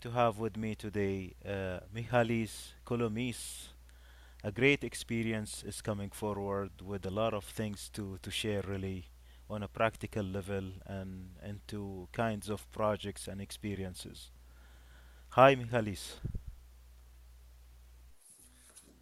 to 0.00 0.10
have 0.10 0.38
with 0.38 0.56
me 0.56 0.74
today 0.74 1.34
uh, 1.46 1.80
Michalis 1.94 2.72
Kouloumis. 2.86 3.68
A 4.42 4.50
great 4.50 4.82
experience 4.82 5.62
is 5.66 5.82
coming 5.82 6.08
forward 6.08 6.70
with 6.82 7.04
a 7.04 7.10
lot 7.10 7.34
of 7.34 7.44
things 7.44 7.90
to, 7.92 8.18
to 8.22 8.30
share, 8.30 8.62
really, 8.66 9.04
on 9.50 9.62
a 9.62 9.68
practical 9.68 10.22
level 10.22 10.64
and 10.86 11.28
into 11.46 12.08
kinds 12.12 12.48
of 12.48 12.70
projects 12.72 13.28
and 13.28 13.42
experiences. 13.42 14.30
Hi, 15.30 15.54
Michalis. 15.54 16.16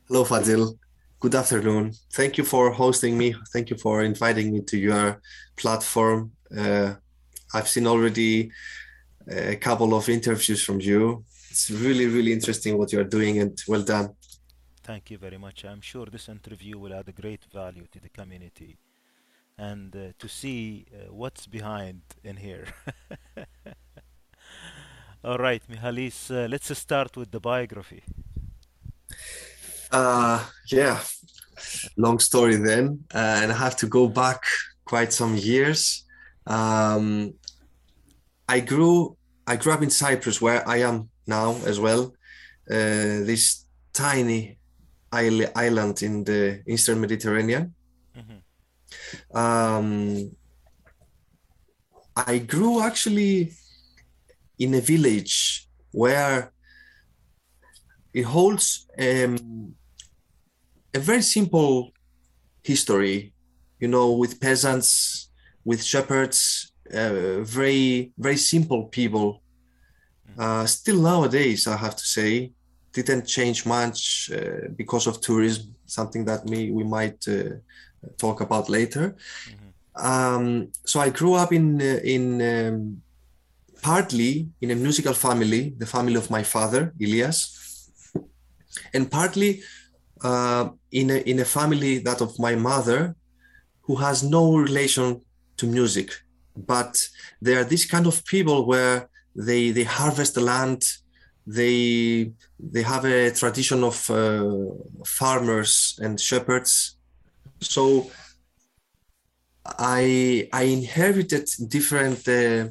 Hello, 0.09 0.25
Fadil. 0.25 0.77
Good 1.21 1.37
afternoon. 1.37 1.93
Thank 2.13 2.39
you 2.39 2.45
for 2.45 2.73
hosting 2.73 3.17
me. 3.17 3.37
Thank 3.53 3.71
you 3.71 3.77
for 3.77 4.03
inviting 4.03 4.53
me 4.53 4.63
to 4.63 4.77
your 4.77 5.21
platform. 5.57 6.33
Uh, 6.57 6.95
I've 7.55 7.69
seen 7.69 7.87
already 7.87 8.51
a 9.31 9.57
couple 9.57 9.95
of 9.95 10.09
interviews 10.09 10.65
from 10.65 10.81
you. 10.81 11.25
It's 11.51 11.71
really, 11.71 12.07
really 12.07 12.33
interesting 12.33 12.79
what 12.79 12.93
you're 12.93 13.05
doing 13.05 13.41
and 13.41 13.59
well 13.67 13.83
done. 13.83 14.15
Thank 14.83 15.11
you 15.11 15.19
very 15.19 15.39
much. 15.39 15.65
I'm 15.65 15.83
sure 15.83 16.07
this 16.07 16.29
interview 16.29 16.79
will 16.79 16.95
add 16.95 17.09
a 17.09 17.13
great 17.13 17.45
value 17.53 17.87
to 17.93 18.01
the 18.01 18.09
community 18.09 18.79
and 19.59 19.95
uh, 19.95 20.13
to 20.19 20.29
see 20.29 20.87
uh, 20.93 21.13
what's 21.13 21.47
behind 21.47 22.01
in 22.25 22.37
here. 22.37 22.67
All 25.25 25.37
right, 25.37 25.63
Michalis, 25.69 26.31
uh, 26.31 26.47
let's 26.49 26.77
start 26.79 27.17
with 27.17 27.31
the 27.31 27.41
biography. 27.41 28.03
Uh, 29.91 30.43
yeah, 30.71 31.01
long 31.97 32.19
story 32.19 32.57
then. 32.57 33.05
Uh, 33.13 33.41
and 33.43 33.53
I 33.53 33.57
have 33.57 33.77
to 33.79 33.87
go 33.87 34.09
back 34.09 34.43
quite 34.85 35.13
some 35.13 35.37
years. 35.37 36.05
Um, 36.47 37.35
I 38.49 38.61
grew 38.61 39.18
I 39.49 39.57
grew 39.57 39.73
up 39.73 39.83
in 39.83 39.89
Cyprus, 39.89 40.43
where 40.43 40.63
I 40.69 40.79
am 40.89 41.09
now 41.27 41.57
as 41.65 41.81
well. 41.81 42.15
Uh, 42.71 43.25
this 43.25 43.65
tiny 43.95 44.59
island 45.11 46.03
in 46.03 46.23
the 46.25 46.63
Eastern 46.67 47.01
Mediterranean. 47.01 47.75
Mm-hmm. 48.15 49.37
Um, 49.37 50.31
I 52.15 52.39
grew 52.39 52.83
actually 52.83 53.53
in 54.59 54.75
a 54.75 54.83
village 54.83 55.67
where 55.93 56.53
it 58.13 58.25
holds 58.25 58.87
um, 58.99 59.75
a 60.93 60.99
very 60.99 61.23
simple 61.23 61.93
history, 62.63 63.33
you 63.81 63.89
know, 63.89 64.13
with 64.13 64.41
peasants, 64.41 65.31
with 65.65 65.83
shepherds, 65.83 66.68
uh, 66.95 67.43
very 67.43 68.13
very 68.19 68.37
simple 68.37 68.85
people. 68.85 69.43
Mm-hmm. 70.31 70.41
Uh, 70.41 70.67
still 70.67 71.01
nowadays, 71.01 71.67
I 71.67 71.77
have 71.77 71.97
to 71.97 72.05
say, 72.05 72.53
didn't 72.93 73.27
change 73.27 73.67
much 73.67 74.31
uh, 74.33 74.69
because 74.77 75.07
of 75.07 75.21
tourism. 75.21 75.75
Something 75.87 76.25
that 76.27 76.45
me 76.47 76.71
we 76.71 76.85
might 76.85 77.27
uh, 77.29 77.57
talk 78.17 78.41
about 78.41 78.69
later. 78.69 79.17
Mm-hmm. 79.17 80.07
Um, 80.07 80.69
so 80.85 81.01
I 81.01 81.11
grew 81.11 81.35
up 81.35 81.53
in 81.53 81.81
uh, 81.81 82.01
in 82.05 82.41
um, 82.43 83.03
partly 83.83 84.49
in 84.61 84.71
a 84.71 84.75
musical 84.75 85.15
family, 85.15 85.75
the 85.79 85.87
family 85.87 86.17
of 86.17 86.31
my 86.31 86.43
father, 86.43 86.93
Elias, 87.01 87.39
and 88.95 89.11
partly 89.11 89.63
uh, 90.23 90.69
in 90.93 91.11
a 91.11 91.19
in 91.31 91.41
a 91.41 91.45
family 91.45 91.99
that 91.99 92.21
of 92.21 92.39
my 92.39 92.55
mother, 92.55 93.17
who 93.83 93.97
has 93.97 94.23
no 94.23 94.57
relation 94.57 95.21
to 95.57 95.67
music 95.67 96.11
but 96.67 97.09
they 97.41 97.55
are 97.57 97.65
these 97.65 97.87
kind 97.87 98.07
of 98.07 98.25
people 98.25 98.67
where 98.67 99.09
they 99.35 99.71
they 99.71 99.85
harvest 99.85 100.35
the 100.35 100.41
land. 100.41 100.85
They 101.47 102.33
they 102.59 102.83
have 102.83 103.05
a 103.05 103.31
tradition 103.31 103.85
of 103.85 104.11
uh, 104.11 104.55
farmers 105.05 105.99
and 106.03 106.21
shepherds. 106.21 106.97
So 107.61 108.11
i 109.79 110.49
i 110.53 110.63
inherited 110.63 111.47
different 111.69 112.27
uh, 112.29 112.69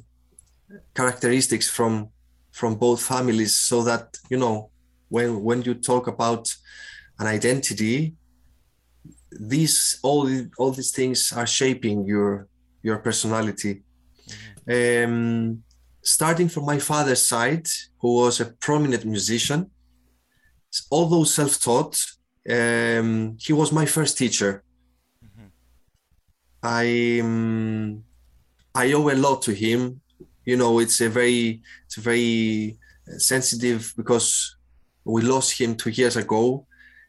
characteristics 0.95 1.69
from 1.69 2.09
from 2.51 2.75
both 2.75 3.01
families 3.01 3.53
so 3.53 3.83
that 3.83 4.17
you 4.29 4.37
know 4.37 4.69
when 5.09 5.43
when 5.43 5.61
you 5.61 5.73
talk 5.73 6.07
about 6.07 6.55
an 7.19 7.27
identity 7.27 8.15
these 9.31 9.99
all 10.03 10.27
all 10.57 10.71
these 10.71 10.91
things 10.91 11.31
are 11.33 11.47
shaping 11.47 12.05
your 12.05 12.47
your 12.87 12.99
personality. 13.07 13.73
Mm-hmm. 14.65 15.03
Um, 15.09 15.63
starting 16.01 16.49
from 16.49 16.63
my 16.65 16.79
father's 16.89 17.23
side, 17.33 17.67
who 18.01 18.09
was 18.21 18.39
a 18.39 18.47
prominent 18.65 19.03
musician, 19.15 19.61
although 20.89 21.25
self-taught, 21.25 21.95
um, 22.57 23.37
he 23.45 23.53
was 23.53 23.71
my 23.79 23.85
first 23.85 24.13
teacher. 24.17 24.51
Mm-hmm. 25.25 25.47
I 26.63 26.85
um, 27.23 28.03
I 28.83 28.93
owe 28.97 29.09
a 29.09 29.21
lot 29.25 29.41
to 29.43 29.53
him. 29.65 29.79
You 30.49 30.57
know, 30.61 30.73
it's 30.83 30.99
a 31.01 31.09
very 31.09 31.61
it's 31.85 31.97
very 32.11 32.77
sensitive 33.31 33.81
because 33.99 34.27
we 35.03 35.21
lost 35.33 35.59
him 35.59 35.75
two 35.75 35.93
years 35.99 36.15
ago, 36.23 36.43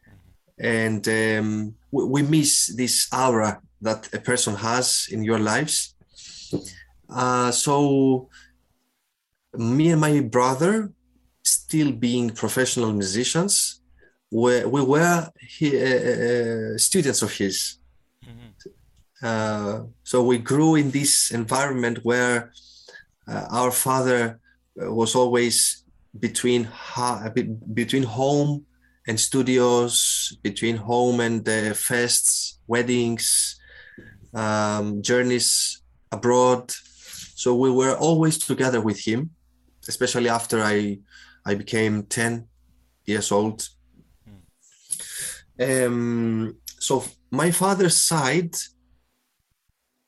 mm-hmm. 0.07 0.65
and 0.81 1.03
um, 1.21 1.75
we, 1.95 2.01
we 2.13 2.21
miss 2.35 2.51
this 2.79 3.07
aura 3.13 3.61
that 3.81 4.09
a 4.13 4.19
person 4.19 4.55
has 4.55 5.07
in 5.11 5.23
your 5.23 5.39
lives. 5.39 5.95
Uh, 7.09 7.51
so, 7.51 8.29
me 9.53 9.91
and 9.91 10.01
my 10.01 10.19
brother, 10.19 10.91
still 11.43 11.91
being 11.91 12.29
professional 12.29 12.93
musicians, 12.93 13.81
we, 14.31 14.63
we 14.65 14.81
were 14.83 15.29
he, 15.39 15.75
uh, 15.75 16.75
uh, 16.75 16.77
students 16.77 17.21
of 17.21 17.31
his. 17.31 17.77
Mm-hmm. 18.23 19.25
Uh, 19.25 19.83
so 20.03 20.23
we 20.23 20.37
grew 20.37 20.75
in 20.75 20.91
this 20.91 21.31
environment 21.31 21.99
where 22.03 22.51
uh, 23.27 23.45
our 23.51 23.71
father 23.71 24.39
uh, 24.81 24.93
was 24.93 25.15
always 25.15 25.83
between 26.19 26.63
ha- 26.65 27.29
between 27.73 28.03
home 28.03 28.65
and 29.07 29.19
studios, 29.19 30.37
between 30.43 30.77
home 30.77 31.19
and 31.19 31.43
fests, 31.45 32.57
weddings, 32.67 33.58
um, 34.33 35.01
journeys 35.01 35.81
abroad. 36.11 36.71
So 37.35 37.55
we 37.55 37.71
were 37.71 37.95
always 37.95 38.37
together 38.37 38.81
with 38.81 38.99
him, 38.99 39.31
especially 39.87 40.29
after 40.29 40.61
I 40.61 40.99
I 41.45 41.55
became 41.55 42.03
10 42.03 42.47
years 43.05 43.31
old. 43.31 43.67
Um, 45.59 46.57
so 46.79 47.03
my 47.31 47.51
father's 47.51 47.97
side 47.97 48.55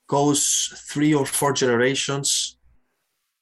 goes 0.06 0.72
three 0.88 1.14
or 1.14 1.26
four 1.26 1.52
generations 1.52 2.58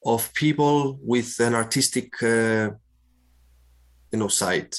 of 0.05 0.33
people 0.35 0.99
with 1.03 1.39
an 1.41 1.55
artistic 1.55 2.23
uh, 2.23 2.71
you 4.12 4.19
know 4.19 4.29
side. 4.29 4.75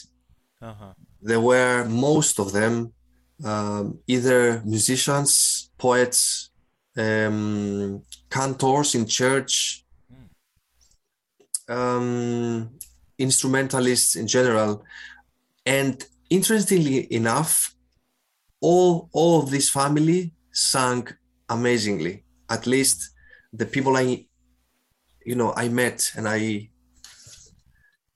Uh-huh. 0.62 0.94
There 1.22 1.40
were 1.40 1.86
most 1.86 2.40
of 2.40 2.52
them 2.52 2.94
um, 3.44 4.00
either 4.08 4.62
musicians 4.66 5.72
poets, 5.78 6.52
um, 6.96 8.04
cantors 8.30 8.94
in 8.94 9.06
church, 9.08 9.84
um, 11.68 12.70
instrumentalists 13.18 14.16
in 14.16 14.28
general. 14.28 14.84
And 15.66 16.04
interestingly 16.30 17.12
enough, 17.12 17.76
all, 18.62 19.10
all 19.12 19.42
of 19.42 19.50
this 19.50 19.70
family 19.70 20.34
sang 20.52 21.08
amazingly. 21.50 22.24
At 22.50 22.68
least 22.68 23.12
the 23.52 23.66
people 23.66 23.98
I, 23.98 24.26
you 25.26 25.36
know, 25.36 25.54
I 25.56 25.70
met 25.70 26.12
and 26.16 26.28
I, 26.28 26.70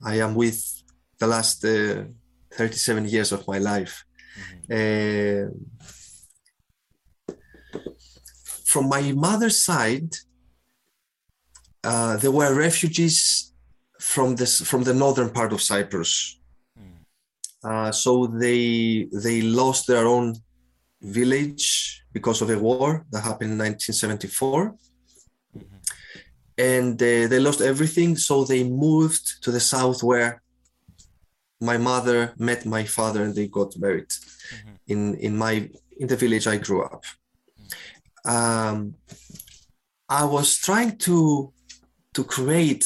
I 0.03 0.19
am 0.19 0.35
with 0.35 0.83
the 1.19 1.27
last 1.27 1.65
uh, 1.65 2.03
37 2.53 3.05
years 3.05 3.31
of 3.31 3.47
my 3.47 3.57
life. 3.57 4.04
Mm-hmm. 4.37 5.49
Uh, 5.49 5.75
from 8.65 8.89
my 8.89 9.11
mother's 9.13 9.61
side, 9.61 10.15
uh, 11.83 12.17
there 12.17 12.31
were 12.31 12.53
refugees 12.53 13.53
from 13.99 14.35
this 14.35 14.61
from 14.61 14.83
the 14.83 14.93
northern 14.93 15.29
part 15.29 15.53
of 15.53 15.61
Cyprus. 15.61 16.39
Mm. 16.77 16.97
Uh, 17.63 17.91
so 17.91 18.27
they 18.27 19.07
they 19.25 19.41
lost 19.41 19.87
their 19.87 20.05
own 20.07 20.35
village 21.01 22.03
because 22.11 22.41
of 22.41 22.49
a 22.49 22.59
war 22.59 23.05
that 23.11 23.21
happened 23.21 23.51
in 23.51 23.59
1974, 23.59 24.75
mm-hmm. 25.57 25.65
and 26.57 27.01
uh, 27.01 27.27
they 27.31 27.39
lost 27.39 27.61
everything. 27.61 28.17
So 28.17 28.43
they 28.43 28.63
moved 28.63 29.43
to 29.43 29.51
the 29.51 29.59
south 29.59 30.03
where 30.03 30.41
my 31.61 31.77
mother 31.77 32.33
met 32.37 32.65
my 32.65 32.83
father 32.83 33.23
and 33.23 33.35
they 33.35 33.47
got 33.47 33.77
married 33.77 34.09
mm-hmm. 34.09 34.75
in 34.87 35.15
in 35.15 35.37
my 35.37 35.69
in 35.97 36.07
the 36.07 36.17
village 36.17 36.47
I 36.47 36.57
grew 36.57 36.83
up 36.83 37.03
um, 38.25 38.95
I 40.09 40.25
was 40.25 40.57
trying 40.57 40.97
to 40.99 41.51
to 42.13 42.23
create 42.23 42.85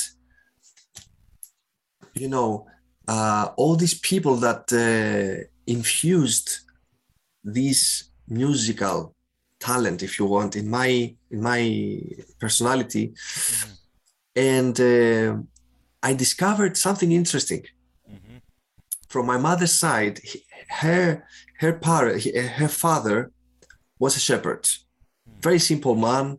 you 2.20 2.28
know, 2.28 2.68
uh, 3.08 3.50
all 3.56 3.76
these 3.76 3.98
people 4.00 4.36
that 4.38 4.64
uh, 4.74 5.44
infused 5.66 6.60
this 7.44 8.10
musical 8.28 9.16
talent, 9.60 10.04
if 10.04 10.20
you 10.20 10.26
want, 10.26 10.56
in 10.56 10.70
my 10.70 11.16
in 11.32 11.42
my 11.42 11.62
personality, 12.40 13.14
Mm-hmm. 13.16 13.74
and 14.56 14.76
uh, 14.80 15.30
I 16.10 16.14
discovered 16.14 16.78
something 16.78 17.12
interesting. 17.12 17.64
From 19.10 19.26
my 19.26 19.38
mother's 19.38 19.74
side, 19.74 20.22
her 20.82 21.24
her 21.60 21.74
parent, 21.74 22.24
her 22.60 22.68
father 22.68 23.32
was 24.00 24.16
a 24.16 24.20
shepherd, 24.20 24.68
very 25.42 25.60
simple 25.60 25.96
man, 25.96 26.38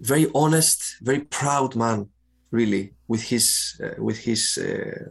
very 0.00 0.26
honest, 0.34 0.96
very 1.00 1.20
proud 1.20 1.74
man, 1.74 2.08
really, 2.50 2.92
with 3.08 3.22
his 3.22 3.80
uh, 3.82 3.96
with 4.02 4.18
his 4.18 4.58
uh, 4.58 5.08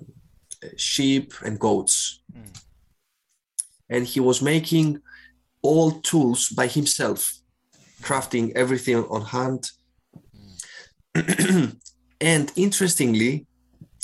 sheep 0.78 1.34
and 1.46 1.60
goats, 1.60 2.22
Mm. 2.34 2.54
and 3.90 4.08
he 4.08 4.20
was 4.20 4.42
making 4.42 5.02
all 5.62 5.92
tools 6.02 6.50
by 6.50 6.68
himself, 6.68 7.34
crafting 8.02 8.52
everything 8.56 9.04
on 9.10 9.22
hand. 9.26 9.72
and 12.22 12.52
interestingly, 12.56 13.46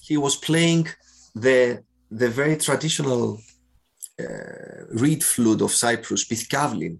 he 0.03 0.17
was 0.17 0.35
playing 0.35 0.87
the 1.35 1.83
the 2.11 2.29
very 2.29 2.57
traditional 2.57 3.39
uh, 4.19 4.85
reed 4.91 5.23
flute 5.23 5.61
of 5.61 5.71
Cyprus, 5.71 6.25
Pithkiavlin, 6.25 6.97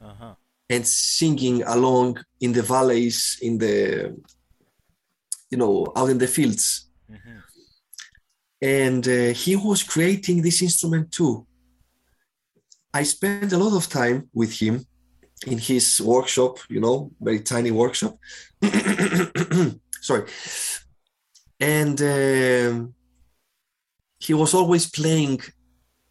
Uh-huh. 0.00 0.34
and 0.74 0.86
singing 0.86 1.62
along 1.76 2.16
in 2.40 2.52
the 2.52 2.62
valleys, 2.62 3.36
in 3.42 3.58
the 3.58 3.76
you 5.50 5.58
know 5.58 5.74
out 5.96 6.10
in 6.10 6.18
the 6.18 6.26
fields. 6.36 6.88
Mm-hmm. 7.10 7.38
And 8.62 9.04
uh, 9.06 9.32
he 9.44 9.56
was 9.56 9.82
creating 9.82 10.42
this 10.42 10.62
instrument 10.62 11.06
too. 11.12 11.46
I 13.00 13.04
spent 13.04 13.52
a 13.52 13.58
lot 13.58 13.74
of 13.76 13.88
time 13.88 14.28
with 14.32 14.52
him 14.62 14.74
in 15.46 15.58
his 15.58 16.00
workshop, 16.00 16.58
you 16.68 16.80
know, 16.80 17.10
very 17.20 17.40
tiny 17.40 17.70
workshop. 17.70 18.14
Sorry. 20.08 20.24
And 21.60 22.00
um, 22.00 22.94
he 24.20 24.34
was 24.34 24.54
always 24.54 24.88
playing 24.88 25.40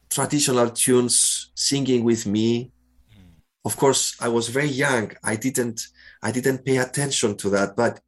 traditional 0.10 0.70
tunes, 0.72 1.52
singing 1.56 2.04
with 2.04 2.26
me. 2.26 2.72
Mm. 3.16 3.42
Of 3.64 3.78
course, 3.78 4.16
I 4.20 4.28
was 4.28 4.50
very 4.50 4.74
young. 4.86 5.12
I 5.24 5.36
didn't 5.36 5.80
I 6.22 6.32
didn't 6.32 6.66
pay 6.66 6.78
attention 6.78 7.38
to 7.38 7.50
that. 7.52 7.76
But 7.76 8.02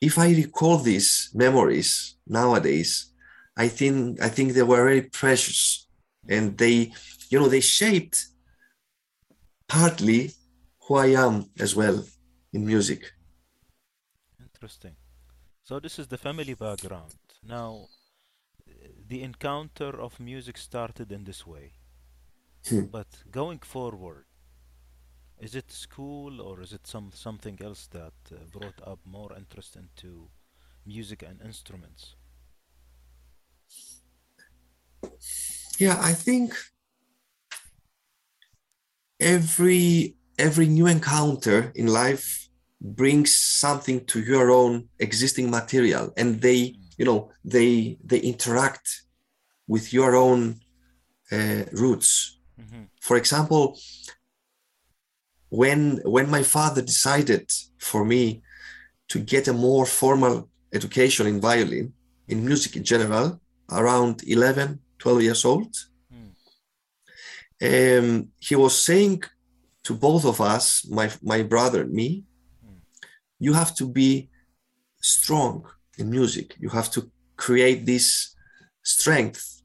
if 0.00 0.18
I 0.18 0.28
recall 0.30 0.78
these 0.78 1.30
memories 1.34 2.16
nowadays, 2.26 3.12
I 3.56 3.68
think 3.68 4.20
I 4.20 4.28
think 4.28 4.52
they 4.52 4.62
were 4.62 4.84
very 4.84 5.02
precious, 5.02 5.88
and 6.28 6.56
they, 6.58 6.92
you 7.30 7.40
know, 7.40 7.48
they 7.48 7.60
shaped 7.60 8.26
partly 9.66 10.32
who 10.82 10.96
I 10.96 11.08
am 11.26 11.50
as 11.58 11.74
well 11.74 12.04
in 12.52 12.66
music. 12.66 13.12
Interesting. 14.40 14.94
So 15.62 15.80
this 15.80 15.98
is 15.98 16.06
the 16.06 16.18
family 16.18 16.54
background. 16.54 17.14
Now, 17.42 17.88
the 19.08 19.22
encounter 19.22 20.00
of 20.00 20.20
music 20.20 20.58
started 20.58 21.12
in 21.12 21.24
this 21.24 21.46
way. 21.46 21.72
Hmm. 22.68 22.86
But 22.90 23.06
going 23.30 23.60
forward, 23.60 24.24
is 25.38 25.54
it 25.54 25.70
school 25.70 26.40
or 26.40 26.62
is 26.62 26.72
it 26.72 26.86
some 26.86 27.10
something 27.12 27.58
else 27.62 27.88
that 27.88 28.14
uh, 28.32 28.36
brought 28.50 28.80
up 28.86 28.98
more 29.04 29.32
interest 29.36 29.76
into 29.76 30.28
music 30.84 31.22
and 31.22 31.40
instruments? 31.42 32.16
Yeah, 35.78 35.98
I 36.00 36.14
think 36.14 36.54
every 39.20 40.16
every 40.38 40.66
new 40.66 40.86
encounter 40.86 41.72
in 41.74 41.86
life 41.86 42.48
brings 42.80 43.34
something 43.34 44.04
to 44.06 44.20
your 44.20 44.50
own 44.50 44.88
existing 44.98 45.50
material, 45.50 46.12
and 46.16 46.40
they, 46.40 46.76
you 46.98 47.04
know, 47.04 47.30
they 47.44 47.98
they 48.04 48.18
interact 48.18 49.02
with 49.68 49.92
your 49.92 50.14
own 50.14 50.60
uh, 51.32 51.64
roots. 51.72 52.38
Mm-hmm. 52.60 52.84
For 53.00 53.16
example, 53.16 53.78
when 55.48 56.00
when 56.04 56.28
my 56.30 56.42
father 56.42 56.82
decided 56.82 57.50
for 57.78 58.04
me 58.04 58.42
to 59.08 59.18
get 59.20 59.48
a 59.48 59.52
more 59.52 59.86
formal 59.86 60.48
education 60.72 61.26
in 61.26 61.40
violin 61.40 61.92
in 62.28 62.44
music 62.44 62.76
in 62.76 62.82
general 62.84 63.40
around 63.70 64.22
11 64.26 64.80
12 64.98 65.22
years 65.22 65.44
old 65.44 65.72
Mm. 66.12 66.30
um, 67.98 68.28
he 68.38 68.54
was 68.56 68.74
saying 68.88 69.22
to 69.82 69.94
both 69.94 70.24
of 70.24 70.40
us 70.40 70.86
my 70.98 71.10
my 71.22 71.42
brother 71.42 71.82
and 71.82 71.92
me 71.92 72.24
Mm. 72.64 72.80
you 73.38 73.52
have 73.54 73.72
to 73.76 73.86
be 73.88 74.28
strong 75.00 75.64
in 75.98 76.10
music. 76.10 76.54
You 76.58 76.68
have 76.70 76.90
to 76.92 77.10
create 77.36 77.86
this 77.86 78.34
strength 78.82 79.56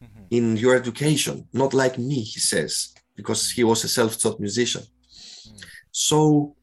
Mm-hmm. 0.00 0.24
in 0.30 0.56
your 0.56 0.76
education 0.76 1.48
not 1.52 1.74
like 1.74 1.98
me 1.98 2.20
he 2.22 2.38
says 2.38 2.94
because 3.18 3.50
he 3.50 3.64
was 3.64 3.82
a 3.82 3.88
self-taught 3.88 4.38
musician. 4.38 4.82
Mm. 4.82 5.64
So 5.90 6.54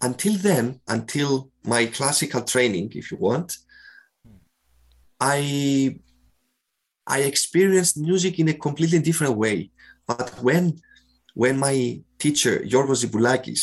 until 0.00 0.34
then, 0.48 0.80
until 0.88 1.50
my 1.62 1.86
classical 1.86 2.42
training, 2.42 2.90
if 2.96 3.12
you 3.12 3.18
want, 3.18 3.48
mm. 4.26 4.38
I 5.20 6.00
I 7.06 7.18
experienced 7.32 7.96
music 7.96 8.40
in 8.40 8.48
a 8.48 8.60
completely 8.66 8.98
different 8.98 9.36
way. 9.36 9.70
But 10.08 10.28
when 10.46 10.64
when 11.34 11.56
my 11.66 11.76
teacher 12.18 12.54
Yorgos 12.72 13.00
Ziboulakis, 13.04 13.62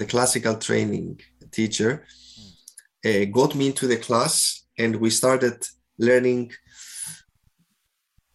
the 0.00 0.06
mm. 0.06 0.10
classical 0.10 0.54
training 0.66 1.20
teacher, 1.50 2.06
uh, 3.04 3.24
got 3.26 3.54
me 3.54 3.66
into 3.68 3.86
the 3.86 3.96
class 3.96 4.64
and 4.78 4.96
we 4.96 5.10
started 5.10 5.66
learning 5.98 6.52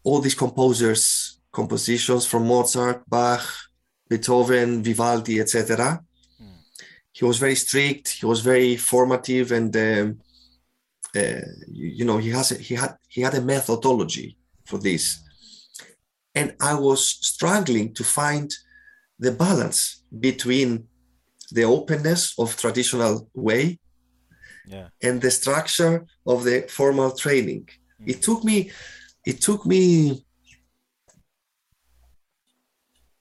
all 0.04 0.20
these 0.22 0.36
composers' 0.36 1.40
compositions 1.52 2.26
from 2.28 2.48
Mozart, 2.48 3.10
Bach, 3.10 3.44
Beethoven, 4.08 4.84
Vivaldi, 4.84 5.40
etc. 5.40 6.02
He 7.12 7.26
was 7.26 7.38
very 7.38 7.56
strict. 7.56 8.10
He 8.10 8.26
was 8.26 8.42
very 8.42 8.76
formative, 8.76 9.52
and 9.52 9.76
um, 9.78 10.20
uh, 11.16 11.48
you, 11.68 11.88
you 11.98 12.06
know 12.06 12.18
he 12.18 12.30
has 12.30 12.52
a, 12.52 12.56
he 12.56 12.76
had 12.76 12.98
he 13.08 13.22
had 13.22 13.36
a 13.36 13.42
methodology 13.42 14.38
for 14.66 14.78
this. 14.78 15.20
And 16.36 16.54
I 16.60 16.74
was 16.76 17.02
struggling 17.08 17.94
to 17.94 18.04
find 18.04 18.54
the 19.18 19.32
balance 19.32 20.04
between 20.28 20.88
the 21.52 21.64
openness 21.64 22.34
of 22.38 22.58
traditional 22.58 23.30
way 23.34 23.80
Yeah. 24.68 24.88
and 25.02 25.22
the 25.22 25.32
structure 25.32 26.06
of 26.26 26.44
the 26.44 26.66
formal 26.70 27.12
training. 27.12 27.68
Mm. 28.02 28.10
It 28.12 28.22
took 28.22 28.44
me 28.44 28.72
it 29.26 29.42
took 29.42 29.66
me 29.66 30.26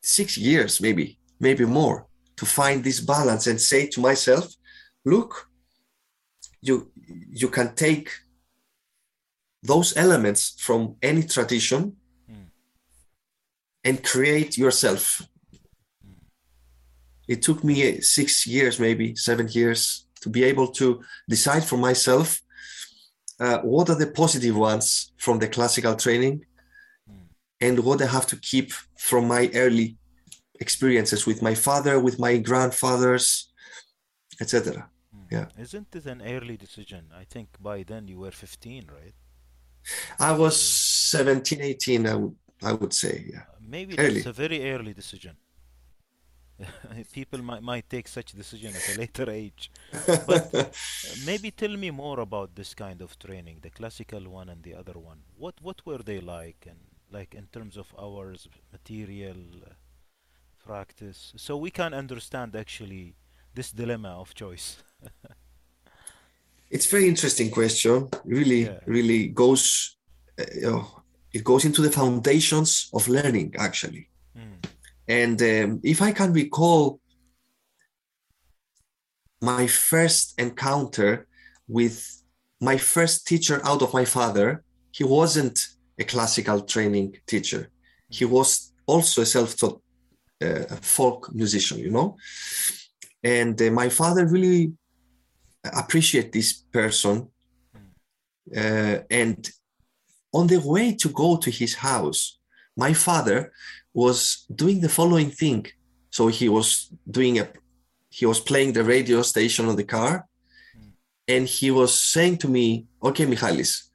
six 0.02 0.36
years, 0.36 0.80
maybe, 0.80 1.18
maybe 1.40 1.64
more, 1.64 2.06
to 2.36 2.46
find 2.46 2.82
this 2.84 3.00
balance 3.00 3.46
and 3.46 3.60
say 3.60 3.86
to 3.88 4.00
myself, 4.00 4.52
look, 5.04 5.48
you 6.60 6.90
you 7.30 7.48
can 7.48 7.74
take 7.74 8.08
those 9.62 9.96
elements 9.96 10.54
from 10.58 10.96
any 11.02 11.22
tradition 11.22 11.96
Mm. 12.30 12.46
and 13.84 14.02
create 14.02 14.56
yourself. 14.58 15.22
It 17.28 17.40
took 17.42 17.64
me 17.64 18.00
six 18.00 18.46
years, 18.46 18.78
maybe 18.78 19.14
seven 19.16 19.48
years, 19.48 20.06
to 20.24 20.28
be 20.36 20.42
able 20.52 20.68
to 20.80 20.86
decide 21.28 21.64
for 21.70 21.78
myself 21.88 22.40
uh, 23.44 23.58
what 23.74 23.86
are 23.90 24.00
the 24.02 24.10
positive 24.22 24.56
ones 24.56 25.12
from 25.24 25.36
the 25.38 25.48
classical 25.56 25.94
training 26.04 26.36
and 27.60 27.76
what 27.86 28.02
I 28.02 28.08
have 28.16 28.26
to 28.32 28.36
keep 28.36 28.68
from 29.08 29.22
my 29.28 29.50
early 29.54 29.88
experiences 30.60 31.20
with 31.26 31.42
my 31.48 31.54
father, 31.54 31.94
with 32.00 32.18
my 32.18 32.32
grandfathers, 32.38 33.24
etc. 34.40 34.88
Mm. 35.14 35.32
Yeah. 35.36 35.46
Isn't 35.58 35.90
it 35.94 36.06
an 36.06 36.22
early 36.34 36.56
decision? 36.56 37.02
I 37.22 37.24
think 37.24 37.48
by 37.60 37.82
then 37.90 38.08
you 38.08 38.18
were 38.18 38.30
15, 38.30 38.86
right? 38.98 39.14
I 40.18 40.32
was 40.32 40.56
17, 40.60 41.60
18, 41.60 42.06
I 42.06 42.14
would, 42.14 42.36
I 42.62 42.72
would 42.72 42.94
say, 42.94 43.14
yeah. 43.32 43.44
Maybe 43.60 43.98
Early. 43.98 44.14
that's 44.14 44.26
a 44.26 44.32
very 44.32 44.70
early 44.72 44.94
decision. 44.94 45.36
People 47.12 47.42
might 47.42 47.62
might 47.62 47.88
take 47.88 48.08
such 48.08 48.32
decision 48.32 48.76
at 48.76 48.88
a 48.88 48.94
later 49.02 49.30
age. 49.30 49.70
But 50.26 50.44
uh, 50.54 50.64
maybe 51.14 51.50
tell 51.50 51.76
me 51.76 51.90
more 51.90 52.20
about 52.20 52.54
this 52.54 52.74
kind 52.74 53.00
of 53.02 53.18
training, 53.18 53.58
the 53.62 53.70
classical 53.70 54.28
one 54.28 54.48
and 54.48 54.62
the 54.62 54.74
other 54.74 54.98
one. 54.98 55.20
What 55.36 55.54
what 55.62 55.84
were 55.86 56.02
they 56.02 56.20
like, 56.20 56.66
and 56.70 56.78
like 57.10 57.34
in 57.34 57.46
terms 57.48 57.76
of 57.76 57.94
hours, 57.98 58.48
material, 58.72 59.36
uh, 59.66 59.74
practice, 60.64 61.32
so 61.36 61.56
we 61.56 61.70
can 61.70 61.94
understand 61.94 62.56
actually 62.56 63.16
this 63.54 63.70
dilemma 63.72 64.10
of 64.20 64.34
choice. 64.34 64.82
it's 66.70 66.86
very 66.86 67.08
interesting 67.08 67.50
question. 67.50 68.08
Really, 68.24 68.62
Yeah. 68.62 68.80
really 68.86 69.28
goes, 69.28 69.96
uh, 70.38 70.44
you 70.54 70.62
know, 70.70 71.02
it 71.32 71.44
goes 71.44 71.64
into 71.64 71.82
the 71.82 71.90
foundations 71.90 72.88
of 72.92 73.08
learning 73.08 73.54
actually. 73.58 74.08
Mm. 74.36 74.73
And 75.08 75.40
um, 75.42 75.80
if 75.82 76.00
I 76.00 76.12
can 76.12 76.32
recall 76.32 77.00
my 79.40 79.66
first 79.66 80.38
encounter 80.38 81.26
with 81.68 82.22
my 82.60 82.76
first 82.78 83.26
teacher 83.26 83.60
out 83.64 83.82
of 83.82 83.92
my 83.92 84.04
father, 84.04 84.64
he 84.92 85.04
wasn't 85.04 85.66
a 85.98 86.04
classical 86.04 86.62
training 86.62 87.16
teacher. 87.26 87.70
He 88.08 88.24
was 88.24 88.72
also 88.86 89.22
a 89.22 89.26
self-taught 89.26 89.82
uh, 90.42 90.64
folk 90.80 91.34
musician, 91.34 91.78
you 91.78 91.90
know. 91.90 92.16
And 93.22 93.60
uh, 93.60 93.70
my 93.70 93.88
father 93.88 94.26
really 94.26 94.72
appreciate 95.64 96.32
this 96.32 96.52
person. 96.52 97.28
Uh, 98.54 98.98
and 99.10 99.50
on 100.32 100.46
the 100.46 100.60
way 100.60 100.94
to 100.94 101.08
go 101.08 101.36
to 101.36 101.50
his 101.50 101.74
house, 101.74 102.38
my 102.76 102.92
father 102.92 103.52
was 103.94 104.44
doing 104.54 104.80
the 104.80 104.88
following 104.88 105.30
thing. 105.30 105.66
So 106.10 106.26
he 106.26 106.48
was 106.48 106.90
doing 107.10 107.38
a, 107.38 107.48
he 108.10 108.26
was 108.26 108.40
playing 108.40 108.72
the 108.72 108.84
radio 108.84 109.22
station 109.22 109.66
on 109.66 109.76
the 109.76 109.84
car, 109.84 110.26
and 111.26 111.48
he 111.48 111.70
was 111.70 111.92
saying 111.98 112.38
to 112.38 112.48
me, 112.48 112.86
"Okay, 113.02 113.26
Michalis, 113.26 113.90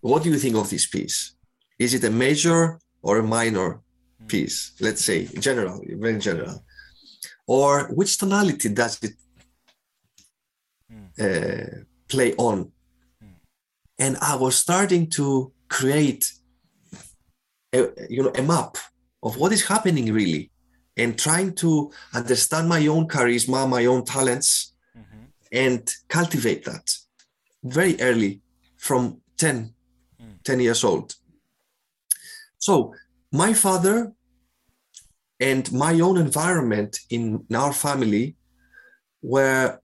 what 0.00 0.22
do 0.22 0.30
you 0.30 0.38
think 0.38 0.56
of 0.56 0.70
this 0.70 0.86
piece? 0.86 1.36
Is 1.78 1.94
it 1.94 2.04
a 2.04 2.10
major 2.10 2.78
or 3.02 3.18
a 3.18 3.22
minor 3.22 3.80
piece? 4.28 4.72
Let's 4.80 5.04
say 5.04 5.28
in 5.34 5.40
general, 5.40 5.84
very 5.86 6.18
general, 6.18 6.64
or 7.46 7.88
which 7.88 8.18
tonality 8.18 8.68
does 8.68 8.98
it 9.02 9.14
uh, 11.20 11.82
play 12.08 12.34
on?" 12.36 12.70
And 13.98 14.16
I 14.20 14.34
was 14.36 14.56
starting 14.56 15.08
to 15.10 15.52
create 15.68 16.32
a, 17.76 17.78
you 18.14 18.22
know 18.24 18.32
a 18.42 18.42
map 18.42 18.72
of 19.26 19.32
what 19.40 19.52
is 19.56 19.62
happening 19.72 20.06
really 20.20 20.44
and 20.96 21.10
trying 21.26 21.50
to 21.62 21.70
understand 22.20 22.68
my 22.68 22.82
own 22.94 23.04
charisma 23.14 23.60
my 23.76 23.84
own 23.92 24.02
talents 24.14 24.50
Mhm. 25.00 25.22
and 25.64 25.82
cultivate 26.16 26.62
that 26.70 26.86
very 27.76 27.94
early 28.08 28.32
from 28.86 29.02
10 29.36 29.74
Mm. 30.20 30.36
10 30.44 30.60
years 30.66 30.82
old 30.90 31.08
so 32.66 32.94
my 33.32 33.52
father 33.64 33.96
and 35.40 35.64
my 35.72 35.94
own 36.06 36.16
environment 36.28 36.92
in 37.10 37.44
our 37.62 37.72
family 37.72 38.36
were 39.22 39.78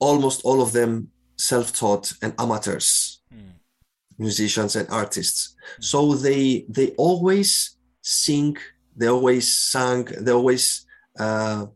almost 0.00 0.38
all 0.44 0.60
of 0.62 0.72
them 0.72 1.10
self-taught 1.36 2.12
and 2.22 2.32
amateurs. 2.38 3.17
Musicians 4.18 4.76
and 4.76 4.88
artists. 4.90 5.54
So 5.80 6.14
they 6.14 6.64
they 6.68 6.88
always 6.96 7.76
sing 8.02 8.56
they 8.96 9.08
always 9.08 9.56
sang 9.56 10.04
they 10.04 10.32
always 10.32 10.86
uh, 11.18 11.66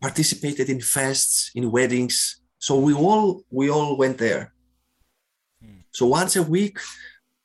participated 0.00 0.68
in 0.68 0.78
fests 0.78 1.50
in 1.54 1.70
weddings. 1.70 2.40
So 2.58 2.78
we 2.78 2.94
all 2.94 3.42
we 3.50 3.70
all 3.70 3.96
went 3.96 4.18
there. 4.18 4.52
Mm. 5.62 5.82
so 5.90 6.06
once 6.06 6.36
a 6.36 6.42
week 6.42 6.78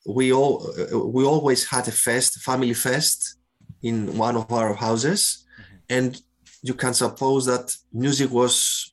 we 0.05 0.31
all 0.31 0.55
uh, 0.79 0.99
we 1.17 1.23
always 1.25 1.61
had 1.69 1.87
a 1.87 1.91
fest 1.91 2.41
family 2.41 2.73
fest 2.73 3.37
in 3.81 4.17
one 4.17 4.35
of 4.35 4.51
our 4.51 4.73
houses. 4.73 5.45
And 5.89 6.19
you 6.63 6.73
can 6.73 6.93
suppose 6.93 7.45
that 7.45 7.75
music 7.93 8.31
was 8.31 8.91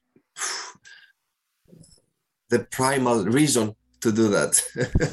the 2.51 2.61
primal 2.71 3.25
reason 3.25 3.75
to 4.02 4.11
do 4.21 4.25
that 4.37 4.52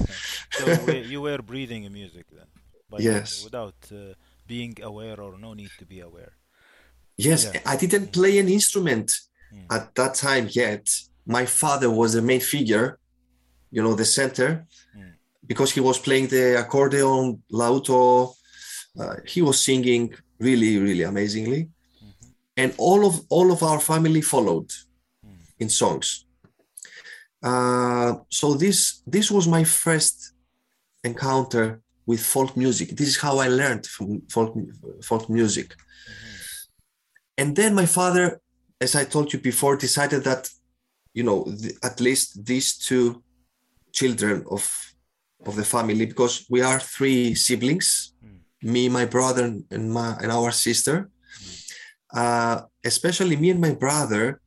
So 0.60 0.66
you 1.14 1.20
were 1.28 1.42
breathing 1.52 1.84
music 2.00 2.26
then, 2.38 2.48
by 2.92 2.98
the 2.98 3.04
way, 3.08 3.14
Yes. 3.14 3.44
without 3.48 3.80
uh, 3.92 4.14
being 4.54 4.74
aware 4.90 5.18
or 5.26 5.32
no 5.38 5.52
need 5.62 5.72
to 5.82 5.86
be 5.94 6.00
aware. 6.10 6.34
Yes, 7.28 7.42
Yeah. 7.46 7.62
I 7.74 7.76
didn't 7.84 8.08
play 8.20 8.34
an 8.44 8.50
instrument 8.60 9.08
Mm. 9.54 9.66
at 9.78 9.84
that 10.00 10.14
time 10.28 10.46
yet. 10.64 10.84
My 11.38 11.46
father 11.62 11.90
was 12.00 12.10
the 12.14 12.22
main 12.32 12.40
figure, 12.56 12.88
you 13.76 13.82
know, 13.84 13.96
the 14.02 14.06
center, 14.20 14.50
Mm. 14.96 15.14
because 15.52 15.70
he 15.76 15.82
was 15.90 15.98
playing 16.08 16.28
the 16.36 16.46
accordion, 16.64 17.20
lauto. 17.62 18.34
Uh, 19.02 19.16
he 19.34 19.42
was 19.48 19.58
singing 19.70 20.04
really, 20.48 20.74
really 20.86 21.04
amazingly, 21.14 21.62
Mhm. 22.04 22.14
and 22.62 22.70
all 22.78 23.02
of 23.10 23.14
all 23.36 23.48
of 23.56 23.60
our 23.70 23.80
family 23.92 24.22
followed 24.34 24.70
Mm. 25.26 25.38
in 25.64 25.70
songs. 25.82 26.08
Uh, 27.42 28.16
so 28.30 28.54
this 28.54 29.02
this 29.08 29.32
was 29.32 29.48
my 29.48 29.64
first 29.64 30.34
encounter 31.04 31.82
with 32.06 32.20
folk 32.26 32.56
music. 32.58 32.90
This 32.90 33.08
is 33.08 33.18
how 33.18 33.38
I 33.40 33.48
learned 33.48 33.86
from 33.86 34.22
folk 34.30 34.54
folk 35.02 35.30
music. 35.30 35.76
And 37.38 37.56
then 37.56 37.74
my 37.74 37.86
father, 37.86 38.42
as 38.82 38.96
I 38.96 39.06
told 39.06 39.32
you 39.32 39.40
before, 39.40 39.78
decided 39.78 40.24
that, 40.26 40.50
you 41.14 41.24
know, 41.24 41.44
th- 41.46 41.76
at 41.84 42.00
least 42.02 42.46
these 42.46 42.78
two 42.78 43.24
children 43.94 44.44
of 44.50 44.64
of 45.46 45.56
the 45.56 45.64
family, 45.64 46.06
because 46.06 46.46
we 46.50 46.62
are 46.62 46.80
three 46.80 47.34
siblings, 47.36 48.14
Mm. 48.22 48.72
me, 48.74 48.90
my 48.90 49.06
brother, 49.06 49.46
and 49.72 49.94
my 49.94 50.18
and 50.22 50.32
our 50.32 50.52
sister. 50.52 51.10
Uh, 52.14 52.62
especially 52.84 53.36
me 53.38 53.50
and 53.52 53.62
my 53.62 53.74
brother 53.74 54.42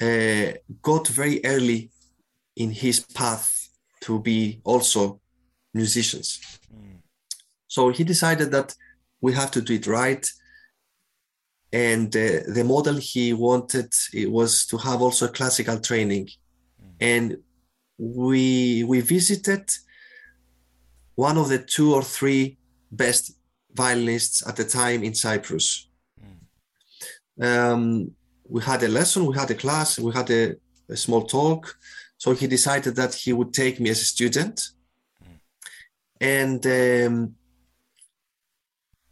uh, 0.00 0.52
got 0.82 1.08
very 1.08 1.44
early 1.44 1.90
in 2.56 2.70
his 2.70 3.00
path 3.00 3.68
to 4.00 4.20
be 4.20 4.60
also 4.64 5.20
musicians. 5.74 6.40
Mm. 6.74 6.98
So 7.66 7.90
he 7.90 8.04
decided 8.04 8.50
that 8.52 8.74
we 9.20 9.32
have 9.34 9.50
to 9.52 9.60
do 9.60 9.74
it 9.74 9.86
right. 9.86 10.26
And 11.72 12.14
uh, 12.16 12.40
the 12.54 12.64
model 12.64 12.96
he 12.96 13.32
wanted 13.32 13.92
it 14.14 14.30
was 14.30 14.66
to 14.66 14.78
have 14.78 15.02
also 15.02 15.28
classical 15.28 15.78
training. 15.80 16.28
And 17.00 17.38
we 17.98 18.84
we 18.84 19.00
visited 19.00 19.70
one 21.14 21.36
of 21.36 21.48
the 21.48 21.58
two 21.58 21.94
or 21.94 22.02
three 22.02 22.56
best 22.90 23.32
violinists 23.72 24.46
at 24.46 24.56
the 24.56 24.64
time 24.64 25.02
in 25.02 25.14
Cyprus. 25.14 25.88
Um, 27.40 28.12
we 28.48 28.62
had 28.62 28.82
a 28.82 28.88
lesson, 28.88 29.26
we 29.26 29.36
had 29.36 29.50
a 29.50 29.54
class, 29.54 29.98
we 29.98 30.12
had 30.12 30.30
a, 30.30 30.56
a 30.88 30.96
small 30.96 31.24
talk. 31.24 31.76
So 32.16 32.32
he 32.32 32.46
decided 32.46 32.96
that 32.96 33.14
he 33.14 33.32
would 33.32 33.52
take 33.52 33.78
me 33.78 33.90
as 33.90 34.00
a 34.00 34.04
student. 34.04 34.70
And 36.20 36.66
um, 36.66 37.34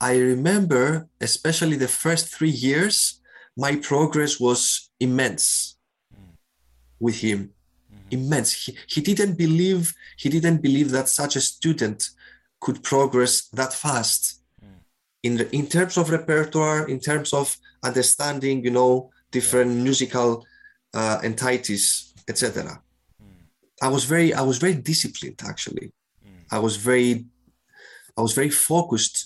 I 0.00 0.16
remember, 0.16 1.08
especially 1.20 1.76
the 1.76 1.88
first 1.88 2.34
three 2.34 2.50
years, 2.50 3.20
my 3.56 3.76
progress 3.76 4.40
was 4.40 4.90
immense 4.98 5.76
with 6.98 7.20
him. 7.20 7.50
Immense. 8.10 8.52
He, 8.52 8.76
he 8.86 9.00
didn't 9.00 9.36
believe 9.36 9.94
he 10.16 10.28
didn't 10.28 10.62
believe 10.62 10.90
that 10.90 11.08
such 11.08 11.36
a 11.36 11.40
student 11.40 12.10
could 12.60 12.82
progress 12.82 13.48
that 13.48 13.72
fast 13.72 14.40
in 15.22 15.36
the, 15.36 15.54
in 15.54 15.66
terms 15.66 15.96
of 15.96 16.10
repertoire, 16.10 16.88
in 16.88 17.00
terms 17.00 17.32
of 17.32 17.56
understanding, 17.82 18.64
you 18.64 18.70
know, 18.70 19.10
different 19.36 19.70
musical 19.88 20.28
uh, 20.98 21.18
entities, 21.30 21.84
etc. 22.30 22.80
I 23.86 23.88
was 23.94 24.04
very 24.14 24.28
I 24.40 24.42
was 24.50 24.58
very 24.64 24.76
disciplined 24.90 25.40
actually. 25.52 25.86
I 26.56 26.58
was 26.66 26.74
very 26.90 27.10
I 28.18 28.20
was 28.26 28.32
very 28.40 28.52
focused 28.70 29.16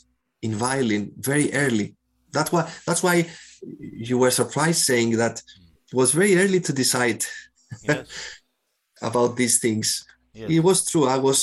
in 0.47 0.53
violin 0.67 1.05
very 1.31 1.47
early. 1.65 1.89
That's 2.35 2.51
why 2.53 2.63
that's 2.87 3.03
why 3.07 3.17
you 4.09 4.17
were 4.23 4.35
surprised 4.43 4.83
saying 4.91 5.11
that 5.23 5.37
it 5.91 5.97
was 6.03 6.11
very 6.21 6.35
early 6.43 6.61
to 6.67 6.73
decide 6.83 7.21
Yes. 7.85 8.09
about 9.11 9.33
these 9.41 9.57
things. 9.65 9.89
Yes. 10.41 10.51
It 10.57 10.63
was 10.69 10.79
true. 10.91 11.07
I 11.17 11.19
was 11.29 11.39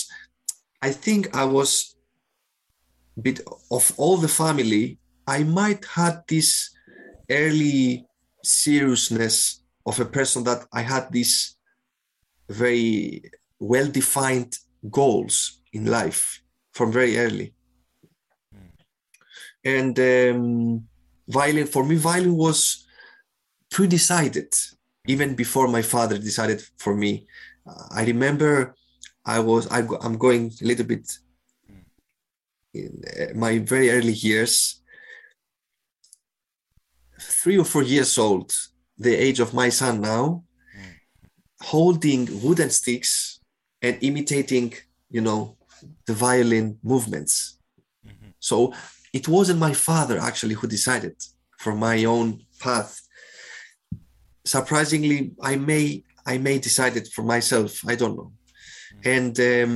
I 0.90 0.92
think 1.06 1.22
I 1.44 1.46
was 1.58 1.72
bit 3.28 3.40
of 3.72 3.84
all 3.98 4.18
the 4.18 4.34
family, 4.44 4.98
I 5.38 5.40
might 5.44 5.84
had 5.86 6.16
this 6.28 6.50
early 7.30 8.07
seriousness 8.48 9.62
of 9.86 10.00
a 10.00 10.06
person 10.06 10.44
that 10.46 10.66
I 10.72 10.82
had 10.82 11.12
these 11.12 11.56
very 12.50 13.24
well 13.60 13.88
defined 13.88 14.58
goals 14.90 15.62
in 15.74 15.86
life 15.86 16.42
from 16.74 16.92
very 16.92 17.18
early. 17.18 17.54
And 19.64 20.00
um, 20.00 20.88
violin, 21.28 21.68
for 21.68 21.84
me, 21.84 21.96
violin 21.96 22.36
was 22.36 22.86
pre-decided 23.70 24.54
even 25.08 25.36
before 25.36 25.68
my 25.68 25.82
father 25.82 26.18
decided 26.18 26.62
for 26.78 26.96
me. 26.96 27.26
Uh, 27.66 27.88
I 27.92 28.06
remember 28.06 28.76
I 29.26 29.40
was 29.40 29.68
I, 29.68 29.80
I'm 30.02 30.18
going 30.18 30.54
a 30.62 30.66
little 30.66 30.86
bit 30.86 31.18
in 32.74 33.02
uh, 33.20 33.34
my 33.36 33.60
very 33.60 33.90
early 33.90 34.14
years, 34.14 34.82
three 37.20 37.58
or 37.58 37.66
four 37.66 37.84
years 37.84 38.18
old. 38.18 38.52
the 39.00 39.14
age 39.28 39.40
of 39.40 39.54
my 39.54 39.70
son 39.70 40.02
now, 40.02 40.44
holding 41.62 42.22
wooden 42.42 42.72
sticks 42.72 43.40
and 43.82 43.96
imitating, 44.02 44.74
you 45.16 45.22
know, 45.22 45.56
the 46.08 46.14
violin 46.14 46.80
movements. 46.82 47.60
Mhm. 48.08 48.34
So 48.40 48.74
it 49.14 49.28
wasn't 49.28 49.60
my 49.60 49.74
father 49.74 50.18
actually 50.30 50.56
who 50.56 50.66
decided 50.68 51.16
for 51.60 51.74
my 51.76 52.06
own 52.06 52.28
path. 52.60 53.02
Surprisingly, 54.46 55.20
I 55.52 55.54
may 55.58 56.04
I 56.26 56.38
may 56.40 56.58
decide 56.60 56.96
it 56.98 57.08
for 57.16 57.24
myself. 57.36 57.72
I 57.92 57.96
don't 58.02 58.16
know. 58.20 58.32
And 59.16 59.40
um, 59.40 59.74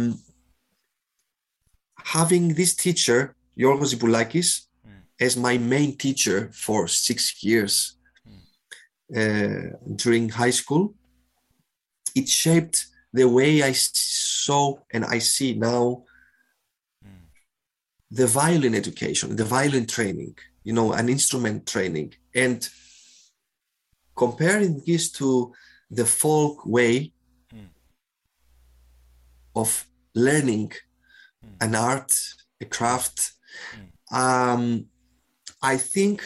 having 2.17 2.55
this 2.55 2.73
teacher, 2.75 3.35
Yorgos 3.57 3.93
Ziboulakis, 3.93 4.49
Mm. 4.51 4.70
As 5.21 5.37
my 5.37 5.57
main 5.57 5.95
teacher 5.97 6.49
for 6.51 6.87
six 6.87 7.43
years 7.43 7.95
uh, 9.15 9.77
during 9.95 10.29
high 10.29 10.49
school, 10.61 10.95
it 12.15 12.27
shaped 12.27 12.87
the 13.13 13.27
way 13.27 13.61
I 13.61 13.73
saw 13.73 14.77
and 14.93 15.05
I 15.05 15.19
see 15.19 15.53
now 15.53 16.03
Mm. 17.03 17.25
the 18.11 18.27
violin 18.27 18.75
education, 18.75 19.35
the 19.35 19.43
violin 19.57 19.85
training, 19.87 20.35
you 20.63 20.73
know, 20.73 20.93
an 20.93 21.09
instrument 21.09 21.67
training. 21.67 22.13
And 22.35 22.69
comparing 24.15 24.81
this 24.85 25.11
to 25.19 25.53
the 25.89 26.05
folk 26.05 26.65
way 26.65 27.13
Mm. 27.53 27.69
of 29.55 29.85
learning 30.13 30.71
Mm. 31.43 31.55
an 31.65 31.75
art, 31.75 32.11
a 32.61 32.65
craft, 32.65 33.33
Mm. 33.75 33.91
um, 34.21 34.90
I 35.61 35.77
think 35.77 36.21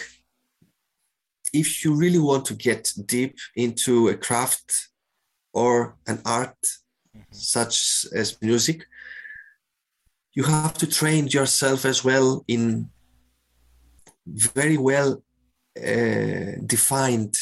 if 1.53 1.83
you 1.83 1.93
really 1.95 2.19
want 2.19 2.45
to 2.45 2.53
get 2.53 2.93
deep 3.05 3.37
into 3.55 4.09
a 4.09 4.15
craft 4.17 4.89
or 5.53 5.95
an 6.07 6.21
art 6.25 6.57
Mhm. 7.15 7.33
such 7.33 8.05
as 8.13 8.41
music, 8.41 8.87
you 10.33 10.43
have 10.43 10.73
to 10.77 10.87
train 10.87 11.27
yourself 11.27 11.85
as 11.85 12.03
well 12.03 12.43
in 12.47 12.89
very 14.25 14.77
well 14.77 15.23
uh, 15.77 16.55
defined 16.65 17.35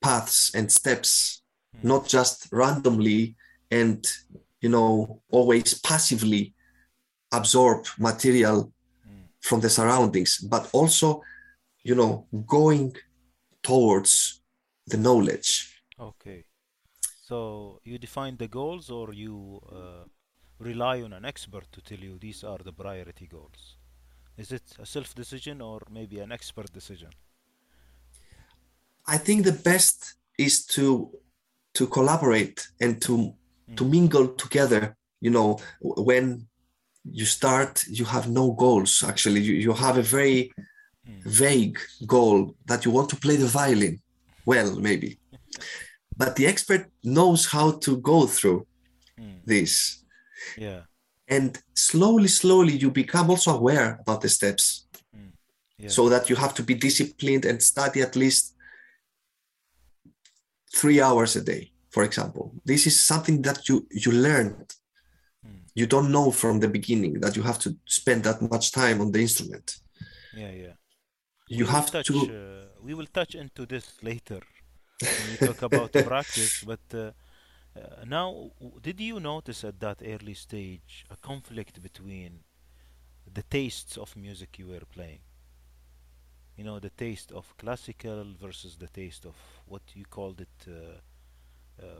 paths 0.00 0.54
and 0.54 0.70
steps, 0.70 1.42
Mm. 1.74 1.84
not 1.84 2.08
just 2.08 2.48
randomly 2.52 3.36
and 3.70 4.06
you 4.60 4.68
know 4.68 5.22
always 5.30 5.74
passively 5.80 6.54
absorb 7.32 7.86
material. 7.98 8.72
From 9.48 9.60
the 9.60 9.70
surroundings, 9.70 10.32
but 10.54 10.64
also 10.72 11.22
you 11.88 11.94
know 12.00 12.12
going 12.46 12.94
towards 13.62 14.42
the 14.88 14.98
knowledge. 14.98 15.50
Okay. 15.98 16.44
So 17.22 17.80
you 17.84 17.98
define 17.98 18.36
the 18.38 18.48
goals, 18.48 18.90
or 18.90 19.12
you 19.14 19.60
uh, 19.72 20.04
rely 20.60 21.02
on 21.02 21.12
an 21.12 21.24
expert 21.24 21.70
to 21.72 21.82
tell 21.82 21.98
you 21.98 22.18
these 22.18 22.44
are 22.44 22.58
the 22.58 22.72
priority 22.72 23.26
goals? 23.28 23.76
Is 24.38 24.52
it 24.52 24.76
a 24.78 24.86
self 24.86 25.14
decision 25.14 25.60
or 25.62 25.82
maybe 25.90 26.20
an 26.20 26.32
expert 26.32 26.72
decision? 26.72 27.10
I 29.06 29.18
think 29.18 29.44
the 29.44 29.52
best 29.52 30.14
is 30.38 30.64
to 30.76 31.10
to 31.74 31.86
collaborate 31.86 32.68
and 32.80 33.00
to 33.02 33.34
to 33.76 33.84
Mm. 33.84 33.86
mingle 33.86 34.28
together. 34.34 34.96
You 35.20 35.30
know, 35.30 35.58
when 35.80 36.48
you 37.12 37.24
start, 37.24 37.84
you 37.88 38.04
have 38.04 38.28
no 38.28 38.52
goals. 38.52 39.02
Actually, 39.02 39.40
you, 39.40 39.54
you 39.54 39.72
have 39.72 39.98
a 39.98 40.02
very 40.02 40.52
Mm. 41.08 41.22
vague 41.24 41.78
goal 42.04 42.56
that 42.66 42.84
you 42.84 42.90
want 42.90 43.08
to 43.10 43.16
play 43.16 43.36
the 43.36 43.46
violin. 43.46 44.00
Well, 44.44 44.74
maybe, 44.80 45.20
but 46.16 46.34
the 46.34 46.46
expert 46.48 46.90
knows 47.04 47.46
how 47.46 47.78
to 47.84 47.96
go 47.98 48.26
through 48.26 48.66
Mm. 49.20 49.38
this, 49.46 50.02
Yeah. 50.58 50.82
and 51.28 51.62
slowly, 51.74 52.28
slowly, 52.28 52.76
you 52.76 52.90
become 52.90 53.30
also 53.30 53.50
aware 53.56 53.98
about 54.00 54.20
the 54.20 54.28
steps. 54.28 54.82
Yeah. 55.78 55.90
so 55.90 56.08
that 56.08 56.30
you 56.30 56.36
have 56.36 56.54
to 56.54 56.62
be 56.62 56.74
disciplined 56.74 57.44
and 57.44 57.62
study 57.62 58.00
at 58.00 58.16
least 58.16 58.54
three 60.74 61.00
hours 61.02 61.36
a 61.36 61.42
day 61.42 61.70
for 61.90 62.02
example 62.02 62.54
this 62.64 62.86
is 62.86 63.04
something 63.04 63.42
that 63.42 63.68
you 63.68 63.86
you 63.90 64.10
learned. 64.12 64.74
You 65.80 65.86
don't 65.86 66.10
know 66.10 66.28
from 66.42 66.54
the 66.60 66.68
beginning 66.78 67.14
that 67.20 67.36
you 67.36 67.42
have 67.42 67.58
to 67.64 67.68
spend 67.98 68.24
that 68.24 68.38
much 68.50 68.66
time 68.72 69.00
on 69.00 69.12
the 69.12 69.20
instrument 69.20 69.66
yeah. 70.36 70.50
Yeah. 70.50 70.74
you 71.48 71.64
we 71.64 71.70
have 71.70 71.90
touch, 71.90 72.06
to 72.08 72.14
Uh, 72.14 72.66
we 72.82 72.94
will 72.94 73.06
touch 73.06 73.34
into 73.34 73.66
this 73.66 73.86
later 74.02 74.40
when 75.00 75.30
we 75.30 75.36
talk 75.36 75.62
about 75.62 75.92
practice. 76.12 76.64
But 76.64 76.80
uh, 76.94 77.12
uh, 77.76 78.04
now, 78.06 78.50
did 78.82 79.00
you 79.00 79.18
notice 79.20 79.64
at 79.64 79.80
that 79.80 80.02
early 80.04 80.34
stage 80.34 81.06
a 81.10 81.16
conflict 81.16 81.82
between 81.82 82.44
the 83.32 83.42
tastes 83.42 83.96
of 83.96 84.16
music 84.16 84.58
you 84.58 84.68
were 84.68 84.86
playing? 84.94 85.20
You 86.56 86.64
know, 86.64 86.78
the 86.78 86.90
taste 86.90 87.32
of 87.32 87.56
classical 87.56 88.24
versus 88.40 88.76
the 88.76 88.88
taste 88.88 89.26
of 89.26 89.36
what 89.66 89.82
you 89.94 90.04
called 90.04 90.40
it 90.40 90.68
uh, 90.68 91.00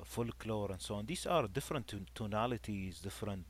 folklore 0.05 0.73
and 0.73 0.81
so 0.81 0.95
on. 0.97 1.07
These 1.07 1.27
are 1.27 1.49
different 1.49 1.87
ton- 1.89 2.07
tonalities, 2.15 3.01
different 3.01 3.47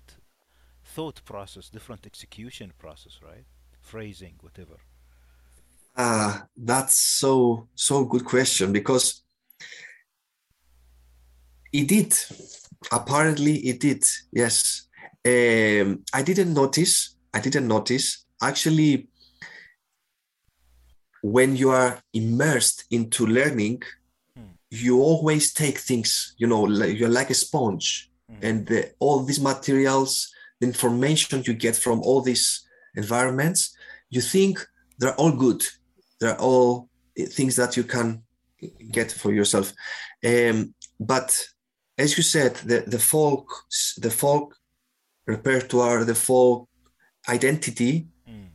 thought 0.84 1.24
process, 1.24 1.68
different 1.70 2.06
execution 2.06 2.72
process, 2.78 3.20
right? 3.22 3.44
Phrasing, 3.80 4.34
whatever. 4.40 4.78
ah 5.98 6.44
that's 6.56 6.96
so 7.20 7.68
so 7.74 8.04
good 8.04 8.24
question 8.24 8.72
because 8.72 9.22
it 11.72 11.88
did 11.88 12.12
apparently 12.92 13.54
it 13.70 13.80
did 13.80 14.02
yes 14.32 14.88
um 15.24 16.04
i 16.12 16.22
didn't 16.22 16.52
notice 16.52 17.16
i 17.32 17.40
didn't 17.40 17.66
notice 17.66 18.26
actually 18.42 19.08
when 21.22 21.56
you 21.56 21.70
are 21.70 22.00
immersed 22.12 22.84
into 22.90 23.26
learning. 23.26 23.82
You 24.70 25.00
always 25.00 25.52
take 25.52 25.78
things 25.78 26.34
you 26.38 26.46
know 26.46 26.62
like 26.62 26.98
you're 26.98 27.08
like 27.20 27.30
a 27.30 27.34
sponge 27.34 28.10
Mhm. 28.30 28.38
and 28.42 28.66
the, 28.66 28.92
all 28.98 29.22
these 29.22 29.40
materials 29.40 30.28
the 30.60 30.66
information 30.66 31.42
you 31.46 31.54
get 31.54 31.76
from 31.76 32.00
all 32.00 32.20
these 32.22 32.66
environments 32.96 33.76
you 34.10 34.20
think 34.20 34.54
they're 34.98 35.14
all 35.20 35.32
good 35.32 35.62
they're 36.20 36.40
all 36.40 36.88
things 37.36 37.54
that 37.56 37.76
you 37.76 37.84
can 37.84 38.22
get 38.90 39.12
for 39.12 39.32
yourself 39.32 39.72
um, 40.24 40.74
but 40.98 41.28
as 41.98 42.16
you 42.16 42.22
said 42.24 42.52
the, 42.70 42.80
the 42.94 42.98
folk 42.98 43.46
the 43.98 44.10
folk 44.10 44.56
repertoire 45.26 46.04
the 46.04 46.14
folk 46.14 46.68
identity 47.28 48.08
Mm. 48.28 48.48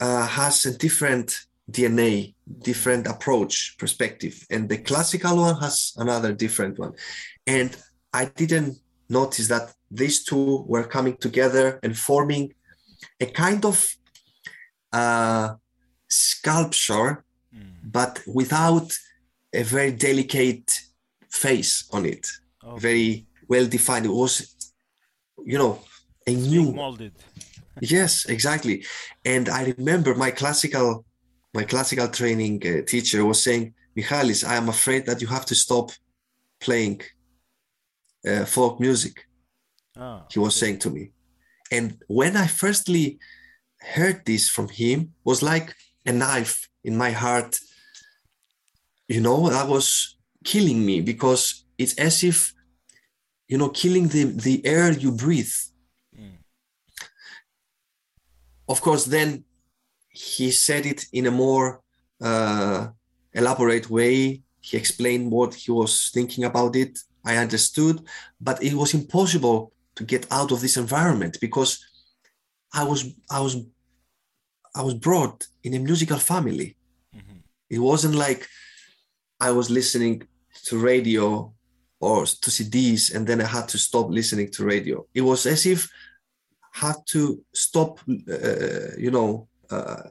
uh, 0.00 0.26
has 0.26 0.66
a 0.66 0.76
different 0.76 1.46
DNA, 1.70 2.34
different 2.62 3.06
approach, 3.06 3.76
perspective, 3.78 4.46
and 4.50 4.68
the 4.68 4.78
classical 4.78 5.36
one 5.38 5.56
has 5.60 5.92
another 5.96 6.32
different 6.32 6.78
one. 6.78 6.92
And 7.46 7.76
I 8.12 8.26
didn't 8.26 8.78
notice 9.08 9.48
that 9.48 9.72
these 9.90 10.24
two 10.24 10.64
were 10.68 10.84
coming 10.84 11.16
together 11.16 11.80
and 11.82 11.96
forming 11.96 12.52
a 13.20 13.26
kind 13.26 13.64
of 13.64 13.94
uh, 14.92 15.54
sculpture, 16.08 17.22
Mm. 17.54 17.90
but 17.98 18.20
without 18.26 18.92
a 19.54 19.62
very 19.62 19.92
delicate 19.92 20.68
face 21.30 21.72
on 21.92 22.04
it, 22.04 22.26
Okay. 22.62 22.80
very 22.80 23.26
well 23.48 23.66
defined. 23.66 24.04
It 24.06 24.12
was, 24.24 24.32
you 25.44 25.56
know, 25.56 25.80
a 26.26 26.34
new 26.34 26.72
molded. 26.72 27.12
Yes, 27.80 28.26
exactly. 28.26 28.84
And 29.24 29.48
I 29.48 29.72
remember 29.78 30.14
my 30.14 30.30
classical, 30.32 31.04
my 31.56 31.64
classical 31.64 32.08
training 32.08 32.56
uh, 32.66 32.82
teacher 32.92 33.24
was 33.24 33.42
saying, 33.42 33.64
Michalis, 33.96 34.44
I 34.44 34.56
am 34.56 34.68
afraid 34.68 35.06
that 35.06 35.20
you 35.22 35.28
have 35.36 35.46
to 35.46 35.54
stop 35.54 35.90
playing 36.60 37.00
uh, 38.28 38.44
folk 38.44 38.74
music. 38.78 39.14
Ah, 39.96 40.26
He 40.32 40.38
was 40.38 40.54
okay. 40.54 40.60
saying 40.62 40.78
to 40.80 40.90
me. 40.96 41.04
And 41.76 41.86
when 42.20 42.36
I 42.36 42.46
firstly 42.46 43.18
heard 43.94 44.18
this 44.24 44.44
from 44.54 44.68
him, 44.68 44.98
was 45.24 45.42
like 45.42 45.68
a 46.04 46.12
knife 46.12 46.68
in 46.84 46.94
my 47.04 47.12
heart. 47.22 47.52
You 49.08 49.20
know, 49.26 49.48
that 49.48 49.68
was 49.68 49.86
killing 50.44 50.80
me 50.84 51.00
because 51.00 51.64
it's 51.78 51.96
as 52.08 52.22
if, 52.22 52.52
you 53.48 53.56
know, 53.56 53.70
killing 53.70 54.08
the, 54.08 54.24
the 54.46 54.56
air 54.74 54.92
you 54.92 55.10
breathe. 55.24 55.56
Mm. 56.18 56.38
of 58.68 58.78
course, 58.86 59.04
then 59.06 59.45
he 60.16 60.50
said 60.50 60.86
it 60.86 61.04
in 61.12 61.26
a 61.26 61.30
more 61.30 61.82
uh, 62.22 62.88
elaborate 63.34 63.90
way. 63.90 64.40
He 64.60 64.76
explained 64.76 65.30
what 65.30 65.54
he 65.54 65.70
was 65.70 66.10
thinking 66.14 66.44
about 66.44 66.74
it. 66.74 66.98
I 67.24 67.36
understood, 67.36 68.00
but 68.40 68.62
it 68.62 68.72
was 68.72 68.94
impossible 68.94 69.72
to 69.96 70.04
get 70.04 70.26
out 70.30 70.52
of 70.52 70.60
this 70.60 70.76
environment 70.76 71.36
because 71.40 71.84
I 72.72 72.82
was 72.84 73.00
I 73.30 73.40
was 73.40 73.54
I 74.74 74.82
was 74.82 74.94
brought 74.94 75.46
in 75.64 75.74
a 75.74 75.78
musical 75.90 76.18
family. 76.18 76.76
Mhm. 77.14 77.42
It 77.68 77.80
wasn't 77.90 78.14
like 78.14 78.42
I 79.48 79.50
was 79.50 79.68
listening 79.68 80.16
to 80.66 80.78
radio 80.92 81.52
or 82.00 82.26
to 82.42 82.50
CDs 82.56 83.14
and 83.14 83.26
then 83.26 83.40
I 83.40 83.48
had 83.56 83.68
to 83.72 83.78
stop 83.78 84.06
listening 84.10 84.50
to 84.52 84.64
radio. 84.64 84.96
It 85.14 85.22
was 85.30 85.46
as 85.46 85.66
if 85.66 85.80
I 86.74 86.86
had 86.86 86.98
to 87.14 87.20
stop, 87.64 88.00
uh, 88.08 88.92
you 89.04 89.10
know, 89.16 89.48
uh, 89.70 90.02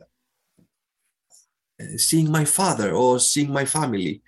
seeing 1.97 2.31
my 2.31 2.45
father 2.45 2.91
or 2.91 3.19
seeing 3.19 3.51
my 3.51 3.65
family. 3.65 4.21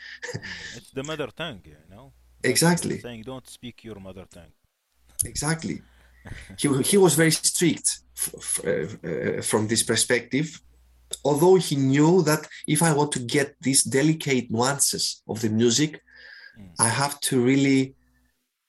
it's 0.76 0.92
the 0.92 1.04
mother 1.04 1.28
tongue, 1.36 1.62
you 1.66 1.76
know. 1.90 2.14
Exactly. 2.44 3.00
Saying 3.00 3.24
don't 3.24 3.48
speak 3.48 3.84
your 3.84 4.00
mother 4.00 4.26
tongue. 4.30 4.54
Exactly. 5.26 5.82
he, 6.58 6.68
he 6.84 6.98
was 6.98 7.16
very 7.16 7.32
strict 7.32 8.00
uh, 8.66 8.70
uh, 8.70 9.42
from 9.42 9.68
this 9.68 9.84
perspective 9.84 10.62
although 11.24 11.56
he 11.56 11.76
knew 11.76 12.22
that 12.24 12.48
if 12.68 12.82
I 12.82 12.94
want 12.94 13.12
to 13.14 13.20
get 13.20 13.56
these 13.62 13.84
delicate 13.84 14.52
nuances 14.52 15.22
of 15.28 15.42
the 15.42 15.50
music, 15.50 16.02
mm. 16.60 16.70
I 16.80 16.90
have 16.90 17.20
to 17.22 17.42
really 17.42 17.96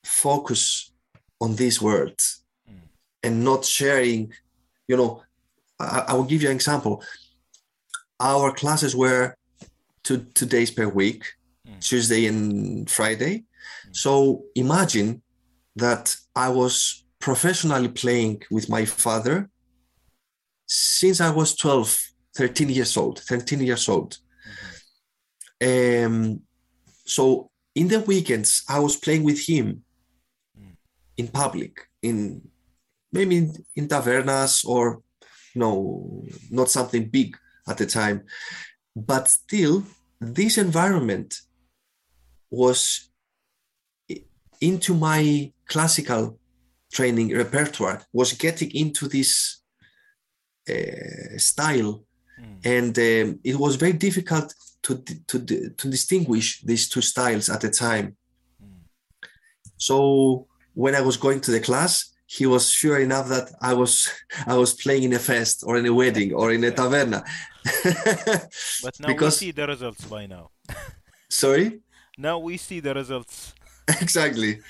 focus 0.05 0.92
on 1.40 1.57
these 1.57 1.81
words 1.81 2.44
mm. 2.68 2.79
and 3.23 3.44
not 3.44 3.64
sharing, 3.64 4.33
you 4.87 4.97
know, 4.97 5.23
I, 5.81 6.05
I, 6.09 6.14
will 6.14 6.25
give 6.25 6.43
you 6.43 6.49
an 6.49 6.57
example. 6.57 7.03
Our 8.21 8.53
classes 8.53 8.97
were 8.97 9.37
two, 10.03 10.19
two 10.35 10.47
days 10.47 10.71
per 10.71 10.88
week, 10.88 11.25
mm. 11.67 11.81
Tuesday 11.81 12.27
and 12.27 12.88
Friday. 12.91 13.45
Mm. 13.88 13.97
So 13.97 14.45
imagine 14.55 15.23
that 15.77 16.17
I 16.35 16.49
was 16.49 17.05
professionally 17.21 17.88
playing 17.88 18.43
with 18.51 18.69
my 18.69 18.85
father 18.85 19.49
since 20.67 21.21
I 21.21 21.31
was 21.31 21.55
12 21.57 22.09
13 22.38 22.69
years 22.69 22.97
old 22.97 23.19
13 23.21 23.61
years 23.61 23.88
old 23.88 24.19
mm-hmm. 25.61 26.07
um, 26.07 26.41
so 27.05 27.51
in 27.75 27.88
the 27.88 28.01
weekends 28.01 28.62
i 28.69 28.79
was 28.79 28.97
playing 28.97 29.25
with 29.25 29.41
him 29.47 29.83
mm. 30.59 30.77
in 31.17 31.27
public 31.29 31.88
in 32.03 32.41
maybe 33.12 33.37
in, 33.38 33.53
in 33.75 33.88
tavernas 33.88 34.64
or 34.64 35.03
no 35.54 36.24
not 36.50 36.70
something 36.70 37.08
big 37.08 37.37
at 37.68 37.78
the 37.78 37.87
time 37.87 38.24
but 38.94 39.28
still 39.28 39.82
this 40.20 40.58
environment 40.58 41.40
was 42.50 43.11
into 44.61 44.94
my 44.94 45.52
classical 45.66 46.38
training 46.92 47.37
repertoire 47.37 48.02
was 48.12 48.32
getting 48.32 48.70
into 48.74 49.06
this 49.08 49.61
uh, 50.68 51.37
style 51.37 52.04
Mm. 52.40 52.58
And 52.64 52.98
um, 52.98 53.40
it 53.44 53.56
was 53.56 53.76
very 53.76 53.92
difficult 53.92 54.54
to, 54.82 55.02
to, 55.26 55.38
to 55.70 55.88
distinguish 55.88 56.62
these 56.62 56.88
two 56.88 57.00
styles 57.00 57.48
at 57.48 57.61
the 57.61 57.70
time. 57.70 58.16
Mm. 58.62 59.28
So 59.76 60.46
when 60.74 60.94
I 60.94 61.00
was 61.00 61.16
going 61.16 61.40
to 61.42 61.50
the 61.50 61.61
class, 61.61 62.14
he 62.31 62.45
was 62.47 62.71
sure 62.71 62.99
enough 63.01 63.27
that 63.29 63.51
I 63.61 63.73
was 63.73 64.09
I 64.47 64.57
was 64.57 64.75
playing 64.75 65.05
in 65.05 65.12
a 65.14 65.19
fest 65.19 65.64
or 65.67 65.79
in 65.79 65.87
a 65.87 65.95
wedding 65.95 66.35
or 66.35 66.53
in 66.53 66.62
a 66.64 66.71
taverna. 66.71 67.21
but 68.85 69.01
now 69.01 69.09
because... 69.09 69.41
we 69.41 69.47
see 69.47 69.53
the 69.53 69.67
results 69.67 70.05
by 70.05 70.27
now. 70.27 70.51
Sorry? 71.31 71.81
Now 72.19 72.38
we 72.38 72.57
see 72.57 72.81
the 72.81 72.95
results. 72.95 73.55
exactly. 74.01 74.61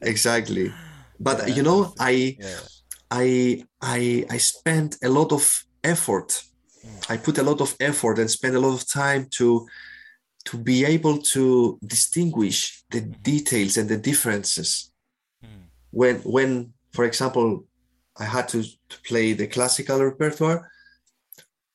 Exactly. 0.00 0.72
But 1.18 1.48
yeah. 1.48 1.54
you 1.54 1.62
know, 1.62 1.94
I 1.98 2.36
yeah. 2.38 2.60
I 3.10 3.64
I 3.80 4.26
I 4.28 4.38
spent 4.38 4.98
a 5.02 5.08
lot 5.08 5.32
of 5.32 5.64
effort 5.82 6.44
I 7.08 7.16
put 7.16 7.38
a 7.38 7.42
lot 7.42 7.60
of 7.60 7.74
effort 7.80 8.18
and 8.18 8.30
spend 8.30 8.56
a 8.56 8.60
lot 8.60 8.74
of 8.74 8.88
time 8.88 9.26
to 9.32 9.68
to 10.46 10.56
be 10.56 10.84
able 10.84 11.18
to 11.18 11.78
distinguish 11.84 12.82
the 12.90 13.00
mm-hmm. 13.00 13.22
details 13.22 13.76
and 13.76 13.88
the 13.88 13.98
differences. 13.98 14.90
Mm. 15.44 15.68
When 15.90 16.16
when, 16.20 16.72
for 16.92 17.04
example, 17.04 17.64
I 18.18 18.24
had 18.24 18.48
to, 18.48 18.62
to 18.62 19.00
play 19.04 19.32
the 19.32 19.46
classical 19.46 20.04
repertoire, 20.04 20.70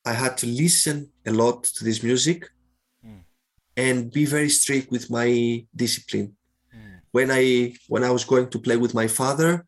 I 0.05 0.13
had 0.13 0.37
to 0.37 0.47
listen 0.47 1.09
a 1.25 1.31
lot 1.31 1.63
to 1.63 1.83
this 1.83 2.03
music 2.03 2.49
mm. 3.05 3.21
and 3.75 4.11
be 4.11 4.25
very 4.25 4.49
strict 4.49 4.91
with 4.91 5.09
my 5.09 5.65
discipline. 5.75 6.35
Mm. 6.75 6.99
When 7.11 7.31
I 7.31 7.73
when 7.87 8.03
I 8.03 8.11
was 8.11 8.23
going 8.23 8.49
to 8.49 8.59
play 8.59 8.77
with 8.77 8.93
my 8.93 9.07
father, 9.07 9.65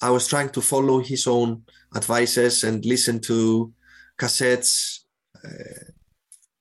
I 0.00 0.10
was 0.10 0.28
trying 0.28 0.50
to 0.50 0.60
follow 0.60 1.00
his 1.00 1.26
own 1.26 1.62
advices 1.94 2.62
and 2.62 2.84
listen 2.84 3.20
to 3.22 3.72
cassettes. 4.16 5.00
Uh, 5.44 5.90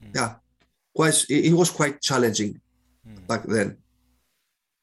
mm. 0.03 0.15
Yeah, 0.15 0.35
quite. 0.95 1.25
It, 1.29 1.45
it, 1.45 1.53
was 1.53 1.69
quite 1.69 2.01
challenging 2.01 2.59
mm. 3.07 3.27
back 3.27 3.43
then. 3.43 3.77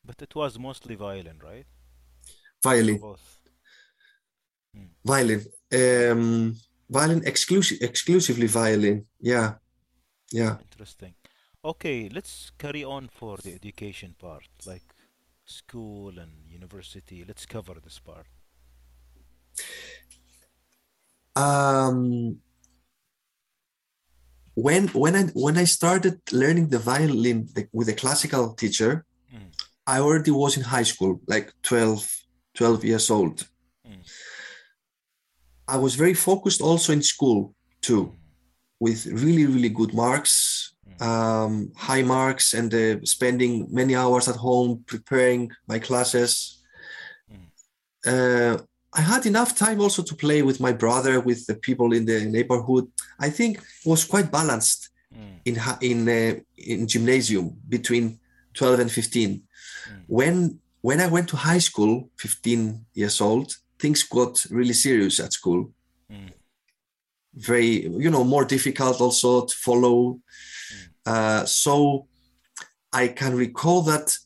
But 0.04 0.22
it 0.22 0.34
was 0.34 0.58
mostly 0.58 0.94
violin, 0.94 1.38
right? 1.42 1.66
Violin. 2.62 3.00
Mm. 4.76 4.88
Violin. 5.04 5.40
Um, 5.72 6.56
violin 6.88 7.22
exclusive, 7.24 7.78
exclusively 7.80 8.46
violin. 8.46 9.06
Yeah, 9.20 9.54
yeah. 10.30 10.56
Interesting. 10.70 11.14
Okay, 11.64 12.08
let's 12.12 12.50
carry 12.58 12.84
on 12.84 13.08
for 13.08 13.36
the 13.36 13.54
education 13.54 14.14
part, 14.18 14.48
like 14.66 14.82
school 15.44 16.18
and 16.18 16.32
university. 16.48 17.24
Let's 17.26 17.46
cover 17.46 17.74
this 17.82 17.98
part. 17.98 18.26
Um, 21.34 22.38
when 24.54 24.88
when 24.88 25.16
I 25.16 25.22
when 25.34 25.56
I 25.56 25.64
started 25.64 26.20
learning 26.30 26.68
the 26.68 26.78
violin 26.78 27.48
with 27.72 27.88
a 27.88 27.94
classical 27.94 28.54
teacher, 28.54 29.04
mm. 29.32 29.52
I 29.86 30.00
already 30.00 30.30
was 30.30 30.56
in 30.56 30.64
high 30.64 30.82
school, 30.82 31.20
like 31.26 31.52
12, 31.62 32.21
12 32.54 32.84
years 32.84 33.10
old. 33.10 33.46
Mm. 33.86 34.02
I 35.68 35.76
was 35.76 35.94
very 35.94 36.14
focused 36.14 36.60
also 36.60 36.92
in 36.92 37.02
school 37.02 37.54
too, 37.80 38.14
with 38.80 39.06
really 39.06 39.46
really 39.46 39.68
good 39.68 39.94
marks, 39.94 40.74
mm. 40.88 41.02
um, 41.02 41.72
high 41.76 42.02
marks, 42.02 42.54
and 42.54 42.72
uh, 42.74 43.04
spending 43.04 43.66
many 43.70 43.94
hours 43.94 44.28
at 44.28 44.36
home 44.36 44.84
preparing 44.86 45.50
my 45.66 45.78
classes. 45.78 46.62
Mm. 47.30 47.48
Uh, 48.06 48.62
I 48.94 49.00
had 49.00 49.24
enough 49.24 49.56
time 49.56 49.80
also 49.80 50.02
to 50.02 50.14
play 50.14 50.42
with 50.42 50.60
my 50.60 50.72
brother, 50.72 51.20
with 51.20 51.46
the 51.46 51.54
people 51.54 51.94
in 51.94 52.04
the 52.04 52.26
neighborhood. 52.26 52.86
I 53.18 53.30
think 53.30 53.58
it 53.58 53.88
was 53.88 54.04
quite 54.04 54.30
balanced 54.30 54.90
mm. 55.14 55.40
in 55.44 55.56
in 55.80 56.08
uh, 56.08 56.40
in 56.56 56.86
gymnasium 56.86 57.56
between 57.68 58.18
12 58.54 58.80
and 58.80 58.92
15. 58.92 59.30
Mm. 59.30 60.04
When 60.06 60.60
when 60.82 61.00
I 61.00 61.06
went 61.06 61.28
to 61.30 61.36
high 61.36 61.58
school, 61.58 62.10
15 62.18 62.84
years 62.94 63.20
old, 63.20 63.56
things 63.78 64.02
got 64.02 64.44
really 64.50 64.74
serious 64.74 65.18
at 65.20 65.32
school. 65.32 65.70
Mm. 66.10 66.32
Very, 67.34 67.86
you 67.86 68.10
know, 68.10 68.24
more 68.24 68.44
difficult 68.44 69.00
also 69.00 69.46
to 69.46 69.54
follow. 69.54 70.20
Mm. 70.74 70.88
Uh, 71.06 71.46
so 71.46 72.06
I 72.92 73.08
can 73.08 73.34
recall 73.34 73.82
that 73.82 74.16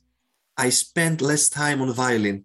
I 0.57 0.71
spent 0.71 1.21
less 1.21 1.49
time 1.49 1.81
on 1.83 1.93
violin 1.93 2.45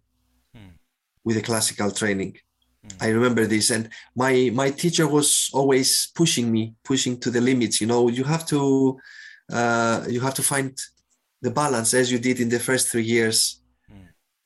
with 1.24 1.36
the 1.36 1.42
classical 1.42 1.92
training. 1.92 2.38
Mm. 2.86 2.96
I 3.00 3.08
remember 3.10 3.46
this, 3.46 3.70
and 3.70 3.90
my 4.16 4.52
my 4.54 4.72
teacher 4.72 5.08
was 5.08 5.50
always 5.54 6.12
pushing 6.16 6.52
me, 6.52 6.76
pushing 6.84 7.20
to 7.20 7.30
the 7.32 7.42
limits. 7.42 7.80
You 7.80 7.88
know, 7.88 8.10
you 8.10 8.24
have 8.24 8.46
to 8.48 9.00
uh, 9.52 10.06
you 10.10 10.20
have 10.22 10.34
to 10.36 10.44
find 10.44 10.78
the 11.42 11.52
balance 11.52 11.94
as 11.94 12.12
you 12.12 12.20
did 12.20 12.40
in 12.40 12.50
the 12.50 12.60
first 12.60 12.90
three 12.90 13.04
years. 13.04 13.61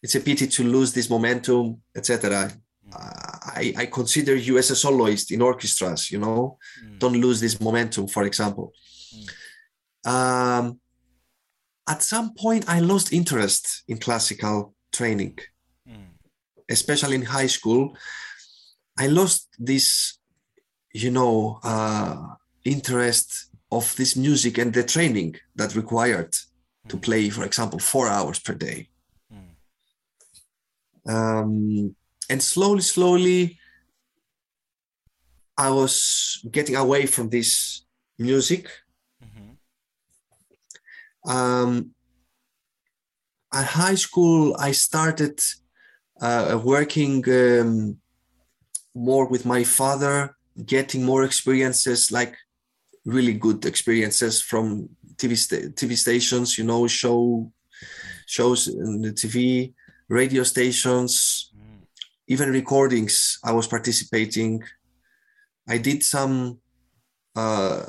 Mm. 0.06 0.08
It's 0.08 0.15
a 0.15 0.20
pity 0.20 0.48
to 0.48 0.63
lose 0.63 0.94
this 0.94 1.10
momentum, 1.10 1.82
etc. 1.96 2.52
Mm. 2.89 2.96
I, 3.62 3.74
I 3.78 3.86
consider 3.88 4.36
you 4.36 4.58
as 4.58 4.72
a 4.72 4.76
soloist 4.76 5.32
in 5.32 5.41
orchestras. 5.41 6.12
You 6.12 6.20
know, 6.20 6.58
mm. 6.84 7.00
don't 7.00 7.20
lose 7.20 7.39
this 7.39 7.60
momentum. 7.60 8.08
For 8.08 8.24
example, 8.24 8.74
mm. 9.15 10.10
um, 10.10 10.80
at 11.88 12.02
some 12.02 12.34
point, 12.34 12.65
I 12.68 12.80
lost 12.80 13.13
interest 13.13 13.84
in 13.88 13.98
classical 13.98 14.74
training 14.91 15.38
mm. 15.88 16.08
especially 16.70 17.15
in 17.15 17.24
high 17.24 17.48
school, 17.48 17.96
I 18.98 19.08
lost 19.08 19.50
this, 19.60 20.18
you 20.94 21.12
know, 21.12 21.60
uh, 21.63 22.36
interest 22.63 23.50
of 23.72 23.96
this 23.96 24.15
music 24.15 24.58
and 24.58 24.74
the 24.74 24.84
training 24.84 25.36
that 25.56 25.76
required 25.76 26.32
mm. 26.32 26.89
to 26.89 26.98
play, 26.98 27.30
for 27.30 27.44
example, 27.44 27.80
four 27.80 28.08
hours 28.08 28.39
per 28.39 28.54
day. 28.54 28.89
Um, 31.08 31.96
and 32.30 32.41
slowly, 32.41 32.82
slowly, 32.82 33.60
I 35.58 35.70
was 35.70 36.46
getting 36.52 36.76
away 36.76 37.06
from 37.06 37.30
this 37.30 37.84
music. 38.18 38.70
Mm-hmm. 39.24 41.32
Um, 41.32 41.91
at 43.54 43.65
high 43.65 43.96
school, 43.96 44.56
I 44.60 44.72
started 44.72 45.39
uh, 46.20 46.60
working 46.63 47.24
um, 47.30 47.98
more 48.94 49.28
with 49.28 49.46
my 49.46 49.63
father, 49.63 50.36
getting 50.65 51.04
more 51.04 51.24
experiences 51.24 52.12
like 52.12 52.36
really 53.06 53.34
good 53.34 53.65
experiences 53.65 54.41
from 54.41 54.89
TV 55.15 55.38
sta- 55.38 55.70
TV 55.70 55.98
stations, 55.98 56.58
you 56.58 56.63
know, 56.63 56.88
show 56.88 57.52
shows 58.26 58.68
in 58.68 59.02
the 59.02 59.12
TV, 59.12 59.74
radio 60.08 60.44
stations, 60.44 61.52
Mm. 61.56 61.88
even 62.28 62.50
recordings. 62.52 63.39
I 63.44 63.52
was 63.52 63.68
participating. 63.68 64.63
I 65.68 65.78
did 65.78 66.04
some 66.04 66.60
uh, 67.36 67.84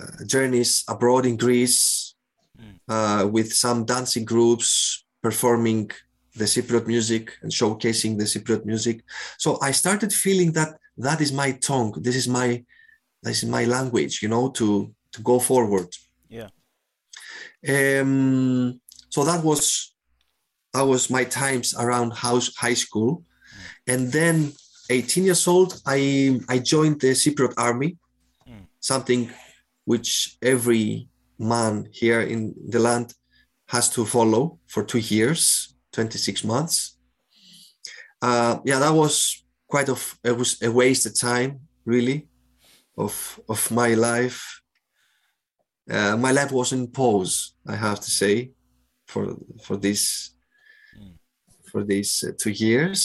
uh, 0.00 0.24
journeys 0.26 0.84
abroad 0.88 1.24
in 1.26 1.36
Greece 1.36 2.14
Mm. 2.58 2.78
uh, 2.88 3.26
with 3.28 3.52
some 3.52 3.84
dancing 3.84 4.24
groups 4.24 5.04
performing 5.22 5.90
the 6.36 6.44
Cypriot 6.44 6.86
music 6.86 7.38
and 7.42 7.50
showcasing 7.52 8.18
the 8.18 8.24
Cypriot 8.24 8.64
music. 8.64 9.02
So 9.38 9.58
I 9.62 9.70
started 9.72 10.12
feeling 10.12 10.52
that 10.52 10.78
that 10.98 11.20
is 11.20 11.32
my 11.32 11.52
tongue. 11.52 11.92
This 12.02 12.16
is 12.16 12.28
my 12.28 12.64
this 13.22 13.42
is 13.42 13.48
my 13.48 13.64
language. 13.64 14.20
You 14.22 14.28
know, 14.28 14.50
to 14.50 14.92
to 15.12 15.22
go 15.22 15.38
forward. 15.38 15.88
Yeah. 16.28 16.50
Um, 17.66 18.80
so 19.08 19.24
that 19.24 19.42
was 19.42 19.93
was 20.82 21.10
my 21.10 21.24
times 21.24 21.74
around 21.74 22.14
house 22.14 22.54
high 22.56 22.74
school, 22.74 23.24
and 23.86 24.10
then 24.10 24.52
18 24.90 25.24
years 25.24 25.46
old, 25.48 25.80
I 25.86 26.40
I 26.48 26.58
joined 26.58 27.00
the 27.00 27.14
Cypriot 27.14 27.54
army, 27.56 27.96
something 28.80 29.30
which 29.84 30.36
every 30.42 31.08
man 31.38 31.88
here 31.92 32.20
in 32.20 32.54
the 32.68 32.78
land 32.78 33.14
has 33.68 33.88
to 33.90 34.04
follow 34.04 34.58
for 34.66 34.84
two 34.84 34.98
years, 34.98 35.74
26 35.92 36.44
months. 36.44 36.96
Uh, 38.20 38.58
yeah, 38.64 38.78
that 38.78 38.92
was 38.94 39.44
quite 39.68 39.88
of 39.88 40.18
it 40.24 40.36
was 40.36 40.60
a 40.62 40.70
wasted 40.70 41.16
time, 41.16 41.60
really, 41.84 42.28
of 42.96 43.40
of 43.48 43.70
my 43.70 43.94
life. 43.94 44.60
Uh, 45.90 46.16
my 46.16 46.32
life 46.32 46.52
was 46.52 46.72
in 46.72 46.88
pause, 46.88 47.54
I 47.66 47.76
have 47.76 48.00
to 48.00 48.10
say, 48.10 48.52
for 49.06 49.36
for 49.62 49.76
this. 49.76 50.33
For 51.74 51.82
these 51.82 52.12
uh, 52.24 52.32
two 52.42 52.54
years. 52.66 52.98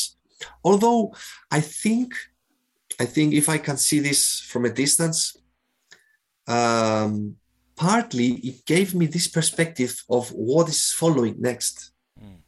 Although 0.64 1.02
I 1.58 1.62
think 1.84 2.10
I 3.04 3.06
think 3.16 3.34
if 3.34 3.48
I 3.56 3.58
can 3.68 3.78
see 3.78 4.00
this 4.08 4.22
from 4.52 4.66
a 4.66 4.76
distance, 4.84 5.20
um, 6.56 7.14
partly 7.76 8.30
it 8.50 8.58
gave 8.74 8.90
me 9.00 9.06
this 9.08 9.28
perspective 9.38 9.94
of 10.18 10.24
what 10.50 10.70
is 10.70 10.92
following 11.02 11.36
next. 11.50 11.76
Mm. 12.22 12.42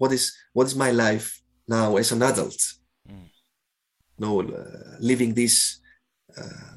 What 0.00 0.12
is 0.12 0.24
what 0.56 0.66
is 0.70 0.76
my 0.84 0.92
life 1.06 1.28
now 1.76 1.88
as 1.96 2.12
an 2.12 2.22
adult? 2.22 2.60
Mm. 3.10 3.28
No, 4.22 4.30
uh, 4.40 4.96
living 5.10 5.34
this 5.34 5.80
uh, 6.40 6.74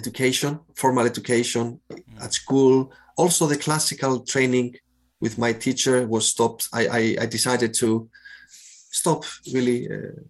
education, 0.00 0.52
formal 0.82 1.06
education 1.12 1.64
at 2.24 2.32
school. 2.42 2.74
Also, 3.16 3.42
the 3.46 3.62
classical 3.66 4.14
training 4.32 4.68
with 5.20 5.38
my 5.38 5.52
teacher 5.52 6.06
was 6.06 6.28
stopped. 6.28 6.68
I 6.72 6.82
I, 6.98 7.16
I 7.22 7.26
decided 7.26 7.74
to 7.74 8.08
stop 8.90 9.24
really, 9.54 9.88
uh, 9.90 10.20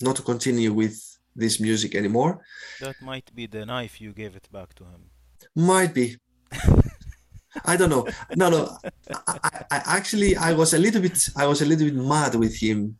not 0.00 0.16
to 0.16 0.22
continue 0.22 0.72
with 0.72 0.96
this 1.36 1.60
music 1.60 1.94
anymore. 1.94 2.40
That 2.80 2.96
might 3.00 3.34
be 3.34 3.46
the 3.46 3.64
knife 3.64 4.00
you 4.00 4.12
gave 4.12 4.34
it 4.36 4.48
back 4.52 4.74
to 4.74 4.84
him. 4.84 5.10
Might 5.54 5.94
be. 5.94 6.16
I 7.64 7.76
don't 7.76 7.90
know. 7.90 8.06
No, 8.36 8.50
no. 8.50 8.78
I, 9.26 9.38
I, 9.44 9.50
I 9.70 9.96
actually 9.98 10.36
I 10.36 10.52
was 10.52 10.74
a 10.74 10.78
little 10.78 11.00
bit 11.00 11.18
I 11.36 11.46
was 11.46 11.62
a 11.62 11.66
little 11.66 11.86
bit 11.86 11.94
mad 11.96 12.34
with 12.34 12.56
him 12.56 12.98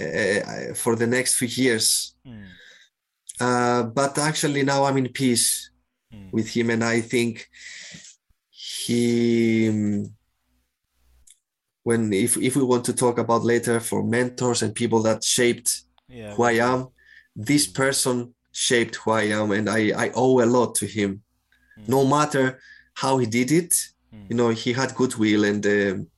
uh, 0.00 0.74
for 0.74 0.96
the 0.96 1.06
next 1.06 1.34
few 1.36 1.48
years. 1.48 2.14
Mm. 2.26 2.46
Uh, 3.40 3.82
but 3.84 4.18
actually 4.18 4.62
now 4.62 4.84
I'm 4.84 4.96
in 4.98 5.08
peace 5.08 5.70
Mm. 6.14 6.32
with 6.32 6.48
him, 6.56 6.70
and 6.70 6.84
I 6.84 7.00
think 7.00 7.48
he. 8.48 9.68
When 11.86 12.12
if 12.12 12.36
if 12.36 12.56
we 12.56 12.64
want 12.64 12.84
to 12.86 12.92
talk 12.92 13.16
about 13.18 13.44
later 13.44 13.78
for 13.80 14.02
mentors 14.02 14.62
and 14.62 14.74
people 14.74 15.02
that 15.02 15.22
shaped 15.22 15.70
Yeah. 16.08 16.34
who 16.34 16.42
I 16.42 16.54
am, 16.72 16.88
this 17.48 17.66
person 17.82 18.34
shaped 18.52 18.96
who 18.96 19.12
I 19.12 19.24
am, 19.40 19.52
and 19.52 19.68
I 19.68 19.80
I 20.06 20.10
owe 20.14 20.42
a 20.42 20.50
lot 20.56 20.74
to 20.80 20.86
him. 20.86 21.10
Mm. 21.78 21.88
No 21.88 22.04
matter 22.04 22.44
how 23.02 23.18
he 23.18 23.26
did 23.26 23.50
it, 23.52 23.72
Mm. 24.12 24.26
you 24.30 24.36
know, 24.36 24.50
he 24.64 24.72
had 24.72 24.94
goodwill 24.94 25.44
and 25.44 25.64
um, 25.66 26.10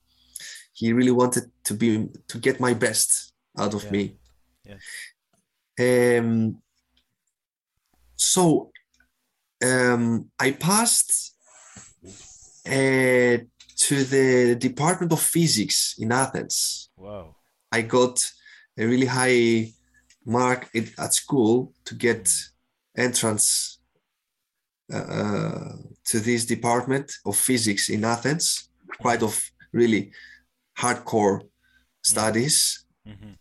he 0.79 0.93
really 0.93 1.11
wanted 1.21 1.43
to 1.67 1.73
be 1.73 1.89
to 2.31 2.37
get 2.39 2.59
my 2.59 2.73
best 2.73 3.33
out 3.61 3.73
of 3.75 3.83
Yeah. 3.83 3.91
me. 3.91 4.03
Yes. 4.69 4.81
Um, 5.79 6.61
so 8.15 8.71
um, 9.63 10.31
I 10.45 10.51
passed 10.51 11.35
uh, 12.65 13.37
to 13.87 14.03
the 14.03 14.55
Department 14.55 15.11
of 15.11 15.21
Physics 15.21 15.95
in 15.97 16.11
Athens. 16.11 16.89
Wow. 16.97 17.35
I 17.71 17.81
got 17.81 18.19
a 18.77 18.85
really 18.85 19.05
high 19.05 19.73
mark 20.25 20.69
at, 20.75 21.13
school 21.13 21.73
to 21.85 21.95
get 21.95 22.29
entrance 22.97 23.79
uh, 24.93 24.97
uh, 24.97 25.75
to 26.05 26.19
this 26.19 26.45
department 26.45 27.11
of 27.25 27.35
physics 27.37 27.89
in 27.89 28.03
Athens. 28.03 28.69
Quite 28.99 29.23
of 29.23 29.39
really 29.71 30.11
hardcore 30.77 31.41
studies. 32.01 32.85
Mhm. 33.07 33.37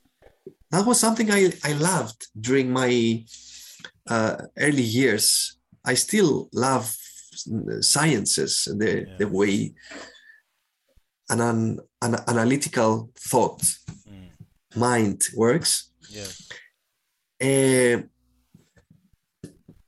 That 0.70 0.86
was 0.86 1.00
something 1.00 1.30
I, 1.30 1.52
I 1.64 1.72
loved 1.72 2.26
during 2.38 2.70
my 2.70 3.24
uh, 4.06 4.36
early 4.58 4.82
years. 4.82 5.58
I 5.84 5.94
still 5.94 6.48
love 6.52 6.94
sciences, 7.80 8.68
the, 8.76 9.06
Yeah. 9.06 9.16
the 9.18 9.28
way 9.28 9.74
an, 11.30 11.40
an, 11.40 11.80
an 12.02 12.14
analytical 12.26 13.10
thought 13.30 13.62
Mm. 14.08 14.30
mind 14.76 15.28
works. 15.36 15.90
Yes. 16.10 16.48
Uh, 17.40 18.02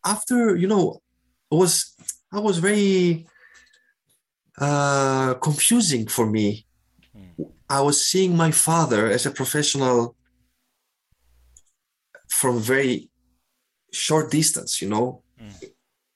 after 0.04 0.56
you 0.56 0.68
know, 0.68 1.00
it 1.50 1.54
was 1.54 1.94
I 2.32 2.38
was 2.40 2.58
very 2.58 3.26
uh, 4.58 5.34
confusing 5.34 6.06
for 6.06 6.26
me. 6.26 6.66
Mm. 7.16 7.50
I 7.68 7.80
was 7.80 8.04
seeing 8.10 8.36
my 8.36 8.50
father 8.50 9.06
as 9.10 9.26
a 9.26 9.30
professional 9.30 10.16
from 12.28 12.60
very 12.60 13.10
short 13.92 14.30
distance, 14.30 14.80
you 14.82 14.88
know, 14.88 15.22
Mm. 15.40 15.54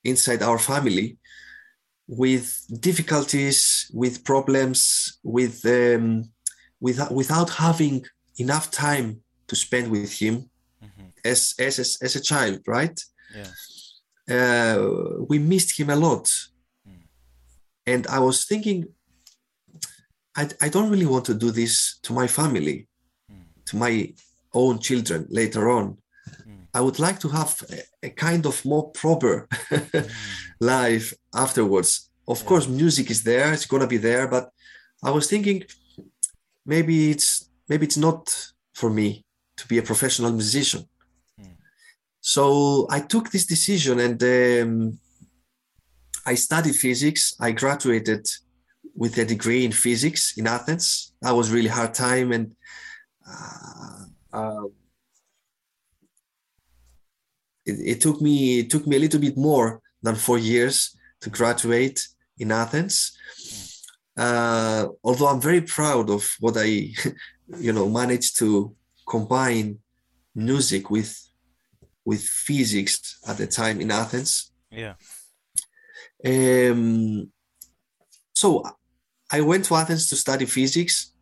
inside 0.05 0.43
our 0.43 0.59
family, 0.59 1.17
with 2.07 2.67
difficulties, 2.81 3.91
with 3.93 4.25
problems, 4.25 5.19
with 5.23 5.65
um, 5.67 6.25
without 6.81 7.13
without 7.13 7.51
having 7.51 8.05
enough 8.39 8.71
time 8.71 9.21
to 9.49 9.57
spend 9.57 9.91
with 9.91 10.13
him 10.13 10.51
Mhm. 10.83 11.13
as 11.25 11.55
as 11.59 11.79
as, 11.79 11.99
as 12.03 12.17
a 12.17 12.21
child, 12.21 12.61
right? 12.67 13.01
Yeah. 13.35 13.51
Uh, 14.29 15.25
we 15.29 15.39
missed 15.39 15.79
him 15.79 15.91
a 15.91 15.97
lot, 15.97 16.25
Mm. 16.87 17.03
and 17.87 18.07
I 18.07 18.19
was 18.19 18.45
thinking, 18.47 18.85
I 20.37 20.49
I 20.61 20.69
don't 20.69 20.91
really 20.91 21.07
want 21.07 21.25
to 21.27 21.35
do 21.35 21.51
this 21.51 21.99
to 22.03 22.13
my 22.13 22.27
family, 22.29 22.89
Mm. 23.31 23.45
to 23.67 23.77
my 23.77 24.15
own 24.53 24.79
children 24.79 25.27
later 25.31 25.71
on. 25.71 25.97
I 26.75 26.81
would 26.81 26.99
like 26.99 27.19
to 27.21 27.29
have 27.29 27.53
a, 27.71 28.07
a 28.09 28.11
kind 28.11 28.47
of 28.47 28.65
more 28.65 28.91
proper 28.91 29.49
Mm. 29.71 30.11
life 30.61 31.15
afterwards. 31.33 32.11
Of 32.27 32.41
Yeah. 32.41 32.49
course, 32.49 32.67
music 32.69 33.11
is 33.11 33.23
there; 33.23 33.53
it's 33.53 33.67
gonna 33.67 33.87
be 33.87 33.99
there. 33.99 34.27
But 34.29 34.45
I 35.03 35.11
was 35.11 35.27
thinking, 35.29 35.65
maybe 36.67 37.11
it's 37.11 37.49
maybe 37.69 37.85
it's 37.87 37.97
not 38.09 38.53
for 38.73 38.91
me 38.91 39.25
to 39.57 39.67
be 39.69 39.79
a 39.79 39.83
professional 39.83 40.33
musician. 40.33 40.83
Mm. 41.41 41.57
So 42.21 42.87
I 42.91 43.01
took 43.01 43.31
this 43.31 43.47
decision, 43.47 44.01
and 44.01 44.23
um, 44.23 44.99
I 46.27 46.35
studied 46.37 46.77
physics. 46.77 47.35
I 47.41 47.53
graduated 47.53 48.27
with 48.97 49.19
a 49.19 49.25
degree 49.25 49.65
in 49.65 49.73
physics 49.73 50.33
in 50.39 50.47
Athens. 50.47 51.13
That 51.21 51.35
was 51.37 51.51
really 51.51 51.69
hard 51.79 51.93
time, 51.95 52.33
and 52.33 52.47
uh, 53.31 54.05
uh, 54.33 54.69
it, 57.67 57.77
it 57.93 58.01
took 58.01 58.21
me 58.21 58.61
it 58.61 58.71
took 58.71 58.87
me 58.87 58.97
a 58.97 58.99
little 59.01 59.21
bit 59.21 59.37
more 59.37 59.81
than 60.03 60.15
four 60.15 60.39
years 60.39 60.97
to 61.21 61.31
graduate 61.31 62.07
in 62.39 62.53
Athens. 62.53 63.17
Uh, 64.17 64.87
although 65.03 65.27
I'm 65.27 65.41
very 65.41 65.63
proud 65.63 66.11
of 66.11 66.31
what 66.39 66.57
I, 66.57 66.67
you 67.59 67.73
know, 67.73 67.89
managed 67.89 68.39
to 68.39 68.75
combine 69.09 69.79
music 70.35 70.91
with 70.91 71.21
with 72.05 72.23
physics 72.23 73.19
at 73.27 73.39
the 73.39 73.47
time 73.47 73.81
in 73.81 73.91
Athens. 73.91 74.53
Yeah. 74.71 74.95
Um, 76.25 77.31
so 78.35 78.63
I 79.31 79.41
went 79.41 79.65
to 79.67 79.75
Athens 79.75 80.09
to 80.09 80.17
study 80.17 80.45
physics, 80.45 81.13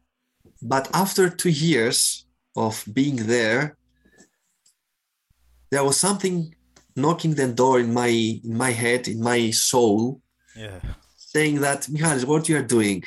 but 0.60 0.88
after 0.92 1.28
two 1.28 1.50
years 1.50 2.26
of 2.56 2.84
being 2.92 3.16
there, 3.16 3.76
there 5.72 5.84
was 5.88 5.98
something 6.06 6.36
knocking 7.04 7.34
the 7.34 7.48
door 7.62 7.76
in 7.84 7.90
my 8.00 8.12
in 8.48 8.54
my 8.64 8.72
head, 8.82 9.02
in 9.14 9.20
my 9.32 9.40
soul, 9.70 9.98
Yeah. 10.64 10.80
saying 11.34 11.56
that 11.66 11.80
Michalis, 11.92 12.24
what 12.30 12.48
you 12.48 12.56
are 12.60 12.68
doing? 12.76 13.00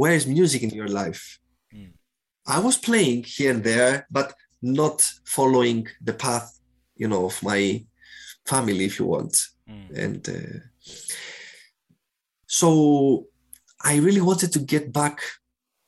Where 0.00 0.14
is 0.18 0.26
music 0.38 0.60
in 0.66 0.70
your 0.80 0.90
life? 1.02 1.22
Mm. 1.74 1.92
I 2.56 2.58
was 2.66 2.76
playing 2.88 3.20
here 3.36 3.50
and 3.54 3.62
there, 3.70 3.94
but 4.18 4.28
not 4.62 4.96
following 5.36 5.80
the 6.08 6.16
path, 6.24 6.48
you 7.00 7.08
know, 7.08 7.22
of 7.30 7.42
my 7.42 7.60
family, 8.52 8.84
if 8.90 8.94
you 8.98 9.06
want. 9.14 9.34
Mm. 9.68 9.88
And 10.04 10.22
uh, 10.38 10.56
so 12.60 12.68
I 13.92 13.94
really 14.06 14.24
wanted 14.30 14.50
to 14.52 14.60
get 14.74 14.92
back 15.00 15.16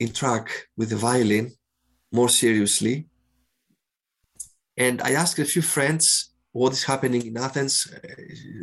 in 0.02 0.08
track 0.20 0.46
with 0.78 0.88
the 0.90 1.00
violin 1.08 1.46
more 2.18 2.30
seriously. 2.42 3.06
And 4.78 5.02
I 5.02 5.12
asked 5.12 5.38
a 5.38 5.44
few 5.44 5.62
friends 5.62 6.30
what 6.52 6.72
is 6.72 6.84
happening 6.84 7.26
in 7.26 7.36
Athens. 7.36 7.92
Uh, 7.92 8.08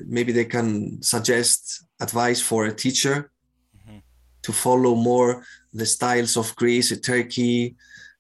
maybe 0.08 0.32
they 0.32 0.46
can 0.46 1.02
suggest 1.02 1.86
advice 2.00 2.42
for 2.42 2.66
a 2.66 2.74
teacher 2.74 3.32
mm-hmm. 3.78 4.00
to 4.42 4.52
follow 4.52 4.96
more 4.96 5.46
the 5.74 5.86
styles 5.86 6.38
of 6.38 6.56
Greece, 6.56 6.98
Turkey, 7.02 7.76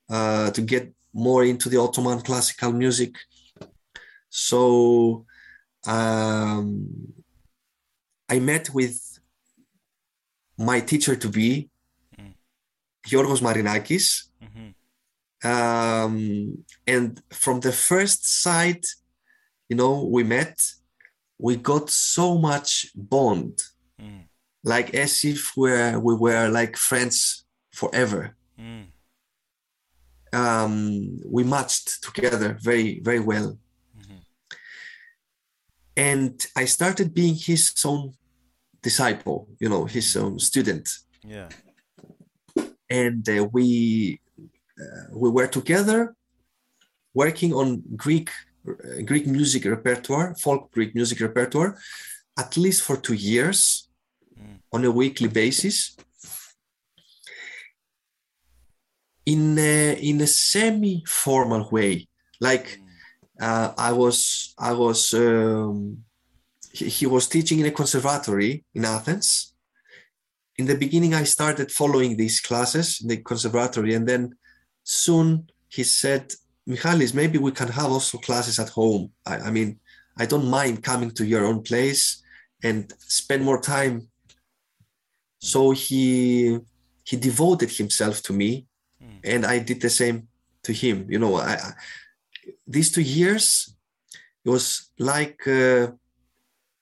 uh, 0.09 0.51
to 0.51 0.61
get 0.61 0.93
more 1.13 1.45
into 1.45 1.69
the 1.69 1.77
Ottoman 1.77 2.19
classical 2.21 2.73
music. 2.73 3.15
So 4.29 5.25
um, 5.87 7.13
I 8.27 8.39
met 8.39 8.69
with 8.73 9.19
my 10.57 10.81
teacher 10.81 11.15
to 11.15 11.29
be, 11.29 11.69
Mm. 12.17 13.41
Marinakis. 13.41 14.29
Mhm. 14.41 14.74
Um, 15.45 16.65
and 16.87 17.21
from 17.31 17.59
the 17.59 17.71
first 17.71 18.21
sight, 18.43 18.85
you 19.69 19.75
know, 19.77 20.03
we 20.15 20.23
met, 20.23 20.59
we 21.37 21.55
got 21.55 21.89
so 21.89 22.37
much 22.37 22.87
bond, 22.95 23.61
Mm. 24.01 24.23
like 24.63 24.93
as 24.95 25.23
if 25.23 25.55
we're, 25.55 25.99
we 25.99 26.15
were 26.15 26.49
like 26.49 26.75
friends 26.75 27.45
forever. 27.71 28.35
Mm. 28.59 28.85
Um, 30.33 31.19
we 31.35 31.43
matched 31.43 32.03
together 32.03 32.57
very, 32.61 32.99
very 32.99 33.19
well. 33.21 33.57
Mhm. 33.97 34.19
And 35.95 36.45
I 36.55 36.65
started 36.65 37.13
being 37.13 37.35
his 37.35 37.71
own 37.85 38.13
disciple, 38.81 39.47
you 39.61 39.69
know, 39.69 39.85
his 39.85 40.15
own 40.17 40.39
student. 40.39 40.89
Yeah. 41.23 41.49
and 42.89 43.27
uh, 43.29 43.47
we 43.51 44.21
we 45.11 45.29
were 45.29 45.47
together 45.47 46.15
working 47.13 47.53
on 47.53 47.81
Greek 47.95 48.29
uh, 48.67 49.01
Greek 49.05 49.25
music 49.27 49.63
repertoire, 49.65 50.35
folk 50.35 50.71
Greek 50.71 50.95
music 50.95 51.19
repertoire, 51.21 51.77
at 52.37 52.57
least 52.57 52.81
for 52.83 52.97
two 52.97 53.13
years 53.13 53.59
Mm. 54.37 54.59
on 54.73 54.83
a 54.83 54.91
weekly 54.91 55.29
basis. 55.29 55.95
In 59.25 59.57
a, 59.57 59.93
in 60.09 60.19
a 60.21 60.27
semi-formal 60.27 61.69
way, 61.71 62.07
like 62.39 62.67
Mm. 62.77 63.45
uh, 63.47 63.73
I 63.77 63.91
was 63.93 64.53
I 64.57 64.73
was 64.73 65.13
um, 65.13 66.03
he, 66.77 66.89
he 66.89 67.05
was 67.05 67.27
teaching 67.27 67.59
in 67.59 67.65
a 67.65 67.71
conservatory 67.71 68.63
in 68.73 68.85
Athens. 68.85 69.55
In 70.57 70.65
the 70.67 70.75
beginning, 70.77 71.13
I 71.13 71.23
started 71.25 71.71
following 71.71 72.17
these 72.17 72.39
classes 72.41 72.99
in 73.01 73.07
the 73.07 73.17
conservatory, 73.17 73.93
and 73.95 74.05
then 74.07 74.35
soon 74.85 75.49
he 75.67 75.83
said, 75.83 76.33
"Michalis, 76.65 77.13
maybe 77.13 77.37
we 77.37 77.51
can 77.51 77.67
have 77.67 77.91
also 77.91 78.17
classes 78.17 78.59
at 78.59 78.69
home. 78.69 79.11
I, 79.25 79.35
I 79.47 79.51
mean, 79.51 79.79
I 80.17 80.25
don't 80.25 80.47
mind 80.59 80.83
coming 80.83 81.11
to 81.17 81.25
your 81.25 81.43
own 81.45 81.61
place 81.63 82.23
and 82.63 82.93
spend 82.99 83.43
more 83.43 83.59
time." 83.59 84.07
So 85.39 85.71
he 85.71 86.59
he 87.03 87.17
devoted 87.17 87.69
himself 87.71 88.21
to 88.27 88.33
me, 88.33 88.51
Mm. 89.01 89.19
and 89.33 89.45
I 89.45 89.59
did 89.59 89.79
the 89.81 89.89
same 89.89 90.17
to 90.63 90.71
him. 90.71 90.97
You 91.11 91.19
know, 91.19 91.35
I, 91.35 91.53
I 91.67 91.73
these 92.75 92.89
two 92.91 93.01
years 93.19 93.75
it 94.45 94.49
was 94.49 94.91
like 94.97 95.41
uh, 95.47 95.91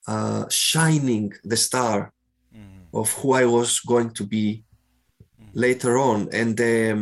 uh, 0.08 0.44
shining 0.50 1.34
the 1.44 1.58
star 1.58 2.13
Mm. 2.56 2.86
of 2.94 3.08
who 3.18 3.34
I 3.34 3.46
was 3.46 3.80
going 3.80 4.12
to 4.20 4.24
be 4.36 4.46
Mm. 5.42 5.50
later 5.66 5.98
on, 5.98 6.30
and 6.42 6.56
um, 6.62 7.02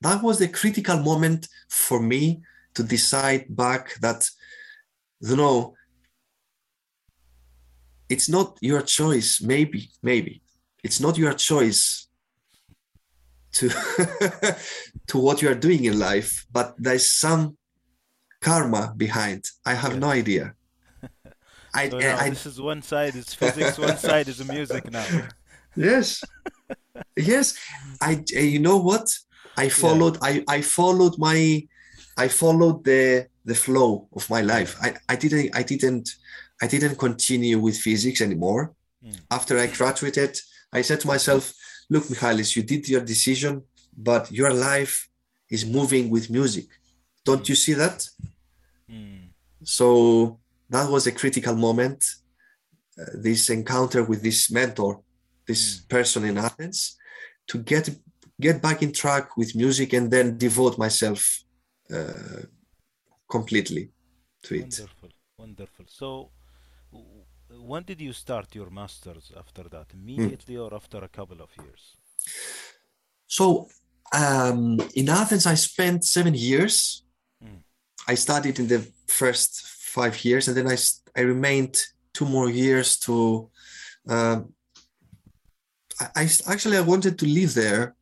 that 0.00 0.22
was 0.22 0.38
the 0.38 0.48
critical 0.48 0.98
moment 0.98 1.48
for 1.68 2.00
me 2.00 2.42
to 2.74 2.82
decide 2.82 3.44
back 3.48 3.94
that 4.00 4.28
you 5.20 5.36
know 5.36 5.74
it's 8.08 8.28
not 8.28 8.58
your 8.60 8.82
choice 8.82 9.40
maybe 9.40 9.90
maybe. 10.02 10.42
It's 10.82 11.00
not 11.00 11.18
your 11.18 11.34
choice 11.34 12.08
to 13.52 13.68
to 15.08 15.18
what 15.18 15.42
you 15.42 15.48
are 15.50 15.54
doing 15.54 15.84
in 15.84 15.98
life 15.98 16.46
but 16.52 16.74
there's 16.78 17.10
some 17.12 17.56
karma 18.40 18.94
behind. 18.96 19.44
I 19.66 19.74
have 19.74 19.98
no 19.98 20.08
idea. 20.08 20.54
I, 21.74 21.88
So 21.88 21.98
now 21.98 22.16
I, 22.18 22.30
this 22.30 22.46
is 22.46 22.60
one 22.60 22.82
side 22.82 23.14
is 23.14 23.34
physics, 23.34 23.78
one 23.78 23.98
side 23.98 24.28
is 24.28 24.44
music 24.44 24.90
now. 24.90 25.06
yes. 25.76 26.24
Yes. 27.16 27.58
I 28.00 28.24
uh, 28.36 28.40
you 28.40 28.58
know 28.58 28.78
what 28.78 29.06
i 29.56 29.68
followed 29.68 30.18
i 30.22 30.44
i 30.48 30.60
followed 30.60 31.18
my 31.18 31.66
i 32.16 32.28
followed 32.28 32.84
the 32.84 33.26
the 33.44 33.54
flow 33.54 34.06
of 34.12 34.28
my 34.30 34.42
life. 34.42 34.76
I 34.82 34.94
i 35.08 35.16
didn't 35.16 35.50
i 35.54 35.62
didn't 35.62 36.06
i 36.62 36.66
didn't 36.66 36.96
continue 36.96 37.58
with 37.58 37.76
physics 37.76 38.20
anymore. 38.20 38.74
Mm. 39.04 39.18
after 39.30 39.58
i 39.58 39.66
graduated 39.66 40.32
i 40.78 40.82
said 40.82 41.00
to 41.00 41.06
myself 41.06 41.54
look 41.88 42.04
Michalis, 42.10 42.54
you 42.54 42.62
did 42.62 42.86
your 42.86 43.00
decision 43.00 43.62
but 43.96 44.30
your 44.30 44.52
life 44.52 45.08
is 45.50 45.64
moving 45.64 46.10
with 46.10 46.30
music. 46.30 46.68
Don't 47.24 47.48
you 47.48 47.56
see 47.64 47.74
that? 47.74 47.98
Mm. 48.90 49.28
so 49.62 49.86
that 50.68 50.86
was 50.94 51.06
a 51.06 51.12
critical 51.20 51.56
moment 51.66 52.00
uh, 53.00 53.04
this 53.26 53.48
encounter 53.50 54.02
with 54.04 54.20
this 54.22 54.50
mentor 54.50 54.92
this 55.46 55.62
person 55.94 56.24
in 56.30 56.36
athens 56.38 56.78
to 57.50 57.56
get 57.58 57.84
get 58.46 58.56
back 58.66 58.78
in 58.82 58.90
track 58.92 59.36
with 59.36 59.50
music 59.54 59.92
and 59.98 60.10
then 60.10 60.26
devote 60.46 60.76
myself 60.78 61.20
uh, 61.96 62.42
completely 63.28 63.84
to 64.44 64.54
it 64.54 64.60
Wonderful, 64.62 65.08
wonderful. 65.38 65.84
So, 65.88 66.30
when 67.70 67.82
did 67.84 68.00
you 68.00 68.12
start 68.12 68.54
your 68.54 68.70
masters 68.70 69.32
after 69.36 69.64
that? 69.74 69.86
Immediately 69.94 70.56
or 70.56 70.74
after 70.74 70.98
a 70.98 71.08
couple 71.08 71.40
of 71.46 71.50
years? 71.64 71.96
so 73.26 73.44
um, 74.12 74.78
in 75.00 75.08
athens 75.08 75.46
i 75.46 75.54
spent 75.56 76.04
seven 76.04 76.34
years 76.34 77.04
Mm. 77.42 77.62
i 78.12 78.14
studied 78.26 78.58
in 78.58 78.66
the 78.68 78.80
first 79.20 79.50
five 79.96 80.14
years 80.26 80.46
and 80.48 80.54
then 80.56 80.68
I, 80.68 80.76
I 81.16 81.22
remained 81.34 81.74
two 82.12 82.26
more 82.26 82.50
years 82.50 82.98
to 83.06 83.14
um, 84.14 84.38
I, 86.00 86.06
I 86.22 86.24
actually 86.52 86.76
i 86.76 86.82
wanted 86.92 87.14
to 87.18 87.26
live 87.26 87.52
there 87.54 87.82
Mm. 87.86 87.94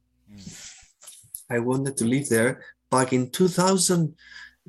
I 1.51 1.59
wanted 1.59 1.97
to 1.99 2.05
live 2.05 2.29
there. 2.29 2.63
Back 2.91 3.13
in 3.13 3.31
2000, 3.31 4.15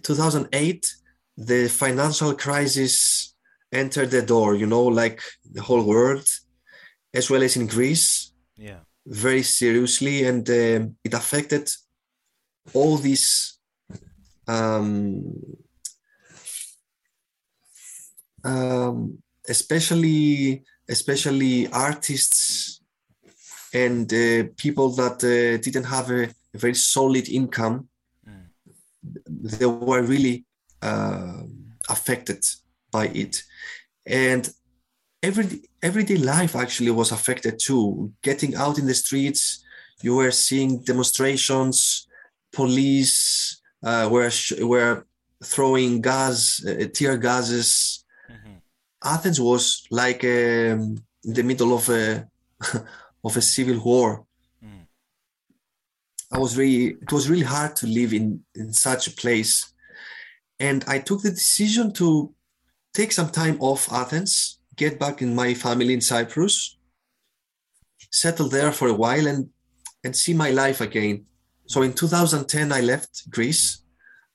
2008, 0.03 0.95
the 1.38 1.67
financial 1.69 2.34
crisis 2.36 3.36
entered 3.71 4.11
the 4.11 4.21
door, 4.21 4.55
you 4.55 4.65
know, 4.65 4.84
like 4.84 5.21
the 5.51 5.61
whole 5.61 5.84
world, 5.84 6.27
as 7.13 7.30
well 7.30 7.43
as 7.43 7.55
in 7.55 7.67
Greece, 7.67 8.32
Yeah. 8.57 8.80
very 9.05 9.43
seriously. 9.43 10.25
And 10.25 10.49
um, 10.49 10.95
it 11.03 11.13
affected 11.13 11.69
all 12.73 12.97
these 12.97 13.57
um, 14.47 15.23
um, 18.43 19.19
especially 19.47 20.63
especially 20.89 21.67
artists 21.67 22.82
and 23.73 24.11
uh, 24.11 24.43
people 24.57 24.89
that 24.95 25.23
uh, 25.23 25.61
didn't 25.61 25.84
have 25.84 26.09
a, 26.09 26.30
a 26.54 26.58
very 26.58 26.76
solid 26.76 27.28
income 27.30 27.88
Mm. 28.28 28.50
they 29.60 29.66
were 29.66 30.02
really 30.04 30.45
uh, 30.82 31.43
affected 31.89 32.41
by 32.91 33.06
it 33.24 33.43
and 34.06 34.43
every 35.24 35.45
everyday 35.82 36.18
life 36.18 36.56
actually 36.56 36.91
was 36.91 37.12
affected 37.12 37.58
too 37.68 38.12
getting 38.22 38.56
out 38.56 38.78
in 38.78 38.86
the 38.88 38.93
streets 38.93 39.64
you 40.02 40.16
were 40.16 40.32
seeing 40.32 40.84
demonstrations 40.84 42.08
police 42.52 43.62
uh, 43.84 44.08
were 44.12 44.30
sh- 44.30 44.60
were 44.62 45.06
throwing 45.43 46.02
gas 46.02 46.64
uh, 46.68 46.86
tear 46.93 47.18
gases 47.18 48.04
Mhm. 48.30 48.62
athens 49.04 49.39
was 49.39 49.64
like 49.91 50.24
um, 50.24 50.80
in 51.28 51.34
the 51.34 51.43
middle 51.43 51.74
of 51.74 51.89
a 51.89 52.28
of 53.24 53.38
a 53.38 53.41
civil 53.41 53.80
war. 53.84 54.26
I 56.32 56.38
was 56.38 56.57
really 56.57 56.97
it 57.01 57.11
was 57.11 57.30
really 57.30 57.45
hard 57.45 57.75
to 57.77 57.88
live 57.88 58.13
in 58.13 58.43
in 58.55 58.73
such 58.73 59.07
a 59.07 59.11
place 59.11 59.73
and 60.59 60.84
I 60.88 60.99
took 60.99 61.21
the 61.21 61.32
decision 61.32 61.91
to 61.93 62.34
take 62.93 63.11
some 63.11 63.30
time 63.30 63.57
off 63.59 63.91
Athens, 63.91 64.59
get 64.75 64.99
back 64.99 65.21
in 65.21 65.34
my 65.36 65.53
family 65.53 65.93
in 65.93 66.01
Cyprus, 66.01 66.77
settle 68.11 68.49
there 68.49 68.71
for 68.71 68.88
a 68.88 68.93
while, 68.93 69.27
and 69.27 69.49
and 70.03 70.15
see 70.15 70.34
my 70.34 70.49
life 70.51 70.82
again. 70.82 71.25
So 71.67 71.82
in 71.82 71.93
2010, 71.93 72.71
I 72.71 72.82
left 72.82 73.30
Greece. 73.30 73.84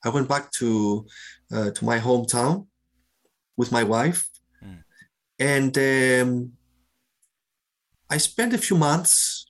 I 0.05 0.09
went 0.11 0.29
back 0.29 0.51
to 0.53 1.07
uh, 1.53 1.71
to 1.71 1.85
my 1.85 1.99
hometown 1.99 2.67
with 3.57 3.71
my 3.73 3.85
wife, 3.85 4.29
Mm. 4.63 4.83
and 5.39 5.79
um, 5.79 6.53
I 8.09 8.19
spent 8.19 8.55
a 8.55 8.59
few 8.59 8.77
months 8.79 9.45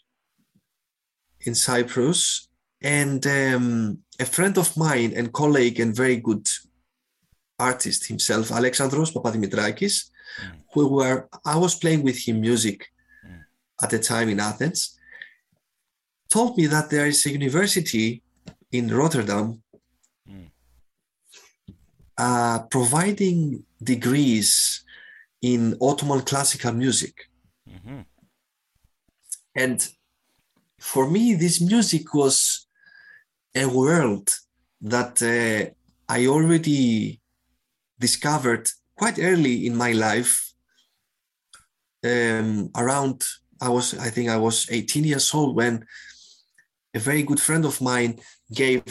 in 1.47 1.55
Cyprus. 1.55 2.49
And 2.83 3.27
um, 3.27 3.99
a 4.21 4.25
friend 4.25 4.59
of 4.59 4.77
mine 4.77 5.13
and 5.17 5.33
colleague 5.33 5.81
and 5.81 5.97
very 5.97 6.17
good 6.17 6.47
artist 7.59 8.07
himself, 8.07 8.49
Alexandros 8.51 9.13
Papadimitrakis, 9.13 10.11
Mm. 10.35 10.63
who 10.73 10.89
were 10.89 11.29
I 11.45 11.57
was 11.57 11.77
playing 11.77 12.03
with 12.03 12.19
him 12.27 12.41
music 12.41 12.79
Mm. 13.25 13.45
at 13.83 13.91
the 13.91 14.01
time 14.01 14.29
in 14.29 14.41
Athens, 14.41 14.99
told 16.29 16.57
me 16.59 16.67
that 16.67 16.91
there 16.91 17.07
is 17.07 17.25
a 17.27 17.31
university 17.31 18.23
in 18.73 18.89
Rotterdam 19.01 19.63
Mm. 20.29 20.51
uh, 22.19 22.59
providing 22.69 23.65
degrees 23.83 24.83
in 25.41 25.77
Ottoman 25.81 26.23
classical 26.23 26.73
music. 26.73 27.15
Mhm. 27.69 28.05
And 29.55 29.79
for 30.85 31.09
me, 31.09 31.35
this 31.35 31.63
music 31.63 32.13
was 32.13 32.67
a 33.55 33.67
world 33.67 34.29
that 34.83 35.15
uh, 35.23 35.73
I 36.09 36.27
already 36.27 37.21
discovered 37.99 38.69
quite 38.95 39.19
early 39.19 39.67
in 39.67 39.75
my 39.77 39.93
life. 39.93 40.53
Um, 42.05 42.71
around, 42.77 43.25
I 43.63 43.71
was, 43.71 43.99
I 43.99 44.11
think 44.11 44.29
I 44.29 44.37
was 44.37 44.71
18 44.71 45.05
years 45.05 45.35
old 45.35 45.57
when 45.57 45.87
a 46.95 46.99
very 46.99 47.23
good 47.23 47.41
friend 47.41 47.65
of 47.65 47.81
mine 47.81 48.21
gave 48.53 48.85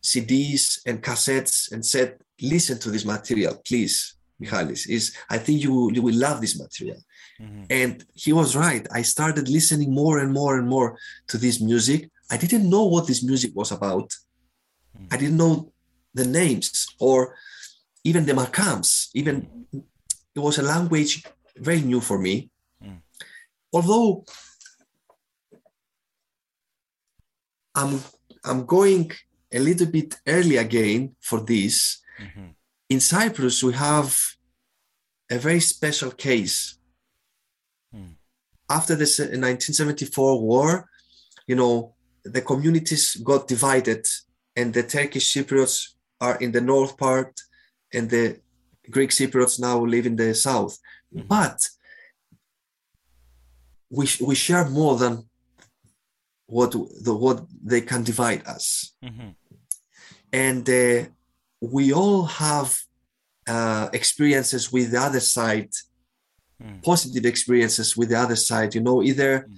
CDs 0.00 0.80
and 0.86 1.02
cassettes 1.02 1.72
and 1.72 1.84
said, 1.84 2.18
"Listen 2.40 2.78
to 2.78 2.90
this 2.90 3.04
material, 3.04 3.60
please, 3.66 4.14
Michalis. 4.38 4.86
Is 4.86 5.12
I 5.28 5.38
think 5.38 5.60
you 5.60 5.90
you 5.92 6.02
will 6.02 6.18
love 6.26 6.40
this 6.40 6.56
material." 6.56 7.02
Mhm. 7.40 7.66
And 7.70 8.04
he 8.14 8.32
was 8.32 8.54
right. 8.56 8.86
I 8.92 9.02
started 9.02 9.48
listening 9.48 9.92
more 9.92 10.18
and 10.18 10.32
more 10.32 10.58
and 10.58 10.68
more 10.68 10.98
to 11.28 11.38
this 11.38 11.60
music. 11.60 12.10
I 12.30 12.36
didn't 12.36 12.68
know 12.68 12.84
what 12.84 13.06
this 13.06 13.22
music 13.22 13.52
was 13.54 13.72
about. 13.72 14.12
I 15.10 15.16
didn't 15.16 15.36
know 15.36 15.72
the 16.14 16.26
names 16.26 16.86
or 16.98 17.36
even 18.04 18.24
the 18.26 18.32
makams. 18.32 19.08
Even 19.14 19.66
it 20.34 20.38
was 20.38 20.58
a 20.58 20.62
language 20.62 21.24
very 21.56 21.80
new 21.80 22.00
for 22.00 22.18
me. 22.18 22.50
Mm. 22.82 23.00
Although 23.72 24.24
I'm 27.74 28.02
I'm 28.44 28.66
going 28.66 29.10
a 29.52 29.58
little 29.58 29.86
bit 29.86 30.20
early 30.26 30.56
again 30.56 31.16
for 31.20 31.40
this. 31.40 32.00
Mhm. 32.18 32.54
In 32.88 33.00
Cyprus, 33.00 33.62
we 33.62 33.72
have 33.74 34.18
a 35.30 35.38
very 35.38 35.60
special 35.60 36.10
case. 36.10 36.78
After 38.78 38.94
the 39.02 39.04
1974 39.04 40.40
war, 40.40 40.88
you 41.50 41.56
know, 41.60 41.94
the 42.36 42.42
communities 42.50 43.04
got 43.30 43.48
divided, 43.54 44.02
and 44.58 44.68
the 44.72 44.82
Turkish 44.96 45.26
Cypriots 45.34 45.76
are 46.20 46.36
in 46.44 46.50
the 46.52 46.60
north 46.72 46.96
part, 46.96 47.32
and 47.94 48.08
the 48.08 48.24
Greek 48.94 49.10
Cypriots 49.10 49.58
now 49.68 49.76
live 49.94 50.06
in 50.10 50.16
the 50.16 50.34
south. 50.34 50.74
Mhm. 51.14 51.28
But 51.34 51.58
we 53.96 54.04
we 54.28 54.34
share 54.46 54.66
more 54.80 54.94
than 55.02 55.14
what 56.56 56.70
the 57.06 57.14
what 57.24 57.38
they 57.70 57.82
can 57.90 58.02
divide 58.10 58.42
us, 58.56 58.66
Mhm. 59.08 59.34
and 60.48 60.64
uh, 60.68 61.00
we 61.74 61.84
all 62.00 62.22
have 62.44 62.68
uh, 63.54 63.88
experiences 64.00 64.64
with 64.74 64.86
the 64.92 65.00
other 65.08 65.24
side 65.36 65.72
Mm. 66.62 66.82
positive 66.90 67.24
experiences 67.32 67.96
with 67.96 68.08
the 68.10 68.18
other 68.24 68.36
side 68.48 68.70
you 68.76 68.82
know 68.86 69.02
either 69.10 69.32
Mm. 69.48 69.56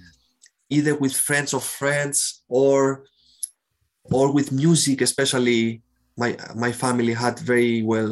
either 0.77 0.93
with 1.03 1.13
friends 1.27 1.51
of 1.53 1.63
friends 1.63 2.17
or 2.47 2.77
or 4.17 4.25
with 4.37 4.51
music 4.51 4.97
especially 5.01 5.81
my 6.21 6.29
my 6.65 6.71
family 6.83 7.13
had 7.13 7.35
very 7.53 7.75
well 7.91 8.11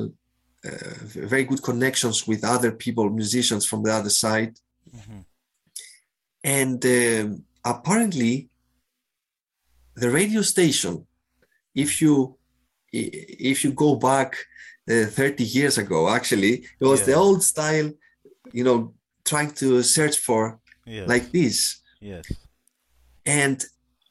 uh, 0.67 0.95
very 1.31 1.43
good 1.49 1.61
connections 1.69 2.17
with 2.29 2.41
other 2.55 2.71
people 2.83 3.05
musicians 3.21 3.63
from 3.69 3.79
the 3.85 3.91
other 3.99 4.13
side 4.25 4.53
Mhm. 4.99 5.19
and 6.43 6.79
um, 6.85 7.43
apparently 7.73 8.33
the 9.95 10.09
radio 10.19 10.41
station 10.41 10.93
if 11.83 12.01
you 12.01 12.37
if 12.91 13.63
you 13.63 13.71
go 13.85 13.95
back 13.95 14.31
uh, 14.91 15.05
30 15.05 15.43
years 15.43 15.77
ago 15.77 15.99
actually 16.09 16.53
it 16.81 16.85
was 16.91 17.01
the 17.05 17.13
old 17.13 17.41
style 17.43 17.89
you 18.57 18.63
know 18.67 18.93
trying 19.25 19.51
to 19.61 19.67
search 19.83 20.17
for 20.27 20.41
Yes. 20.85 21.07
like 21.07 21.31
this 21.31 21.57
yes. 22.01 22.25
and 23.25 23.57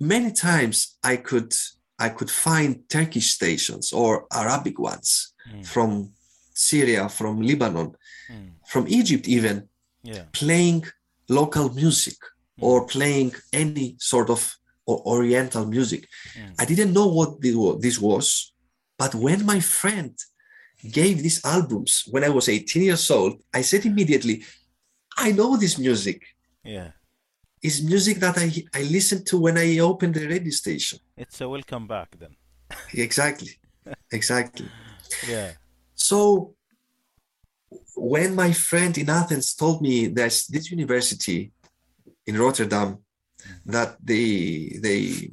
many 0.01 0.30
times 0.32 0.76
i 1.12 1.16
could 1.28 1.53
i 1.99 2.09
could 2.09 2.30
find 2.30 2.70
turkish 2.88 3.28
stations 3.38 3.93
or 3.93 4.26
arabic 4.43 4.78
ones 4.78 5.11
Mm. 5.53 5.66
from 5.74 5.90
syria 6.55 7.09
from 7.18 7.34
lebanon 7.51 7.88
Mm. 8.30 8.51
from 8.72 8.84
egypt 8.88 9.24
even 9.36 9.57
Yeah. 10.05 10.24
playing 10.40 10.80
local 11.28 11.66
music 11.82 12.18
or 12.66 12.86
playing 12.86 13.30
any 13.53 13.86
sort 14.12 14.28
of 14.30 14.40
oriental 15.14 15.64
music 15.76 16.03
Mm. 16.36 16.55
i 16.62 16.64
didn't 16.70 16.93
know 16.99 17.09
what 17.18 17.30
this 17.84 17.99
was 18.09 18.26
but 19.01 19.12
when 19.24 19.40
my 19.53 19.61
friend 19.61 20.14
gave 20.91 21.22
these 21.22 21.41
albums 21.45 22.05
when 22.11 22.24
i 22.24 22.28
was 22.28 22.49
18 22.49 22.83
years 22.83 23.11
old 23.11 23.41
i 23.55 23.62
said 23.62 23.85
immediately 23.87 24.45
i 25.16 25.33
know 25.33 25.57
this 25.57 25.78
music 25.78 26.18
Yeah. 26.64 26.91
is 27.62 27.83
music 27.83 28.18
that 28.18 28.37
I, 28.39 28.49
I 28.80 28.83
listened 28.97 29.24
to 29.30 29.37
when 29.39 29.57
I 29.59 29.78
opened 29.78 30.14
the 30.14 30.26
radio 30.26 30.51
station. 30.51 30.99
It's 31.16 31.41
a 31.41 31.49
welcome 31.49 31.87
back 31.87 32.09
then. 32.18 32.35
Exactly. 33.07 33.53
Exactly. 34.11 34.68
Yeah. 35.28 35.51
So 35.95 36.55
when 37.97 38.35
my 38.35 38.53
friend 38.53 38.97
in 38.99 39.09
Athens 39.11 39.55
told 39.55 39.80
me 39.83 39.95
there's 40.09 40.47
this 40.55 40.70
university 40.70 41.53
in 42.26 42.35
Rotterdam 42.39 42.99
that 43.74 43.91
they 44.11 44.78
they 44.87 45.30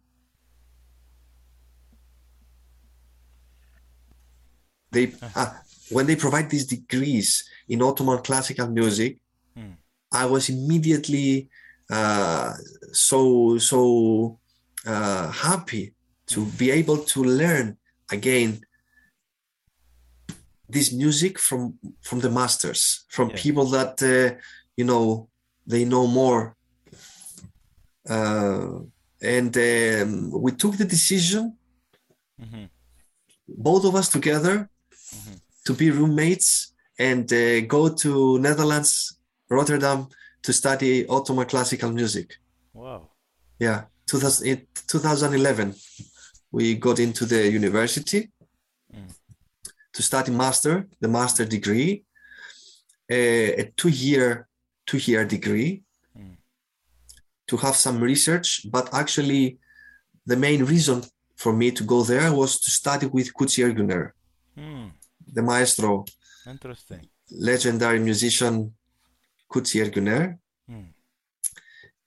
they 4.92 5.14
ah, 5.36 5.62
when 5.90 6.06
they 6.08 6.16
provide 6.16 6.50
these 6.50 6.66
degrees 6.66 7.48
in 7.68 7.82
Ottoman 7.82 8.20
classical 8.20 8.68
music, 8.68 9.20
Mm. 9.58 9.76
I 10.12 10.26
was 10.26 10.50
immediately 10.50 11.50
uh, 11.90 12.54
so 12.92 13.58
so 13.58 14.40
uh, 14.86 15.32
happy 15.32 15.94
to 16.28 16.46
be 16.58 16.70
able 16.72 17.00
to 17.14 17.24
learn 17.24 17.78
again 18.12 18.62
this 20.70 20.92
music 20.94 21.40
from 21.40 21.80
from 22.02 22.20
the 22.20 22.30
masters, 22.30 23.06
from 23.10 23.30
Yeah. 23.30 23.42
people 23.44 23.66
that 23.78 24.02
uh, 24.04 24.38
you 24.78 24.86
know 24.86 25.30
they 25.68 25.84
know 25.86 26.06
more. 26.08 26.56
Uh, 28.10 28.82
and 29.22 29.56
um, 29.58 30.32
we 30.46 30.52
took 30.52 30.78
the 30.78 30.86
decision, 30.86 31.58
Mhm. 32.42 32.70
both 33.48 33.84
of 33.86 33.96
us 33.96 34.10
together, 34.10 34.70
Mhm. 35.16 35.40
to 35.66 35.74
be 35.74 35.92
roommates 35.92 36.74
and 36.98 37.32
uh, 37.32 37.62
go 37.62 37.90
to 38.04 38.40
Netherlands, 38.40 39.18
Rotterdam, 39.50 40.08
to 40.44 40.54
study 40.54 41.06
Ottoman 41.08 41.46
classical 41.48 41.92
music. 41.92 42.38
Wow. 42.74 43.10
Yeah, 43.60 43.86
2000, 44.08 44.48
in 44.48 44.68
2011, 44.88 45.76
we 46.52 46.76
got 46.76 47.00
into 47.00 47.26
the 47.26 47.50
university 47.50 48.32
Mm. 48.94 49.14
to 49.94 50.02
study 50.02 50.32
master, 50.32 50.88
the 51.00 51.08
master 51.08 51.46
degree, 51.46 52.04
a, 53.10 53.54
a 53.62 53.64
two-year, 53.78 54.48
two-year 54.88 55.26
degree, 55.26 55.84
Mm. 56.18 56.38
to 57.48 57.58
have 57.58 57.76
some 57.76 58.00
research. 58.02 58.66
But 58.72 58.92
actually, 58.94 59.60
the 60.26 60.36
main 60.38 60.64
reason 60.66 61.04
for 61.36 61.54
me 61.54 61.72
to 61.72 61.84
go 61.84 62.04
there 62.04 62.32
was 62.34 62.60
to 62.62 62.72
study 62.72 63.06
with 63.08 63.34
Kutsi 63.34 63.64
Erguner, 63.64 64.12
Hmm. 64.56 64.88
The 65.34 65.42
maestro, 65.42 66.06
Interesting. 66.48 67.08
legendary 67.32 68.00
musician 68.00 68.74
Kutsi 69.52 69.82
Erguner. 69.84 70.38
Hmm. 70.68 70.90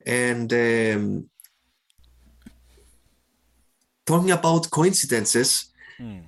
And 0.06 0.52
um, 0.52 1.30
talking 4.06 4.30
about 4.30 4.70
coincidences, 4.70 5.70
Hmm. 5.98 6.20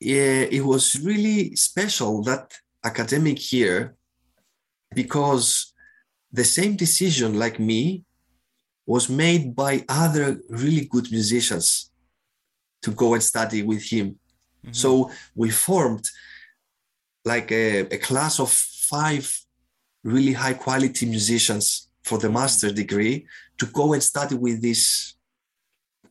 yeah, 0.00 0.42
it 0.50 0.64
was 0.64 0.98
really 1.00 1.54
special 1.56 2.22
that 2.24 2.52
academic 2.84 3.52
year 3.52 3.94
because 4.94 5.74
the 6.32 6.44
same 6.44 6.76
decision 6.76 7.38
like 7.38 7.58
me 7.58 8.04
was 8.86 9.08
made 9.08 9.54
by 9.54 9.84
other 9.88 10.40
really 10.48 10.86
good 10.86 11.10
musicians 11.10 11.90
to 12.82 12.90
go 12.92 13.14
and 13.14 13.22
study 13.22 13.62
with 13.62 13.82
him 13.82 14.18
Mhm. 14.68 14.74
so 14.76 15.10
we 15.34 15.50
formed 15.50 16.04
like 17.24 17.50
a, 17.52 17.80
a 17.96 17.98
class 17.98 18.38
of 18.40 18.50
five 18.50 19.26
really 20.04 20.32
high 20.32 20.54
quality 20.54 21.06
musicians 21.06 21.88
for 22.04 22.18
the 22.18 22.30
master 22.30 22.70
degree 22.72 23.26
to 23.58 23.66
go 23.66 23.92
and 23.92 24.02
study 24.02 24.34
with 24.34 24.62
this 24.62 25.14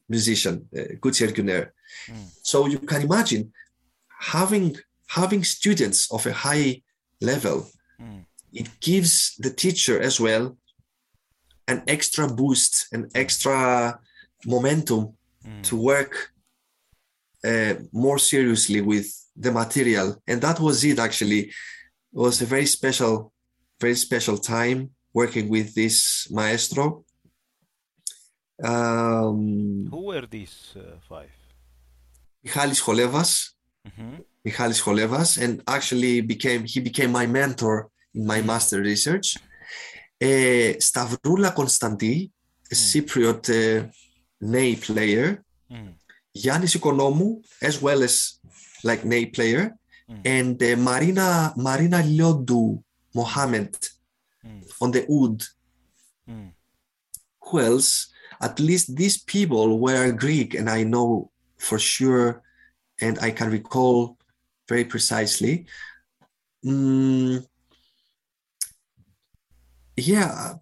musician, 0.09 0.67
uh, 0.77 0.95
Kutsi 1.01 1.27
Erguner. 1.27 1.71
Mm. 2.07 2.25
So 2.43 2.67
you 2.67 2.79
can 2.79 3.01
imagine 3.01 3.51
having 4.19 4.77
having 5.07 5.43
students 5.43 6.11
of 6.11 6.25
a 6.27 6.33
high 6.33 6.81
level, 7.21 7.57
Mm. 7.99 8.25
it 8.53 8.67
gives 8.79 9.35
the 9.39 9.49
teacher 9.63 9.99
as 10.01 10.19
well 10.19 10.57
an 11.67 11.81
extra 11.87 12.27
boost, 12.27 12.87
an 12.91 13.09
extra 13.15 13.99
momentum 14.45 15.03
Mm. 15.45 15.63
to 15.63 15.75
work 15.75 16.13
uh, 17.49 17.73
more 17.91 18.19
seriously 18.19 18.81
with 18.81 19.07
the 19.43 19.51
material. 19.51 20.07
And 20.29 20.41
that 20.41 20.57
was 20.59 20.83
it 20.83 20.99
actually. 21.07 21.41
It 22.13 22.19
was 22.25 22.41
a 22.41 22.45
very 22.45 22.65
special 22.65 23.13
very 23.79 23.95
special 23.95 24.37
time 24.37 24.79
working 25.13 25.49
with 25.49 25.67
this 25.75 26.27
maestro. 26.31 27.05
Um, 28.63 29.87
Who 29.91 30.01
were 30.09 30.25
these 30.25 30.73
uh, 30.75 30.97
five? 31.07 31.31
Michalis 32.43 32.81
Cholevas. 32.81 33.31
Mhm. 33.87 34.23
Michalis 34.45 34.81
Cholevas. 34.81 35.37
And 35.43 35.61
actually 35.67 36.21
became 36.21 36.61
he 36.65 36.79
became 36.79 37.11
my 37.11 37.27
mentor 37.27 37.89
in 38.15 38.25
my 38.25 38.41
master 38.41 38.79
research. 38.81 39.37
Uh, 40.19 40.73
Stavroula 40.87 41.53
Konstanti 41.53 42.31
a 42.71 42.75
Cypriot 42.75 43.49
uh, 43.49 43.87
ney 44.41 44.75
player. 44.75 45.43
Mm. 45.71 45.93
Yannis 46.45 46.75
Ikonomou, 46.77 47.29
as 47.61 47.81
well 47.81 48.03
as 48.03 48.39
like 48.83 49.03
Ney 49.05 49.25
player, 49.27 49.63
Mm. 50.09 50.21
and 50.37 50.55
uh, 50.63 50.75
Marina 50.89 51.27
Marina 51.57 51.99
Lyodu 52.17 52.81
Mohammed 53.13 53.73
Mm. 54.45 54.63
on 54.83 54.89
the 54.95 55.03
oud. 55.17 55.43
Mm. 56.29 56.51
Who 57.45 57.59
else? 57.59 58.07
At 58.39 58.55
least 58.59 58.95
these 58.95 59.17
people 59.17 59.79
were 59.85 60.11
Greek, 60.13 60.53
and 60.53 60.69
I 60.69 60.83
know 60.83 61.31
for 61.57 61.77
sure, 61.79 62.41
and 63.01 63.19
I 63.19 63.31
can 63.31 63.49
recall 63.51 64.15
very 64.69 64.85
precisely. 64.85 65.65
Mm, 66.63 67.43
yeah, 69.97 70.55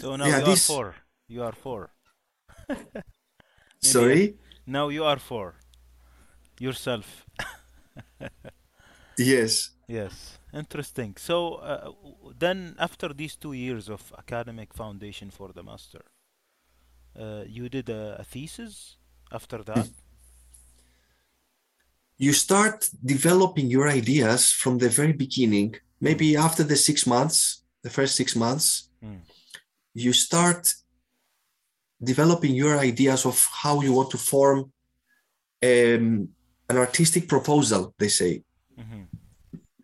So 0.00 0.16
now 0.16 0.26
Yeah, 0.26 0.38
you 0.40 0.44
this- 0.46 0.70
are 0.70 0.74
four. 0.74 0.94
You 1.28 1.42
are 1.42 1.52
four. 1.64 1.90
sorry. 3.82 4.36
Now 4.66 4.88
you 4.88 5.04
are 5.04 5.18
four. 5.18 5.54
Yourself. 6.60 7.26
Yes. 9.16 9.70
Yes. 9.86 10.38
Interesting. 10.52 11.14
So 11.18 11.54
uh, 11.56 11.92
then, 12.36 12.74
after 12.78 13.12
these 13.12 13.36
two 13.36 13.52
years 13.52 13.88
of 13.88 14.12
academic 14.18 14.74
foundation 14.74 15.30
for 15.30 15.52
the 15.52 15.62
master, 15.62 16.02
uh, 17.16 17.44
you 17.46 17.68
did 17.68 17.88
a, 17.90 18.16
a 18.18 18.24
thesis 18.24 18.96
after 19.30 19.62
that. 19.62 19.88
you 22.16 22.32
start 22.32 22.88
developing 23.04 23.66
your 23.70 23.88
ideas 23.88 24.50
from 24.52 24.78
the 24.78 24.88
very 24.88 25.12
beginning 25.12 25.74
maybe 26.00 26.36
after 26.36 26.62
the 26.62 26.76
six 26.76 27.06
months 27.06 27.62
the 27.82 27.90
first 27.90 28.14
six 28.16 28.36
months 28.36 28.88
Mm. 29.02 29.20
you 30.04 30.12
start 30.12 30.62
developing 32.04 32.54
your 32.54 32.78
ideas 32.78 33.24
of 33.26 33.36
how 33.62 33.80
you 33.80 33.92
want 33.92 34.10
to 34.10 34.18
form 34.18 34.58
um, 35.62 36.28
an 36.70 36.76
artistic 36.86 37.28
proposal 37.28 37.82
they 37.98 38.08
say 38.20 38.32
Mhm. 38.82 39.06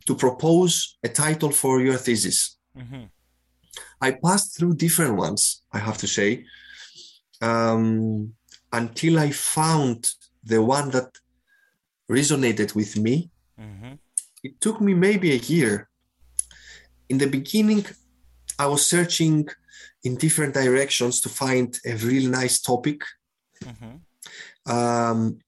to 0.06 0.14
propose 0.14 0.74
a 1.02 1.08
title 1.08 1.52
for 1.62 1.74
your 1.86 1.98
thesis 2.06 2.38
Mhm. 2.76 3.08
i 4.00 4.10
passed 4.24 4.48
through 4.56 4.74
different 4.84 5.14
ones 5.26 5.42
i 5.76 5.78
have 5.78 5.98
to 5.98 6.08
say 6.18 6.30
um, 7.48 8.34
until 8.72 9.18
i 9.18 9.30
found 9.30 9.98
the 10.52 10.60
one 10.76 10.90
that 10.90 11.10
resonated 12.08 12.74
with 12.74 12.92
me 12.96 13.30
Mhm. 13.58 13.98
it 14.42 14.60
took 14.60 14.80
me 14.80 14.92
maybe 14.94 15.28
a 15.32 15.40
year. 15.54 15.74
In 17.10 17.18
the 17.18 17.26
beginning, 17.38 17.84
I 18.58 18.66
was 18.72 18.82
searching 18.94 19.48
in 20.04 20.16
different 20.16 20.54
directions 20.54 21.20
to 21.20 21.28
find 21.28 21.78
a 21.84 21.94
really 21.96 22.26
nice 22.28 22.60
topic. 22.60 23.02
Mhm. 23.64 24.00
Um, 24.66 25.38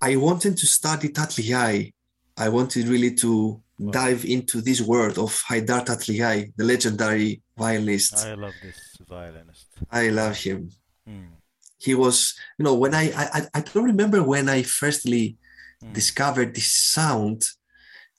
I 0.00 0.16
wanted 0.16 0.56
to 0.58 0.66
study 0.66 1.08
Tatliai. 1.08 1.92
I 2.36 2.48
wanted 2.48 2.88
really 2.88 3.14
to 3.16 3.62
Wow. 3.78 3.90
dive 3.92 4.24
into 4.26 4.60
this 4.60 4.80
world 4.82 5.16
of 5.18 5.30
Haidar 5.48 5.84
Tatliai, 5.86 6.52
the 6.56 6.64
legendary 6.64 7.42
violinist. 7.56 8.14
I 8.16 8.34
love 8.34 8.54
this 8.62 8.76
violinist. 9.08 9.66
I 9.90 10.08
love 10.10 10.36
him. 10.36 10.70
Mm. 11.08 11.30
He 11.78 11.94
was, 11.94 12.34
you 12.58 12.64
know, 12.64 12.74
when 12.74 12.94
I 12.94 13.04
I, 13.22 13.24
I- 13.38 13.48
I 13.54 13.60
don't 13.62 13.84
remember 13.94 14.22
when 14.22 14.48
I 14.50 14.62
firstly 14.62 15.38
Mm. 15.82 15.94
discovered 15.94 16.54
this 16.54 16.70
sound. 16.72 17.40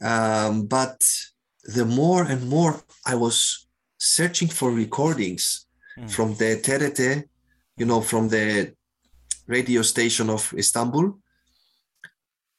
Um, 0.01 0.65
but 0.65 0.99
the 1.63 1.85
more 1.85 2.23
and 2.23 2.49
more 2.49 2.83
I 3.05 3.13
was 3.15 3.67
searching 4.01 4.47
for 4.49 4.71
recordings 4.71 5.67
Mm. 5.97 6.09
from 6.09 6.29
the 6.35 6.55
TRT, 6.65 6.99
you 7.77 7.85
know, 7.85 8.01
from 8.01 8.29
the 8.29 8.73
radio 9.47 9.81
station 9.83 10.29
of 10.29 10.53
Istanbul, 10.57 11.19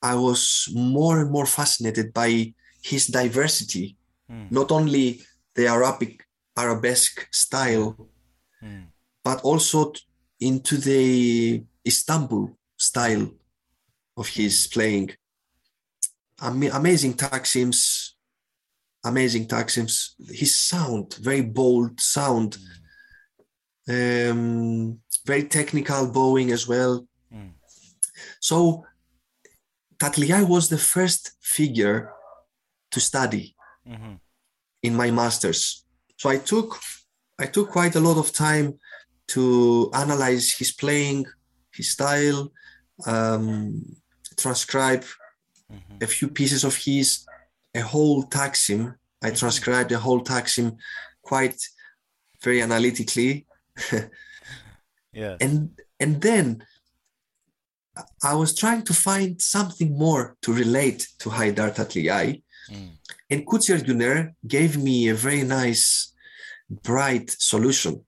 I 0.02 0.14
was 0.14 0.68
more 0.74 1.20
and 1.22 1.30
more 1.30 1.46
fascinated 1.46 2.12
by 2.12 2.54
his 2.82 3.06
diversity, 3.06 3.96
Mm. 4.30 4.50
not 4.50 4.70
only 4.70 5.06
the 5.54 5.66
Arabic 5.66 6.12
arabesque 6.56 7.26
style, 7.32 7.96
Mm. 8.62 8.84
but 9.24 9.40
also 9.42 9.92
into 10.40 10.76
the 10.76 11.64
Istanbul 11.86 12.56
style 12.76 13.26
of 14.16 14.28
his 14.28 14.66
playing. 14.68 15.08
Ama- 16.40 16.70
amazing 16.80 17.14
taksims, 17.14 18.11
amazing 19.04 19.46
taksims. 19.46 20.14
His 20.30 20.58
sound, 20.58 21.14
very 21.14 21.42
bold 21.42 22.00
sound, 22.00 22.56
um, 23.88 24.98
very 25.26 25.44
technical 25.44 26.06
bowing 26.10 26.52
as 26.52 26.66
well. 26.68 27.06
Mm. 27.32 27.52
So 28.40 28.84
Tatliai 29.98 30.46
was 30.46 30.68
the 30.68 30.78
first 30.78 31.32
figure 31.40 32.12
to 32.90 33.00
study 33.00 33.54
Mhm. 33.86 34.20
in 34.82 34.94
my 34.96 35.10
masters. 35.10 35.84
So 36.16 36.28
I 36.30 36.38
took 36.38 36.80
I 37.38 37.46
took 37.46 37.70
quite 37.70 37.96
a 37.96 38.00
lot 38.00 38.18
of 38.18 38.30
time 38.30 38.78
to 39.26 39.90
analyze 39.94 40.52
his 40.52 40.70
playing, 40.70 41.26
his 41.72 41.90
style, 41.90 42.52
um, 43.06 43.96
transcribe 44.36 45.04
Mhm. 45.70 46.02
a 46.02 46.06
few 46.06 46.28
pieces 46.28 46.62
of 46.64 46.76
his, 46.76 47.24
a 47.74 47.80
whole 47.80 48.24
taxim. 48.24 48.94
I 49.22 49.30
Mhm. 49.30 49.38
transcribed 49.38 49.90
the 49.90 49.98
whole 49.98 50.22
taxim 50.24 50.76
quite 51.22 51.58
very 52.42 52.60
analytically, 52.62 53.46
Yes. 55.12 55.36
and 55.40 55.54
and 56.00 56.20
then 56.20 56.66
I 58.24 58.34
was 58.34 58.54
trying 58.54 58.82
to 58.84 58.94
find 58.94 59.40
something 59.40 59.90
more 59.96 60.36
to 60.42 60.52
relate 60.52 61.00
to 61.20 61.28
Haidar 61.30 61.70
Tatliai. 61.74 62.42
Mm. 62.70 62.90
And 63.30 63.46
Kutsi 63.46 63.70
Erguner 63.76 64.34
gave 64.46 64.76
me 64.78 65.08
a 65.08 65.14
very 65.14 65.42
nice, 65.44 66.12
bright 66.68 67.30
solution. 67.30 68.04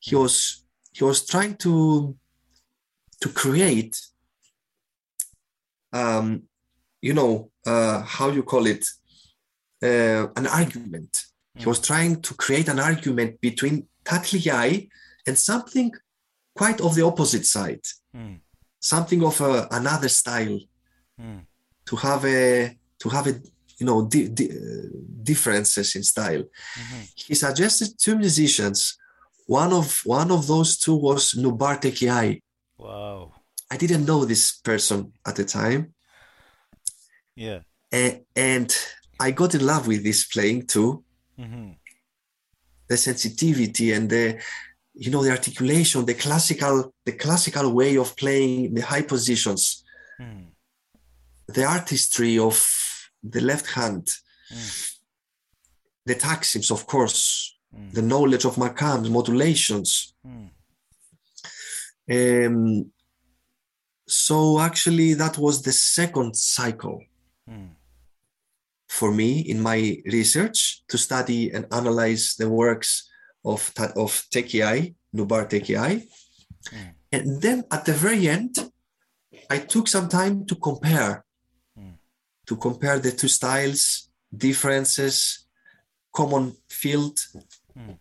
He 0.00 0.14
was 0.16 0.64
he 0.92 1.04
was 1.04 1.24
trying 1.26 1.56
to 1.64 2.16
to 3.22 3.28
create, 3.42 3.96
um, 5.92 6.42
you 7.00 7.14
know, 7.14 7.50
uh, 7.66 8.02
how 8.02 8.30
you 8.30 8.42
call 8.42 8.66
it, 8.66 8.84
uh, 9.82 10.26
an 10.36 10.46
argument. 10.46 11.24
He 11.54 11.66
was 11.66 11.80
trying 11.80 12.22
to 12.22 12.34
create 12.34 12.68
an 12.68 12.78
argument 12.78 13.40
between 13.40 13.88
Tatliyai 14.04 14.88
and 15.26 15.36
something 15.36 15.90
quite 16.54 16.80
of 16.80 16.94
the 16.94 17.04
opposite 17.04 17.46
side, 17.46 17.84
Mm. 18.14 18.40
something 18.80 19.22
of 19.24 19.40
a, 19.40 19.66
another 19.70 20.08
style 20.08 20.58
Mm. 21.20 21.40
to 21.86 21.96
have 21.96 22.24
a 22.24 22.76
to 23.00 23.08
have 23.08 23.26
a 23.26 23.34
you 23.78 23.86
know 23.86 24.06
di- 24.06 24.28
di- 24.28 24.50
uh, 24.50 24.88
differences 25.22 25.94
in 25.96 26.02
style. 26.04 26.44
Mhm. 26.80 27.00
He 27.26 27.34
suggested 27.34 27.88
two 27.98 28.16
musicians. 28.16 28.96
One 29.46 29.72
of 29.72 30.00
one 30.04 30.30
of 30.32 30.46
those 30.46 30.76
two 30.78 30.94
was 30.96 31.34
Nubar 31.34 31.76
Tekiai. 31.80 32.40
Wow. 32.76 33.32
I 33.70 33.76
didn't 33.76 34.04
know 34.06 34.24
this 34.24 34.52
person 34.70 35.12
at 35.26 35.34
the 35.36 35.44
time, 35.44 35.94
Yeah. 37.36 37.60
A- 37.92 38.22
and 38.36 38.70
I 39.20 39.30
got 39.32 39.54
in 39.54 39.64
love 39.66 39.86
with 39.86 40.02
this 40.04 40.26
playing 40.26 40.66
too. 40.66 41.04
Mm-hmm. 41.38 41.72
The 42.88 42.96
sensitivity 42.96 43.92
and 43.92 44.08
the, 44.08 44.40
you 44.94 45.10
know, 45.10 45.22
the 45.22 45.30
articulation, 45.30 46.04
the 46.04 46.14
classical, 46.14 46.92
the 47.04 47.12
classical 47.12 47.72
way 47.72 47.96
of 47.96 48.16
playing 48.16 48.74
the 48.74 48.82
high 48.82 49.02
positions, 49.02 49.84
Mm. 50.20 50.46
the 51.46 51.64
artistry 51.64 52.38
of 52.38 52.56
the 53.22 53.40
left 53.40 53.66
hand, 53.66 54.04
Mm. 54.50 54.96
the 56.06 56.14
taxims, 56.16 56.70
of 56.72 56.86
course, 56.86 57.54
Mm. 57.72 57.92
the 57.92 58.02
knowledge 58.02 58.44
of 58.44 58.56
makams, 58.56 59.08
modulations. 59.10 60.14
Mm. 60.26 60.50
Um, 62.10 62.92
so 64.08 64.58
actually, 64.58 65.14
that 65.14 65.36
was 65.38 65.62
the 65.62 65.72
second 65.72 66.34
cycle 66.36 67.00
Mm. 67.48 67.70
For 68.88 69.12
me 69.12 69.40
in 69.40 69.60
my 69.60 69.96
research 70.06 70.82
to 70.88 70.98
study 70.98 71.50
and 71.52 71.66
analyze 71.72 72.34
the 72.38 72.48
works 72.48 73.08
of 73.44 73.72
of 73.96 74.24
Tekiai, 74.32 74.94
Nubar 75.14 75.48
Tekiai. 75.48 76.08
Mm. 76.72 76.94
And 77.12 77.42
then 77.42 77.64
at 77.70 77.84
the 77.84 77.92
very 77.92 78.28
end, 78.28 78.56
I 79.50 79.58
took 79.58 79.88
some 79.88 80.08
time 80.08 80.44
to 80.46 80.54
compare, 80.56 81.24
Mm. 81.78 81.94
to 82.46 82.56
compare 82.56 82.98
the 82.98 83.12
two 83.12 83.28
styles, 83.28 84.10
differences, 84.36 85.46
common 86.12 86.56
field. 86.68 87.18
Mm. 87.76 87.98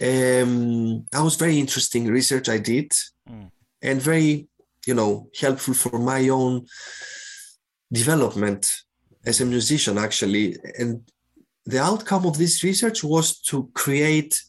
Um, 0.00 1.06
that 1.10 1.22
was 1.22 1.36
very 1.36 1.58
interesting 1.58 2.06
research 2.06 2.48
I 2.48 2.58
did 2.58 2.92
Mm. 3.28 3.50
and 3.82 4.02
very, 4.02 4.48
you 4.86 4.94
know, 4.94 5.28
helpful 5.38 5.74
for 5.74 5.98
my 5.98 6.28
own 6.28 6.66
development 7.92 8.85
as 9.26 9.40
a 9.40 9.44
musician, 9.44 9.98
actually. 9.98 10.56
And 10.78 11.02
the 11.64 11.80
outcome 11.80 12.26
of 12.26 12.38
this 12.38 12.62
research 12.62 13.02
was 13.04 13.38
to 13.50 13.68
create, 13.74 14.40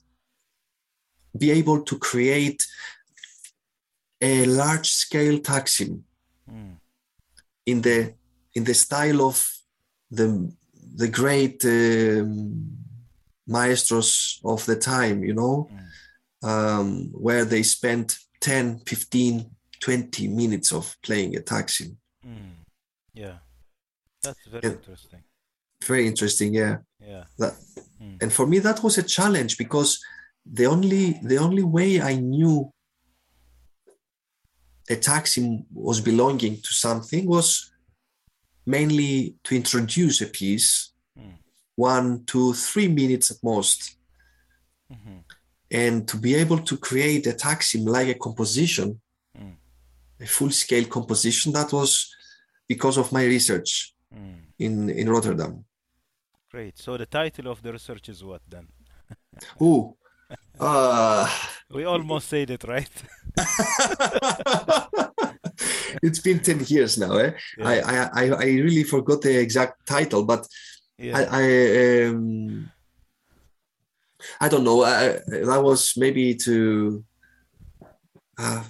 be 1.38 1.52
able 1.52 1.82
to 1.84 1.98
create 1.98 2.66
a 4.22 4.46
large 4.46 4.90
scale 4.90 5.40
taksim 5.40 6.02
Mm. 6.50 6.78
in 7.66 7.82
the 7.82 8.14
in 8.54 8.64
the 8.64 8.74
style 8.74 9.22
of 9.22 9.38
the 10.10 10.28
the 10.96 11.08
great 11.10 11.64
um, 11.66 12.78
maestros 13.46 14.40
of 14.44 14.66
the 14.66 14.76
time 14.78 15.24
you 15.24 15.34
know 15.34 15.70
Mm. 15.70 16.48
um, 16.50 16.90
where 17.12 17.46
they 17.46 17.64
spent 17.64 18.18
10 18.40 18.80
15 18.86 19.52
20 19.82 20.28
minutes 20.30 20.72
of 20.72 20.96
playing 21.02 21.36
a 21.36 21.42
taksim 21.42 21.98
Mm. 22.26 22.56
Yeah. 23.14 23.38
That's 24.28 24.46
very 24.54 24.64
Yeah. 24.68 24.76
interesting. 24.78 25.22
very 25.92 26.06
interesting 26.12 26.50
yeah 26.62 26.76
Yeah. 27.12 27.24
that, 27.42 27.54
Mm. 28.02 28.18
and 28.22 28.30
for 28.38 28.46
me 28.52 28.58
that 28.68 28.80
was 28.86 28.98
a 28.98 29.04
challenge 29.18 29.54
because 29.64 29.90
the 30.60 30.66
only 30.74 31.04
the 31.32 31.38
only 31.46 31.64
way 31.78 31.90
i 32.12 32.14
knew 32.32 32.56
a 34.90 34.96
taksim 34.96 35.48
was 35.88 36.00
belonging 36.02 36.56
to 36.66 36.72
something 36.86 37.24
was 37.36 37.48
mainly 38.66 39.36
to 39.46 39.52
introduce 39.62 40.18
a 40.22 40.30
piece 40.40 40.70
Mm. 41.18 41.38
one 41.76 42.08
two 42.32 42.54
three 42.54 42.88
minutes 43.02 43.28
at 43.34 43.38
most 43.52 43.80
Mhm. 44.94 45.24
and 45.72 46.08
to 46.10 46.16
be 46.26 46.32
able 46.44 46.60
to 46.70 46.76
create 46.88 47.24
a 47.28 47.34
taxim 47.48 47.82
like 47.96 48.10
a 48.16 48.20
composition 48.26 48.88
Mm. 49.38 49.56
a 50.26 50.28
full 50.36 50.52
scale 50.64 50.86
composition 50.98 51.50
that 51.54 51.70
was 51.80 51.92
because 52.68 52.98
of 53.02 53.12
my 53.18 53.24
research 53.36 53.72
Mm. 54.14 54.40
in 54.60 54.90
in 54.90 55.10
rotterdam 55.10 55.64
Great. 56.50 56.78
So 56.80 56.96
the 56.98 57.06
title 57.06 57.52
of 57.52 57.62
the 57.62 57.74
research 57.74 58.08
is 58.08 58.24
what 58.24 58.42
then? 58.50 58.68
Ooh. 59.62 59.94
Uh, 60.60 61.28
We 61.76 61.84
almost 61.84 62.30
said 62.30 62.50
it, 62.50 62.64
right? 62.64 62.90
it's 66.02 66.20
been 66.20 66.40
10 66.40 66.66
years 66.68 66.98
now 66.98 67.18
eh? 67.18 67.32
I, 67.62 67.76
Yeah. 67.76 68.10
I 68.14 68.24
i 68.24 68.30
i 68.30 68.46
really 68.46 68.84
forgot 68.84 69.22
the 69.22 69.38
exact 69.40 69.86
title 69.86 70.24
but 70.24 70.48
Yeah. 70.98 71.18
i 71.18 71.24
i 71.44 72.06
um 72.08 72.72
i 74.42 74.50
don't 74.50 74.64
know 74.64 74.84
I, 74.84 75.20
that 75.28 75.62
was 75.64 75.94
maybe 75.98 76.36
to 76.46 77.04
uh, 78.40 78.64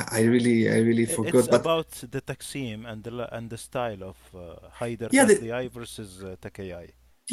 I, 0.00 0.02
I 0.18 0.20
really 0.34 0.58
i 0.76 0.78
really 0.88 1.06
forgot 1.06 1.34
It's 1.34 1.48
but 1.48 1.60
about 1.60 1.90
the 2.14 2.20
Taksim 2.30 2.78
and 2.90 2.98
the 3.06 3.12
and 3.36 3.50
the 3.54 3.58
style 3.68 4.02
of 4.12 4.16
uh, 4.34 4.40
Haider 4.80 5.08
Yeah, 5.12 5.24
the- 5.26 5.36
Tatliyai 5.36 5.70
versus 5.78 6.10
uh, 6.22 6.36
Takayai. 6.44 6.86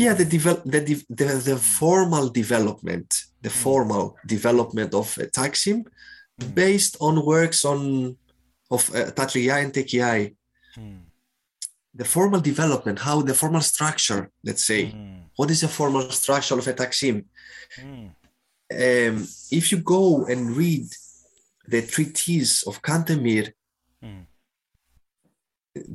yeah 0.03 0.13
the 0.19 0.25
develop 0.37 0.61
the, 0.75 0.81
de- 0.89 1.07
the 1.19 1.27
the 1.49 1.57
formal 1.81 2.25
development 2.41 3.09
the 3.45 3.49
Mm. 3.53 3.61
formal 3.65 4.05
development 4.35 4.91
of 5.01 5.07
uh, 5.17 5.23
taksim 5.39 5.77
Mm. 6.41 6.53
based 6.63 6.93
on 7.07 7.13
works 7.35 7.61
on 7.71 7.79
of 8.75 8.81
uh, 8.89 9.11
Tatliyai 9.17 9.59
and 9.65 9.73
Tekiai 9.77 10.21
Mm. 10.77 10.99
the 12.01 12.07
formal 12.15 12.41
development 12.51 12.97
how 13.07 13.17
the 13.29 13.33
formal 13.41 13.63
structure 13.73 14.21
let's 14.47 14.63
say 14.71 14.81
Mm. 14.85 15.19
what 15.39 15.49
is 15.53 15.59
the 15.65 15.71
formal 15.79 16.05
structure 16.21 16.57
of 16.61 16.67
a 16.73 16.73
taksim 16.81 17.15
Mm. 17.85 18.07
um, 18.83 19.15
if 19.59 19.63
you 19.71 19.79
go 19.97 20.03
and 20.31 20.41
read 20.61 20.87
the 21.71 21.81
treatise 21.93 22.53
of 22.69 22.81
Kantemir 22.81 23.45
Mm. 24.03 24.25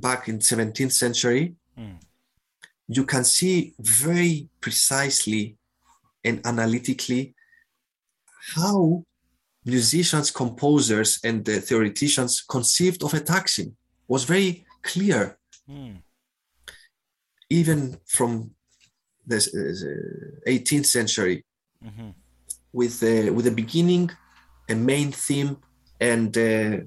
back 0.07 0.29
in 0.29 0.39
17th 0.41 0.93
century 0.93 1.43
Mm. 1.79 1.99
you 2.97 3.05
can 3.13 3.25
see 3.25 3.75
very 3.79 4.49
precisely 4.61 5.57
and 6.27 6.37
analytically 6.47 7.35
how 8.55 9.05
musicians, 9.65 10.31
composers, 10.31 11.11
and 11.25 11.45
the 11.45 11.61
theoreticians 11.61 12.43
conceived 12.55 13.03
of 13.03 13.15
a 13.15 13.21
taksim 13.21 13.69
was 14.07 14.25
very 14.25 14.67
clear, 14.83 15.23
Mm. 15.69 16.03
even 17.51 17.99
from 18.07 18.55
the 19.27 19.39
uh, 19.39 20.51
18th 20.53 20.87
century, 20.87 21.37
Mhm. 21.83 22.15
with 22.73 23.03
uh, 23.03 23.33
with 23.37 23.47
a 23.47 23.51
beginning, 23.63 24.11
a 24.69 24.75
main 24.75 25.11
theme, 25.13 25.57
and 26.01 26.37
uh, 26.37 26.79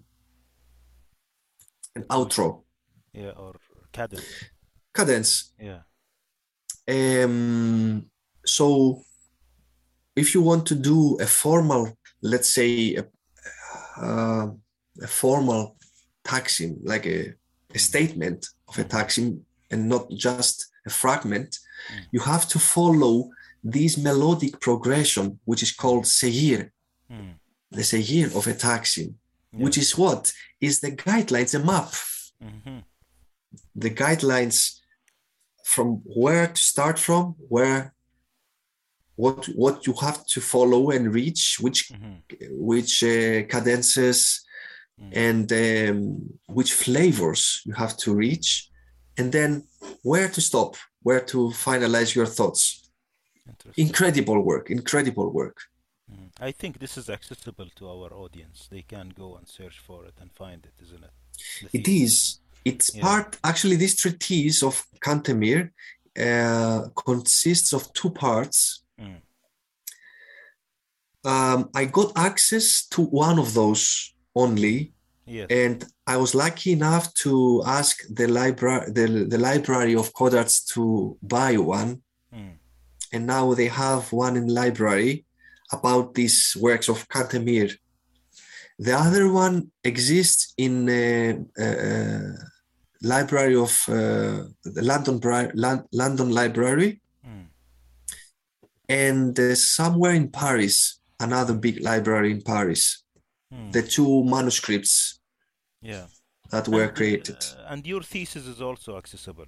an 1.95 2.03
outro 2.09 2.63
Yeah, 3.13 3.31
or 3.31 3.55
cadence. 3.91 4.25
cadence. 4.93 5.53
Yeah. 5.59 5.81
Um, 6.87 8.05
so, 8.45 9.03
if 10.15 10.33
you 10.33 10.41
want 10.41 10.65
to 10.67 10.75
do 10.75 11.17
a 11.19 11.25
formal, 11.27 11.97
let's 12.21 12.49
say, 12.53 12.95
a, 12.95 13.03
uh, 14.01 14.47
a 15.01 15.07
formal 15.07 15.75
taxim, 16.23 16.77
like 16.83 17.05
a, 17.05 17.33
a 17.75 17.79
statement 17.79 18.47
of 18.67 18.77
a 18.79 18.83
taxim, 18.83 19.41
and 19.71 19.89
not 19.89 20.09
just 20.11 20.67
a 20.85 20.89
fragment, 20.89 21.59
Mm. 21.93 22.05
you 22.11 22.19
have 22.21 22.47
to 22.49 22.57
follow 22.59 23.29
this 23.63 23.97
melodic 23.97 24.59
progression, 24.59 25.39
which 25.45 25.61
is 25.61 25.71
called 25.71 26.07
seir, 26.07 26.71
Mm. 27.11 27.35
The 27.71 27.83
seir 27.83 28.27
of 28.37 28.47
a 28.47 28.53
taksim, 28.53 29.15
Yeah. 29.53 29.63
which 29.63 29.77
is 29.77 29.97
what 29.97 30.33
is 30.61 30.79
the 30.79 30.91
guidelines, 30.91 31.53
a 31.55 31.59
map, 31.59 31.91
Mhm. 32.41 32.83
the 33.75 33.89
guidelines 33.89 34.79
from 35.65 35.87
where 36.05 36.47
to 36.47 36.61
start 36.61 36.97
from, 36.99 37.35
where 37.49 37.93
what 39.15 39.45
what 39.55 39.85
you 39.87 39.93
have 39.93 40.25
to 40.33 40.39
follow 40.41 40.91
and 40.91 41.13
reach, 41.13 41.57
which 41.59 41.89
Mhm. 41.89 42.21
which 42.51 43.03
uh, 43.03 43.43
cadences 43.53 44.43
Mm. 44.99 45.11
and 45.27 45.51
um, 45.51 46.39
which 46.47 46.73
flavors 46.73 47.61
you 47.65 47.73
have 47.73 47.95
to 47.97 48.15
reach, 48.15 48.69
and 49.17 49.31
then 49.31 49.67
where 50.03 50.29
to 50.29 50.41
stop, 50.41 50.75
where 51.03 51.23
to 51.25 51.37
finalize 51.67 52.15
your 52.15 52.25
thoughts. 52.37 52.89
Incredible 53.75 54.39
work, 54.41 54.69
incredible 54.71 55.29
work. 55.31 55.57
I 56.39 56.51
think 56.51 56.79
this 56.79 56.97
is 56.97 57.09
accessible 57.09 57.67
to 57.77 57.89
our 57.89 58.13
audience. 58.13 58.67
They 58.69 58.83
can 58.83 59.09
go 59.09 59.37
and 59.37 59.47
search 59.47 59.79
for 59.79 60.05
it 60.05 60.13
and 60.21 60.31
find 60.31 60.63
it, 60.65 60.73
isn't 60.83 61.03
it? 61.03 61.11
The 61.71 61.79
It 61.79 61.87
is. 61.87 62.39
It's 62.65 62.93
Yeah. 62.93 63.01
part. 63.01 63.37
Actually, 63.43 63.77
this 63.77 63.95
treatise 63.95 64.61
of 64.63 64.85
Kantemir 64.99 65.71
uh, 66.19 66.89
consists 67.05 67.73
of 67.73 67.91
two 67.93 68.09
parts. 68.09 68.83
Mm. 68.99 69.21
Um, 71.23 71.69
I 71.75 71.85
got 71.85 72.11
access 72.17 72.85
to 72.87 73.01
one 73.03 73.37
of 73.39 73.53
those 73.53 74.13
only, 74.35 74.93
Yes. 75.25 75.47
and 75.49 75.85
I 76.07 76.17
was 76.17 76.33
lucky 76.33 76.71
enough 76.71 77.13
to 77.25 77.61
ask 77.65 78.01
the 78.09 78.27
library, 78.27 78.91
the, 78.91 79.25
the 79.29 79.37
library 79.37 79.95
of 79.95 80.13
Codarts 80.13 80.65
to 80.73 81.17
buy 81.21 81.57
one, 81.57 82.01
Mm. 82.33 82.57
and 83.13 83.27
now 83.27 83.53
they 83.53 83.67
have 83.67 84.11
one 84.11 84.35
in 84.37 84.47
library 84.47 85.25
about 85.71 86.13
these 86.13 86.55
works 86.59 86.89
of 86.89 87.07
Kantemir. 87.09 87.77
The 88.79 88.93
other 88.93 89.31
one 89.31 89.71
exists 89.83 90.53
in 90.57 90.87
uh, 90.89 91.33
uh, 91.61 92.33
library 93.01 93.55
of 93.55 93.71
uh, 93.89 93.93
the 94.63 94.81
London, 94.83 95.17
Bri- 95.19 95.51
London 95.91 96.29
Library, 96.31 97.01
Mm. 97.25 97.47
and 98.87 99.37
uh, 99.39 99.55
somewhere 99.55 100.13
in 100.13 100.29
Paris, 100.29 100.99
another 101.19 101.53
big 101.55 101.81
library 101.81 102.31
in 102.31 102.41
Paris. 102.41 103.03
Mm. 103.53 103.71
The 103.73 103.81
two 103.81 104.23
manuscripts 104.23 105.19
yeah. 105.81 106.05
that 106.51 106.67
were 106.67 106.83
And, 106.83 106.91
uh, 106.91 106.95
created. 106.95 107.37
and 107.67 107.85
your 107.85 108.03
thesis 108.03 108.45
is 108.45 108.61
also 108.61 108.97
accessible. 108.97 109.45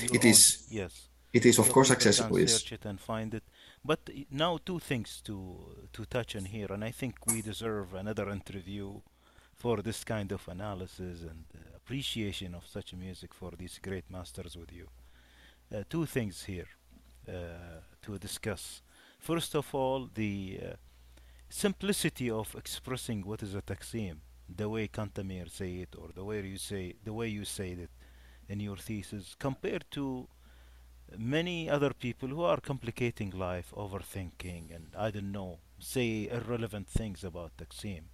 Your 0.00 0.14
It 0.16 0.24
own- 0.24 0.30
is. 0.30 0.66
Yes. 0.70 1.08
It 1.32 1.44
is, 1.46 1.58
of 1.58 1.66
So 1.66 1.72
course, 1.72 1.88
can 1.88 1.96
accessible. 1.96 2.38
Yes. 2.40 2.64
it 2.72 2.84
and 2.84 3.00
find 3.00 3.34
it. 3.34 3.44
But 3.84 4.08
now 4.30 4.58
two 4.64 4.78
things 4.78 5.20
to 5.24 5.36
to 5.92 6.04
touch 6.06 6.36
on 6.36 6.46
here, 6.46 6.72
and 6.72 6.82
I 6.82 6.90
think 6.90 7.14
we 7.26 7.42
deserve 7.42 7.94
another 7.94 8.30
interview 8.30 9.00
for 9.54 9.82
this 9.82 10.04
kind 10.04 10.32
of 10.32 10.48
analysis 10.48 11.22
and 11.22 11.44
uh, 11.54 11.76
appreciation 11.76 12.54
of 12.54 12.66
such 12.66 12.94
music 12.94 13.34
for 13.34 13.52
these 13.58 13.78
great 13.82 14.10
masters 14.10 14.56
with 14.56 14.72
you. 14.72 14.88
Uh, 15.70 15.82
two 15.88 16.06
things 16.06 16.44
here 16.44 16.68
uh, 17.28 17.80
to 18.02 18.18
discuss. 18.18 18.82
First 19.18 19.54
of 19.54 19.74
all, 19.74 20.08
the 20.14 20.60
uh, 20.62 20.76
simplicity 21.48 22.30
of 22.30 22.54
expressing 22.54 23.26
what 23.26 23.42
is 23.42 23.54
a 23.54 23.62
taqsim, 23.62 24.16
the 24.48 24.68
way 24.68 24.88
Kantemir 24.88 25.50
say 25.50 25.72
it, 25.84 25.94
or 25.96 26.08
the 26.14 26.24
way 26.24 26.40
you 26.40 26.58
say 26.58 26.94
the 27.04 27.12
way 27.12 27.28
you 27.28 27.44
say 27.44 27.70
it 27.72 27.90
in 28.48 28.60
your 28.60 28.76
thesis, 28.76 29.36
compared 29.38 29.84
to 29.90 30.26
many 31.18 31.68
other 31.70 31.92
people 31.94 32.28
who 32.28 32.42
are 32.42 32.60
complicating 32.60 33.30
life, 33.30 33.72
overthinking, 33.76 34.74
and 34.74 34.86
I 34.96 35.10
don't 35.10 35.32
know, 35.32 35.58
say 35.78 36.28
irrelevant 36.30 36.88
things 36.88 37.24
about 37.24 37.52
Taksim 37.56 38.04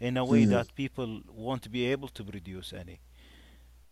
in 0.00 0.16
a 0.16 0.24
way 0.24 0.44
Mm. 0.44 0.50
that 0.50 0.74
people 0.74 1.22
won't 1.28 1.70
be 1.70 1.84
able 1.92 2.08
to 2.08 2.24
produce 2.24 2.72
any. 2.72 3.00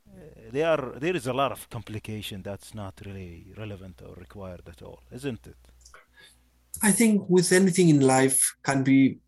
Uh, 0.09 0.51
there 0.53 0.69
are 0.69 0.99
there 1.01 1.17
is 1.17 1.27
a 1.27 1.33
lot 1.33 1.51
of 1.53 1.69
complication 1.69 2.43
that's 2.43 2.75
not 2.75 2.95
really 3.05 3.53
relevant 3.57 4.01
or 4.03 4.15
required 4.15 4.69
at 4.69 4.83
all, 4.83 5.01
isn't 5.13 5.47
it? 5.47 5.57
I 6.83 6.93
think 6.93 7.29
with 7.29 7.53
anything 7.53 7.89
in 7.89 8.01
life 8.01 8.39
can 8.63 8.83
be 8.85 9.19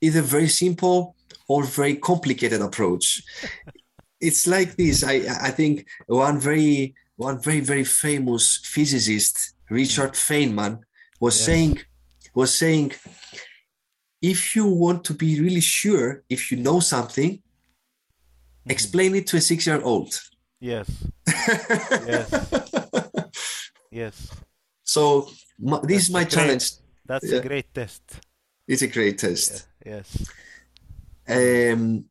either 0.00 0.22
very 0.22 0.48
simple 0.48 1.14
or 1.48 1.64
very 1.64 1.96
complicated 1.96 2.60
approach. 2.62 3.22
it's 4.20 4.46
like 4.46 4.76
this. 4.76 5.02
I 5.04 5.16
I 5.48 5.50
think 5.50 5.86
one 6.06 6.38
very 6.40 6.94
one 7.16 7.38
very 7.40 7.60
very 7.60 7.84
famous 7.84 8.58
physicist, 8.64 9.54
Richard 9.70 10.12
Feynman, 10.14 10.80
was 11.20 11.36
Yes. 11.36 11.46
saying 11.46 11.78
was 12.34 12.54
saying 12.54 12.92
if 14.20 14.56
you 14.56 14.66
want 14.66 15.04
to 15.04 15.14
be 15.14 15.40
really 15.40 15.60
sure 15.60 16.24
if 16.28 16.50
you 16.50 16.56
know 16.58 16.80
something, 16.80 17.32
Mhm. 18.66 18.70
explain 18.70 19.14
it 19.14 19.26
to 19.28 19.36
a 19.36 19.40
six-year-old. 19.40 20.10
Yes, 20.60 20.88
yes, 22.12 22.30
yes. 23.90 24.28
So 24.82 25.28
my, 25.58 25.80
this 25.82 26.04
is 26.04 26.10
my 26.10 26.20
a 26.20 26.24
great- 26.24 26.30
challenge. 26.34 26.66
That's 27.06 27.30
Yeah. 27.30 27.38
a 27.38 27.42
great 27.48 27.68
test. 27.74 28.02
It's 28.66 28.82
a 28.82 28.86
great 28.88 29.18
test. 29.18 29.66
Yeah, 29.84 30.02
yes. 30.02 30.08
um, 31.28 32.04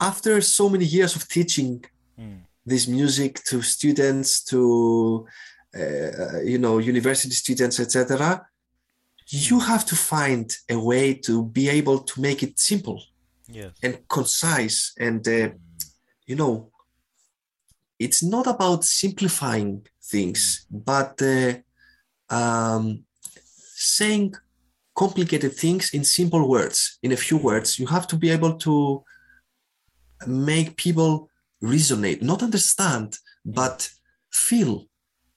after 0.00 0.40
so 0.42 0.68
many 0.68 0.84
years 0.84 1.16
of 1.16 1.26
teaching 1.28 1.84
Mm. 2.18 2.40
This 2.66 2.86
music 2.86 3.42
to 3.44 3.62
students 3.62 4.42
to 4.44 5.26
uh, 5.76 6.40
you 6.42 6.58
know 6.58 6.78
university 6.78 7.34
students 7.34 7.78
etc 7.80 8.46
you 9.28 9.60
have 9.60 9.84
to 9.86 9.94
find 9.94 10.52
a 10.68 10.78
way 10.78 11.14
to 11.14 11.44
be 11.46 11.68
able 11.68 12.00
to 12.00 12.20
make 12.20 12.42
it 12.42 12.58
simple 12.58 13.00
Yes. 13.52 13.72
and 13.82 13.98
concise 14.08 14.92
and 14.98 15.26
uh, 15.26 15.50
you 16.26 16.36
know 16.36 16.70
it's 17.98 18.22
not 18.22 18.46
about 18.46 18.84
simplifying 18.84 19.86
things 20.02 20.66
but 20.70 21.20
uh, 21.22 21.54
um, 22.28 23.04
saying 23.74 24.34
complicated 24.94 25.52
things 25.54 25.94
in 25.94 26.04
simple 26.04 26.48
words 26.48 26.98
in 27.02 27.12
a 27.12 27.16
few 27.16 27.38
words 27.38 27.78
you 27.78 27.86
have 27.86 28.06
to 28.06 28.16
be 28.16 28.30
able 28.30 28.54
to 28.54 29.02
make 30.26 30.76
people 30.76 31.29
resonate 31.62 32.22
not 32.22 32.42
understand 32.42 33.18
but 33.44 33.90
feel 34.30 34.86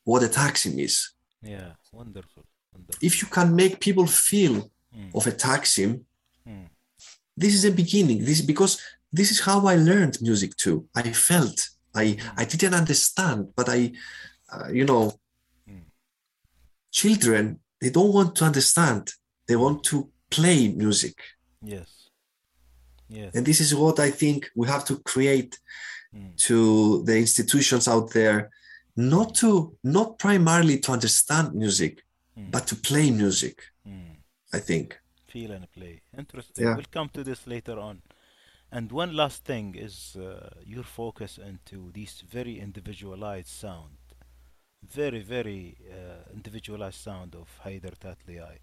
what 0.03 0.23
a 0.23 0.27
taxim 0.27 0.79
is 0.79 0.95
Yeah. 1.41 1.71
Wonderful. 1.91 2.43
Wonderful. 2.73 2.99
if 3.07 3.21
you 3.21 3.27
can 3.27 3.55
make 3.55 3.79
people 3.79 4.07
feel 4.07 4.55
Mm. 4.95 5.09
of 5.15 5.25
a 5.27 5.31
taxim 5.31 5.91
Mm. 6.47 6.67
this 7.41 7.53
is 7.55 7.65
a 7.65 7.71
beginning 7.71 8.19
this 8.25 8.41
because 8.41 8.73
this 9.11 9.29
is 9.31 9.39
how 9.47 9.59
i 9.67 9.75
learned 9.75 10.15
music 10.21 10.51
too 10.63 10.87
i 10.95 11.03
felt 11.29 11.57
i 11.95 12.05
i 12.41 12.43
didn't 12.45 12.75
understand 12.81 13.39
but 13.57 13.67
i 13.69 13.79
uh, 14.53 14.67
you 14.77 14.85
know 14.85 15.03
Mm. 15.69 15.83
children 16.91 17.59
they 17.81 17.89
don't 17.89 18.13
want 18.13 18.35
to 18.35 18.45
understand 18.45 19.03
they 19.47 19.55
want 19.55 19.83
to 19.83 20.09
play 20.29 20.59
music 20.69 21.15
Yes. 21.61 21.89
Yes. 23.09 23.31
and 23.35 23.45
this 23.45 23.59
is 23.59 23.73
what 23.73 23.99
i 23.99 24.11
think 24.11 24.49
we 24.55 24.67
have 24.67 24.85
to 24.85 24.95
create 25.11 25.59
Mm. 26.15 26.35
to 26.47 27.03
the 27.05 27.17
institutions 27.17 27.87
out 27.87 28.07
there 28.13 28.49
not 28.95 29.33
to 29.41 29.75
not 29.83 30.19
primarily 30.19 30.77
to 30.79 30.91
understand 30.91 31.53
music 31.53 32.03
Mm. 32.37 32.51
but 32.51 32.67
to 32.67 32.75
play 32.75 33.11
music 33.11 33.55
Mm. 33.87 34.15
i 34.53 34.59
think 34.59 34.99
Feel 35.33 35.51
and 35.51 35.67
play. 35.71 35.95
Interesting. 36.15 36.65
Yeah. 36.65 36.75
We'll 36.75 36.91
come 36.97 37.09
to 37.17 37.23
this 37.23 37.47
later 37.47 37.79
on. 37.79 38.03
And 38.71 38.91
one 38.91 39.13
last 39.15 39.43
thing 39.45 39.73
is 39.87 40.15
uh, 40.15 40.49
your 40.63 40.83
focus 40.83 41.39
into 41.39 41.91
this 41.91 42.21
very 42.21 42.59
individualized 42.59 43.49
sound, 43.49 43.97
very 44.83 45.21
very 45.23 45.75
uh, 45.91 46.31
individualized 46.37 46.99
sound 46.99 47.33
of 47.35 47.47
Haider 47.65 47.95
Tatliyai, 48.03 48.57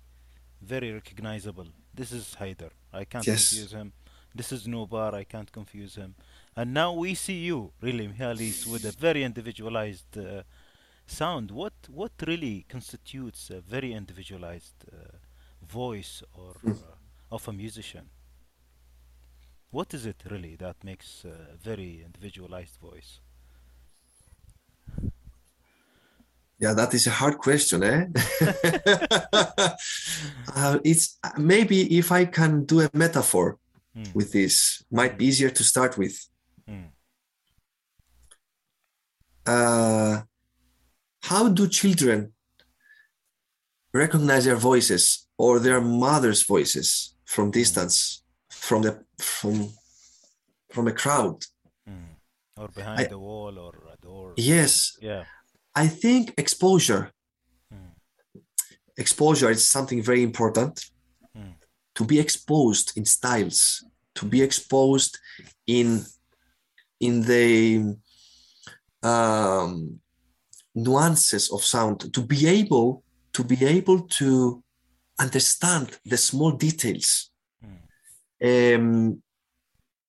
very 0.63 0.93
recognizable. 0.93 1.67
This 1.93 2.13
is 2.13 2.37
Haider. 2.41 2.71
I 2.93 3.05
can't 3.05 3.27
Yes. 3.27 3.49
confuse 3.49 3.73
him. 3.73 3.93
This 4.35 4.53
is 4.53 4.67
Nobar. 4.69 5.13
I 5.23 5.25
can't 5.25 5.51
confuse 5.51 5.95
him. 5.97 6.15
And 6.57 6.75
now 6.75 6.93
we 6.93 7.15
see 7.15 7.39
you, 7.47 7.73
really, 7.81 8.09
Michalis, 8.09 8.67
with 8.67 8.85
a 8.85 8.93
very 8.93 9.23
individualized 9.25 10.17
uh, 10.19 10.43
sound. 11.07 11.51
What 11.51 11.73
what 11.89 12.13
really 12.27 12.65
constitutes 12.69 13.51
a 13.51 13.61
very 13.61 13.93
individualized 13.93 14.85
uh, 14.93 14.97
voice 15.63 16.23
or 16.35 16.55
Mm. 16.65 16.73
uh, 16.73 17.35
of 17.35 17.49
a 17.49 17.53
musician? 17.53 18.11
What 19.71 19.95
is 19.95 20.05
it 20.07 20.23
really 20.31 20.57
that 20.57 20.77
makes 20.85 21.25
a 21.25 21.57
very 21.65 22.03
individualized 22.05 22.77
voice? 22.81 23.21
Yeah, 26.59 26.75
that 26.75 26.93
is 26.95 27.07
a 27.07 27.11
hard 27.11 27.39
question, 27.39 27.83
eh? 27.83 28.07
uh, 30.55 30.79
it's 30.85 31.19
maybe 31.39 31.99
if 31.99 32.13
I 32.13 32.27
can 32.27 32.65
do 32.67 32.81
a 32.81 32.91
metaphor 32.93 33.57
Mm. 33.97 34.15
with 34.15 34.31
this, 34.33 34.85
might 34.91 35.19
be 35.19 35.25
easier 35.27 35.51
to 35.51 35.65
start 35.65 35.97
with. 35.99 36.29
Mm. 36.71 36.91
Uh, 39.47 40.23
how 41.23 41.49
do 41.49 41.67
children 41.69 42.33
recognize 43.93 44.45
their 44.45 44.57
voices 44.57 45.27
or 45.39 45.59
their 45.59 45.81
mother's 45.81 46.43
voices 46.45 47.15
from 47.25 47.51
distance, 47.51 48.23
from 48.51 48.83
the 48.83 49.05
from 49.19 49.69
from 50.71 50.87
a 50.89 50.93
crowd? 50.93 51.45
Mm. 51.89 52.15
Or 52.57 52.69
behind 52.69 53.01
I- 53.01 53.05
the 53.09 53.19
wall 53.19 53.59
or 53.59 53.73
a 53.93 53.97
door. 54.01 54.35
Yes, 54.37 54.97
Yeah. 55.01 55.25
I 55.75 55.87
think 55.89 56.35
exposure. 56.37 57.11
Mm. 57.73 57.93
Exposure 58.97 59.51
is 59.51 59.67
something 59.67 60.03
very 60.03 60.23
important. 60.23 60.91
Mm. 61.37 61.55
To 61.95 62.05
be 62.05 62.19
exposed 62.21 62.93
in 62.97 63.05
styles, 63.05 63.85
to 64.15 64.27
be 64.27 64.43
exposed 64.43 65.19
in 65.67 66.05
in 67.01 67.23
the 67.23 67.97
um, 69.03 70.01
nuances 70.75 71.51
of 71.51 71.65
sound, 71.65 72.13
to 72.13 72.21
be 72.21 72.47
able 72.47 73.03
to 73.33 73.45
be 73.45 73.65
able 73.65 74.01
to 74.19 74.63
understand 75.19 75.99
the 76.05 76.17
small 76.17 76.53
details. 76.53 77.31
Mm. 77.65 78.75
Um, 78.77 79.23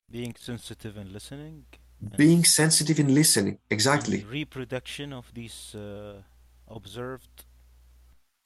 Being 0.09 0.35
sensitive 0.37 0.97
and 0.97 1.11
listening. 1.11 1.65
and- 2.01 2.17
being 2.17 2.43
sensitive 2.43 2.99
in 2.99 3.13
listening, 3.13 3.59
exactly. 3.69 4.23
reproduction 4.23 5.13
of 5.13 5.31
these 5.33 5.75
uh, 5.75 6.21
observed 6.67 7.45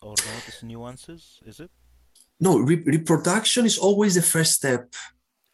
or 0.02 0.14
noticed 0.34 0.64
nuances, 0.64 1.40
is 1.46 1.60
it? 1.60 1.72
No, 2.40 2.58
re- 2.60 2.84
reproduction 2.86 3.66
is 3.66 3.78
always 3.78 4.16
the 4.16 4.22
first 4.22 4.52
step. 4.54 4.94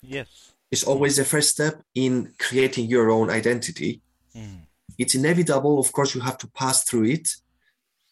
Yes. 0.02 0.54
Is 0.72 0.84
always 0.86 1.18
the 1.18 1.26
first 1.26 1.50
step 1.50 1.82
in 1.96 2.34
creating 2.40 2.86
your 2.90 3.12
own 3.12 3.30
identity. 3.30 4.02
Mm. 4.36 4.62
It's 4.98 5.16
inevitable, 5.16 5.80
of 5.80 5.92
course. 5.92 6.16
You 6.16 6.22
have 6.22 6.38
to 6.40 6.48
pass 6.48 6.84
through 6.84 7.06
it. 7.06 7.28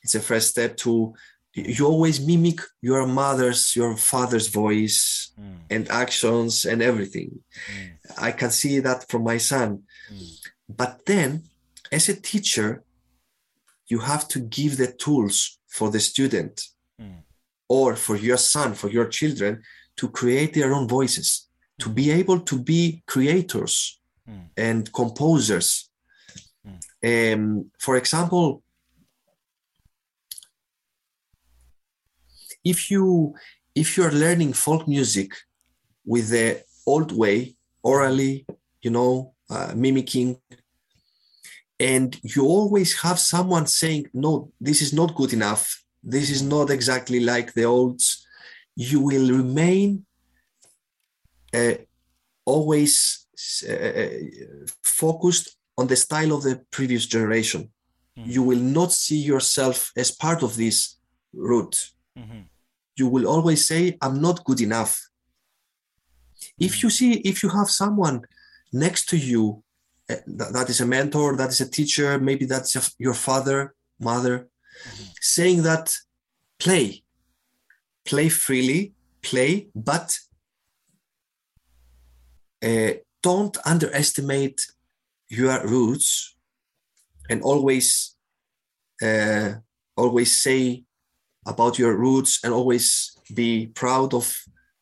It's 0.03 0.15
a 0.15 0.19
first 0.19 0.49
step 0.49 0.75
to. 0.77 1.13
You 1.53 1.85
always 1.87 2.19
mimic 2.19 2.59
your 2.81 3.07
mother's, 3.07 3.75
your 3.75 3.95
father's 3.97 4.47
voice 4.49 5.31
Mm. 5.39 5.57
and 5.75 5.83
actions 5.89 6.65
and 6.65 6.81
everything. 6.81 7.29
Mm. 7.73 7.89
I 8.17 8.31
can 8.39 8.51
see 8.51 8.79
that 8.81 9.07
from 9.09 9.23
my 9.23 9.37
son. 9.37 9.83
Mm. 10.13 10.27
But 10.81 11.05
then, 11.05 11.43
as 11.91 12.09
a 12.09 12.15
teacher, 12.31 12.83
you 13.87 13.99
have 13.99 14.27
to 14.33 14.39
give 14.39 14.75
the 14.77 14.91
tools 14.91 15.37
for 15.67 15.89
the 15.89 15.99
student 15.99 16.55
Mm. 17.01 17.23
or 17.67 17.95
for 17.95 18.15
your 18.17 18.37
son, 18.37 18.73
for 18.73 18.89
your 18.89 19.07
children 19.07 19.63
to 19.99 20.09
create 20.09 20.53
their 20.53 20.73
own 20.73 20.87
voices, 20.87 21.47
to 21.79 21.89
be 21.89 22.11
able 22.11 22.39
to 22.41 22.57
be 22.59 23.03
creators 23.05 23.99
Mm. 24.29 24.49
and 24.57 24.93
composers. 24.93 25.89
Um, 27.03 27.71
for 27.79 27.95
example, 27.95 28.61
if 32.63 32.91
you 32.91 33.33
if 33.75 33.97
you're 33.97 34.11
learning 34.11 34.53
folk 34.53 34.87
music 34.87 35.31
with 36.05 36.29
the 36.29 36.63
old 36.85 37.11
way, 37.11 37.55
orally, 37.81 38.45
you 38.81 38.91
know, 38.91 39.33
uh, 39.49 39.73
mimicking, 39.75 40.37
and 41.79 42.19
you 42.23 42.45
always 42.45 42.99
have 43.01 43.19
someone 43.19 43.65
saying, 43.67 44.07
"No, 44.13 44.51
this 44.59 44.81
is 44.81 44.91
not 44.93 45.15
good 45.15 45.33
enough. 45.33 45.83
This 46.03 46.29
is 46.29 46.41
not 46.41 46.69
exactly 46.69 47.19
like 47.19 47.53
the 47.53 47.63
olds," 47.63 48.27
you 48.75 48.99
will 48.99 49.27
remain 49.31 50.05
always 52.45 53.25
uh, 53.69 54.09
focused 54.83 55.57
on 55.77 55.87
the 55.87 55.95
style 55.95 56.33
of 56.33 56.43
the 56.43 56.55
previous 56.71 57.05
generation. 57.05 57.71
Mm. 58.17 58.27
You 58.27 58.43
will 58.43 58.59
not 58.59 58.91
see 58.91 59.17
yourself 59.17 59.91
as 59.95 60.11
part 60.11 60.43
of 60.43 60.55
this 60.55 60.97
route. 61.33 61.91
Mhm. 62.17 62.45
You 62.95 63.07
will 63.07 63.27
always 63.27 63.65
say, 63.67 63.97
I'm 64.01 64.19
not 64.21 64.43
good 64.43 64.61
enough. 64.61 64.99
If 66.57 66.83
you 66.83 66.89
see, 66.89 67.13
if 67.31 67.43
you 67.43 67.49
have 67.49 67.69
someone 67.69 68.21
next 68.73 69.07
to 69.09 69.17
you 69.17 69.63
uh, 70.09 70.15
that, 70.25 70.53
that 70.53 70.69
is 70.69 70.81
a 70.81 70.85
mentor, 70.85 71.37
that 71.37 71.49
is 71.49 71.61
a 71.61 71.69
teacher, 71.69 72.19
maybe 72.19 72.45
that's 72.45 72.73
your- 72.75 72.93
your 72.97 73.13
father, 73.13 73.73
mother, 73.99 74.47
saying 75.21 75.61
that 75.63 75.93
play, 76.57 77.03
play 78.05 78.27
freely, 78.29 78.93
play, 79.21 79.69
but 79.75 80.19
uh, 82.63 82.91
don't 83.21 83.57
underestimate 83.65 84.59
your 85.27 85.65
roots 85.67 86.35
and 87.29 87.41
always 87.43 88.15
uh, 89.01 89.53
always 89.95 90.39
say 90.41 90.83
about 91.45 91.77
your 91.79 91.95
roots 91.95 92.39
and 92.43 92.53
always 92.53 93.11
be 93.33 93.67
proud 93.67 94.13
of 94.13 94.25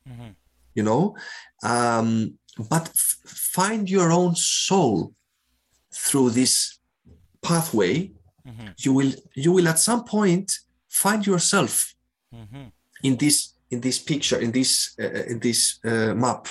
Mhm. 0.08 0.36
you 0.76 0.84
know 0.84 1.16
um, 1.64 2.38
but 2.70 2.88
f- 2.90 3.18
find 3.56 3.90
your 3.90 4.12
own 4.12 4.36
soul 4.36 5.14
through 5.94 6.30
this 6.32 6.80
pathway 7.42 8.12
Mhm. 8.46 8.74
you 8.86 8.94
will 8.94 9.14
you 9.36 9.52
will 9.56 9.68
at 9.68 9.80
some 9.80 10.04
point 10.06 10.60
find 10.90 11.26
yourself 11.28 11.94
Mhm. 12.34 12.72
in 13.04 13.18
this 13.18 13.54
in 13.70 13.82
this 13.82 14.00
picture 14.00 14.40
in 14.42 14.52
this 14.52 14.96
uh, 15.00 15.26
in 15.32 15.40
this 15.40 15.80
uh, 15.84 16.14
map. 16.16 16.48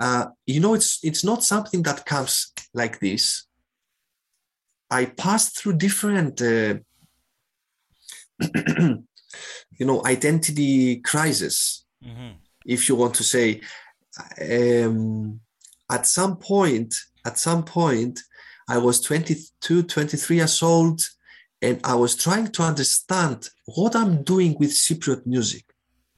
Uh, 0.00 0.26
you 0.46 0.60
know 0.60 0.74
it's 0.74 0.98
it's 1.02 1.24
not 1.24 1.44
something 1.44 1.82
that 1.82 2.04
comes 2.06 2.52
like 2.72 2.98
this. 3.00 3.46
I 4.90 5.06
passed 5.06 5.58
through 5.58 5.74
different 5.78 6.40
uh, 6.42 6.74
you 9.78 9.86
know 9.86 10.04
identity 10.06 10.96
crisis 11.00 11.84
Mhm. 12.04 12.34
if 12.66 12.88
you 12.88 12.94
want 12.96 13.14
to 13.14 13.24
say. 13.24 13.60
Um, 14.40 15.40
at 15.90 16.06
some 16.06 16.36
point 16.36 16.94
at 17.26 17.36
some 17.38 17.62
point 17.64 18.20
i 18.68 18.78
was 18.78 19.00
22 19.00 19.82
23 19.82 20.36
years 20.36 20.62
old 20.62 21.00
and 21.60 21.80
i 21.84 21.94
was 21.96 22.14
trying 22.16 22.46
to 22.48 22.62
understand 22.62 23.48
what 23.66 23.96
i'm 23.96 24.22
doing 24.22 24.56
with 24.60 24.70
cypriot 24.70 25.26
music. 25.26 25.64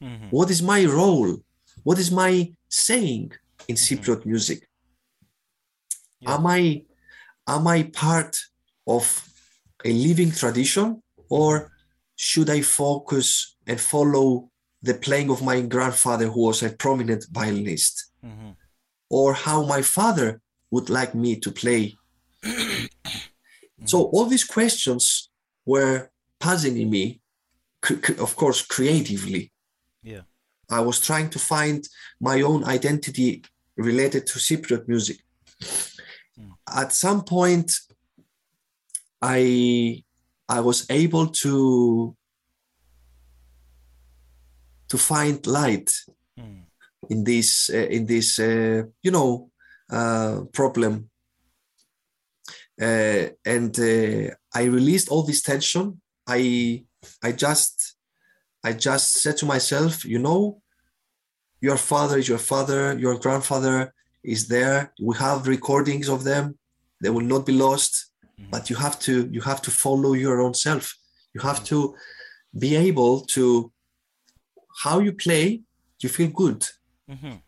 Mhm. 0.02 0.30
what 0.30 0.50
is 0.50 0.60
my 0.62 0.84
role? 0.84 1.38
What 1.84 1.98
is 1.98 2.10
my 2.10 2.52
saying 2.68 3.32
in 3.68 3.76
cypriot 3.76 4.24
music 4.26 4.60
Yeah. 6.20 6.34
am 6.34 6.46
i 6.46 6.62
am 7.54 7.66
i 7.66 7.78
part 8.04 8.34
of 8.86 9.04
a 9.84 9.92
living 10.06 10.32
tradition 10.32 11.02
or 11.28 11.50
should 12.16 12.48
i 12.50 12.60
focus 12.62 13.56
and 13.66 13.78
follow 13.80 14.50
the 14.82 14.94
playing 14.94 15.30
of 15.30 15.42
my 15.42 15.60
grandfather 15.74 16.26
who 16.32 16.40
was 16.48 16.62
a 16.62 16.70
prominent 16.84 17.22
violinist 17.30 17.94
Mhm. 18.24 18.56
or 19.10 19.34
how 19.46 19.58
my 19.74 19.82
father 19.82 20.40
would 20.72 20.88
like 20.98 21.12
me 21.14 21.36
to 21.44 21.50
play 21.62 21.82
so 23.90 23.96
all 24.12 24.26
these 24.26 24.44
questions 24.56 25.30
were 25.64 26.10
puzzling 26.40 26.88
me 26.90 27.20
of 28.26 28.32
course 28.36 28.62
creatively 28.74 29.52
Yeah. 30.02 30.22
I 30.78 30.80
was 30.88 30.98
trying 31.00 31.30
to 31.30 31.38
find 31.38 31.80
my 32.20 32.36
own 32.42 32.60
identity 32.64 33.30
related 33.76 34.26
to 34.26 34.38
Cypriot 34.38 34.88
music. 34.88 35.18
Mm. 36.38 36.52
At 36.74 36.92
some 36.92 37.24
point, 37.24 37.72
I 39.22 40.04
I 40.48 40.60
was 40.60 40.86
able 40.90 41.26
to 41.28 42.16
to 44.88 44.98
find 44.98 45.44
light 45.46 45.90
Mm. 46.38 46.64
in 47.08 47.24
this 47.24 47.70
uh, 47.70 47.88
in 47.90 48.04
this 48.06 48.38
uh, 48.38 48.82
you 49.02 49.10
know 49.10 49.50
uh, 49.90 50.42
problem, 50.52 51.08
uh, 52.80 53.28
and 53.44 53.78
uh, 53.78 54.34
I 54.54 54.64
released 54.64 55.08
all 55.08 55.22
this 55.22 55.40
tension. 55.40 56.00
I 56.26 56.84
I 57.22 57.32
just 57.32 57.96
I 58.62 58.74
just 58.74 59.22
said 59.22 59.36
to 59.38 59.46
myself, 59.46 60.04
you 60.04 60.18
know, 60.18 60.60
your 61.60 61.76
father 61.76 62.18
is 62.18 62.28
your 62.28 62.38
father, 62.38 62.98
your 62.98 63.18
grandfather 63.18 63.92
is 64.22 64.48
there. 64.48 64.92
We 65.00 65.16
have 65.16 65.46
recordings 65.46 66.08
of 66.08 66.24
them; 66.24 66.58
they 67.02 67.10
will 67.10 67.24
not 67.34 67.46
be 67.46 67.52
lost. 67.52 67.92
Mhm. 68.38 68.50
But 68.50 68.70
you 68.70 68.76
have 68.76 68.98
to 69.00 69.28
you 69.32 69.40
have 69.40 69.60
to 69.62 69.70
follow 69.70 70.12
your 70.12 70.40
own 70.40 70.54
self. 70.54 70.94
You 71.34 71.40
have 71.40 71.64
to 71.64 71.94
be 72.58 72.76
able 72.76 73.20
to 73.34 73.72
how 74.84 75.00
you 75.00 75.12
play. 75.12 75.62
You 76.02 76.10
feel 76.10 76.28
good 76.28 76.60
Mhm. 77.08 77.40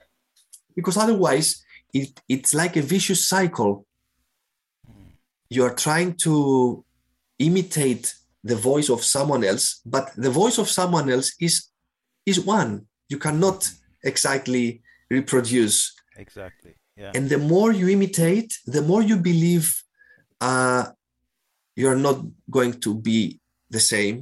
because 0.75 0.97
otherwise 0.97 1.63
it, 1.93 2.21
it's 2.29 2.55
like 2.55 2.77
a 2.77 2.83
vicious 2.83 3.29
cycle 3.29 3.87
you're 5.51 5.75
trying 5.75 6.15
to 6.27 6.85
imitate 7.39 8.15
the 8.45 8.57
voice 8.57 8.89
of 8.91 9.05
someone 9.05 9.45
else 9.45 9.81
but 9.85 10.13
the 10.17 10.31
voice 10.31 10.59
of 10.59 10.69
someone 10.69 11.11
else 11.11 11.33
is 11.41 11.55
is 12.27 12.39
one 12.41 12.87
you 13.09 13.19
cannot 13.19 13.71
exactly 14.13 14.65
reproduce 15.17 15.79
Exactly. 16.25 16.73
Yeah. 17.03 17.13
and 17.17 17.25
the 17.35 17.39
more 17.53 17.71
you 17.81 17.87
imitate 17.97 18.51
the 18.77 18.83
more 18.91 19.03
you 19.11 19.17
believe 19.31 19.67
uh, 20.49 20.85
you're 21.81 22.01
not 22.09 22.19
going 22.57 22.75
to 22.85 22.91
be 23.09 23.19
the 23.77 23.83
same 23.95 24.17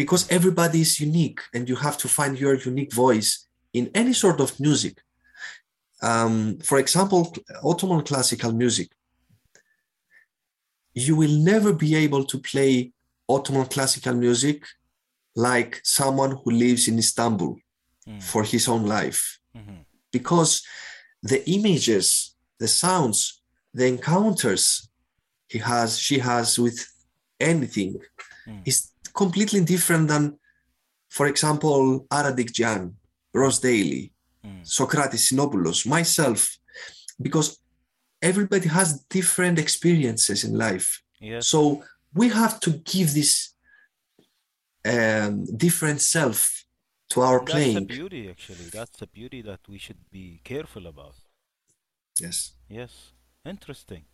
because 0.00 0.22
everybody 0.38 0.80
is 0.86 0.92
unique 1.08 1.40
and 1.54 1.62
you 1.70 1.76
have 1.86 1.96
to 2.02 2.08
find 2.18 2.32
your 2.44 2.54
unique 2.72 2.92
voice 3.04 3.30
in 3.78 3.84
any 4.02 4.14
sort 4.24 4.38
of 4.44 4.48
music 4.66 4.94
um, 6.08 6.32
for 6.68 6.78
example 6.84 7.22
ottoman 7.70 8.02
classical 8.10 8.52
music 8.62 8.88
you 11.06 11.14
will 11.20 11.36
never 11.52 11.70
be 11.84 11.90
able 12.04 12.24
to 12.32 12.36
play 12.50 12.72
ottoman 13.34 13.66
classical 13.74 14.14
music 14.26 14.58
like 15.48 15.72
someone 15.98 16.32
who 16.40 16.50
lives 16.64 16.82
in 16.90 16.98
istanbul 16.98 17.52
Mm. 18.08 18.22
for 18.22 18.42
his 18.42 18.68
own 18.68 18.84
life 18.86 19.38
Mhm. 19.54 19.84
because 20.12 20.62
the 21.22 21.40
images, 21.50 22.34
the 22.58 22.68
sounds, 22.68 23.42
the 23.74 23.86
encounters 23.86 24.88
he 25.48 25.58
has, 25.58 25.98
she 25.98 26.18
has 26.18 26.58
with 26.58 26.78
anything 27.40 27.92
Mm. 28.46 28.62
is 28.64 28.78
completely 29.12 29.60
different 29.64 30.08
than, 30.08 30.38
for 31.08 31.26
example, 31.26 32.06
Ara 32.10 32.32
Dinkjian, 32.32 32.94
Ross 33.34 33.58
Daly, 33.60 34.12
Mm. 34.44 34.64
Socrates 34.66 35.28
Sinopoulos, 35.28 35.84
myself, 35.86 36.58
because 37.20 37.58
everybody 38.22 38.68
has 38.68 38.88
different 39.10 39.58
experiences 39.58 40.44
in 40.44 40.52
life. 40.54 41.02
Yes. 41.20 41.46
So 41.48 41.84
we 42.14 42.28
have 42.30 42.58
to 42.60 42.70
give 42.92 43.12
this 43.12 43.54
um, 44.84 45.44
different 45.56 46.00
self 46.00 46.57
to 47.10 47.20
our 47.22 47.44
That's 47.44 47.74
the 47.74 47.80
beauty, 47.80 48.28
actually. 48.28 48.68
That's 48.72 48.96
the 48.98 49.06
beauty 49.06 49.42
that 49.42 49.60
we 49.68 49.78
should 49.78 50.10
be 50.10 50.40
careful 50.44 50.86
about. 50.86 51.14
Yes. 52.20 52.52
Yes. 52.68 53.12
Interesting. 53.44 54.04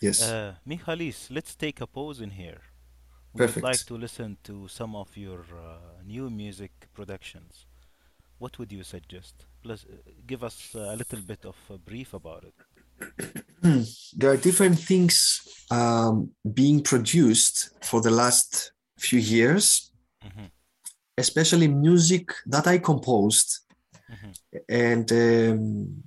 Yes. 0.00 0.22
Uh, 0.22 0.54
Michalis, 0.64 1.30
let's 1.30 1.54
take 1.54 1.80
a 1.80 1.86
pause 1.86 2.20
in 2.20 2.30
here. 2.30 2.60
We 3.32 3.46
would 3.46 3.62
like 3.62 3.84
to 3.86 3.94
listen 3.96 4.38
to 4.44 4.68
some 4.68 4.94
of 4.96 5.16
your 5.16 5.40
uh, 5.40 6.02
new 6.04 6.30
music 6.30 6.72
productions. 6.94 7.66
What 8.38 8.58
would 8.58 8.72
you 8.72 8.82
suggest? 8.82 9.46
Plus, 9.62 9.84
uh, 9.84 9.96
give 10.26 10.44
us 10.44 10.74
uh, 10.74 10.80
a 10.94 10.96
little 10.96 11.20
bit 11.20 11.44
of 11.44 11.56
a 11.70 11.78
brief 11.78 12.14
about 12.14 12.44
it. 12.44 12.54
there 14.16 14.30
are 14.30 14.36
different 14.36 14.78
things 14.78 15.40
um, 15.70 16.30
being 16.54 16.82
produced 16.82 17.70
for 17.82 18.00
the 18.00 18.10
last 18.10 18.72
few 18.98 19.18
years, 19.18 19.90
Mhm. 20.24 20.50
Especially 21.18 21.68
music 21.68 22.30
that 22.46 22.66
I 22.66 22.78
composed, 22.78 23.60
Mhm. 24.10 24.32
and 24.68 25.12
um, 25.12 26.04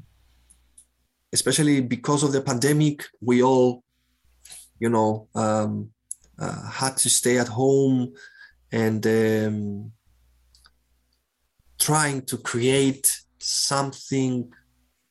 especially 1.34 1.82
because 1.82 2.24
of 2.24 2.32
the 2.32 2.42
pandemic, 2.42 3.04
we 3.22 3.44
all, 3.44 3.84
you 4.80 4.90
know, 4.90 5.28
um, 5.36 5.92
uh, 6.38 6.70
had 6.70 6.96
to 6.98 7.10
stay 7.10 7.38
at 7.38 7.48
home 7.48 8.14
and 8.72 9.06
um, 9.06 9.92
trying 11.78 12.22
to 12.26 12.38
create 12.38 13.08
something 13.40 14.52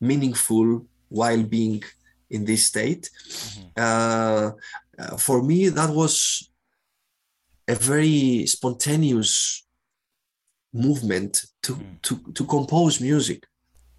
meaningful 0.01 0.87
while 1.09 1.43
being 1.43 1.83
in 2.31 2.45
this 2.45 2.67
state. 2.67 3.11
Mhm. 3.11 3.73
Uh, 3.77 4.53
uh, 4.99 5.17
for 5.17 5.43
me, 5.43 5.69
that 5.71 5.91
was 5.91 6.51
a 7.67 7.75
very 7.75 8.47
spontaneous 8.47 9.65
movement 10.87 11.33
to, 11.65 11.75
Mm. 11.75 12.03
to, 12.03 12.33
to 12.33 12.45
compose 12.45 13.01
music. 13.01 13.41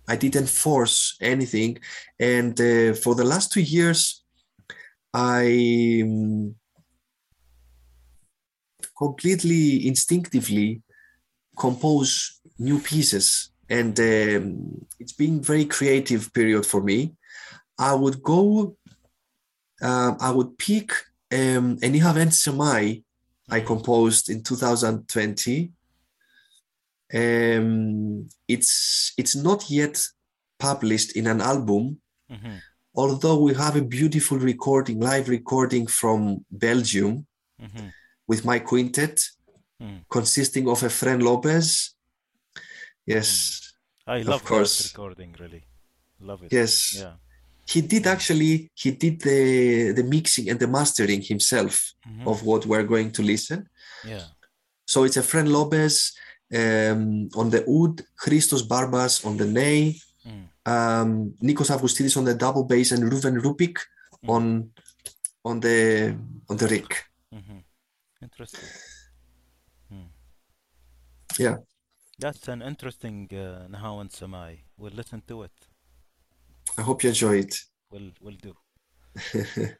I 0.08 0.16
didn't 0.16 0.50
force 0.50 1.16
anything. 1.22 1.78
And 2.20 2.60
uh, 2.60 2.94
for 3.04 3.14
the 3.16 3.24
last 3.24 3.52
two 3.54 3.62
years, 3.62 4.24
I 5.14 6.02
um, 6.04 6.56
completely 8.98 9.88
instinctively 9.88 10.82
compose 11.58 12.40
new 12.58 12.80
pieces. 12.80 13.52
And 13.70 13.98
um, 14.00 14.88
it's 15.00 15.14
been 15.14 15.42
very 15.42 15.66
creative 15.66 16.34
period 16.34 16.66
for 16.66 16.82
me. 16.82 17.14
I 17.78 17.94
would 17.94 18.22
go, 18.24 18.76
um, 19.82 20.18
I 20.20 20.32
would 20.32 20.58
pick 20.58 20.92
um, 21.32 21.78
an 21.84 21.94
Ihavent 21.94 22.34
Semai 22.34 23.04
I 23.52 23.60
composed 23.62 24.30
in 24.30 24.44
2020. 24.44 25.72
Um, 27.14 28.30
it's 28.48 29.14
it's 29.18 29.36
not 29.36 29.70
yet 29.70 30.00
published 30.60 31.16
in 31.16 31.28
an 31.28 31.42
album, 31.42 32.00
Mhm. 32.30 32.62
although 32.94 33.40
we 33.42 33.54
have 33.56 33.76
a 33.76 33.82
beautiful 33.82 34.38
recording, 34.38 35.00
live 35.00 35.28
recording 35.30 35.88
from 35.88 36.46
Belgium 36.52 37.26
Mhm. 37.62 37.92
with 38.28 38.46
my 38.46 38.60
quintet, 38.60 39.18
Mm. 39.82 40.04
consisting 40.10 40.68
of 40.68 40.82
Efren 40.82 41.22
Lopez. 41.24 41.96
Yes, 43.06 43.74
I 44.06 44.18
Of 44.20 44.28
love 44.28 44.42
that 44.42 44.48
course. 44.48 44.84
recording, 44.92 45.32
really. 45.40 45.64
Love 46.20 46.44
it. 46.44 46.52
yes. 46.54 46.94
Yeah. 46.96 47.16
He 47.66 47.82
did 47.82 48.06
actually, 48.08 48.70
he 48.74 48.92
did 48.92 49.22
the, 49.22 49.94
the 49.94 50.04
mixing 50.04 50.50
and 50.50 50.60
the 50.60 50.68
mastering 50.68 51.22
himself 51.22 51.94
Mhm. 52.08 52.28
of 52.28 52.44
what 52.44 52.66
we're 52.66 52.84
going 52.84 53.12
to 53.14 53.22
listen. 53.24 53.70
Yeah. 54.06 54.26
So 54.88 55.04
it's 55.06 55.18
Efren 55.18 55.48
Lopez 55.50 56.14
um, 56.54 57.30
on 57.36 57.50
the 57.50 57.64
oud, 57.68 58.02
Christos 58.16 58.64
Barbas 58.64 59.26
on 59.26 59.38
the 59.38 59.46
ney, 59.46 59.96
Mm. 60.26 60.48
um, 60.66 61.34
Nikos 61.42 61.70
Avgoustidis 61.72 62.18
on 62.18 62.26
the 62.26 62.34
double 62.36 62.64
bass, 62.66 62.92
and 62.92 63.04
Ruven 63.12 63.40
Ruppik 63.42 63.78
Mm. 64.24 64.30
on 64.30 64.72
on 65.46 65.60
the 65.62 66.16
on 66.50 66.58
the 66.58 66.68
riq. 66.68 66.92
Mhm. 67.34 67.64
Interesting. 68.22 68.70
Mm. 69.94 70.10
Yeah. 71.38 71.58
That's 72.20 72.50
an 72.50 72.62
interesting 72.62 73.28
uh, 73.32 73.68
Nihavent 73.70 74.12
Semai. 74.12 74.60
We'll 74.78 74.92
listen 74.94 75.22
to 75.28 75.44
it. 75.44 75.58
I 76.78 76.82
hope 76.82 77.04
you 77.04 77.10
enjoy 77.10 77.38
it. 77.40 77.56
We'll, 77.92 78.12
we'll 78.22 78.36
do. 78.42 78.54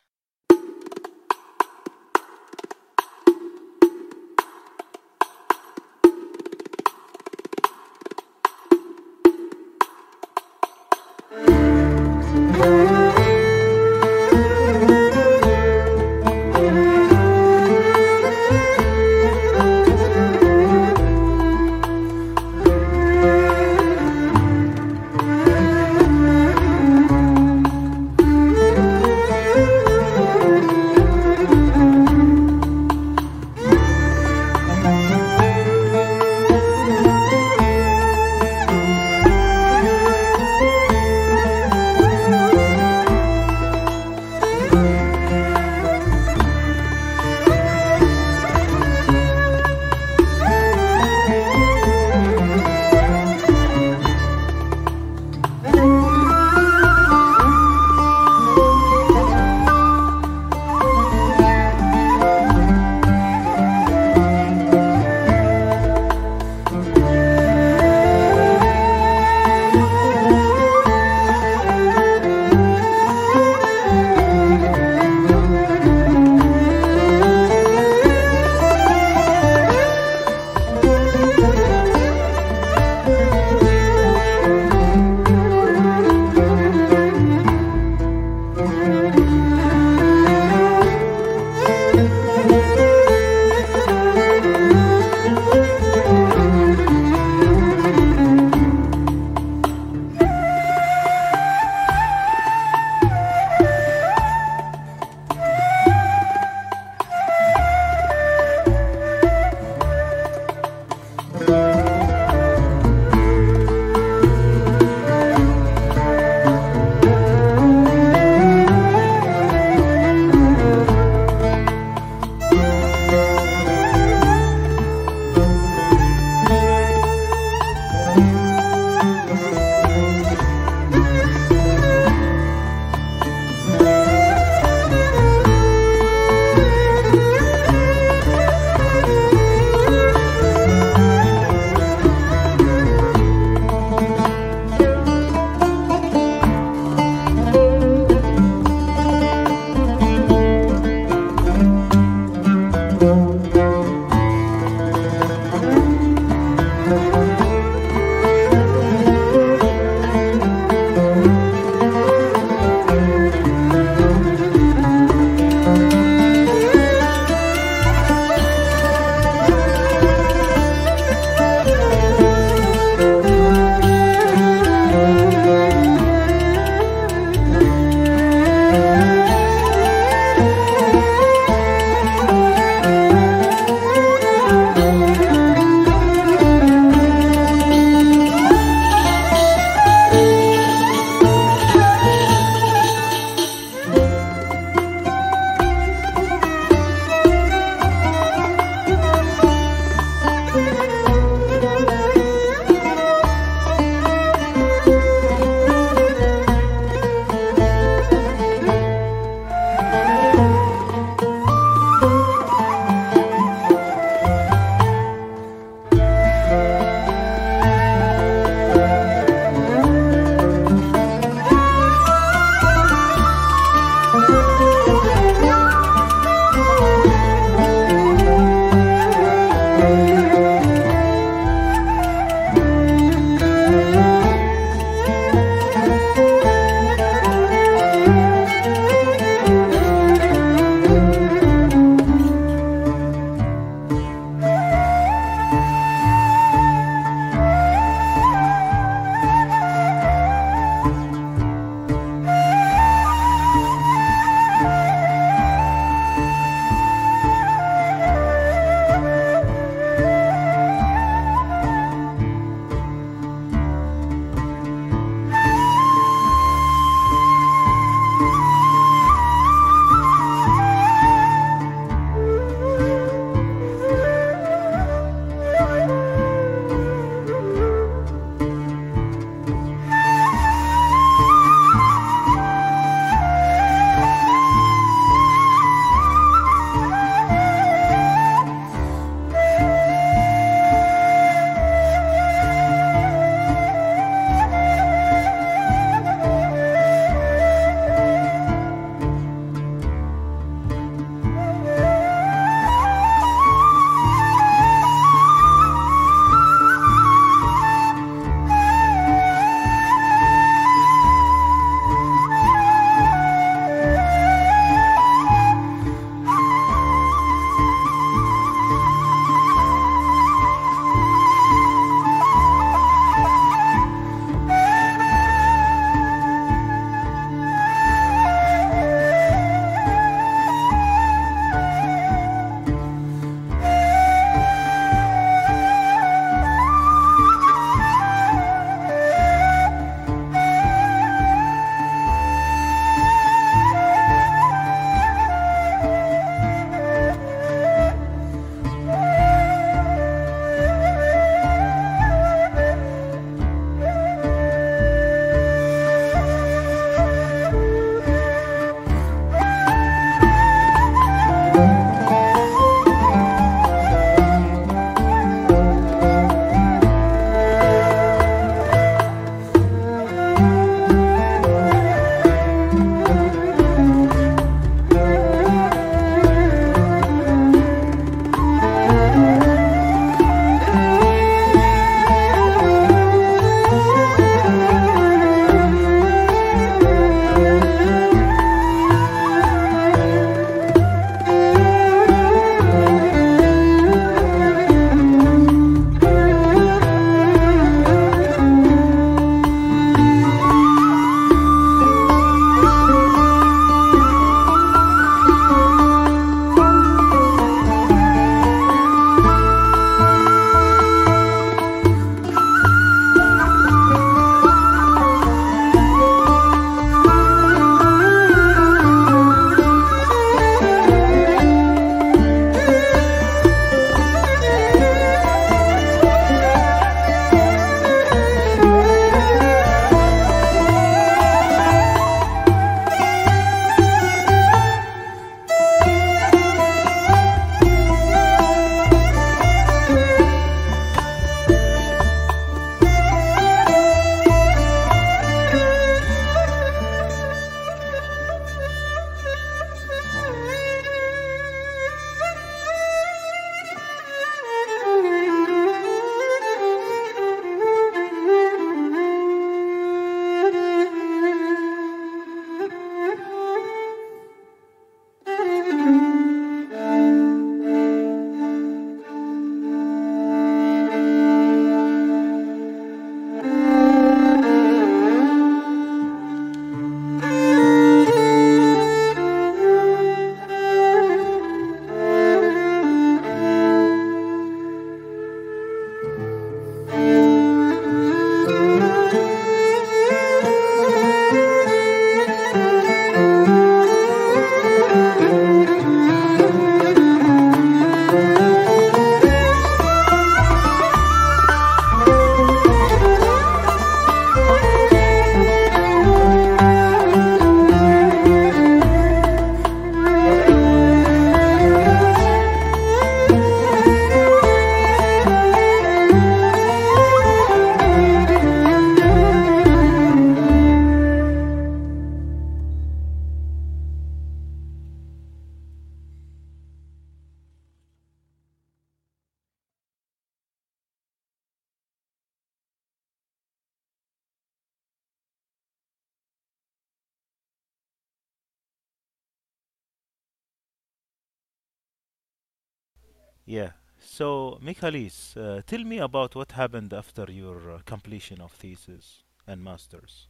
Yeah. 543.50 543.72
So, 544.00 544.60
Michalis, 544.62 545.36
uh, 545.36 545.62
tell 545.66 545.84
me 545.84 545.98
about 545.98 546.36
what 546.36 546.52
happened 546.52 546.94
after 546.94 547.26
your 547.32 547.72
uh, 547.72 547.80
completion 547.84 548.42
of 548.42 548.52
thesis 548.52 549.24
and 549.48 549.64
masters. 549.64 550.28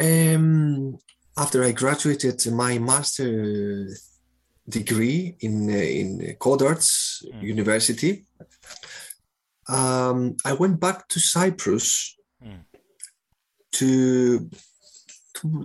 Um, 0.00 0.98
after 1.36 1.62
I 1.62 1.72
graduated 1.72 2.40
my 2.52 2.78
master 2.78 3.86
degree 4.66 5.36
in 5.40 5.68
uh, 5.68 5.74
in 5.74 6.36
Codarts 6.38 7.22
Mm, 7.22 7.42
University, 7.42 8.24
um, 9.68 10.36
I 10.46 10.54
went 10.54 10.80
back 10.80 11.06
to 11.08 11.20
Cyprus 11.20 12.16
mm, 12.42 12.64
to, 13.72 14.48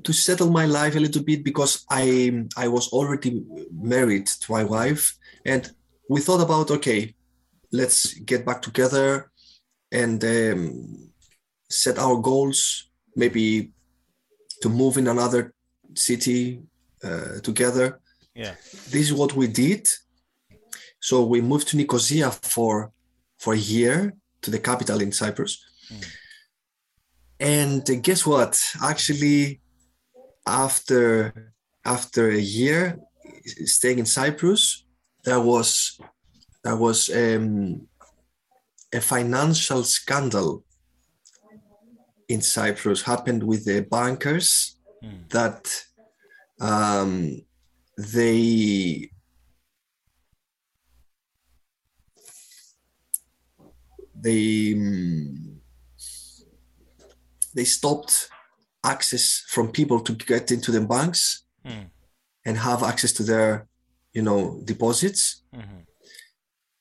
to 0.04 0.14
settle 0.14 0.50
my 0.52 0.66
life 0.66 0.96
a 0.96 1.00
little 1.00 1.24
bit 1.24 1.44
because 1.44 1.86
I 1.90 2.46
I 2.58 2.68
was 2.68 2.90
already 2.90 3.44
married 3.72 4.28
to 4.42 4.52
my 4.52 4.64
wife, 4.64 5.16
and 5.46 5.70
we 6.10 6.22
thought 6.22 6.42
about 6.42 6.72
okay, 6.72 7.14
let's 7.72 8.14
get 8.26 8.46
back 8.46 8.62
together 8.62 9.32
and 9.92 10.24
um, 10.24 11.12
set 11.70 11.98
our 11.98 12.18
goals, 12.22 12.90
maybe 13.16 13.72
to 14.62 14.70
move 14.70 14.98
in 14.98 15.08
another 15.08 15.54
city 15.94 16.60
uh, 17.04 17.40
together. 17.44 18.00
yeah. 18.36 18.56
This 18.92 19.04
is 19.10 19.14
what 19.14 19.34
we 19.34 19.48
did. 19.48 19.88
So 21.00 21.24
we 21.26 21.42
moved 21.42 21.68
to 21.70 21.78
Nicosia 21.78 22.32
for 22.32 22.92
for 23.38 23.54
a 23.54 23.58
year 23.58 24.14
to 24.42 24.52
the 24.52 24.60
capital 24.60 25.02
in 25.02 25.12
Cyprus. 25.12 25.54
Mm, 25.94 26.06
And 27.40 28.04
guess 28.04 28.26
what? 28.26 28.60
Actually, 28.82 29.60
after 30.48 31.54
after 31.86 32.30
a 32.30 32.40
year 32.40 32.98
staying 33.66 34.00
in 34.00 34.06
Cyprus, 34.06 34.86
there 35.24 35.42
was 35.42 36.00
there 36.64 36.76
was 36.76 37.10
um, 37.10 37.88
a 38.94 39.02
financial 39.02 39.84
scandal 39.84 40.64
in 42.28 42.42
Cyprus 42.42 43.02
happened 43.02 43.44
with 43.44 43.66
the 43.66 43.82
bankers 43.82 44.78
mm, 45.04 45.30
that 45.30 45.84
um, 46.60 47.42
they 47.98 49.10
they 54.16 54.74
mm, 54.74 55.58
they 57.54 57.64
stopped 57.64 58.30
access 58.94 59.44
from 59.54 59.72
people 59.72 60.00
to 60.08 60.14
get 60.14 60.52
into 60.52 60.72
the 60.72 60.82
banks 60.82 61.22
mm, 61.66 61.86
and 62.46 62.58
have 62.58 62.82
access 62.84 63.14
to 63.14 63.24
their 63.24 63.68
you 64.14 64.24
know 64.28 64.62
deposits. 64.64 65.44
Mhm, 65.54 65.86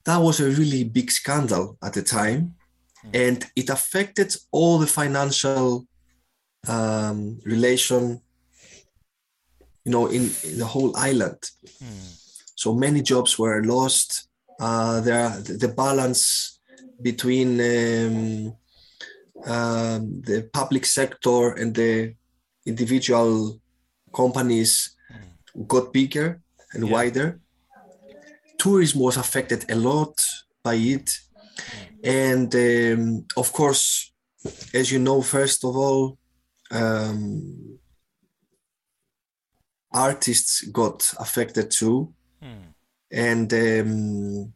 that 0.05 0.19
was 0.27 0.41
a 0.41 0.51
really 0.61 0.85
big 0.85 1.11
scandal 1.11 1.77
at 1.83 1.93
the 1.95 2.03
time. 2.03 2.41
Mm, 3.05 3.11
and 3.25 3.39
it 3.55 3.69
affected 3.71 4.31
all 4.51 4.79
the 4.79 4.93
financial 5.01 5.87
um, 6.69 7.19
relation 7.45 8.03
you 9.85 9.93
know 9.93 10.07
in, 10.07 10.23
in 10.49 10.59
the 10.59 10.69
whole 10.75 10.93
island. 10.97 11.41
Mm, 11.83 12.09
so 12.55 12.75
many 12.75 13.01
jobs 13.03 13.39
were 13.39 13.63
lost. 13.63 14.29
Uh, 14.59 15.01
there 15.01 15.29
the 15.47 15.55
the 15.65 15.69
balance 15.69 16.23
between 17.01 17.61
um, 17.61 18.57
um, 19.45 20.23
the 20.23 20.49
public 20.53 20.85
sector 20.87 21.53
and 21.53 21.75
the 21.75 22.15
individual 22.65 23.61
companies 24.13 24.97
got 25.67 25.93
bigger 25.93 26.41
and 26.73 26.85
Yeah. 26.85 26.93
wider. 26.93 27.41
Tourism 28.59 29.01
was 29.01 29.17
affected 29.17 29.71
a 29.71 29.75
lot 29.75 30.25
by 30.63 30.75
it. 30.75 31.11
And 32.03 32.55
um, 32.55 33.27
of 33.37 33.53
course, 33.53 34.13
as 34.75 34.91
you 34.93 34.99
know, 34.99 35.23
first 35.23 35.65
of 35.65 35.77
all, 35.77 36.19
um, 36.71 37.79
artists 39.93 40.63
got 40.69 41.13
affected 41.19 41.71
too. 41.71 42.15
Mm. 42.43 42.75
And 43.11 43.53
um, 43.53 44.53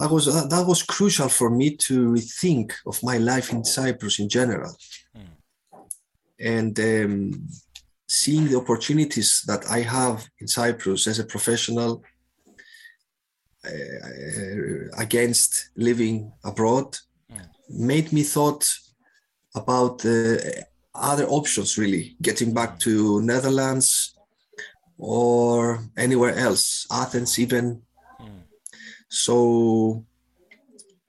that 0.00 0.10
was 0.10 0.26
that, 0.26 0.48
that 0.50 0.66
was 0.66 0.82
crucial 0.82 1.28
for 1.28 1.50
me 1.50 1.76
to 1.76 1.94
rethink 2.12 2.72
of 2.86 3.02
my 3.02 3.18
life 3.18 3.52
in 3.52 3.64
Cyprus 3.64 4.18
in 4.18 4.28
general, 4.28 4.74
Mm. 5.16 5.28
and 6.40 6.80
um, 6.80 7.48
seeing 8.08 8.48
the 8.48 8.56
opportunities 8.56 9.42
that 9.46 9.62
I 9.70 9.80
have 9.82 10.28
in 10.40 10.48
Cyprus 10.48 11.06
as 11.06 11.18
a 11.18 11.24
professional 11.24 12.02
uh, 13.64 14.98
against 15.04 15.70
living 15.76 16.32
abroad 16.44 16.96
Mm. 17.30 17.48
made 17.68 18.12
me 18.12 18.22
thought 18.22 18.64
about 19.54 19.98
the 19.98 20.66
other 20.94 21.26
options 21.28 21.76
really 21.78 22.16
getting 22.22 22.54
back 22.54 22.78
to 22.80 23.20
netherlands 23.22 24.14
or 24.96 25.80
anywhere 25.96 26.34
else 26.36 26.86
athens 26.90 27.38
even. 27.38 27.82
So 29.08 30.04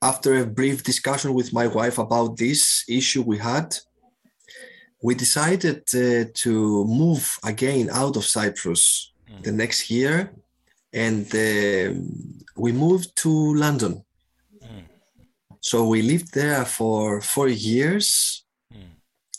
after 0.02 0.38
a 0.38 0.46
brief 0.46 0.84
discussion 0.84 1.34
with 1.34 1.52
my 1.54 1.68
wife 1.68 1.98
about 1.98 2.38
this 2.38 2.84
issue 2.88 3.22
we 3.22 3.38
had 3.38 3.76
we 5.02 5.16
decided 5.16 5.82
uh, 5.96 6.26
to 6.34 6.86
move 6.86 7.38
again 7.44 7.90
out 7.92 8.16
of 8.18 8.26
cyprus 8.26 9.06
Mm. 9.30 9.44
the 9.44 9.52
next 9.52 9.92
year 9.92 10.32
and 10.92 11.26
um 11.36 11.94
we 12.56 12.72
moved 12.72 13.16
to 13.16 13.30
london 13.54 14.04
Mm. 14.64 14.84
so 15.62 15.88
we 15.88 16.02
lived 16.02 16.34
there 16.34 16.66
for 16.66 17.22
four 17.22 17.48
years 17.48 18.44
Mm. 18.74 18.90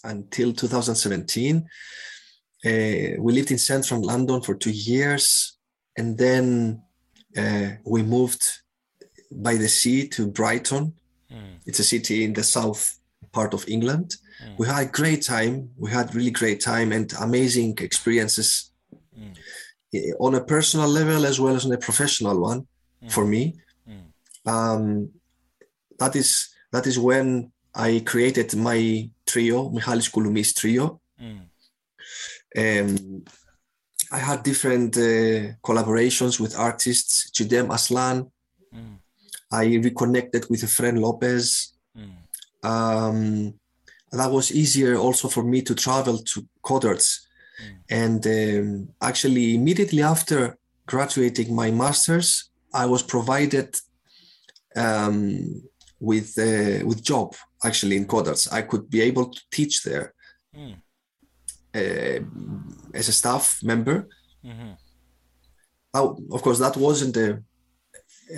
until 0.05 0.53
2017. 0.53 1.57
Uh, 2.65 3.17
we 3.25 3.33
lived 3.33 3.51
in 3.51 3.59
central 3.59 4.01
London 4.03 4.43
for 4.43 4.55
two 4.55 4.71
years, 4.71 5.57
and 5.97 6.19
then 6.19 6.83
uh, 7.37 7.71
we 7.85 8.03
moved 8.03 8.45
by 9.31 9.55
the 9.55 9.69
sea 9.69 10.09
to 10.09 10.27
Brighton. 10.27 10.95
Mm. 11.31 11.59
It's 11.67 11.79
a 11.79 11.85
city 11.85 12.25
in 12.25 12.33
the 12.33 12.43
south 12.43 12.99
part 13.33 13.55
of 13.55 13.69
England. 13.69 14.17
Mm. 14.45 14.59
We 14.59 14.67
had 14.67 14.83
a 14.83 14.91
great 14.91 15.23
time. 15.23 15.71
We 15.77 15.91
had 15.91 16.15
really 16.15 16.31
great 16.33 16.61
time 16.61 16.93
and 16.93 17.13
amazing 17.21 17.79
experiences 17.81 18.67
Mm. 19.19 19.35
on 20.21 20.35
a 20.37 20.45
personal 20.45 20.89
level 20.89 21.27
as 21.27 21.41
well 21.41 21.57
as 21.57 21.67
on 21.67 21.73
a 21.73 21.79
professional 21.79 22.41
one 22.41 22.67
for 23.09 23.27
me. 23.27 23.57
Mm. 23.89 24.51
Um, 24.51 25.11
that 25.99 26.15
is 26.17 26.49
that 26.73 26.87
is 26.87 26.99
when 26.99 27.53
I 27.75 28.03
created 28.07 28.55
my 28.57 29.11
trio, 29.27 29.69
Michalis 29.71 30.09
Kouloumis 30.09 30.55
trio. 30.55 31.01
Mm. 31.21 31.41
Um, 32.57 33.25
I 34.13 34.19
had 34.19 34.43
different 34.43 34.97
uh, 34.97 35.55
collaborations 35.63 36.41
with 36.41 36.59
artists, 36.59 37.31
Çiğdem 37.33 37.71
Aslan. 37.71 38.31
Mm. 38.73 38.99
I 39.53 39.77
reconnected 39.77 40.49
with 40.51 40.63
a 40.65 40.67
friend 40.67 40.99
Lopez. 40.99 41.75
Mm. 41.97 42.17
Um, 42.63 43.55
that 44.13 44.31
was 44.31 44.51
easier 44.51 44.97
also 44.97 45.29
for 45.29 45.45
me 45.45 45.63
to 45.63 45.75
travel 45.75 46.19
to 46.19 46.47
concerts. 46.63 47.29
Mm. 47.63 47.77
And 47.91 48.27
um, 48.27 48.89
actually, 49.01 49.55
immediately 49.55 50.03
after 50.03 50.59
graduating 50.87 51.55
my 51.55 51.71
master's, 51.71 52.51
I 52.75 52.87
was 52.87 53.03
provided 53.03 53.77
um, 54.77 55.63
with 56.01 56.39
uh, 56.39 56.87
with 56.87 57.03
job 57.03 57.35
actually 57.63 57.97
in 57.97 58.07
Codarts. 58.07 58.53
I 58.53 58.63
could 58.63 58.91
be 58.91 59.03
able 59.03 59.27
to 59.31 59.41
teach 59.51 59.83
there 59.83 60.15
Mm. 60.57 60.83
Uh, 61.75 62.21
as 62.95 63.09
a 63.09 63.13
staff 63.13 63.63
member. 63.63 64.09
Mhm. 64.45 64.77
Oh, 65.95 66.17
of 66.31 66.43
course, 66.43 66.59
that 66.59 66.77
wasn't 66.77 67.17
a, 67.17 67.29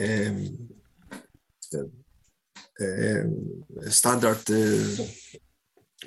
um, 0.00 0.68
uh, 1.74 1.88
um, 2.80 3.64
standard 3.90 4.42
uh, 4.50 5.04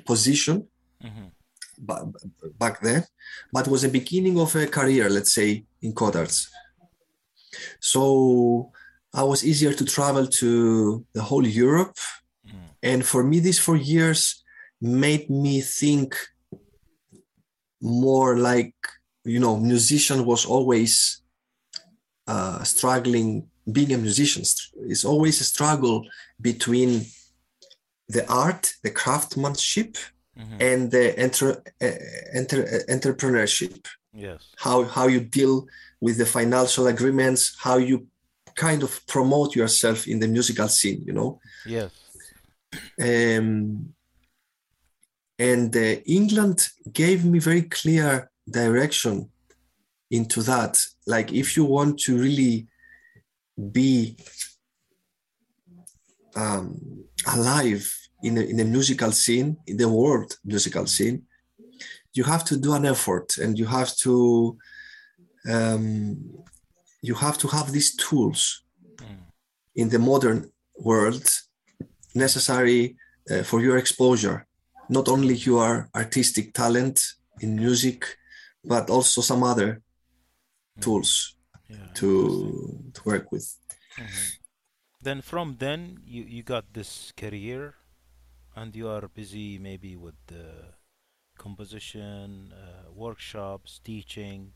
position 0.04 0.68
Mhm. 1.02 1.30
ba- 1.78 2.12
back 2.58 2.80
then, 2.80 3.04
but 3.52 3.68
was 3.68 3.82
the 3.82 3.88
beginning 3.88 4.38
of 4.38 4.54
a 4.56 4.66
career, 4.66 5.08
let's 5.08 5.32
say, 5.32 5.64
in 5.80 5.92
Codarts. 5.92 6.48
So 7.80 8.72
I 9.14 9.22
was 9.22 9.44
easier 9.44 9.72
to 9.72 9.84
travel 9.84 10.26
to 10.26 11.04
the 11.12 11.22
whole 11.22 11.46
Europe. 11.46 11.96
Mm. 12.46 12.68
And 12.82 13.06
for 13.06 13.22
me, 13.24 13.40
these 13.40 13.58
four 13.58 13.76
years 13.76 14.44
made 14.80 15.30
me 15.30 15.60
think 15.62 16.14
more 17.80 18.38
like, 18.38 18.74
you 19.24 19.38
know, 19.40 19.56
musician 19.58 20.24
was 20.24 20.44
always 20.46 21.22
uh, 22.26 22.62
struggling. 22.64 23.48
Being 23.70 23.92
a 23.94 23.98
musician 23.98 24.42
is 24.88 25.04
always 25.04 25.40
a 25.40 25.44
struggle 25.44 26.06
between 26.40 27.06
the 28.08 28.24
art, 28.28 28.72
the 28.82 28.90
craftsmanship, 28.90 29.96
Mhm. 30.38 30.60
and 30.60 30.90
the 30.90 31.18
enter, 31.18 31.62
uh, 31.80 31.98
enter, 32.32 32.64
entrepreneurship 32.88 33.86
Yes. 34.12 34.42
how 34.56 34.84
how 34.84 35.06
you 35.08 35.20
deal 35.20 35.66
with 36.00 36.16
the 36.18 36.26
financial 36.26 36.86
agreements 36.86 37.54
how 37.58 37.76
you 37.78 38.06
kind 38.54 38.82
of 38.82 39.00
promote 39.06 39.56
yourself 39.56 40.06
in 40.06 40.18
the 40.20 40.28
musical 40.28 40.68
scene 40.68 41.02
you 41.06 41.12
know 41.12 41.40
Yes. 41.66 41.90
um, 43.00 43.94
and 45.38 45.76
uh, 45.76 45.96
england 46.06 46.68
gave 46.92 47.24
me 47.24 47.38
very 47.38 47.62
clear 47.62 48.30
direction 48.50 49.28
into 50.10 50.42
that 50.42 50.82
like 51.06 51.32
if 51.32 51.56
you 51.56 51.64
want 51.64 51.98
to 51.98 52.16
really 52.16 52.66
be 53.72 54.16
um, 56.34 57.04
alive 57.26 57.90
in 58.22 58.38
a, 58.38 58.40
in 58.40 58.60
a 58.60 58.64
musical 58.64 59.10
scene 59.12 59.56
in 59.66 59.76
the 59.76 59.88
world 59.88 60.36
musical 60.44 60.86
scene 60.86 61.22
you 62.14 62.24
have 62.24 62.44
to 62.44 62.56
do 62.56 62.72
an 62.74 62.86
effort 62.86 63.36
and 63.38 63.58
you 63.58 63.66
have 63.66 63.94
to 63.96 64.56
um, 65.48 66.16
you 67.02 67.14
have 67.14 67.38
to 67.38 67.48
have 67.48 67.72
these 67.72 67.94
tools 67.96 68.62
Mm. 69.00 69.18
in 69.74 69.88
the 69.90 69.98
modern 69.98 70.50
world 70.78 71.24
necessary 72.14 72.96
uh, 73.30 73.42
for 73.42 73.60
your 73.60 73.76
exposure 73.76 74.46
not 74.88 75.08
only 75.08 75.34
your 75.34 75.88
artistic 75.94 76.52
talent 76.54 77.00
in 77.40 77.56
music 77.56 78.18
but 78.64 78.90
also 78.90 79.20
some 79.22 79.42
other 79.42 79.82
tools 80.80 81.36
Yeah. 81.68 81.92
to 81.94 82.90
to 82.94 83.02
work 83.04 83.32
with 83.32 83.46
Mhm. 83.98 84.32
Then 85.02 85.22
from 85.22 85.56
then 85.58 86.00
you 86.04 86.24
you 86.24 86.42
got 86.42 86.72
this 86.72 87.12
career, 87.16 87.74
and 88.56 88.74
you 88.76 88.88
are 88.88 89.08
busy 89.08 89.58
maybe 89.58 89.96
with 89.96 90.16
the 90.26 90.74
composition, 91.38 92.52
uh, 92.52 92.92
workshops, 92.92 93.80
teaching, 93.84 94.52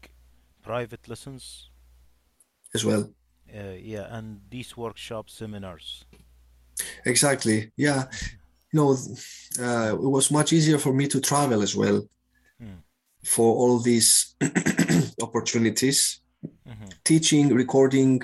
private 0.62 1.09
lessons. 1.09 1.70
as 2.74 2.85
well 2.85 3.11
Uh, 3.52 3.74
yeah, 3.82 4.07
and 4.16 4.40
these 4.51 4.77
workshops, 4.77 5.32
seminars. 5.35 6.05
exactly 7.05 7.73
yeah 7.77 8.05
you 8.72 8.76
know 8.78 8.90
uh, 9.64 9.94
it 9.94 10.10
was 10.16 10.30
much 10.30 10.52
easier 10.52 10.78
for 10.78 10.92
me 10.92 11.06
to 11.09 11.20
travel 11.20 11.62
as 11.62 11.74
well 11.76 12.01
Mm. 12.62 12.78
for 13.24 13.48
all 13.60 13.78
these 13.80 14.34
opportunities 15.26 16.20
Mhm. 16.66 16.88
teaching 17.05 17.48
recording 17.62 18.20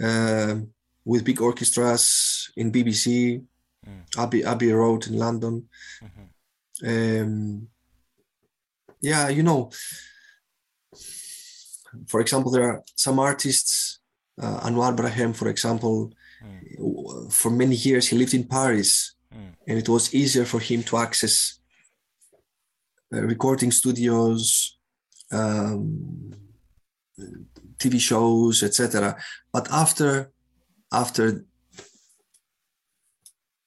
um 0.00 0.72
with 1.04 1.24
big 1.24 1.40
orchestras 1.40 2.04
in 2.56 2.72
bbc 2.72 3.06
Mm. 3.86 4.02
abbey 4.22 4.44
abbey 4.44 4.72
road 4.72 5.06
in 5.06 5.14
london 5.18 5.54
Mhm. 6.02 6.24
um, 6.90 7.68
yeah 9.00 9.28
you 9.36 9.42
know 9.42 9.70
for 12.08 12.20
example 12.20 12.50
there 12.50 12.64
are 12.70 12.82
some 12.96 13.18
artists 13.18 13.98
uh, 14.40 14.60
Anouar 14.66 14.94
Brahem 14.96 15.32
for 15.34 15.48
example 15.48 16.12
Mm. 16.44 17.30
for 17.32 17.50
many 17.50 17.76
years 17.76 18.08
he 18.08 18.16
lived 18.18 18.34
in 18.34 18.44
paris 18.48 19.14
Mm. 19.34 19.52
and 19.68 19.78
it 19.78 19.88
was 19.88 20.14
easier 20.20 20.44
for 20.52 20.60
him 20.60 20.82
to 20.84 20.96
access 21.06 21.34
uh, 23.14 23.22
recording 23.32 23.70
studios 23.80 24.76
um, 25.32 26.32
tv 27.80 27.94
shows 28.00 28.62
etc 28.62 29.16
but 29.52 29.64
after 29.82 30.30
after 30.92 31.44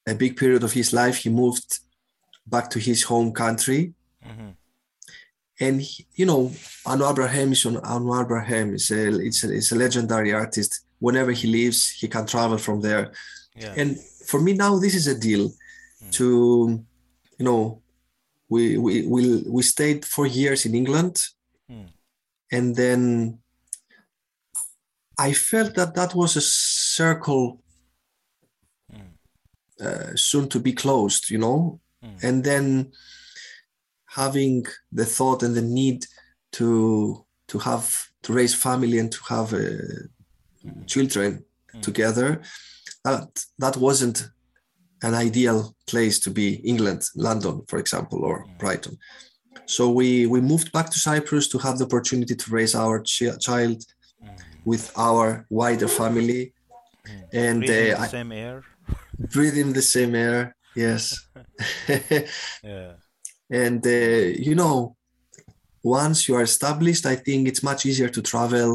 a 0.06 0.14
big 0.14 0.36
period 0.36 0.62
of 0.64 0.72
his 0.72 0.92
life 0.92 1.16
he 1.18 1.28
moved 1.30 1.80
back 2.46 2.70
to 2.70 2.78
his 2.78 3.02
home 3.02 3.32
country 3.32 3.92
Mhm. 4.24 4.54
and 5.60 5.80
he, 5.82 6.06
you 6.20 6.26
know, 6.26 6.42
Anouar 6.84 7.14
Brahem 7.14 7.52
is 7.52 7.64
Anouar 7.64 8.24
Brahem 8.30 8.74
is 8.74 8.90
a 8.90 9.02
it's 9.28 9.44
a, 9.44 9.48
it's 9.58 9.72
a 9.72 9.76
legendary 9.84 10.32
artist. 10.32 10.72
Whenever 10.98 11.32
he 11.40 11.46
leaves, 11.58 11.80
he 12.00 12.06
can 12.08 12.26
travel 12.26 12.58
from 12.58 12.80
there. 12.80 13.04
Yeah. 13.54 13.74
And 13.80 13.90
for 14.26 14.40
me 14.40 14.52
now, 14.52 14.78
this 14.78 14.94
is 14.94 15.06
a 15.06 15.18
deal 15.18 15.50
Mm. 16.02 16.12
to, 16.12 16.24
you 17.38 17.44
know, 17.44 17.82
we 18.48 18.76
we 18.78 19.06
we 19.06 19.42
we 19.48 19.62
stayed 19.62 20.04
for 20.04 20.26
years 20.26 20.64
in 20.66 20.74
England, 20.74 21.16
Mm. 21.70 21.88
and 22.52 22.76
then 22.76 23.38
I 25.18 25.32
felt 25.34 25.74
that 25.74 25.94
that 25.94 26.14
was 26.14 26.36
a 26.36 26.40
circle 26.40 27.62
Mm. 28.92 29.10
uh, 29.80 30.16
soon 30.16 30.48
to 30.48 30.60
be 30.60 30.72
closed, 30.72 31.30
you 31.30 31.38
know, 31.38 31.80
Mm. 32.02 32.18
and 32.22 32.44
then 32.44 32.92
having 34.04 34.66
the 34.92 35.04
thought 35.06 35.42
and 35.42 35.54
the 35.54 35.62
need 35.62 36.06
to 36.52 37.24
to 37.46 37.58
have 37.58 37.86
to 38.22 38.32
raise 38.32 38.54
family 38.56 38.98
and 38.98 39.12
to 39.12 39.18
have 39.28 39.52
uh, 39.54 40.08
children 40.86 41.44
Mm. 41.74 41.82
together 41.82 42.40
that 43.06 43.28
that 43.62 43.76
wasn't 43.88 44.18
an 45.08 45.14
ideal 45.26 45.58
place 45.90 46.16
to 46.24 46.30
be 46.40 46.48
england 46.72 47.02
london 47.26 47.54
for 47.70 47.78
example 47.84 48.20
or 48.28 48.36
Mm. 48.44 48.58
brighton 48.62 48.94
so 49.76 49.82
we 49.98 50.08
we 50.34 50.40
moved 50.52 50.68
back 50.76 50.88
to 50.90 50.98
cyprus 51.08 51.46
to 51.48 51.58
have 51.66 51.76
the 51.78 51.86
opportunity 51.88 52.34
to 52.42 52.46
raise 52.58 52.74
our 52.82 52.96
chi- 53.12 53.38
child 53.48 53.78
Mm. 54.22 54.36
with 54.70 54.84
our 55.08 55.26
wider 55.60 55.88
family 56.00 56.42
Mm. 57.06 57.22
and 57.44 57.58
Breathing 57.60 57.92
uh, 57.94 58.00
the 58.04 58.08
same 58.18 58.32
air. 58.44 58.56
breathing 59.34 59.68
the 59.78 59.86
same 59.96 60.12
air 60.26 60.40
yes 60.84 61.02
Yeah. 62.72 62.92
and 63.50 63.80
uh, 63.86 64.26
you 64.48 64.54
know 64.60 64.96
once 65.82 66.18
you 66.28 66.34
are 66.38 66.42
established 66.52 67.04
i 67.06 67.16
think 67.26 67.40
it's 67.48 67.62
much 67.70 67.80
easier 67.86 68.08
to 68.16 68.20
travel 68.32 68.70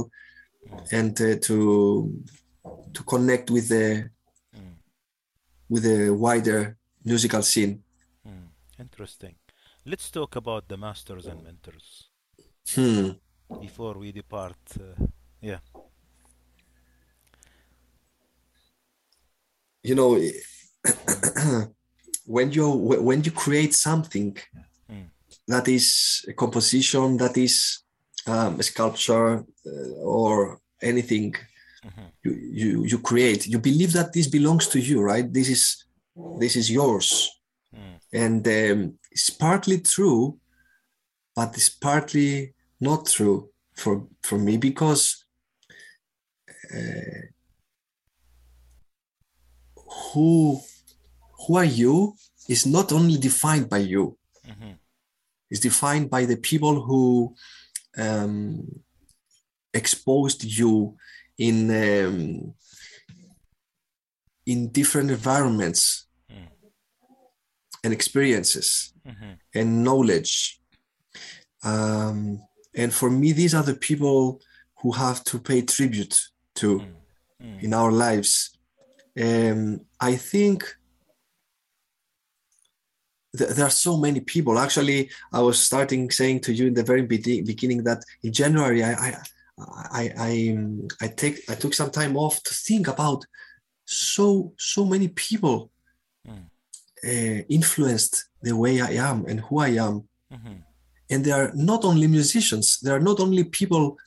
and 0.92 1.14
uh, 1.22 1.36
to 1.48 1.58
to 2.96 3.02
connect 3.14 3.48
with 3.56 3.68
the 3.76 3.86
Mm. 3.86 4.10
With 5.72 5.86
a 5.86 6.10
wider 6.26 6.62
musical 7.12 7.44
scene 7.52 7.74
Mm. 8.28 8.48
Interesting. 8.80 9.36
Let's 9.86 10.12
talk 10.12 10.36
about 10.36 10.68
the 10.68 10.78
masters 10.78 11.26
and 11.26 11.44
mentors 11.44 11.88
hmm. 12.76 13.10
before 13.60 13.96
we 13.98 14.12
depart. 14.12 14.62
Uh, 14.80 15.06
yeah. 15.42 15.60
you 19.84 19.96
know 19.96 20.12
when 22.26 22.52
you 22.52 22.70
when 23.10 23.24
you 23.24 23.32
create 23.32 23.74
something 23.74 24.38
Mm. 24.90 25.10
that 25.48 25.68
is 25.68 26.26
a 26.28 26.34
composition 26.34 27.18
that 27.18 27.38
is 27.38 27.84
um, 28.28 28.60
a 28.60 28.64
sculpture 28.64 29.30
uh, 29.66 30.20
or 30.20 30.60
anything 30.82 31.34
Mhm. 31.86 32.12
you, 32.24 32.32
you 32.62 32.84
you 32.92 33.00
create 33.00 33.48
you 33.48 33.60
believe 33.60 33.94
that 33.94 34.14
this 34.14 34.28
belongs 34.28 34.68
to 34.68 34.80
you 34.80 35.02
right 35.02 35.34
this 35.34 35.50
is 35.50 35.86
this 36.40 36.56
is 36.56 36.70
yours 36.70 37.30
Mm. 37.74 38.00
and 38.14 38.48
um, 38.48 39.00
it's 39.12 39.30
partly 39.30 39.80
true 39.80 40.38
but 41.36 41.56
it's 41.58 41.70
partly 41.70 42.54
not 42.80 43.06
true 43.06 43.50
for 43.74 44.08
for 44.22 44.38
me 44.38 44.58
because 44.58 45.26
uh, 46.76 47.22
who 50.14 50.60
who 51.48 51.56
are 51.58 51.66
you 51.82 52.16
is 52.50 52.66
not 52.66 52.92
only 52.92 53.18
defined 53.18 53.70
by 53.70 53.78
you 53.94 54.18
Mhm. 54.46 54.78
it's 55.50 55.62
defined 55.62 56.10
by 56.10 56.26
the 56.26 56.38
people 56.38 56.76
who 56.88 57.34
um, 57.98 58.84
exposed 59.74 60.44
you 60.44 60.96
in 61.38 61.70
um, 61.72 62.54
in 64.46 64.70
different 64.72 65.12
environments 65.12 66.08
Mm. 66.30 66.48
and 67.84 67.94
experiences 67.94 68.94
Mhm. 69.06 69.38
and 69.56 69.84
knowledge. 69.84 70.60
Um, 71.64 72.42
and 72.74 72.94
for 72.94 73.10
me, 73.10 73.34
these 73.34 73.54
are 73.54 73.64
the 73.64 73.76
people 73.76 74.42
who 74.82 74.92
have 74.94 75.24
to 75.26 75.40
pay 75.40 75.62
tribute 75.62 76.30
to 76.56 76.80
Mm. 76.80 76.96
Mm. 77.42 77.64
in 77.64 77.74
our 77.74 77.92
lives. 77.92 78.58
Um, 79.20 79.86
I 80.00 80.16
think 80.16 80.64
th- 83.38 83.52
there 83.52 83.66
are 83.66 83.70
so 83.88 83.98
many 83.98 84.20
people. 84.22 84.58
Actually, 84.60 85.10
I 85.32 85.42
was 85.42 85.60
starting 85.60 86.10
saying 86.12 86.42
to 86.42 86.54
you 86.54 86.68
in 86.68 86.74
the 86.74 86.84
very 86.84 87.04
be- 87.04 87.42
beginning 87.42 87.84
that 87.84 88.04
in 88.24 88.32
January, 88.34 88.84
I, 88.84 88.92
I, 88.94 89.18
I, 90.02 90.04
I, 90.30 90.32
I 91.06 91.08
take, 91.08 91.38
I 91.50 91.56
took 91.56 91.74
some 91.74 91.92
time 91.92 92.16
off 92.18 92.42
to 92.44 92.54
think 92.54 92.88
about 92.88 93.26
so, 93.86 94.54
so 94.58 94.86
many 94.86 95.08
people 95.10 95.70
Mm. 96.28 96.46
uh, 97.04 97.44
influenced 97.50 98.30
the 98.44 98.56
way 98.56 98.80
I 98.80 98.92
am 99.10 99.26
and 99.26 99.40
who 99.40 99.56
I 99.60 99.70
am 99.88 99.96
Mhm. 100.32 100.64
and 101.10 101.26
they 101.26 101.32
are 101.32 101.52
not 101.56 101.84
only 101.84 102.08
musicians 102.08 102.80
they 102.84 102.92
are 102.92 103.00
not 103.10 103.20
only 103.20 103.44
people 103.44 103.98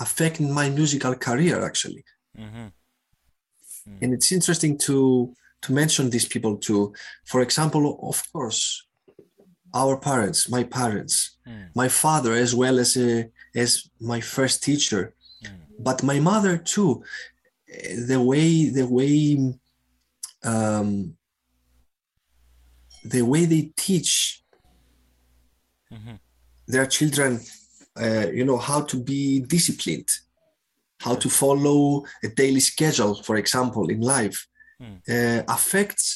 affecting 0.00 0.50
my 0.60 0.70
musical 0.70 1.14
career 1.14 1.62
actually 1.68 2.02
Mhm. 2.38 2.72
and 4.02 4.14
it's 4.14 4.32
interesting 4.32 4.78
to 4.86 4.96
to 5.64 5.72
mention 5.72 6.08
these 6.10 6.28
people 6.34 6.56
too 6.56 6.94
for 7.30 7.40
example 7.42 7.82
of 8.10 8.16
course 8.32 8.62
our 9.74 9.94
parents 10.08 10.48
my 10.48 10.64
parents 10.64 11.14
Mm. 11.46 11.68
my 11.74 11.88
father 11.88 12.32
as 12.32 12.54
well 12.54 12.78
as 12.78 12.96
a, 12.96 13.10
as 13.58 13.90
my 14.00 14.20
first 14.20 14.62
teacher 14.62 15.02
Mm. 15.42 15.60
but 15.78 16.02
my 16.02 16.18
mother 16.30 16.54
too 16.58 16.90
the 18.10 18.20
way 18.30 18.70
the 18.78 18.86
way 18.98 19.16
um 20.52 21.16
the 23.04 23.22
way 23.22 23.44
they 23.46 23.72
teach 23.76 24.42
Mhm. 25.92 26.18
their 26.66 26.86
children 26.86 27.40
uh, 28.04 28.26
you 28.38 28.44
know 28.44 28.58
how 28.58 28.80
to 28.90 28.96
be 29.02 29.40
disciplined 29.40 30.10
how 31.00 31.14
to 31.14 31.28
follow 31.30 32.04
a 32.24 32.28
daily 32.28 32.60
schedule 32.60 33.14
for 33.22 33.36
example 33.36 33.84
in 33.94 34.00
life 34.00 34.38
Mm. 34.80 34.96
uh, 35.14 35.42
affects 35.56 36.06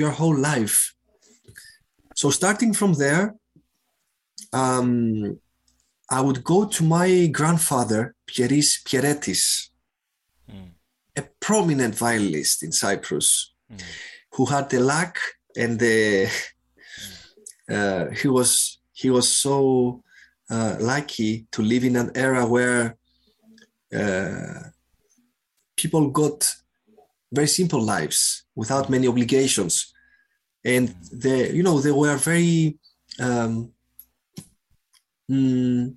your 0.00 0.10
whole 0.18 0.36
life 0.52 0.76
so 2.20 2.30
starting 2.30 2.72
from 2.74 2.92
there 2.94 3.34
um, 4.52 5.40
i 6.10 6.20
would 6.20 6.42
go 6.44 6.64
to 6.66 6.84
my 6.84 7.26
grandfather 7.26 8.14
pieris 8.26 8.82
pieretis 8.84 9.70
Mm. 10.48 10.70
a 11.16 11.22
prominent 11.40 11.94
violinist 11.94 12.62
in 12.62 12.72
cyprus 12.72 13.54
Mm. 13.70 13.80
who 14.34 14.44
had 14.46 14.68
the 14.68 14.80
luck 14.80 15.18
and 15.56 15.78
the 15.78 16.28
uh, 17.74 18.10
he 18.20 18.28
was 18.28 18.78
he 18.92 19.08
was 19.10 19.28
so 19.28 20.02
uh, 20.50 20.76
lucky 20.80 21.46
to 21.50 21.62
live 21.62 21.84
in 21.84 21.96
an 21.96 22.10
era 22.14 22.44
where 22.46 22.96
uh, 23.94 24.60
people 25.76 26.10
got 26.10 26.54
very 27.32 27.48
simple 27.48 27.80
lives 27.80 28.44
without 28.54 28.90
many 28.90 29.08
obligations 29.08 29.94
and 30.64 30.94
they 31.10 31.50
you 31.52 31.62
know 31.62 31.80
they 31.80 31.92
were 31.92 32.16
very 32.16 32.78
um, 33.18 33.72
mm, 35.30 35.96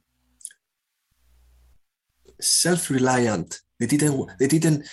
self-reliant 2.39 3.61
they 3.79 3.85
didn't 3.87 4.15
they 4.39 4.47
didn't 4.47 4.85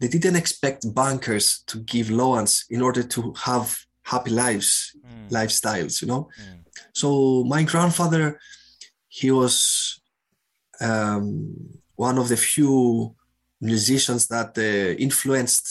they 0.00 0.08
didn't 0.08 0.36
expect 0.36 0.92
bankers 0.94 1.62
to 1.66 1.78
give 1.80 2.10
loans 2.10 2.64
in 2.70 2.80
order 2.82 3.02
to 3.02 3.32
have 3.46 3.76
happy 4.04 4.30
lives 4.30 4.70
Mm. 5.04 5.28
lifestyles 5.30 6.00
you 6.02 6.08
know 6.08 6.22
Mm. 6.38 6.58
so 7.00 7.08
my 7.44 7.62
grandfather 7.64 8.38
he 9.08 9.30
was 9.30 9.56
um, 10.80 11.54
one 11.96 12.18
of 12.18 12.28
the 12.28 12.36
few 12.36 13.14
musicians 13.60 14.26
that 14.28 14.50
uh, 14.58 14.94
influenced 15.06 15.66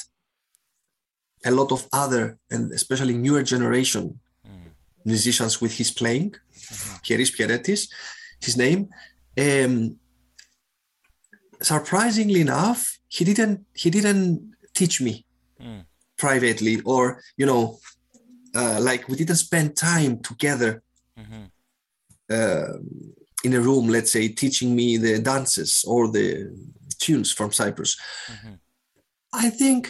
a 1.45 1.51
lot 1.51 1.71
of 1.71 1.87
other 1.91 2.37
and 2.53 2.71
especially 2.79 3.15
newer 3.25 3.43
generation 3.43 4.03
Mm. 4.45 4.71
musicians 5.05 5.53
with 5.61 5.73
his 5.79 5.91
playing 5.91 6.31
Pieris 7.03 7.31
Pieretis 7.35 7.81
his 8.45 8.55
name 8.57 8.81
um, 9.37 9.97
surprisingly 11.61 12.41
enough 12.41 12.97
he 13.07 13.23
didn't 13.25 13.65
he 13.73 13.89
didn't 13.89 14.53
teach 14.73 15.01
me 15.01 15.25
Mm. 15.61 15.85
privately 16.17 16.81
or 16.85 17.21
you 17.37 17.45
know 17.45 17.63
uh, 18.55 18.79
like 18.81 19.07
we 19.07 19.15
didn't 19.15 19.35
spend 19.47 19.75
time 19.77 20.13
together 20.29 20.81
Mhm. 21.19 21.51
uh, 22.37 22.73
in 23.43 23.53
a 23.53 23.61
room 23.61 23.87
let's 23.89 24.11
say 24.11 24.27
teaching 24.27 24.75
me 24.75 24.97
the 24.97 25.19
dances 25.19 25.71
or 25.87 26.01
the 26.17 26.27
tunes 27.03 27.31
from 27.31 27.51
cyprus 27.51 27.91
Mhm. 28.33 28.53
i 29.33 29.51
think 29.51 29.81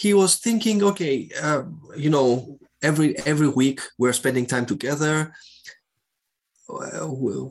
he 0.00 0.10
was 0.14 0.32
thinking 0.46 0.82
okay 0.82 1.14
uh, 1.46 1.62
you 2.04 2.10
know 2.10 2.58
every 2.82 3.08
every 3.32 3.48
week 3.62 3.78
we're 3.98 4.12
spending 4.22 4.46
time 4.46 4.66
together 4.66 5.32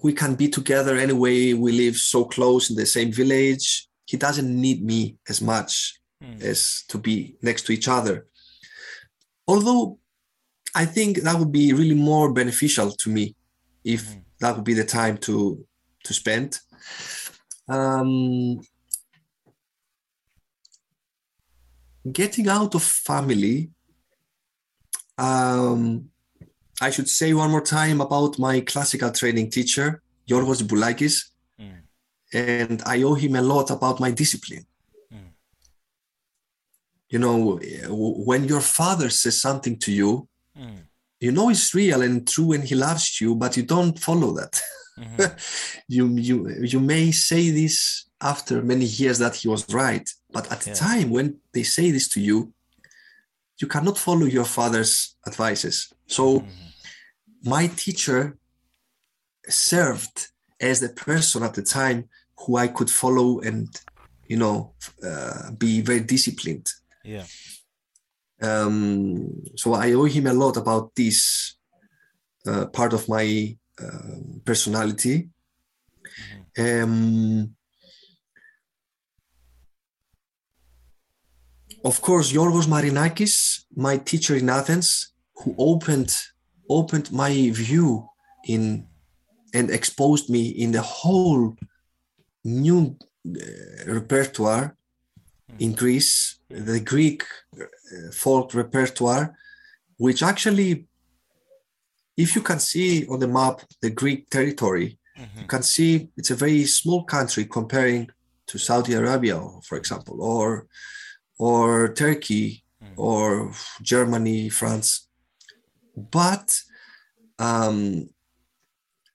we 0.03 0.13
can 0.13 0.35
be 0.35 0.47
together 0.47 0.95
anyway. 0.97 1.53
We 1.53 1.71
live 1.71 1.95
so 1.97 2.25
close 2.25 2.69
in 2.69 2.75
the 2.75 2.85
same 2.85 3.11
village. 3.11 3.87
He 4.05 4.17
doesn't 4.17 4.49
need 4.61 4.83
me 4.83 5.17
as 5.27 5.41
much 5.41 5.95
Mm. 6.21 6.41
as 6.41 6.83
to 6.89 6.97
be 6.97 7.37
next 7.41 7.65
to 7.65 7.71
each 7.71 7.87
other. 7.87 8.27
Although 9.47 9.99
I 10.75 10.85
think 10.85 11.21
that 11.21 11.39
would 11.39 11.51
be 11.51 11.71
really 11.73 11.95
more 11.95 12.33
beneficial 12.33 12.91
to 12.91 13.09
me 13.09 13.35
if 13.83 14.01
Mhm. 14.03 14.23
that 14.41 14.55
would 14.55 14.65
be 14.65 14.73
the 14.73 14.85
time 14.85 15.17
to 15.19 15.65
to 16.03 16.13
spend. 16.13 16.59
Um, 17.67 18.61
getting 22.11 22.47
out 22.47 22.75
of 22.75 22.83
family. 22.83 23.71
Um, 25.17 26.11
I 26.81 26.89
should 26.91 27.09
say 27.09 27.33
one 27.33 27.51
more 27.51 27.61
time 27.79 27.99
about 28.01 28.39
my 28.39 28.61
classical 28.61 29.11
training 29.11 29.49
teacher, 29.49 30.01
Yorgos 30.29 30.61
Boulakis, 30.63 31.15
Mm. 31.59 31.81
and 32.33 32.81
I 32.85 33.03
owe 33.03 33.15
him 33.15 33.35
a 33.35 33.41
lot 33.41 33.69
about 33.69 33.99
my 33.99 34.11
discipline. 34.11 34.65
Mm. 35.13 35.31
You 37.09 37.19
know, 37.19 37.59
when 38.29 38.45
your 38.45 38.61
father 38.61 39.09
says 39.09 39.39
something 39.41 39.77
to 39.79 39.91
you, 39.91 40.27
Mm. 40.57 40.79
you 41.19 41.31
know 41.31 41.49
it's 41.49 41.73
real 41.73 42.01
and 42.01 42.27
true 42.27 42.53
and 42.53 42.63
he 42.63 42.75
loves 42.75 43.19
you, 43.21 43.35
but 43.35 43.57
you 43.57 43.63
don't 43.63 43.99
follow 43.99 44.31
that. 44.39 44.61
Mhm. 44.97 45.19
you 45.95 46.05
you 46.27 46.35
you 46.73 46.79
may 46.79 47.11
say 47.11 47.43
this 47.51 48.05
after 48.21 48.61
many 48.61 48.85
years 48.85 49.17
that 49.19 49.35
he 49.35 49.47
was 49.47 49.63
right, 49.81 50.07
but 50.35 50.45
at 50.51 50.59
the 50.61 50.73
time 50.75 51.09
when 51.09 51.27
they 51.53 51.63
say 51.63 51.91
this 51.91 52.07
to 52.09 52.19
you, 52.19 52.53
you 53.61 53.67
cannot 53.67 53.97
follow 53.97 54.25
your 54.25 54.45
father's 54.45 55.15
advices. 55.27 55.75
So 56.07 56.23
Mhm. 56.39 56.49
My 57.43 57.67
teacher 57.67 58.37
served 59.47 60.27
as 60.59 60.79
the 60.79 60.89
person 60.89 61.43
at 61.43 61.53
the 61.53 61.61
time 61.63 62.09
who 62.37 62.57
I 62.57 62.67
could 62.67 62.89
follow 62.89 63.39
and 63.39 63.67
you 64.27 64.37
know 64.37 64.73
uh, 65.03 65.51
be 65.51 65.81
very 65.81 66.01
disciplined. 66.01 66.67
Yeah. 67.03 67.25
Um, 68.41 69.43
so 69.55 69.73
I 69.73 69.93
owe 69.93 70.05
him 70.05 70.27
a 70.27 70.33
lot 70.33 70.55
about 70.57 70.95
this 70.95 71.55
uh, 72.45 72.67
part 72.67 72.93
of 72.93 73.07
my 73.09 73.57
um 73.81 74.41
personality. 74.45 75.29
Um, 76.57 77.55
of 81.83 82.01
course, 82.01 82.31
Yorgos 82.33 82.67
Marinakis, 82.67 83.63
my 83.75 83.97
teacher 83.97 84.35
in 84.35 84.49
Athens, 84.49 85.13
who 85.35 85.55
opened 85.57 86.13
opened 86.69 87.11
my 87.11 87.31
view 87.51 88.07
in 88.47 88.85
and 89.53 89.69
exposed 89.71 90.29
me 90.29 90.43
in 90.49 90.71
the 90.71 90.81
whole 90.81 91.55
new 92.43 92.95
uh, 93.27 93.91
repertoire 93.93 94.75
in 95.57 95.73
Greece, 95.73 96.39
the 96.49 96.79
Greek 96.79 97.23
uh, 97.59 97.65
folk 98.13 98.53
repertoire, 98.53 99.35
which 99.97 100.21
actually, 100.21 100.85
if 102.15 102.35
you 102.35 102.41
can 102.41 102.59
see 102.59 103.07
on 103.07 103.19
the 103.19 103.27
map 103.27 103.61
the 103.81 103.89
Greek 103.89 104.29
territory, 104.29 104.97
Mhm. 105.17 105.41
you 105.41 105.47
can 105.47 105.63
see 105.63 106.09
it's 106.17 106.31
a 106.31 106.35
very 106.45 106.65
small 106.65 107.03
country 107.03 107.45
comparing 107.45 108.09
to 108.47 108.57
Saudi 108.57 108.93
Arabia, 108.93 109.37
for 109.67 109.77
example, 109.77 110.21
or 110.21 110.67
or 111.37 111.93
Turkey, 111.93 112.63
Mm. 112.83 112.93
or 112.97 113.53
Germany, 113.81 114.49
France. 114.49 115.08
But 116.11 116.47
um, 117.37 118.09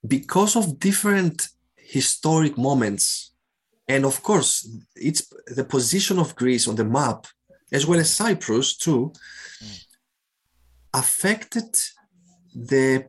because 0.06 0.56
of 0.56 0.78
different 0.78 1.48
historic 1.77 2.56
moments, 2.59 3.32
and 3.89 4.05
of 4.05 4.23
course, 4.23 4.69
it's 4.97 5.23
the 5.56 5.65
position 5.65 6.19
of 6.19 6.35
Greece 6.35 6.69
on 6.69 6.77
the 6.77 6.85
map, 6.85 7.27
as 7.73 7.86
well 7.86 8.01
as 8.01 8.12
Cyprus 8.12 8.77
too, 8.77 9.12
Mm. 9.62 9.85
affected 10.93 11.70
the 12.55 13.05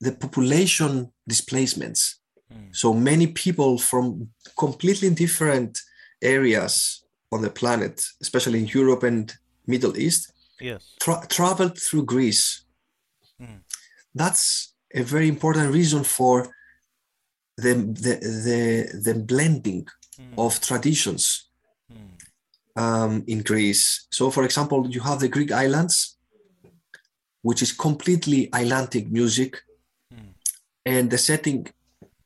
the 0.00 0.12
population 0.12 1.12
displacements. 1.28 2.20
Mm. 2.52 2.74
So 2.74 2.94
many 2.94 3.26
people 3.26 3.76
from 3.78 4.30
completely 4.56 5.10
different 5.10 5.78
areas 6.22 7.04
on 7.32 7.42
the 7.42 7.50
planet, 7.50 8.02
especially 8.22 8.60
in 8.60 8.66
Europe 8.66 9.02
and 9.02 9.32
Middle 9.66 9.96
East, 9.98 10.32
Yes. 10.60 10.82
tra- 11.00 11.26
traveled 11.28 11.76
through 11.78 12.04
Greece. 12.06 12.64
That's 14.14 14.74
a 14.94 15.02
very 15.02 15.28
important 15.28 15.72
reason 15.72 16.04
for 16.04 16.54
the 17.56 17.74
the 17.74 18.14
the, 18.46 19.00
the 19.04 19.14
blending 19.14 19.86
Mm. 20.18 20.34
of 20.38 20.60
traditions 20.60 21.50
Mm. 21.92 22.10
um, 22.76 23.24
in 23.26 23.42
Greece. 23.42 24.06
So, 24.10 24.30
for 24.30 24.44
example, 24.44 24.86
you 24.90 25.00
have 25.00 25.18
the 25.20 25.28
Greek 25.28 25.50
islands, 25.50 26.18
which 27.42 27.62
is 27.62 27.72
completely 27.72 28.48
islandic 28.52 29.10
music, 29.10 29.62
Mm. 30.12 30.34
and 30.84 31.10
the 31.10 31.18
setting 31.18 31.66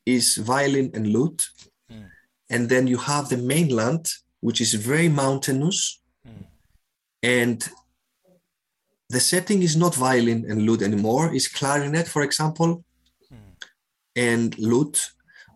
is 0.04 0.36
violin 0.38 0.90
and 0.94 1.06
lute. 1.06 1.42
Mm. 1.90 2.08
And 2.50 2.68
then 2.68 2.86
you 2.88 2.98
have 2.98 3.28
the 3.28 3.36
mainland, 3.36 4.06
which 4.40 4.60
is 4.60 4.74
very 4.74 5.08
mountainous, 5.08 6.00
Mm. 6.26 6.46
and 7.22 7.68
the 9.14 9.20
setting 9.32 9.60
is 9.68 9.74
not 9.76 9.94
violin 10.08 10.40
and 10.50 10.58
lute 10.66 10.82
anymore, 10.88 11.24
it's 11.36 11.48
clarinet, 11.58 12.06
for 12.14 12.22
example, 12.28 12.70
Mm. 13.32 13.52
and 14.30 14.48
lute, 14.70 14.98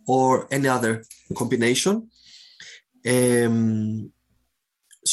or 0.07 0.31
any 0.57 0.69
other 0.77 0.93
combination. 1.41 1.95
Um, 3.15 4.13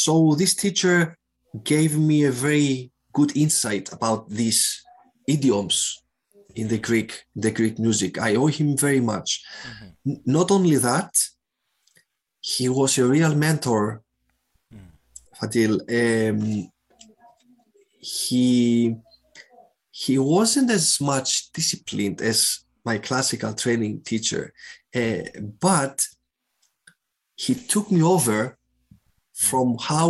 so 0.04 0.14
this 0.42 0.54
teacher 0.64 0.98
gave 1.74 1.92
me 2.10 2.18
a 2.26 2.32
very 2.48 2.92
good 3.18 3.32
insight 3.44 3.86
about 3.98 4.22
these 4.40 4.62
idioms 5.28 5.76
in 6.56 6.68
the 6.68 6.78
Greek, 6.88 7.12
the 7.46 7.52
Greek 7.52 7.76
music. 7.80 8.18
I 8.18 8.36
owe 8.42 8.48
him 8.60 8.70
very 8.78 9.02
much. 9.14 9.30
Mhm. 9.68 9.90
N- 10.12 10.22
Not 10.38 10.52
only 10.52 10.78
that, 10.90 11.12
he 12.42 12.66
was 12.70 12.98
a 12.98 13.06
real 13.16 13.34
mentor, 13.46 14.02
Mm. 14.74 14.90
Fadil. 15.38 15.74
Um, 16.00 16.72
he 18.06 18.96
he 19.92 20.18
wasn't 20.20 20.70
as 20.70 21.00
much 21.02 21.52
disciplined 21.54 22.22
as 22.22 22.40
my 22.84 22.98
classical 22.98 23.54
training 23.54 24.02
teacher, 24.02 24.54
uh, 24.94 25.24
but 25.68 26.06
he 27.36 27.56
took 27.56 27.90
me 27.92 28.02
over 28.04 28.58
from 29.34 29.78
how 29.80 30.10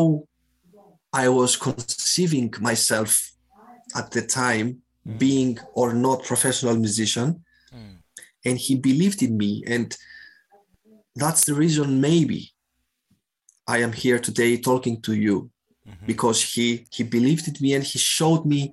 I 1.13 1.29
was 1.29 1.55
conceiving 1.55 2.53
myself 2.59 3.11
at 3.99 4.11
the 4.11 4.23
time, 4.41 4.81
Mm. 5.07 5.19
being 5.19 5.59
or 5.79 5.93
not 5.93 6.23
professional 6.31 6.75
musician, 6.85 7.29
Mm. 7.71 7.95
and 8.47 8.57
he 8.65 8.73
believed 8.89 9.21
in 9.27 9.37
me, 9.37 9.63
and 9.75 9.95
that's 11.21 11.43
the 11.45 11.53
reason 11.53 12.01
maybe 12.01 12.41
I 13.67 13.77
am 13.85 13.93
here 13.93 14.19
today 14.19 14.57
talking 14.57 14.95
to 15.03 15.13
you 15.25 15.51
Mhm. 15.85 16.05
because 16.07 16.43
he 16.43 16.85
he 16.91 17.03
believed 17.03 17.47
in 17.47 17.55
me 17.61 17.73
and 17.75 17.83
he 17.83 17.99
showed 17.99 18.45
me 18.45 18.71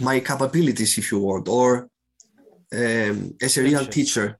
my 0.00 0.20
capabilities, 0.20 0.98
if 0.98 1.10
you 1.12 1.20
want, 1.20 1.48
or 1.48 1.88
um, 2.72 3.36
as 3.40 3.56
a 3.58 3.62
real 3.62 3.86
teacher, 3.86 4.38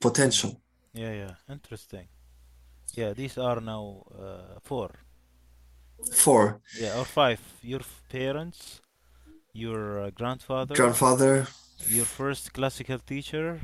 potential. 0.00 0.60
Yeah, 0.94 1.12
yeah. 1.12 1.34
Interesting. 1.48 2.08
Yeah, 2.94 3.12
these 3.14 3.38
are 3.38 3.60
now 3.60 4.04
uh, 4.18 4.60
four. 4.62 4.90
For 6.12 6.60
Yeah, 6.80 6.98
or 6.98 7.04
five. 7.04 7.40
Your 7.62 7.80
parents, 8.08 8.80
your 9.52 10.00
uh, 10.02 10.10
grandfather, 10.10 10.76
grandfather, 10.76 11.46
your 11.88 12.04
first 12.04 12.52
classical 12.52 12.98
teacher, 12.98 13.60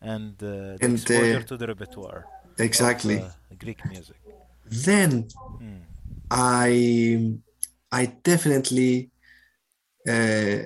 and 0.00 0.34
uh, 0.42 0.78
the 0.78 0.86
And, 0.86 0.94
exposure 0.94 1.40
uh, 1.42 1.46
to 1.46 1.56
the 1.56 1.66
repertoire 1.66 2.26
exactly. 2.58 3.16
of 3.16 3.22
uh, 3.24 3.54
Greek 3.58 3.84
music. 3.86 4.16
Then 4.70 5.28
Mm. 5.60 5.87
I 6.30 7.34
I 7.90 8.06
definitely 8.22 9.10
uh, 10.08 10.58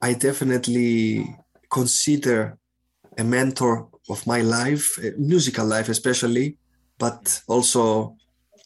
I 0.00 0.12
definitely 0.14 1.26
consider 1.70 2.58
a 3.18 3.24
mentor 3.24 3.88
of 4.08 4.26
my 4.26 4.40
life, 4.42 4.98
uh, 4.98 5.10
musical 5.18 5.66
life 5.66 5.88
especially, 5.88 6.56
but 6.98 7.42
also 7.48 8.16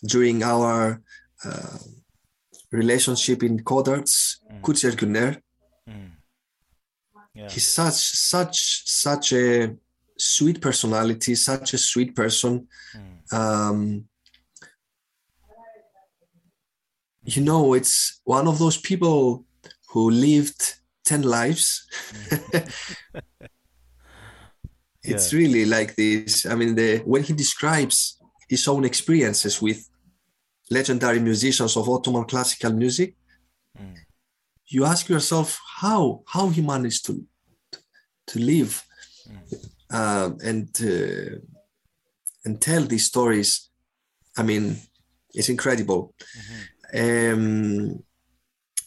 during 0.04 0.42
our 0.42 1.00
uh, 1.44 1.78
relationship 2.72 3.42
in 3.42 3.60
Codarts, 3.60 4.38
Mm. 4.50 4.60
Kutsi 4.62 4.90
Erguner. 4.90 5.40
Mm. 5.88 6.10
Yeah. 7.34 7.48
He's 7.48 7.68
such 7.68 7.94
such 7.94 8.82
such 8.86 9.32
a 9.32 9.76
sweet 10.18 10.60
personality, 10.60 11.34
such 11.34 11.74
a 11.74 11.78
sweet 11.78 12.14
person. 12.14 12.68
Mm. 12.94 13.32
um, 13.32 14.09
you 17.24 17.42
know, 17.42 17.74
it's 17.74 18.20
one 18.24 18.48
of 18.48 18.58
those 18.58 18.76
people 18.78 19.44
who 19.90 20.10
lived 20.10 20.74
10 21.04 21.22
lives 21.22 21.86
it's 25.02 25.32
Yeah. 25.32 25.38
really 25.40 25.64
like 25.64 25.94
this. 25.96 26.46
I 26.46 26.54
mean, 26.54 26.74
the 26.74 26.98
when 27.04 27.22
he 27.22 27.32
describes 27.32 28.18
his 28.48 28.68
own 28.68 28.84
experiences 28.84 29.60
with 29.62 29.88
legendary 30.70 31.20
musicians 31.20 31.76
of 31.76 31.88
Ottoman 31.88 32.24
classical 32.24 32.72
music, 32.72 33.14
Mm. 33.78 33.94
you 34.66 34.84
ask 34.84 35.08
yourself 35.08 35.58
how 35.80 36.22
how 36.26 36.48
he 36.48 36.60
managed 36.62 37.06
to 37.06 37.24
to 38.26 38.38
live 38.38 38.82
Mm. 39.28 39.42
um, 39.94 40.38
and 40.44 40.68
uh, 40.82 41.38
and 42.44 42.60
tell 42.60 42.82
these 42.86 43.06
stories. 43.06 43.70
I 44.36 44.42
mean, 44.42 44.76
it's 45.34 45.48
incredible. 45.48 46.14
Mhm. 46.36 46.68
Um, 46.94 48.02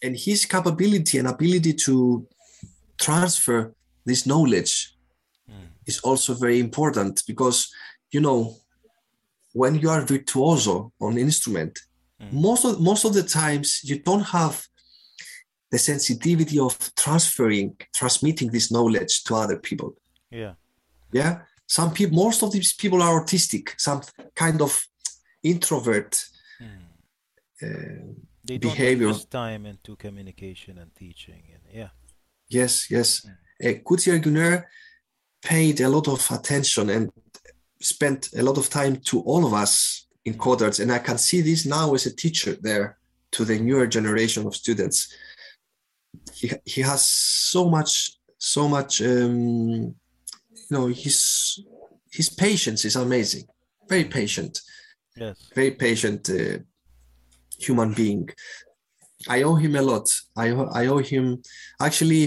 and 0.03 0.17
his 0.17 0.45
capability 0.45 1.17
and 1.17 1.27
ability 1.27 1.73
to 1.73 2.27
transfer 2.97 3.73
this 4.05 4.25
knowledge 4.25 4.89
Mm. 5.49 5.67
is 5.85 5.99
also 5.99 6.34
very 6.34 6.59
important 6.59 7.23
because 7.27 7.67
you 8.11 8.21
know 8.21 8.55
when 9.53 9.75
you 9.75 9.89
are 9.89 10.05
virtuoso 10.05 10.91
on 11.01 11.17
instrument 11.17 11.80
Mm. 12.21 12.31
most 12.31 12.63
of 12.65 12.80
most 12.80 13.03
of 13.05 13.13
the 13.13 13.23
times 13.23 13.81
you 13.84 13.99
don't 13.99 14.23
have 14.31 14.55
the 15.71 15.77
sensitivity 15.77 16.59
of 16.59 16.77
transferring 16.95 17.75
transmitting 17.93 18.51
this 18.51 18.69
knowledge 18.71 19.23
to 19.25 19.35
other 19.35 19.57
people 19.59 19.89
Yeah. 20.31 20.53
yeah 21.11 21.41
some 21.67 21.91
people 21.93 22.15
most 22.25 22.43
of 22.43 22.51
these 22.51 22.73
people 22.73 23.01
are 23.01 23.19
autistic 23.21 23.65
some 23.77 24.01
kind 24.35 24.61
of 24.61 24.71
introvert 25.43 26.25
They 28.45 28.57
don't 28.57 28.72
Behavior. 28.73 29.07
invest 29.07 29.31
time 29.31 29.65
into 29.65 29.95
communication 29.95 30.77
and 30.77 30.90
teaching. 30.95 31.44
And 31.53 31.64
yeah. 31.80 31.90
yes 32.49 32.73
yes 32.90 33.10
Mm. 33.61 34.15
uh, 34.15 34.19
Gunner 34.23 34.68
paid 35.41 35.81
a 35.81 35.90
lot 35.90 36.07
of 36.07 36.19
attention 36.31 36.90
and 36.90 37.10
spent 37.81 38.22
a 38.35 38.41
lot 38.41 38.57
of 38.57 38.69
time 38.69 38.95
to 39.10 39.15
all 39.22 39.44
of 39.45 39.53
us 39.53 40.07
in 40.26 40.34
Mm. 40.34 40.40
Codarts. 40.40 40.80
And 40.80 40.91
I 40.91 40.99
can 40.99 41.18
see 41.18 41.41
this 41.41 41.65
now 41.65 41.94
as 41.94 42.06
a 42.06 42.15
teacher 42.15 42.53
there 42.61 42.98
to 43.31 43.45
the 43.45 43.60
newer 43.60 43.88
generation 43.88 44.45
of 44.48 44.56
students. 44.56 44.98
He, 46.34 46.52
he 46.65 46.81
has 46.81 47.02
so 47.06 47.69
much, 47.69 47.91
so 48.38 48.68
much, 48.68 49.02
um, 49.02 49.95
you 50.69 50.72
know, 50.76 50.88
his, 50.88 51.18
his 52.11 52.30
patience 52.30 52.85
is 52.85 52.95
amazing. 52.95 53.45
Very 53.90 54.06
patient, 54.06 54.61
Yes. 55.15 55.38
very 55.56 55.72
patient 55.72 56.30
uh, 56.30 56.57
human 57.65 57.94
being. 57.94 58.26
I 59.35 59.44
owe 59.44 59.56
him 59.64 59.76
a 59.76 59.81
lot. 59.91 60.07
I, 60.35 60.48
owe- 60.57 60.72
I 60.81 60.84
owe 60.88 61.03
him, 61.14 61.26
actually, 61.88 62.23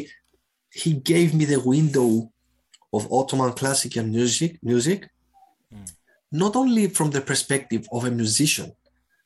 he 0.82 0.90
gave 1.12 1.34
me 1.38 1.44
the 1.44 1.60
window 1.74 2.08
of 2.92 3.10
Ottoman 3.12 3.52
classical 3.60 4.04
music, 4.04 4.52
music, 4.62 5.00
Mm. 5.74 5.88
not 6.30 6.54
only 6.62 6.84
from 6.96 7.10
the 7.10 7.20
perspective 7.30 7.82
of 7.96 8.04
a 8.04 8.10
musician, 8.22 8.68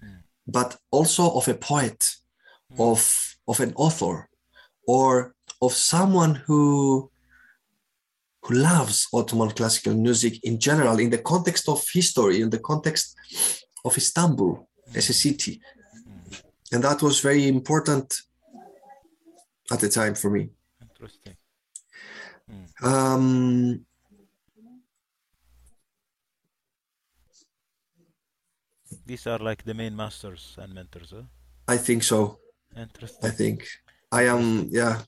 Mm. 0.03 0.23
but 0.57 0.70
also 0.91 1.24
of 1.39 1.45
a 1.49 1.55
poet, 1.70 2.01
Mm. 2.73 2.81
of 2.91 3.01
of 3.53 3.61
an 3.66 3.73
author, 3.85 4.16
or 4.87 5.35
of 5.61 5.73
someone 5.93 6.35
who 6.47 6.62
who 8.45 8.55
loves 8.55 8.97
Ottoman 9.12 9.51
classical 9.59 9.95
music 10.07 10.35
in 10.49 10.55
general, 10.59 10.99
in 10.99 11.11
the 11.11 11.23
context 11.32 11.65
of 11.69 11.78
history, 11.99 12.37
in 12.45 12.49
the 12.51 12.59
context 12.70 13.07
of 13.85 13.97
Istanbul 14.03 14.53
as 14.99 15.11
a 15.11 15.16
city, 15.27 15.55
Mm. 15.57 15.80
And 16.73 16.85
that 16.85 17.03
was 17.03 17.21
very 17.21 17.49
important 17.49 18.23
at 19.71 19.81
the 19.81 19.89
time 19.89 20.15
for 20.15 20.31
me. 20.31 20.51
Interesting. 20.83 21.37
Um, 22.83 23.85
These 29.07 29.27
are 29.27 29.39
like 29.39 29.65
the 29.65 29.75
main 29.75 29.97
masters 29.97 30.57
and 30.59 30.73
mentors. 30.73 31.11
Huh? 31.11 31.23
I 31.67 31.77
think 31.77 32.05
so. 32.05 32.39
Interesting. 32.77 33.29
I 33.29 33.33
think 33.33 33.67
I 34.13 34.23
am. 34.27 34.69
Yeah, 34.71 35.03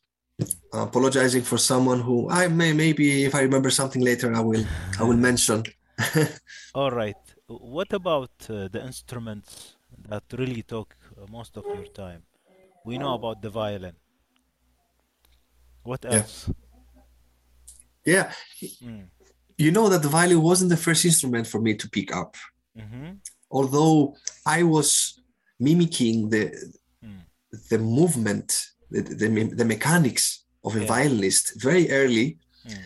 apologizing 0.73 1.43
for 1.43 1.59
someone 1.59 2.01
who 2.01 2.29
I 2.29 2.49
may 2.49 2.73
maybe 2.73 3.25
if 3.25 3.35
I 3.35 3.43
remember 3.43 3.71
something 3.71 4.03
later 4.03 4.35
I 4.35 4.41
will 4.41 4.65
I 4.99 5.05
will 5.05 5.17
mention. 5.17 5.63
All 6.75 6.91
right. 6.91 7.23
What 7.47 7.93
about 7.93 8.33
uh, 8.51 8.69
the 8.69 8.83
instruments 8.85 9.77
that 10.09 10.25
really 10.33 10.65
uh, 10.73 10.85
most 11.31 11.57
of 11.57 11.65
your 11.67 11.87
time? 11.87 12.23
We 12.85 12.99
know 12.99 13.15
about 13.15 13.43
the 13.43 13.51
violin. 13.51 13.95
What 15.83 16.05
Yeah. 16.05 16.15
else? 16.19 16.51
Yeah, 18.05 18.33
Mm. 18.83 19.09
you 19.59 19.71
know 19.71 19.89
that 19.89 20.03
the 20.03 20.09
violin 20.09 20.41
wasn't 20.43 20.71
the 20.71 20.77
first 20.77 21.05
instrument 21.05 21.47
for 21.47 21.61
me 21.61 21.75
to 21.77 21.89
pick 21.89 22.15
up. 22.15 22.37
Mm-hmm. 22.77 23.11
Although 23.51 24.17
I 24.47 24.63
was 24.63 25.21
mimicking 25.61 26.29
the 26.31 26.45
Mm. 27.05 27.23
the 27.71 27.79
movement, 27.79 28.49
the, 28.91 29.01
the, 29.03 29.29
the 29.61 29.65
mechanics 29.65 30.45
of 30.65 30.75
a 30.77 30.81
Yeah. 30.81 30.87
violinist 30.87 31.45
very 31.61 31.91
early. 31.91 32.39
Mm. 32.67 32.85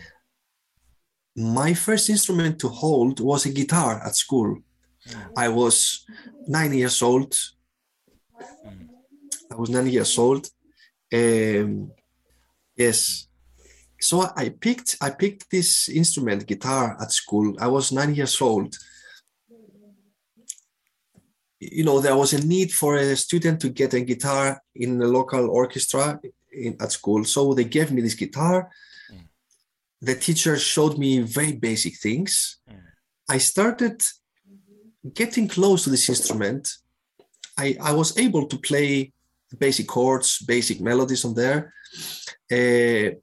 My 1.35 1.73
first 1.73 2.09
instrument 2.09 2.59
to 2.59 2.67
hold 2.69 3.19
was 3.19 3.45
a 3.45 3.51
guitar 3.59 4.01
at 4.07 4.15
school. 4.15 4.57
Mm. 5.07 5.31
I 5.37 5.47
was 5.49 6.05
nine 6.47 6.73
years 6.73 7.01
old. 7.01 7.33
Mm. 8.65 8.87
I 9.51 9.55
was 9.55 9.69
nine 9.69 9.87
years 9.87 10.17
old. 10.17 10.49
Um, 11.13 11.91
yes. 12.75 13.27
So 13.99 14.21
I 14.35 14.49
picked 14.49 14.97
I 15.01 15.09
picked 15.09 15.49
this 15.49 15.89
instrument, 15.89 16.45
guitar, 16.45 16.97
at 17.01 17.11
school. 17.11 17.55
I 17.59 17.67
was 17.67 17.91
nine 17.91 18.13
years 18.13 18.39
old. 18.41 18.77
You 21.59 21.83
know, 21.83 21.99
there 21.99 22.15
was 22.15 22.33
a 22.33 22.45
need 22.45 22.71
for 22.71 22.95
a 22.95 23.15
student 23.15 23.59
to 23.61 23.69
get 23.69 23.93
a 23.93 24.01
guitar 24.01 24.61
in 24.75 24.99
the 24.99 25.07
local 25.07 25.49
orchestra 25.49 26.19
in, 26.51 26.77
at 26.79 26.91
school. 26.91 27.25
So 27.25 27.53
they 27.53 27.63
gave 27.63 27.91
me 27.91 28.01
this 28.01 28.13
guitar. 28.13 28.69
Mm. 29.11 29.27
The 30.01 30.15
teacher 30.15 30.55
showed 30.57 30.99
me 30.99 31.21
very 31.21 31.53
basic 31.53 31.97
things. 31.97 32.59
Mm. 32.69 32.81
I 33.29 33.39
started 33.39 34.03
getting 35.13 35.47
close 35.47 35.83
to 35.85 35.89
this 35.89 36.07
instrument. 36.09 36.77
I, 37.57 37.75
I 37.81 37.91
was 37.93 38.17
able 38.17 38.47
to 38.47 38.57
play 38.57 39.11
basic 39.57 39.87
chords, 39.87 40.39
basic 40.39 40.81
melodies 40.81 41.25
on 41.25 41.33
there. 41.33 41.73
Uh, 42.51 43.15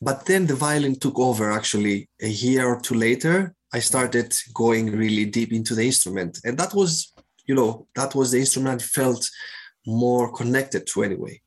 but 0.00 0.26
then 0.26 0.46
the 0.46 0.54
violin 0.54 0.96
took 0.98 1.18
over 1.18 1.50
actually 1.50 2.08
a 2.22 2.28
year 2.28 2.66
or 2.66 2.80
two 2.80 2.94
later. 2.94 3.54
I 3.72 3.80
started 3.80 4.34
going 4.54 4.90
really 4.96 5.24
deep 5.26 5.52
into 5.52 5.74
the 5.74 5.84
instrument. 5.84 6.38
And 6.44 6.56
that 6.58 6.72
was, 6.74 7.12
you 7.46 7.54
know, 7.54 7.86
that 7.94 8.14
was 8.14 8.30
the 8.30 8.38
instrument 8.38 8.82
I 8.82 8.84
felt 8.84 9.28
more 9.86 10.32
connected 10.32 10.86
to 10.88 11.02
anyway. 11.02 11.40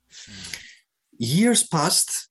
Years 1.18 1.64
passed, 1.64 2.30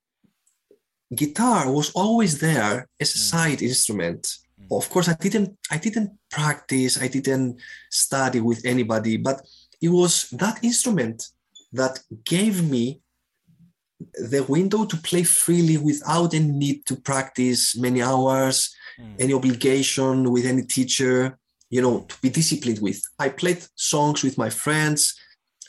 guitar 1.14 1.70
was 1.70 1.90
always 1.92 2.38
there 2.38 2.88
as 3.00 3.14
a 3.14 3.18
Mm. 3.18 3.30
side 3.32 3.62
instrument. 3.62 4.22
Mm. 4.60 4.76
Of 4.76 4.88
course, 4.90 5.08
I 5.08 5.14
didn't 5.14 5.56
I 5.70 5.78
didn't 5.78 6.10
practice, 6.30 7.00
I 7.00 7.08
didn't 7.08 7.60
study 7.90 8.40
with 8.40 8.64
anybody, 8.64 9.16
but 9.16 9.40
it 9.80 9.88
was 9.88 10.28
that 10.30 10.62
instrument 10.62 11.28
that 11.72 12.00
gave 12.24 12.68
me 12.68 13.00
the 14.30 14.42
window 14.48 14.84
to 14.84 14.96
play 14.96 15.22
freely 15.24 15.76
without 15.76 16.34
any 16.34 16.46
need 16.64 16.86
to 16.86 16.96
practice 16.96 17.76
many 17.76 18.00
hours, 18.02 18.74
Mm. 18.98 19.16
any 19.18 19.32
obligation 19.34 20.30
with 20.32 20.44
any 20.46 20.62
teacher, 20.76 21.38
you 21.70 21.80
know, 21.80 22.00
to 22.08 22.14
be 22.20 22.28
disciplined 22.28 22.80
with. 22.80 23.00
I 23.18 23.28
played 23.30 23.62
songs 23.76 24.22
with 24.22 24.36
my 24.36 24.50
friends, 24.50 25.14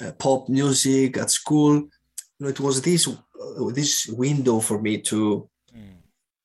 uh, 0.02 0.12
pop 0.14 0.50
music 0.50 1.18
at 1.18 1.30
school. 1.32 1.74
You 1.76 1.90
know, 2.40 2.50
it 2.50 2.60
was 2.60 2.82
this 2.82 3.08
uh, 3.08 3.72
this 3.74 4.08
window 4.08 4.60
for 4.60 4.82
me 4.82 4.94
to 5.12 5.50
Mm. 5.76 5.98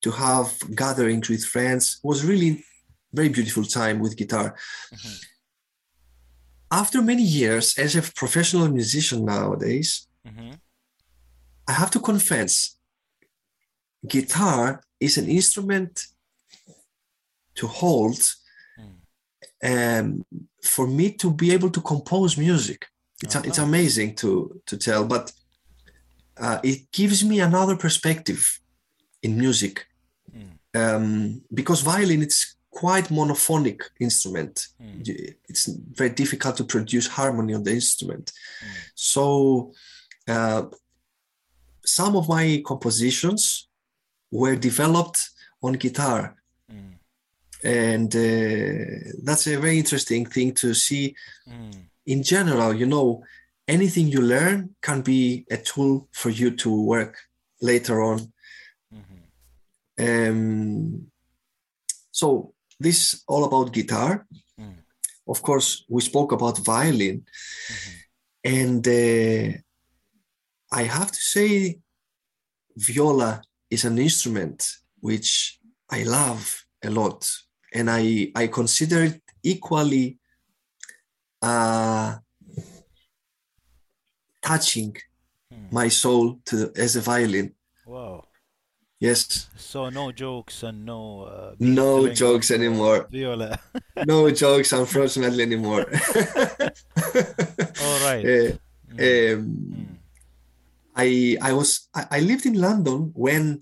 to 0.02 0.10
have 0.12 0.48
gatherings 0.74 1.28
with 1.28 1.44
friends. 1.44 1.84
It 2.02 2.06
was 2.06 2.24
really 2.24 2.64
very 3.12 3.28
beautiful 3.30 3.64
time 3.64 3.98
with 4.00 4.16
guitar. 4.16 4.54
Mhm. 4.94 5.14
After 6.70 7.00
many 7.02 7.22
years 7.22 7.78
as 7.78 7.94
a 7.96 8.02
professional 8.02 8.68
musician 8.68 9.24
nowadays, 9.24 10.08
Mhm. 10.26 10.58
I 11.68 11.72
have 11.72 11.90
to 11.92 12.00
confess, 12.00 12.76
guitar 14.06 14.82
is 15.00 15.18
an 15.18 15.28
instrument 15.28 16.06
to 17.54 17.66
hold 17.66 18.18
Mm. 18.78 19.00
um, 19.62 20.24
for 20.62 20.86
me 20.86 21.12
to 21.12 21.30
be 21.32 21.50
able 21.52 21.70
to 21.70 21.80
compose 21.80 22.36
music. 22.36 22.86
It's, 23.22 23.34
it's 23.34 23.58
Uh-huh. 23.58 23.68
amazing 23.68 24.14
to, 24.16 24.60
to 24.66 24.76
tell, 24.76 25.04
but 25.06 25.32
uh, 26.36 26.60
it 26.62 26.90
gives 26.92 27.24
me 27.24 27.40
another 27.40 27.76
perspective 27.76 28.60
in 29.22 29.38
music 29.38 29.86
Mm. 30.34 30.58
um, 30.74 31.42
because 31.54 31.80
violin 31.82 32.22
it's 32.22 32.55
quite 32.82 33.08
monophonic 33.20 33.80
instrument. 34.06 34.54
Mm. 34.80 35.34
It's 35.50 35.64
very 36.00 36.10
difficult 36.22 36.54
to 36.58 36.64
produce 36.64 37.06
harmony 37.18 37.54
on 37.54 37.62
the 37.64 37.72
instrument. 37.72 38.26
Mm. 38.62 38.68
So 38.94 39.24
uh, 40.34 40.62
some 41.84 42.16
of 42.20 42.28
my 42.28 42.62
compositions 42.70 43.68
were 44.30 44.56
developed 44.68 45.18
on 45.62 45.72
guitar 45.84 46.22
Mm. 46.70 46.94
and 47.62 48.10
uh, 48.28 49.12
that's 49.26 49.46
a 49.46 49.56
very 49.64 49.78
interesting 49.78 50.22
thing 50.34 50.48
to 50.62 50.68
see 50.74 51.04
Mm. 51.46 51.72
in 52.14 52.20
general 52.34 52.70
you 52.80 52.86
know 52.94 53.08
anything 53.76 54.06
you 54.14 54.20
learn 54.34 54.58
can 54.86 54.98
be 55.12 55.20
a 55.56 55.58
tool 55.70 56.08
for 56.20 56.30
you 56.40 56.48
to 56.62 56.70
work 56.94 57.14
later 57.70 57.96
on 58.10 58.18
Mhm. 58.98 59.20
um, 60.06 61.10
so 62.20 62.26
this 62.80 63.22
all 63.26 63.44
about 63.44 63.72
guitar 63.72 64.26
Mm. 64.58 64.76
of 65.26 65.42
course 65.42 65.84
we 65.88 66.00
spoke 66.00 66.32
about 66.32 66.58
violin 66.58 67.24
Mhm. 67.70 67.92
and 68.44 68.88
uh, 68.88 69.52
i 70.80 70.82
have 70.84 71.10
to 71.10 71.20
say 71.34 71.80
viola 72.76 73.42
is 73.70 73.84
an 73.84 73.98
instrument 73.98 74.58
which 75.00 75.58
i 75.90 76.02
love 76.04 76.44
a 76.82 76.90
lot 76.90 77.20
and 77.72 77.90
i 77.90 78.30
i 78.34 78.46
consider 78.48 79.04
it 79.04 79.22
equally 79.42 80.18
uh, 81.42 82.18
touching 84.42 84.96
Mm. 85.52 85.70
my 85.72 85.88
soul 85.88 86.40
to 86.44 86.72
as 86.76 86.96
a 86.96 87.00
violin 87.00 87.54
Wow. 87.86 88.24
Yes 89.00 89.48
So 89.56 89.90
no 89.90 90.10
jokes 90.12 90.62
and 90.62 90.84
no 90.86 91.00
uh, 91.24 91.54
No 91.58 92.08
jokes 92.08 92.50
uh, 92.50 92.54
anymore. 92.54 93.06
Viola. 93.10 93.58
no 94.06 94.30
jokes 94.44 94.72
unfortunately 94.72 95.42
anymore 95.42 95.84
All 97.82 97.98
right. 98.08 98.24
Uh, 98.24 98.52
Mm. 98.96 99.34
um, 99.34 99.42
Mm. 99.76 99.96
I 101.04 101.36
I 101.42 101.52
was 101.52 101.88
I, 101.94 102.02
I 102.16 102.20
lived 102.20 102.46
in 102.46 102.54
London 102.66 103.10
when 103.14 103.60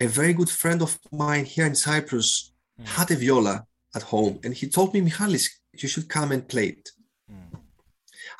a 0.00 0.06
very 0.06 0.32
good 0.32 0.48
friend 0.48 0.80
of 0.80 0.96
mine 1.12 1.44
here 1.44 1.66
in 1.66 1.74
Cyprus 1.74 2.52
Mm. 2.80 2.86
had 2.96 3.10
a 3.10 3.16
viola 3.16 3.66
at 3.96 4.02
home, 4.04 4.38
and 4.44 4.54
he 4.54 4.68
told 4.68 4.94
me, 4.94 5.00
Michalis, 5.00 5.44
you 5.82 5.88
should 5.88 6.08
come 6.08 6.30
and 6.34 6.46
play 6.48 6.66
it. 6.78 6.86
Mm. 7.30 7.58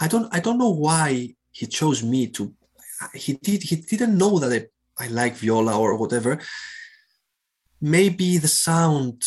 I 0.00 0.06
don't 0.12 0.28
I 0.36 0.40
don't 0.40 0.58
know 0.64 0.70
why 0.86 1.34
he 1.58 1.66
chose 1.66 2.02
me 2.12 2.28
to. 2.36 2.42
He 3.24 3.32
did 3.34 3.60
he 3.70 3.76
didn't 3.76 4.16
know 4.16 4.38
that 4.38 4.52
I, 4.58 4.60
I 4.98 5.06
like 5.08 5.36
viola 5.36 5.78
or 5.78 5.96
whatever. 5.96 6.40
Maybe 7.80 8.38
the 8.38 8.48
sound 8.48 9.22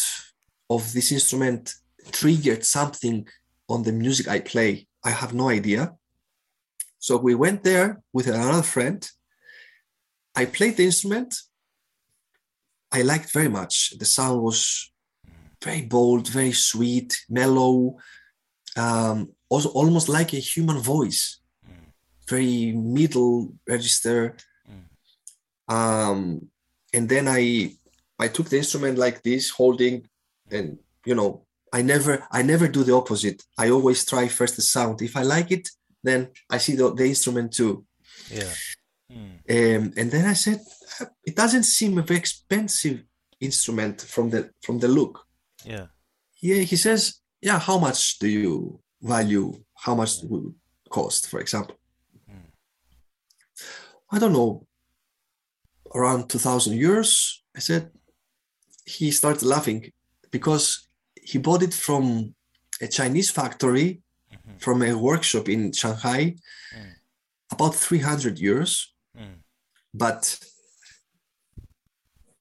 of 0.70 0.94
this 0.94 1.12
instrument 1.12 1.74
triggered 2.12 2.66
something 2.66 3.28
on 3.70 3.84
the 3.84 3.94
music 3.94 4.28
I 4.28 4.40
play. 4.40 4.88
I 5.04 5.12
have 5.12 5.34
no 5.34 5.50
idea. 5.50 5.94
So 7.00 7.18
we 7.18 7.34
went 7.36 7.64
there 7.64 8.02
with 8.14 8.28
another 8.28 8.62
friend. 8.64 9.10
I 10.36 10.46
played 10.46 10.78
the 10.78 10.86
instrument. 10.86 11.36
I 12.92 13.02
liked 13.02 13.32
very 13.32 13.48
much. 13.48 13.98
The 13.98 14.06
sound 14.06 14.42
was 14.42 14.92
very 15.64 15.84
bold, 15.84 16.28
very 16.28 16.52
sweet, 16.52 17.26
mellow, 17.30 17.98
um, 18.76 19.34
also 19.50 19.70
almost 19.70 20.10
like 20.10 20.34
a 20.34 20.38
human 20.40 20.80
voice, 20.80 21.40
Mm. 21.66 21.94
very 22.28 22.72
middle 22.72 23.54
register. 23.68 24.36
Um, 25.68 26.50
and 26.94 27.08
then 27.08 27.28
I 27.28 27.76
I 28.20 28.28
took 28.28 28.50
the 28.50 28.58
instrument 28.58 28.98
like 28.98 29.24
this, 29.24 29.50
holding, 29.50 30.08
and 30.50 30.78
you 31.06 31.16
know, 31.16 31.46
I 31.74 31.82
never 31.82 32.28
I 32.32 32.42
never 32.42 32.68
do 32.68 32.84
the 32.84 32.96
opposite. 32.96 33.44
I 33.58 33.70
always 33.70 34.06
try 34.06 34.28
first 34.28 34.56
the 34.56 34.62
sound. 34.62 35.02
If 35.02 35.16
I 35.16 35.24
like 35.24 35.52
it, 35.52 35.70
then 36.04 36.30
I 36.50 36.58
see 36.58 36.76
the, 36.76 36.94
the 36.94 37.06
instrument 37.06 37.54
too. 37.54 37.86
Yeah. 38.30 38.54
Mm. 39.12 39.34
Um, 39.50 39.94
and 39.98 40.12
then 40.12 40.26
I 40.26 40.34
said, 40.34 40.62
it 41.26 41.36
doesn't 41.36 41.64
seem 41.64 41.98
a 41.98 42.02
very 42.02 42.20
expensive 42.20 43.04
instrument 43.40 44.02
from 44.02 44.30
the 44.30 44.52
from 44.62 44.80
the 44.80 44.88
look. 44.88 45.26
Yeah. 45.66 45.88
Yeah, 46.42 46.64
he 46.64 46.76
says, 46.76 47.22
yeah. 47.42 47.60
How 47.60 47.78
much 47.78 48.20
do 48.20 48.28
you 48.28 48.80
value? 49.02 49.54
How 49.76 49.96
much 49.96 50.22
would 50.24 50.54
cost, 50.90 51.30
for 51.30 51.40
example? 51.40 51.76
Mm. 52.30 52.52
I 54.12 54.20
don't 54.20 54.34
know, 54.34 54.66
around 55.96 56.30
two 56.30 56.40
thousand 56.40 56.74
euros. 56.78 57.12
I 57.56 57.60
said. 57.60 57.92
He 58.86 59.12
started 59.12 59.44
laughing 59.44 59.92
because 60.32 60.88
he 61.22 61.38
bought 61.38 61.62
it 61.62 61.74
from 61.74 62.34
a 62.82 62.88
Chinese 62.88 63.30
factory 63.30 64.02
Mhm. 64.34 64.60
from 64.60 64.82
a 64.82 64.94
workshop 64.98 65.48
in 65.48 65.72
Shanghai, 65.72 66.36
Mm. 66.76 66.94
about 67.52 67.76
300 67.76 68.38
euros. 68.38 68.88
Mm. 69.16 69.36
But 69.94 70.40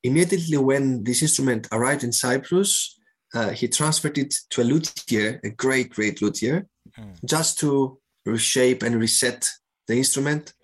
immediately 0.02 0.56
when 0.56 1.04
this 1.04 1.22
instrument 1.22 1.68
arrived 1.72 2.04
in 2.04 2.12
Cyprus, 2.12 2.98
uh, 3.34 3.50
he 3.50 3.68
transferred 3.68 4.18
it 4.18 4.34
to 4.50 4.62
a 4.62 4.64
luthier, 4.64 5.40
a 5.44 5.50
great, 5.50 5.90
great 5.90 6.22
luthier, 6.22 6.66
Mm. 6.98 7.14
just 7.24 7.58
to 7.60 8.00
reshape 8.24 8.82
and 8.82 8.96
reset 8.98 9.48
the 9.86 9.94
instrument, 9.96 10.54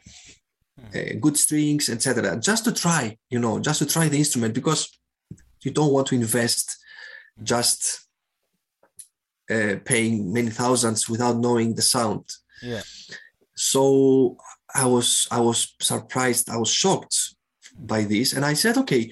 uh, 0.95 1.15
good 1.21 1.37
strings, 1.37 1.89
etc. 1.89 2.37
Just 2.39 2.65
to 2.65 2.73
try, 2.73 3.17
you 3.31 3.39
know, 3.39 3.59
just 3.61 3.79
to 3.81 3.87
try 3.87 4.09
the 4.09 4.19
instrument 4.19 4.55
because 4.55 4.91
you 5.63 5.71
don't 5.71 5.93
want 5.93 6.07
to 6.09 6.15
invest 6.15 6.77
just 7.43 8.07
uh, 9.51 9.77
paying 9.85 10.33
many 10.33 10.51
thousands 10.51 11.09
without 11.09 11.37
knowing 11.39 11.75
the 11.75 11.83
sound 11.83 12.25
Yeah. 12.63 12.83
so 13.55 14.37
i 14.75 14.85
was 14.85 15.29
i 15.31 15.41
was 15.41 15.75
surprised 15.81 16.51
i 16.51 16.57
was 16.57 16.71
shocked 16.83 17.17
by 17.93 18.03
this 18.05 18.33
and 18.33 18.45
i 18.45 18.55
said 18.55 18.77
okay 18.79 19.03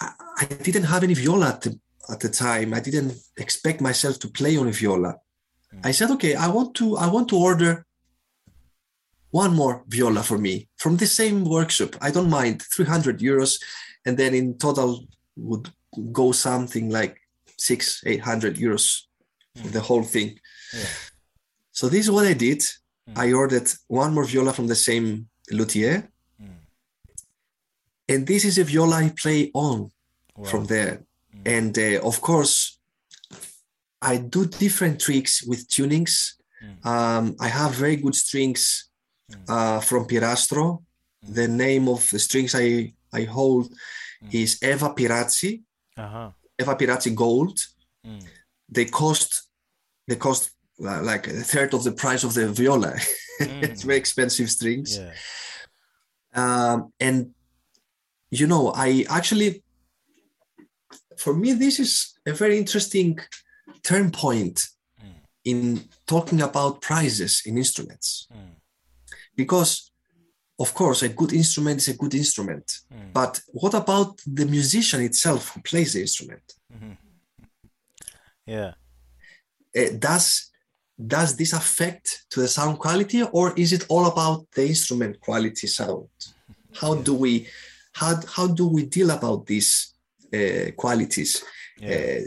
i, 0.00 0.08
I 0.40 0.44
didn't 0.66 0.84
have 0.92 1.02
any 1.04 1.14
viola 1.14 1.48
at 1.54 1.60
the, 1.62 1.78
at 2.10 2.20
the 2.20 2.28
time 2.28 2.74
i 2.74 2.80
didn't 2.80 3.12
expect 3.44 3.80
myself 3.80 4.18
to 4.20 4.28
play 4.28 4.56
on 4.56 4.68
a 4.68 4.72
viola 4.72 5.14
Mm. 5.74 5.86
i 5.86 5.92
said 5.92 6.10
okay 6.10 6.34
i 6.34 6.48
want 6.56 6.74
to 6.80 6.86
i 6.98 7.06
want 7.14 7.28
to 7.30 7.36
order 7.48 7.72
one 9.32 9.52
more 9.56 9.74
viola 9.88 10.22
for 10.22 10.38
me 10.38 10.54
from 10.82 10.96
the 10.96 11.06
same 11.06 11.38
workshop 11.56 11.90
i 12.06 12.10
don't 12.10 12.30
mind 12.40 12.62
300 12.62 13.18
euros 13.20 13.52
and 14.06 14.16
then 14.18 14.34
in 14.34 14.56
total 14.58 14.90
would 15.36 15.66
go 16.12 16.32
something 16.32 16.90
like 16.90 17.14
six 17.58 18.00
800 18.06 18.56
euros 18.56 18.86
for 19.56 19.68
Mm. 19.68 19.72
the 19.72 19.80
whole 19.88 20.04
thing 20.14 20.28
Yeah. 20.72 20.88
so 21.78 21.88
this 21.88 22.00
is 22.06 22.10
what 22.10 22.26
i 22.26 22.34
did 22.34 22.60
Mm. 23.08 23.18
i 23.24 23.32
ordered 23.32 23.68
one 23.88 24.12
more 24.14 24.26
viola 24.32 24.52
from 24.52 24.66
the 24.68 24.80
same 24.88 25.08
luthier 25.50 25.96
Mm. 26.40 26.56
and 28.08 28.26
this 28.26 28.44
is 28.44 28.58
a 28.58 28.64
viola 28.64 28.96
I 29.06 29.08
play 29.22 29.50
on 29.54 29.90
Wow. 30.36 30.44
from 30.50 30.64
there. 30.66 30.94
Mm. 31.34 31.42
And 31.58 31.72
uh, 31.78 32.00
of 32.10 32.16
course, 32.28 32.54
I 34.00 34.16
do 34.16 34.46
different 34.46 34.96
tricks 35.06 35.42
with 35.50 35.68
tunings. 35.68 36.14
Mm. 36.64 36.86
Um, 36.92 37.24
I 37.38 37.48
have 37.48 37.72
very 37.84 37.96
good 37.96 38.14
strings. 38.14 38.88
Uh, 39.48 39.80
from 39.80 40.06
Pirastro. 40.06 40.82
The 41.22 41.46
name 41.48 41.88
of 41.88 42.08
the 42.10 42.18
strings 42.18 42.54
I, 42.54 42.92
I 43.12 43.22
hold 43.24 43.72
Mm. 44.22 44.34
is 44.42 44.58
Evah 44.60 44.94
Pirazzi, 44.96 45.62
Uh-huh. 45.96 46.30
Evah 46.60 46.76
Pirazzi 46.78 47.12
Gold. 47.14 47.58
Mm. 48.06 48.22
They 48.68 48.84
cost 48.86 49.48
they 50.08 50.16
cost 50.16 50.50
uh, 50.80 51.02
like 51.02 51.26
a 51.28 51.42
third 51.52 51.74
of 51.74 51.82
the 51.84 51.92
price 51.92 52.22
of 52.26 52.34
the 52.34 52.46
viola. 52.48 52.92
it's 53.40 53.82
Mm. 53.82 53.86
very 53.86 53.98
expensive 53.98 54.48
strings. 54.50 54.98
Yeah. 54.98 55.12
um, 56.42 56.92
and 57.00 57.34
you 58.30 58.46
know 58.46 58.72
i 58.74 59.04
actually 59.10 59.62
for 61.16 61.34
me 61.34 61.52
this 61.52 61.78
is 61.78 61.92
a 62.26 62.32
very 62.32 62.56
interesting 62.56 63.18
turn 63.82 64.10
point 64.10 64.58
in 65.44 65.84
talking 66.06 66.40
about 66.40 66.80
prices 66.80 67.42
in 67.48 67.58
instruments 67.58 68.26
Mm. 68.32 68.54
Because 69.36 69.90
of 70.58 70.74
course 70.74 71.02
a 71.02 71.08
good 71.08 71.32
instrument 71.32 71.80
is 71.80 71.88
a 71.88 71.96
good 72.02 72.14
instrument 72.14 72.66
Mm. 72.92 73.12
but 73.12 73.40
what 73.62 73.74
about 73.74 74.20
the 74.26 74.46
musician 74.46 75.00
itself 75.02 75.42
who 75.54 75.60
plays 75.62 75.92
the 75.94 76.00
instrument 76.00 76.42
Mhm. 76.74 76.96
Yeah. 78.46 78.72
Uh, 79.76 79.90
does 79.98 80.50
does 81.16 81.36
this 81.36 81.52
affect 81.52 82.26
to 82.30 82.40
the 82.40 82.48
sound 82.48 82.78
quality 82.78 83.22
or 83.22 83.52
is 83.56 83.72
it 83.72 83.86
all 83.88 84.06
about 84.06 84.46
the 84.54 84.66
instrument 84.66 85.18
quality 85.20 85.66
sound 85.66 86.08
how 86.80 86.94
Yeah. 86.94 87.02
do 87.02 87.14
we 87.14 87.46
how, 87.94 88.20
how 88.36 88.46
do 88.46 88.66
we 88.68 88.82
deal 88.86 89.10
about 89.10 89.46
these 89.46 89.70
uh, 90.34 90.70
qualities 90.76 91.42
Yeah. 91.78 91.90
uh, 91.90 92.20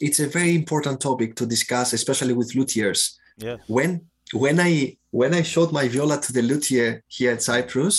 it's 0.00 0.20
a 0.20 0.26
very 0.28 0.54
important 0.54 1.00
topic 1.00 1.34
to 1.36 1.46
discuss 1.46 1.92
especially 1.92 2.34
with 2.34 2.52
luthiers 2.54 3.00
Yeah. 3.38 3.56
when 3.66 3.90
when 4.32 4.60
i 4.60 4.96
when 5.18 5.32
i 5.40 5.42
showed 5.52 5.70
my 5.78 5.86
viola 5.92 6.16
to 6.24 6.30
the 6.36 6.44
luthier 6.50 6.88
here 7.16 7.32
in 7.36 7.40
cyprus 7.50 7.96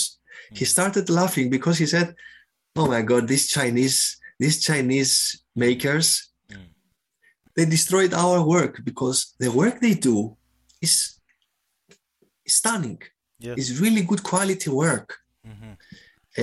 he 0.58 0.64
started 0.74 1.06
laughing 1.20 1.46
because 1.56 1.76
he 1.82 1.86
said 1.94 2.08
oh 2.80 2.86
my 2.94 3.02
god 3.10 3.22
these 3.32 3.46
chinese 3.56 3.98
these 4.42 4.56
chinese 4.68 5.12
makers 5.64 6.08
Mm. 6.52 6.68
they 7.56 7.66
destroyed 7.76 8.12
our 8.24 8.38
work 8.54 8.74
because 8.90 9.18
the 9.42 9.50
work 9.60 9.74
they 9.80 9.94
do 10.10 10.16
is 10.86 10.94
stunning 12.58 13.00
Yes. 13.46 13.54
it's 13.58 13.72
really 13.84 14.02
good 14.10 14.22
quality 14.30 14.70
work 14.84 15.08
Mhm. 15.52 15.72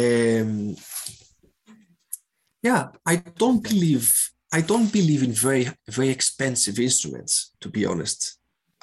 um, 0.02 0.52
yeah 2.70 2.84
i 3.06 3.16
don't 3.42 3.62
believe 3.72 4.08
I 4.60 4.62
don't 4.72 4.92
believe 5.00 5.24
in 5.28 5.34
very 5.48 5.66
very 5.98 6.10
expensive 6.18 6.78
instruments. 6.88 7.34
To 7.64 7.68
be 7.76 7.82
honest, 7.92 8.20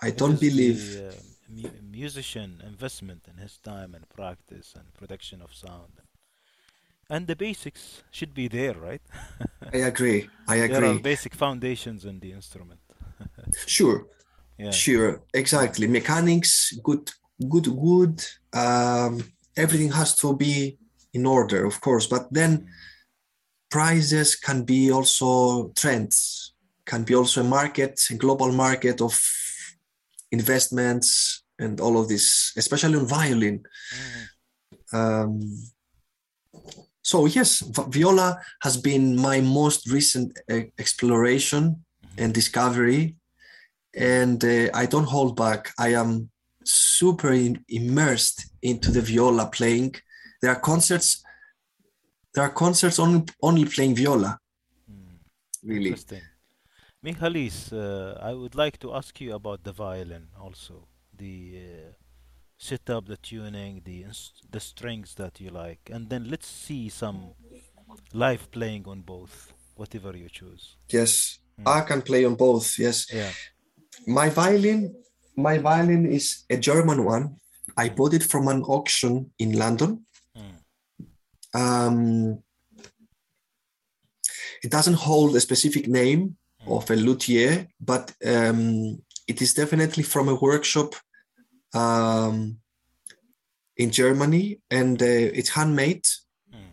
I 0.06 0.10
don't 0.20 0.40
believe. 0.48 0.80
the 0.96 1.08
uh, 1.08 1.30
mu- 1.51 1.81
musician 1.82 2.62
investment 2.66 3.27
in 3.28 3.36
his 3.43 3.59
time 3.59 3.94
and 3.94 4.09
practice 4.09 4.74
and 4.77 4.93
production 4.94 5.43
of 5.43 5.55
sound. 5.55 6.01
And 7.09 7.27
the 7.27 7.35
basics 7.35 8.02
should 8.10 8.35
be 8.35 8.47
there, 8.48 8.74
right? 8.74 9.02
I 9.74 9.78
agree. 9.78 10.28
I 10.48 10.56
There 10.56 10.85
are 10.85 10.94
agree. 10.94 10.98
basic 10.98 11.35
foundations 11.35 12.05
in 12.05 12.20
the 12.20 12.32
instrument. 12.32 12.81
Sure, 13.66 14.06
Yeah. 14.59 14.70
sure, 14.70 15.22
exactly. 15.35 15.86
Mechanics, 15.89 16.72
good, 16.82 17.10
good, 17.48 17.64
good. 17.64 18.24
Um, 18.52 19.22
everything 19.56 19.90
has 19.93 20.14
to 20.16 20.36
be 20.36 20.78
in 21.12 21.27
order, 21.27 21.64
of 21.66 21.81
course. 21.81 22.06
But 22.06 22.32
then 22.32 22.68
prices 23.70 24.36
can 24.36 24.62
be 24.64 24.90
also 24.93 25.68
trends, 25.74 26.55
can 26.86 27.05
be 27.05 27.14
also 27.14 27.40
a 27.40 27.44
market, 27.44 28.01
a 28.10 28.14
global 28.14 28.52
market 28.52 29.01
of 29.01 29.14
investments 30.32 31.43
and 31.59 31.81
all 31.81 31.98
of 32.01 32.09
this, 32.09 32.52
especially 32.57 32.97
on 32.98 33.07
violin. 33.07 33.62
Mhm. 33.94 34.98
Um, 34.98 35.32
so 37.02 37.27
yes, 37.27 37.61
viola 37.89 38.40
has 38.62 38.77
been 38.77 39.16
my 39.16 39.40
most 39.40 39.89
recent 39.90 40.39
uh, 40.51 40.62
exploration 40.78 41.65
Mhm. 41.65 42.23
and 42.24 42.35
discovery, 42.35 43.16
and 43.94 44.43
uh, 44.44 44.69
I 44.74 44.86
don't 44.86 45.09
hold 45.16 45.36
back. 45.36 45.73
I 45.78 45.94
am 45.94 46.31
super 46.65 47.32
in, 47.32 47.65
immersed 47.69 48.39
into 48.62 48.90
the 48.90 49.02
viola 49.02 49.47
playing. 49.51 49.94
There 50.40 50.51
are 50.55 50.61
concerts. 50.61 51.23
There 52.35 52.44
are 52.44 52.52
concerts 52.65 52.98
only 52.98 53.24
only 53.43 53.65
playing 53.65 53.97
viola. 53.97 54.39
Mm. 54.90 55.19
Really, 55.62 55.90
Interesting. 55.90 56.23
Michalis, 57.02 57.72
uh, 57.72 58.18
I 58.20 58.35
would 58.35 58.55
like 58.55 58.78
to 58.81 58.94
ask 58.94 59.20
you 59.20 59.35
about 59.35 59.64
the 59.64 59.72
violin 59.72 60.28
also. 60.39 60.86
The 61.16 61.59
uh, 61.59 61.93
setup, 62.59 63.06
the 63.06 63.16
tuning, 63.16 63.81
the 63.85 64.05
the 64.51 64.60
strings 64.60 65.14
that 65.14 65.40
you 65.40 65.51
like, 65.51 65.81
and 65.90 66.10
then 66.10 66.28
let's 66.31 66.47
see 66.47 66.89
some 66.90 67.32
live 68.12 68.51
playing 68.51 68.85
on 68.86 69.01
both, 69.01 69.52
whatever 69.77 70.16
you 70.16 70.28
choose. 70.28 70.77
yes, 70.93 71.39
Mm. 71.59 71.66
I 71.78 71.81
can 71.82 72.01
play 72.02 72.24
on 72.24 72.36
both. 72.36 72.78
Yes, 72.78 73.06
Yeah. 73.12 73.32
my 74.06 74.31
violin, 74.31 74.94
my 75.36 75.59
violin 75.59 76.06
is 76.06 76.44
a 76.48 76.56
German 76.56 77.05
one. 77.05 77.36
I 77.77 77.90
bought 77.90 78.14
it 78.14 78.22
from 78.22 78.48
an 78.48 78.62
auction 78.62 79.31
in 79.39 79.59
London. 79.59 80.06
Mm. 80.36 80.56
Um, 81.55 82.43
it 84.62 84.70
doesn't 84.70 84.94
hold 85.06 85.36
a 85.36 85.40
specific 85.40 85.86
name. 85.86 86.36
Of 86.66 86.91
a 86.91 86.97
luthier, 86.97 87.66
but 87.81 88.12
um, 88.24 89.03
it 89.27 89.41
is 89.41 89.55
definitely 89.55 90.03
from 90.03 90.28
a 90.28 90.35
workshop 90.35 90.95
um, 91.74 92.59
in 93.77 93.91
Germany, 93.91 94.61
and 94.70 95.01
uh, 95.03 95.07
it's 95.39 95.51
handmade. 95.51 96.05
Mm. 96.53 96.73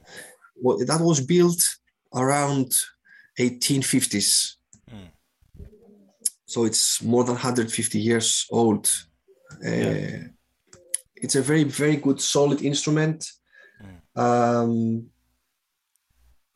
Well, 0.56 0.78
that 0.86 1.02
was 1.02 1.22
built 1.22 1.64
around 2.14 2.72
1850s, 3.40 4.54
Mm. 4.92 5.12
so 6.46 6.64
it's 6.66 7.02
more 7.04 7.24
than 7.26 7.36
150 7.36 8.00
years 8.00 8.46
old. 8.50 8.90
Yeah. 9.62 9.90
Uh, 9.90 10.28
it's 11.16 11.36
a 11.36 11.42
very, 11.42 11.64
very 11.64 11.98
good, 11.98 12.22
solid 12.22 12.62
instrument. 12.62 13.26
Mm. 13.82 14.22
Um, 14.22 15.10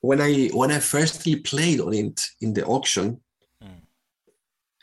when 0.01 0.19
I 0.21 0.49
when 0.53 0.71
I 0.71 0.79
firstly 0.79 1.35
played 1.37 1.79
on 1.79 1.93
it 1.93 2.21
in 2.41 2.53
the 2.53 2.65
auction, 2.65 3.21
Mm. 3.63 3.81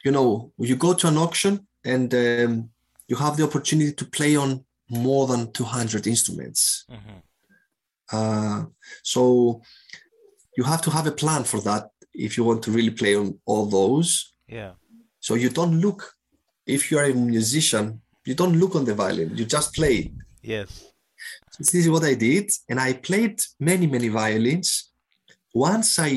you 0.04 0.12
know, 0.12 0.52
you 0.58 0.76
go 0.76 0.94
to 0.94 1.08
an 1.08 1.16
auction 1.18 1.66
and 1.84 2.12
um, 2.14 2.70
you 3.08 3.16
have 3.16 3.36
the 3.36 3.44
opportunity 3.44 3.92
to 3.92 4.04
play 4.04 4.36
on 4.36 4.64
more 4.88 5.26
than 5.26 5.52
200 5.52 6.06
instruments. 6.06 6.84
Mhm. 6.88 7.22
Uh, 8.12 8.66
so 9.02 9.60
you 10.56 10.64
have 10.64 10.80
to 10.82 10.90
have 10.90 11.06
a 11.06 11.12
plan 11.12 11.44
for 11.44 11.60
that 11.60 11.90
if 12.14 12.36
you 12.36 12.44
want 12.44 12.62
to 12.62 12.70
really 12.70 12.90
play 12.90 13.14
on 13.16 13.38
all 13.44 13.66
those. 13.66 14.32
Yeah. 14.46 14.72
So 15.20 15.34
you 15.34 15.50
don't 15.50 15.80
look, 15.80 16.14
if 16.66 16.90
you 16.90 16.98
are 16.98 17.04
a 17.10 17.14
musician, 17.14 18.00
you 18.24 18.34
don't 18.34 18.58
look 18.58 18.74
on 18.76 18.84
the 18.84 18.94
violin, 18.94 19.36
you 19.36 19.44
just 19.44 19.74
play. 19.74 20.12
Yes. 20.42 20.68
So 21.52 21.58
this 21.58 21.74
is 21.74 21.88
what 21.90 22.04
I 22.04 22.14
did, 22.14 22.50
and 22.68 22.78
I 22.80 22.92
played 22.94 23.42
many, 23.58 23.86
many 23.86 24.08
violins. 24.08 24.90
Once 25.70 25.98
I 26.08 26.12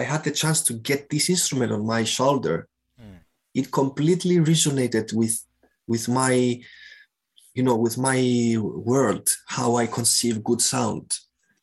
I 0.00 0.02
had 0.12 0.22
the 0.24 0.30
chance 0.42 0.60
to 0.68 0.72
get 0.90 1.08
this 1.08 1.28
instrument 1.28 1.72
on 1.72 1.82
my 1.94 2.02
shoulder, 2.16 2.56
Mm. 3.00 3.18
it 3.60 3.66
completely 3.80 4.36
resonated 4.52 5.06
with 5.20 5.34
with 5.92 6.04
my 6.08 6.34
you 7.56 7.62
know 7.66 7.76
with 7.84 7.96
my 8.10 8.20
world 8.90 9.26
how 9.56 9.68
i 9.82 9.86
conceive 9.98 10.36
good 10.48 10.60
sound 10.72 11.08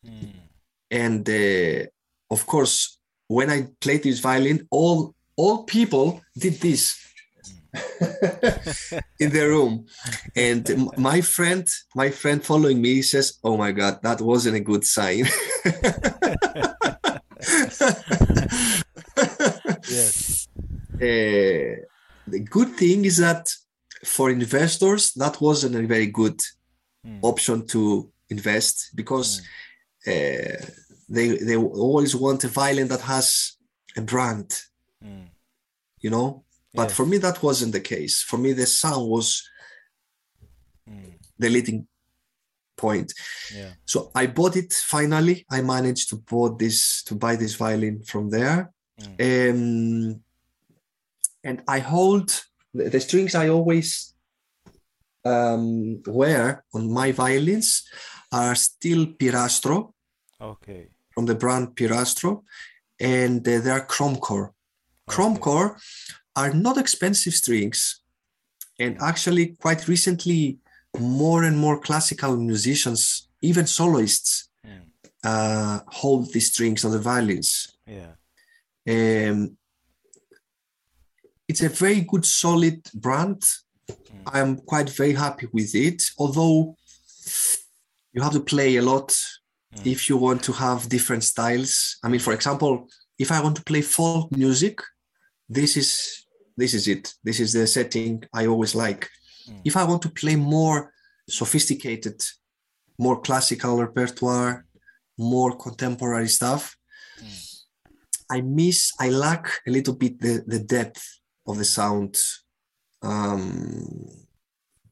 Mm. 0.06 0.32
and 1.06 1.24
uh, 1.30 1.80
of 2.36 2.42
course 2.46 2.76
when 3.38 3.50
i 3.56 3.60
played 3.84 4.04
this 4.04 4.20
violin 4.30 4.60
all 4.80 5.00
all 5.42 5.58
people 5.78 6.06
did 6.44 6.56
this 6.68 6.82
in 9.20 9.30
their 9.32 9.50
room 9.50 9.86
and 10.36 10.90
my 10.98 11.22
friend 11.22 11.68
my 11.96 12.10
friend 12.10 12.44
following 12.44 12.82
me 12.82 13.02
says 13.02 13.38
oh 13.44 13.58
my 13.58 13.72
god 13.72 14.00
that 14.04 14.20
wasn't 14.22 14.56
a 14.56 14.60
good 14.72 14.84
sign 14.86 15.26
Yes. 19.90 20.48
Uh, 20.96 21.86
the 22.28 22.40
good 22.50 22.76
thing 22.76 23.06
is 23.06 23.18
that 23.18 23.48
for 24.06 24.30
investors, 24.30 25.14
that 25.14 25.40
wasn't 25.42 25.76
a 25.76 25.88
very 25.88 26.08
good 26.08 26.40
Mm. 27.06 27.20
option 27.22 27.66
to 27.68 28.12
invest 28.30 28.90
because 28.96 29.42
Mm. 30.06 30.12
uh, 30.12 30.66
they 31.16 31.28
they 31.38 31.56
always 31.56 32.14
want 32.16 32.44
a 32.44 32.48
violin 32.50 32.88
that 32.90 33.02
has 33.02 33.56
a 33.96 34.02
brand, 34.02 34.50
Mm. 35.04 35.28
you 36.04 36.10
know. 36.10 36.44
But 36.78 36.92
for 36.92 37.06
me, 37.06 37.18
that 37.18 37.42
wasn't 37.42 37.74
the 37.74 37.82
case. 37.94 38.16
For 38.30 38.38
me, 38.38 38.54
the 38.54 38.66
sound 38.66 39.10
was 39.10 39.28
Mm. 40.90 41.14
the 41.38 41.50
leading 41.50 41.88
point. 42.78 43.10
Yeah. 43.54 43.74
So 43.86 43.98
I 44.22 44.28
bought 44.28 44.56
it 44.56 44.72
finally. 44.96 45.46
I 45.52 45.60
managed 45.62 46.10
to 46.12 46.16
bought 46.16 46.60
this 46.60 47.04
to 47.08 47.14
buy 47.16 47.36
this 47.36 47.56
violin 47.56 48.04
from 48.04 48.30
there. 48.30 48.72
Mm. 49.02 49.16
Um, 49.28 50.24
and 51.44 51.58
I 51.68 51.80
hold 51.80 52.28
the, 52.74 52.90
the 52.90 53.02
strings 53.02 53.36
I 53.36 53.50
always 53.50 54.14
um, 55.26 56.02
wear 56.08 56.64
on 56.74 56.84
my 56.92 57.12
violins 57.12 57.84
are 58.32 58.56
still 58.56 59.08
Pirastro 59.20 59.94
Okay. 60.40 60.88
from 61.14 61.26
the 61.26 61.36
brand 61.36 61.76
Pirastro, 61.76 62.44
and 63.00 63.46
uh, 63.48 63.60
they 63.60 63.72
are 63.72 63.86
Chromcor. 63.86 64.54
Chrome 65.08 65.34
Okay. 65.34 65.42
core 65.42 65.78
are 66.38 66.54
not 66.54 66.78
expensive 66.78 67.34
strings, 67.34 68.02
and 68.80 68.94
actually, 69.02 69.46
quite 69.64 69.88
recently, 69.88 70.60
more 71.00 71.44
and 71.48 71.58
more 71.58 71.80
classical 71.88 72.38
musicians, 72.38 73.28
even 73.42 73.66
soloists, 73.68 74.32
Mm. 74.66 74.82
uh, 75.24 75.80
hold 76.02 76.32
these 76.34 76.48
strings 76.54 76.86
on 76.86 76.92
the 76.92 77.00
violins. 77.12 77.50
Yeah. 77.98 78.12
Um, 78.88 79.58
it's 81.48 81.62
a 81.62 81.70
very 81.70 82.02
good, 82.02 82.26
solid 82.26 82.80
brand. 82.94 83.42
Mm. 83.90 84.24
I'm 84.36 84.58
quite 84.72 84.90
very 84.90 85.14
happy 85.14 85.48
with 85.52 85.74
it. 85.76 86.04
Although 86.18 86.78
you 88.14 88.22
have 88.22 88.34
to 88.34 88.40
play 88.54 88.78
a 88.78 88.82
lot 88.82 89.10
Mm. 89.76 89.86
if 89.94 90.00
you 90.10 90.18
want 90.18 90.44
to 90.44 90.54
have 90.54 90.88
different 90.90 91.24
styles. 91.24 91.98
I 92.04 92.08
mean, 92.10 92.22
for 92.22 92.34
example, 92.34 92.88
if 93.18 93.32
I 93.32 93.42
want 93.42 93.56
to 93.58 93.64
play 93.64 93.82
folk 93.82 94.32
music, 94.32 94.76
this 95.50 95.78
is 95.78 95.90
this 96.58 96.74
is 96.74 96.88
it. 96.88 97.14
This 97.24 97.40
is 97.40 97.54
the 97.54 97.68
setting 97.68 98.24
I 98.34 98.48
always 98.48 98.76
like. 98.76 99.10
Mm. 99.50 99.62
If 99.64 99.78
I 99.78 99.84
want 99.84 100.02
to 100.04 100.10
play 100.10 100.36
more 100.36 100.92
sophisticated, 101.30 102.22
more 102.98 103.22
classical 103.22 103.78
repertoire, 103.78 104.66
more 105.18 105.56
contemporary 105.56 106.28
stuff, 106.28 106.78
Mm. 107.22 107.64
I 108.30 108.42
miss, 108.42 108.92
I 109.00 109.10
lack 109.10 109.62
a 109.68 109.72
little 109.72 109.96
bit 109.96 110.20
the, 110.20 110.44
the 110.46 110.60
depth 110.60 111.20
of 111.46 111.58
the 111.58 111.66
sound. 111.66 112.18
Um, 113.02 114.06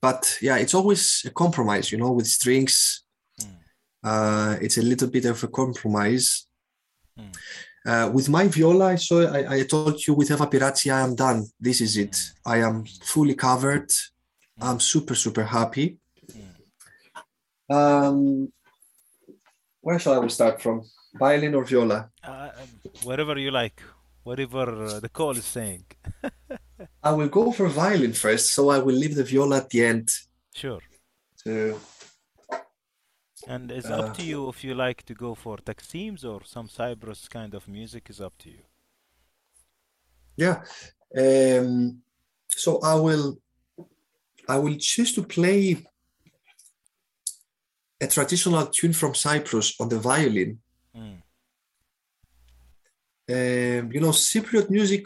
but 0.01 0.37
yeah, 0.41 0.57
it's 0.57 0.73
always 0.73 1.23
a 1.25 1.31
compromise, 1.31 1.91
you 1.91 1.97
know, 1.97 2.11
with 2.11 2.27
strings. 2.27 3.03
Mm. 3.41 3.55
Uh, 4.03 4.57
it's 4.61 4.77
a 4.77 4.81
little 4.81 5.09
bit 5.09 5.25
of 5.25 5.43
a 5.43 5.47
compromise. 5.47 6.47
Uh, 7.85 8.09
with 8.11 8.27
my 8.29 8.47
viola, 8.47 8.87
I 8.87 8.95
saw, 8.95 9.21
I, 9.31 9.57
I 9.57 9.63
told 9.63 10.05
you 10.05 10.13
with 10.15 10.29
Evah 10.29 10.49
Pirazzi, 10.51 10.91
I 10.91 11.01
am 11.01 11.15
done. 11.15 11.45
This 11.59 11.81
is 11.81 11.97
it. 11.97 12.17
I 12.45 12.57
am 12.57 12.83
fully 13.03 13.35
covered. 13.35 13.91
I'm 14.59 14.79
super, 14.79 15.15
super 15.15 15.43
happy. 15.43 15.97
Um, 17.69 18.51
where 19.81 19.99
shall 19.99 20.23
I 20.23 20.27
start 20.27 20.61
from? 20.61 20.83
Violin 21.13 21.53
or 21.55 21.63
viola? 21.63 22.09
Uh, 22.23 22.49
wherever 23.03 23.37
you 23.37 23.51
like. 23.51 23.81
whatever 24.25 24.65
uh, 24.85 24.99
the 24.99 25.09
call 25.09 25.37
is 25.37 25.45
saying. 25.45 25.85
I 27.03 27.11
will 27.11 27.29
go 27.29 27.51
for 27.51 27.67
violin 27.67 28.13
first, 28.13 28.53
so 28.53 28.69
I 28.69 28.79
will 28.79 28.95
leave 28.95 29.15
the 29.15 29.23
viola 29.23 29.57
at 29.57 29.69
the 29.69 29.85
end. 29.85 30.09
Sure. 30.53 30.81
To, 31.43 31.79
And 33.47 33.71
it's 33.71 33.89
uh, 33.89 33.97
up 33.97 34.17
to 34.17 34.23
you 34.23 34.49
if 34.49 34.63
you 34.63 34.73
like 34.73 35.03
to 35.03 35.13
go 35.13 35.35
for 35.35 35.57
Taksims 35.57 36.25
or 36.25 36.43
some 36.43 36.67
Cyprus 36.67 37.27
kind 37.27 37.53
of 37.53 37.67
music 37.67 38.09
is 38.09 38.19
up 38.19 38.37
to 38.39 38.49
you. 38.49 38.63
yeah. 40.37 40.63
Um, 41.17 42.01
so 42.47 42.79
I 42.81 42.95
will 42.95 43.37
I 44.47 44.57
will 44.57 44.75
choose 44.77 45.13
to 45.15 45.23
play 45.23 45.85
a 48.01 48.07
traditional 48.07 48.65
tune 48.67 48.93
from 48.93 49.15
Cyprus 49.15 49.75
on 49.79 49.89
the 49.89 49.99
violin. 49.99 50.59
Mm. 50.95 51.21
Um, 53.27 53.91
you 53.91 53.99
know, 54.01 54.11
Cypriot 54.11 54.69
music, 54.69 55.05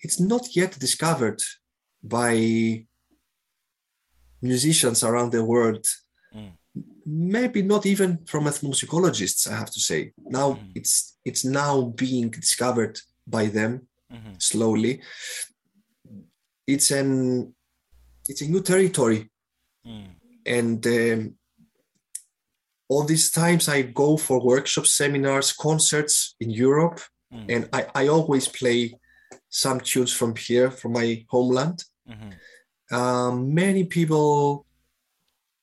it's 0.00 0.20
not 0.20 0.56
yet 0.56 0.78
discovered 0.78 1.40
by 2.02 2.86
musicians 4.40 5.04
around 5.04 5.32
the 5.32 5.44
world. 5.44 5.86
Maybe 7.04 7.62
not 7.62 7.86
even 7.86 8.18
from 8.26 8.44
ethnomusicologists, 8.44 9.50
I 9.50 9.56
have 9.56 9.70
to 9.70 9.80
say. 9.80 10.12
Now 10.18 10.54
Mhm. 10.54 10.72
it's 10.74 11.18
it's 11.24 11.44
now 11.44 11.82
being 11.96 12.30
discovered 12.30 13.00
by 13.26 13.46
them 13.46 13.88
Mhm. 14.10 14.40
slowly. 14.42 15.00
It's 16.66 16.90
an 16.90 17.54
it's 18.28 18.42
a 18.42 18.46
new 18.46 18.62
territory, 18.62 19.30
Mm. 19.86 20.14
and 20.46 20.86
um, 20.86 21.38
all 22.88 23.04
these 23.04 23.30
times 23.32 23.68
I 23.68 23.82
go 23.82 24.16
for 24.16 24.40
workshops, 24.44 24.92
seminars, 24.92 25.52
concerts 25.52 26.36
in 26.38 26.50
Europe, 26.50 27.00
Mm. 27.32 27.46
and 27.54 27.68
I, 27.72 28.04
I 28.04 28.08
always 28.08 28.46
play 28.48 28.94
some 29.48 29.80
tunes 29.80 30.12
from 30.12 30.34
here, 30.36 30.70
from 30.70 30.92
my 30.92 31.24
homeland. 31.28 31.84
Mhm. 32.08 32.32
Um, 32.96 33.54
many 33.54 33.84
people 33.84 34.66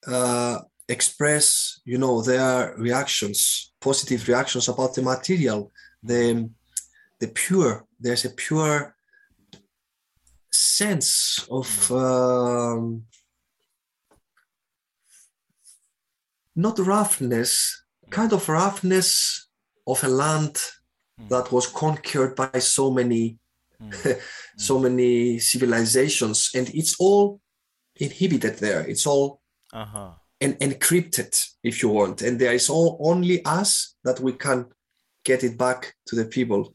uh, 0.07 0.61
express, 0.89 1.79
you 1.85 1.97
know, 1.97 2.21
their 2.21 2.75
reactions, 2.77 3.71
positive 3.79 4.27
reactions 4.27 4.67
about 4.67 4.93
the 4.95 5.01
material, 5.01 5.71
the 6.03 6.49
the 7.19 7.27
pure. 7.27 7.85
There's 7.99 8.25
a 8.25 8.29
pure 8.29 8.95
sense 10.51 11.47
of 11.49 11.91
um, 11.91 13.03
not 16.55 16.79
roughness, 16.79 17.83
kind 18.09 18.33
of 18.33 18.49
roughness 18.49 19.47
of 19.85 20.03
a 20.03 20.07
land 20.07 20.57
that 21.29 21.51
was 21.51 21.67
conquered 21.67 22.35
by 22.35 22.59
so 22.59 22.91
many 22.91 23.39
Mm. 23.81 24.19
so 24.57 24.77
many 24.77 25.39
civilizations 25.39 26.51
and 26.53 26.69
it's 26.75 26.97
all 26.99 27.39
inhibited 27.95 28.57
there 28.57 28.81
it's 28.81 29.07
all 29.07 29.39
Uh-huh. 29.71 30.11
En- 30.41 30.55
encrypted 30.55 31.35
if 31.63 31.81
you 31.81 31.89
want. 31.89 32.21
And 32.21 32.39
there 32.39 32.53
is 32.53 32.69
all 32.69 32.97
only 32.99 33.43
us 33.45 33.95
that 34.03 34.19
we 34.19 34.33
can 34.33 34.65
get 35.23 35.43
it 35.43 35.57
back 35.57 35.93
to 36.07 36.15
the 36.15 36.25
people. 36.25 36.73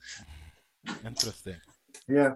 Interesting. 1.05 1.57
yeah. 2.09 2.35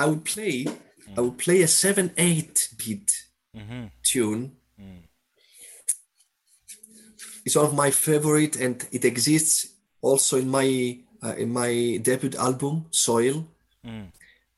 I 0.00 0.06
would 0.06 0.24
play 0.24 0.64
I 1.16 1.20
would 1.20 1.38
play 1.38 1.62
a 1.62 1.66
7-8 1.66 2.76
beat 2.78 3.24
Mm-hmm. 3.56 3.86
tune 4.02 4.52
Mm. 4.80 5.02
it's 7.44 7.56
one 7.56 7.66
of 7.66 7.74
my 7.74 7.90
favorite 7.90 8.56
and 8.56 8.86
it 8.92 9.04
exists 9.04 9.66
also 10.00 10.36
in 10.38 10.48
my 10.48 10.98
uh, 11.22 11.34
in 11.36 11.50
my 11.52 11.98
debut 12.02 12.30
album 12.38 12.86
soil 12.90 13.46
Mm. 13.84 14.12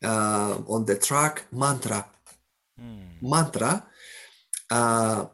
uh, 0.04 0.54
on 0.74 0.84
the 0.86 0.96
track 0.98 1.46
mantra 1.52 2.04
Mm. 2.80 3.22
mantra 3.22 3.86
uh, 4.70 5.26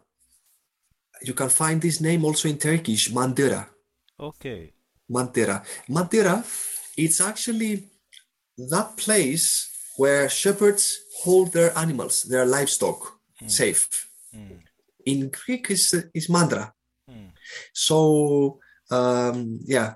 you 1.23 1.35
can 1.35 1.49
find 1.49 1.81
this 1.81 2.01
name 2.01 2.25
also 2.25 2.49
in 2.49 2.59
turkish 2.59 3.11
mandira 3.11 3.63
Okay. 4.21 4.73
mandira 5.11 5.65
mandira 5.89 6.45
it's 6.97 7.21
actually 7.21 7.89
that 8.73 8.97
place 8.97 9.47
where 9.97 10.29
shepherds 10.29 10.85
hold 11.23 11.53
their 11.53 11.71
animals 11.79 12.23
their 12.33 12.47
livestock 12.47 13.01
safe 13.47 13.89
Mm. 14.35 14.59
in 15.13 15.19
greek 15.31 15.71
is 15.71 15.85
is 16.19 16.29
mandra 16.29 16.73
Mm. 17.11 17.31
So 17.73 17.97
um, 18.91 19.61
yeah, 19.65 19.95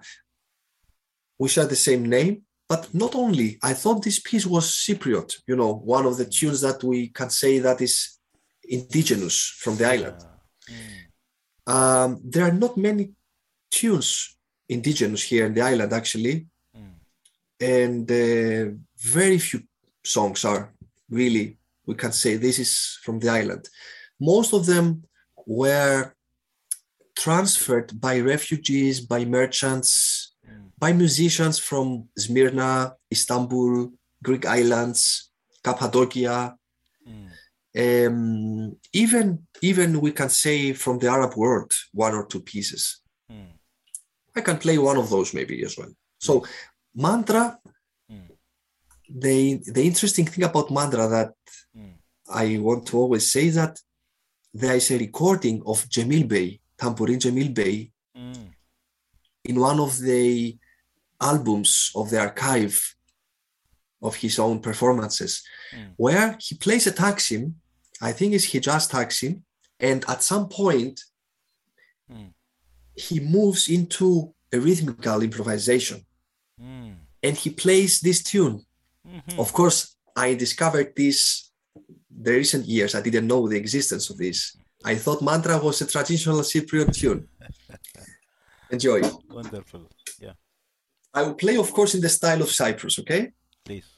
we 1.41 1.49
share 1.49 1.67
the 1.67 1.77
same 1.89 2.03
name, 2.09 2.43
but 2.69 2.83
not 2.95 3.15
only. 3.15 3.59
I 3.63 3.73
thought 3.75 4.03
this 4.05 4.21
piece 4.21 4.47
was 4.47 4.67
Cypriot. 4.85 5.31
You 5.49 5.57
know, 5.57 5.73
one 5.97 6.07
of 6.07 6.17
the 6.17 6.25
tunes 6.37 6.61
that 6.61 6.83
we 6.85 7.09
can 7.09 7.31
say 7.31 7.59
that 7.59 7.81
is 7.81 7.95
indigenous 8.77 9.37
from 9.63 9.77
the 9.77 9.87
island. 9.97 10.19
Yeah. 10.69 10.77
Mm. 10.77 11.73
Um, 11.77 12.21
there 12.33 12.45
are 12.49 12.53
not 12.65 12.77
many 12.77 13.05
tunes 13.71 14.37
indigenous 14.69 15.23
here 15.31 15.47
in 15.47 15.55
the 15.55 15.63
island 15.73 15.93
actually, 15.93 16.47
Mm. 16.77 16.95
and 17.61 18.05
uh, 18.11 18.65
very 19.19 19.39
few 19.39 19.61
songs 20.05 20.45
are 20.45 20.73
really 21.09 21.57
we 21.87 21.95
can 21.95 22.13
say 22.13 22.37
this 22.37 22.59
is 22.59 22.99
from 23.03 23.19
the 23.19 23.29
island. 23.29 23.69
Most 24.21 24.53
of 24.53 24.67
them 24.67 25.03
were 25.47 26.15
transferred 27.17 28.01
by 28.01 28.21
refugees, 28.21 29.01
by 29.01 29.25
merchants, 29.25 30.35
by 30.79 30.93
musicians 30.93 31.59
from 31.59 32.09
Smyrna, 32.17 32.95
Istanbul, 33.11 33.93
Greek 34.23 34.47
islands, 34.47 35.31
Cappadocia, 35.65 36.57
Mm. 37.09 38.07
um, 38.07 38.77
even 38.93 39.47
even 39.63 40.01
we 40.01 40.13
can 40.13 40.29
say 40.29 40.73
from 40.75 40.99
the 40.99 41.09
Arab 41.09 41.35
world, 41.35 41.73
one 41.93 42.15
or 42.15 42.27
two 42.27 42.41
pieces. 42.41 43.01
Mm. 43.33 43.53
I 44.37 44.41
can 44.43 44.59
play 44.59 44.77
one 44.79 44.99
of 44.99 45.09
those 45.09 45.33
maybe 45.35 45.65
as 45.65 45.77
well. 45.79 45.93
So 46.19 46.45
mantra. 46.95 47.59
The 49.19 49.57
the 49.67 49.83
interesting 49.83 50.27
thing 50.27 50.45
about 50.45 50.71
mantra 50.71 51.09
that 51.09 51.35
Mm. 51.77 51.95
I 52.29 52.59
want 52.59 52.87
to 52.89 52.99
always 52.99 53.31
say 53.31 53.49
that 53.51 53.81
there 54.53 54.75
is 54.77 54.91
a 54.91 54.99
recording 54.99 55.63
of 55.67 55.89
Cemil 55.89 56.27
Bey, 56.29 56.61
Tanburi 56.79 57.17
Cemil 57.21 57.55
Bey, 57.55 57.93
Mm. 58.17 58.51
in 59.45 59.61
one 59.61 59.81
of 59.81 59.99
the 60.01 60.59
albums 61.21 61.91
of 61.95 62.11
the 62.11 62.19
archive 62.21 62.95
of 64.03 64.17
his 64.17 64.39
own 64.39 64.61
performances, 64.61 65.43
Mm. 65.73 65.95
where 65.97 66.37
he 66.41 66.55
plays 66.57 66.87
a 66.87 66.93
taksim, 66.93 67.55
I 68.01 68.13
think 68.13 68.35
it's 68.35 68.47
Hijaz 68.47 68.89
taksim, 68.91 69.43
and 69.79 70.05
at 70.09 70.23
some 70.23 70.49
point 70.49 71.05
Mm. 72.11 72.33
he 72.97 73.21
moves 73.21 73.69
into 73.69 74.35
a 74.53 74.59
rhythmical 74.59 75.23
improvisation 75.23 76.05
Mm. 76.61 76.97
and 77.23 77.37
he 77.37 77.51
plays 77.51 78.01
this 78.01 78.23
tune. 78.23 78.67
Mhm. 79.11 79.39
Of 79.39 79.53
course, 79.53 79.97
I 80.17 80.35
discovered 80.35 80.95
this 80.97 81.51
the 82.25 82.33
recent 82.33 82.67
years. 82.67 82.95
I 82.95 83.03
didn't 83.03 83.27
know 83.27 83.49
the 83.49 83.57
existence 83.57 84.11
of 84.11 84.17
this. 84.19 84.57
I 84.85 84.95
thought 84.97 85.23
mantra 85.23 85.59
was 85.59 85.81
a 85.83 85.87
traditional 85.87 86.41
Cypriot 86.43 86.93
tune. 86.93 87.29
Enjoy. 88.71 89.01
Wonderful. 89.29 89.83
Yeah, 90.21 90.35
I 91.13 91.23
will 91.23 91.35
play, 91.35 91.57
of 91.57 91.71
course, 91.73 91.95
in 91.95 92.01
the 92.01 92.09
style 92.09 92.43
of 92.43 92.51
Cyprus, 92.51 92.99
okay? 93.01 93.33
please. 93.65 93.89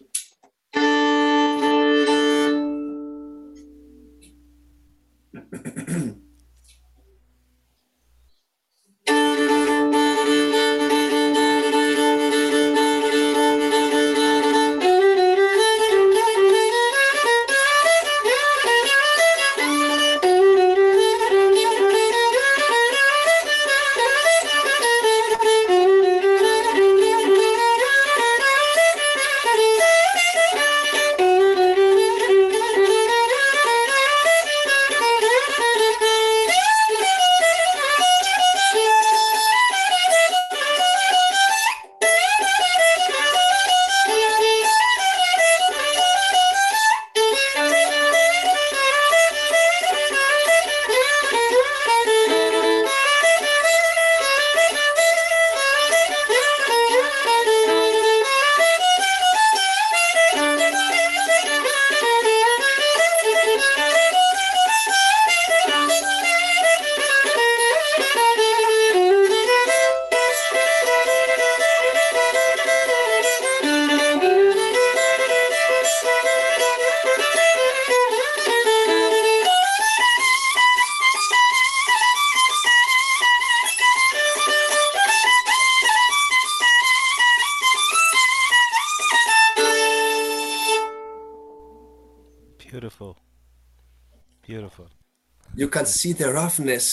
See 96.03 96.13
the 96.23 96.29
roughness 96.43 96.87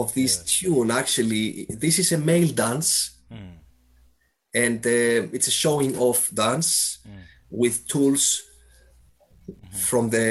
of 0.00 0.06
this 0.18 0.32
Yes. 0.36 0.44
tune. 0.54 0.90
Actually, 1.02 1.42
this 1.84 1.96
is 2.02 2.12
a 2.12 2.18
male 2.30 2.52
dance, 2.64 2.90
Mm. 3.30 3.54
and 4.64 4.80
uh, 4.86 5.34
it's 5.36 5.48
a 5.48 5.56
showing 5.62 5.92
off 6.06 6.20
dance 6.44 6.70
with 7.60 7.74
tools 7.92 8.24
from 9.88 10.04
the 10.10 10.28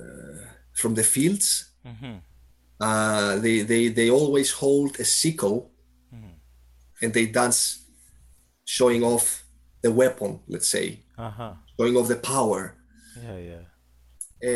uh, 0.00 0.38
from 0.80 0.94
the 0.98 1.02
fields. 1.14 1.48
Mhm. 1.84 2.14
Uh, 2.86 3.32
they 3.44 3.56
they 3.70 3.82
they 3.98 4.08
always 4.10 4.50
hold 4.62 4.90
a 5.00 5.04
sickle, 5.04 5.58
and 7.02 7.12
they 7.16 7.26
dance, 7.40 7.60
showing 8.76 9.02
off 9.12 9.26
the 9.82 9.90
weapon. 10.00 10.30
Let's 10.52 10.68
say, 10.76 10.86
Uh-huh. 11.18 11.52
showing 11.78 11.96
off 11.98 12.08
the 12.08 12.20
power. 12.34 12.62
Yeah, 13.24 13.38
yeah. 13.50 13.64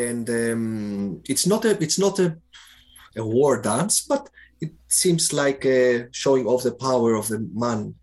and 0.05 0.29
um, 0.29 1.21
it's 1.31 1.45
not 1.51 1.65
a 1.65 1.71
it's 1.85 1.97
not 2.05 2.19
a, 2.19 2.27
a 3.15 3.23
war 3.23 3.61
dance, 3.61 4.01
but 4.01 4.29
it 4.59 4.71
seems 4.87 5.33
like 5.33 5.65
uh, 5.65 6.05
showing 6.11 6.45
off 6.45 6.63
the 6.63 6.71
power 6.73 7.15
of 7.15 7.27
the 7.27 7.39
man. 7.53 7.95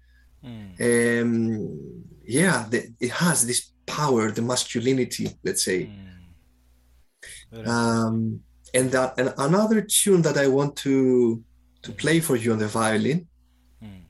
Mm. 0.44 1.22
Um, 1.22 2.04
yeah, 2.26 2.66
the, 2.68 2.92
it 3.00 3.10
has 3.12 3.46
this 3.46 3.72
power, 3.86 4.30
the 4.30 4.42
masculinity, 4.42 5.30
let's 5.44 5.64
say. 5.64 5.88
Mm. 7.52 7.66
Um, 7.66 8.40
and 8.74 8.90
that 8.90 9.18
and 9.18 9.32
another 9.38 9.80
tune 9.80 10.22
that 10.22 10.36
I 10.36 10.46
want 10.48 10.76
to 10.76 11.42
to 11.82 11.92
play 11.92 12.20
for 12.20 12.36
you 12.36 12.52
on 12.52 12.58
the 12.58 12.68
violin, 12.68 13.26
Mm. 13.82 14.02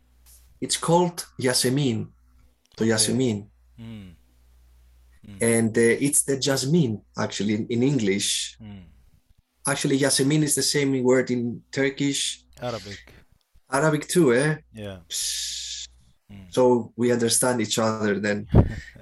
it's 0.60 0.76
called 0.76 1.26
Yasemin, 1.40 2.08
to 2.76 2.84
Yasemin, 2.84 3.46
Mm. 3.78 4.14
and 5.40 5.76
uh, 5.76 5.80
it's 6.06 6.22
the 6.22 6.38
jasmine 6.38 7.02
actually 7.16 7.54
in, 7.54 7.66
in 7.68 7.82
English. 7.82 8.56
Actually, 9.68 9.98
Yasemin 9.98 10.42
is 10.42 10.54
the 10.54 10.62
same 10.62 11.02
word 11.02 11.30
in 11.30 11.62
Turkish, 11.70 12.42
Arabic. 12.62 12.98
Arabic 13.70 14.08
too, 14.08 14.32
eh? 14.32 14.56
Yeah. 14.72 15.00
Mm. 16.32 16.46
So 16.48 16.94
we 16.96 17.12
understand 17.12 17.60
each 17.60 17.78
other 17.78 18.18
then. 18.18 18.48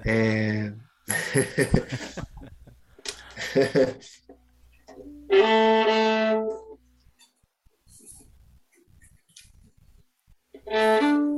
Eh, 0.05 0.69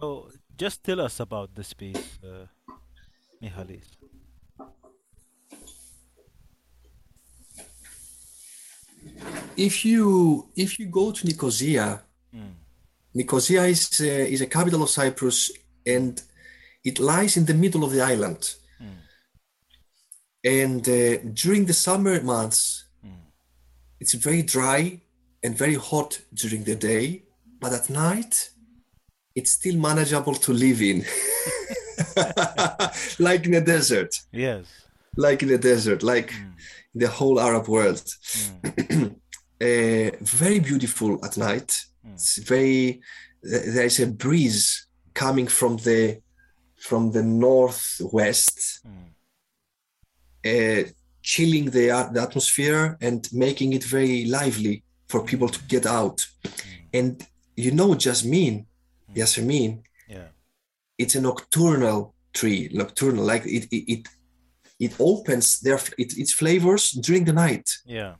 So, 0.00 0.30
just 0.56 0.84
tell 0.84 1.00
us 1.00 1.20
about 1.20 1.54
this 1.54 1.72
piece, 1.72 2.18
uh, 2.22 2.46
Michalis. 3.40 3.96
if 9.56 9.84
you 9.84 10.48
if 10.56 10.78
you 10.78 10.86
go 10.86 11.10
to 11.12 11.26
Nicosia, 11.26 12.02
Mm. 12.34 12.54
Nicosia 13.14 13.64
is 13.64 14.00
uh, 14.00 14.04
is 14.04 14.40
a 14.42 14.46
capital 14.46 14.82
of 14.82 14.90
Cyprus, 14.90 15.50
and 15.86 16.20
it 16.84 16.98
lies 16.98 17.36
in 17.36 17.46
the 17.46 17.54
middle 17.54 17.84
of 17.84 17.92
the 17.92 18.02
island. 18.02 18.54
And 20.44 20.88
uh, 20.88 21.16
during 21.32 21.64
the 21.66 21.72
summer 21.72 22.20
months, 22.22 22.84
it's 24.00 24.14
very 24.14 24.42
dry 24.42 25.00
and 25.42 25.56
very 25.56 25.74
hot 25.74 26.20
during 26.34 26.64
the 26.64 26.76
day, 26.76 27.22
but 27.60 27.72
at 27.72 27.88
night, 27.90 28.50
it's 29.36 29.50
still 29.50 29.76
manageable 29.76 30.34
to 30.34 30.52
live 30.52 30.80
in, 30.82 31.04
like 33.18 33.46
in 33.46 33.54
a 33.54 33.60
desert, 33.60 34.12
Yes. 34.32 34.64
like 35.16 35.42
in 35.42 35.50
a 35.50 35.58
desert, 35.58 36.02
like 36.02 36.30
mm. 36.30 36.52
in 36.94 37.00
the 37.00 37.08
whole 37.08 37.38
Arab 37.38 37.68
world. 37.68 38.02
uh, 38.90 39.10
very 40.40 40.58
beautiful 40.60 41.24
at 41.24 41.36
night. 41.36 41.68
Mm. 42.04 42.14
It's 42.14 42.38
very 42.38 43.00
there 43.42 43.84
is 43.84 44.00
a 44.00 44.06
breeze 44.06 44.86
coming 45.14 45.46
from 45.46 45.76
the 45.76 46.20
from 46.76 47.12
the 47.12 47.22
northwest, 47.22 48.80
uh, 50.44 50.82
chilling 51.22 51.66
the, 51.66 51.86
the 52.12 52.22
atmosphere 52.22 52.96
and 53.00 53.28
making 53.32 53.72
it 53.72 53.84
very 53.84 54.24
lively 54.26 54.82
for 55.08 55.24
people 55.24 55.48
to 55.48 55.60
get 55.64 55.86
out. 55.86 56.26
And 56.92 57.24
you 57.56 57.72
know, 57.72 57.94
jasmine, 57.94 58.66
Yasmin, 59.16 59.82
Yeah. 60.08 60.28
it's 60.98 61.14
a 61.14 61.20
nocturnal 61.20 62.14
tree, 62.32 62.68
nocturnal, 62.72 63.24
like 63.24 63.44
it 63.46 63.64
it 63.76 63.84
it, 63.94 64.08
it 64.78 64.92
opens 64.98 65.60
their 65.60 65.80
it, 65.98 66.16
its 66.22 66.32
flavors 66.32 66.90
during 66.92 67.24
the 67.24 67.32
night. 67.32 67.68
Yeah. 67.84 68.14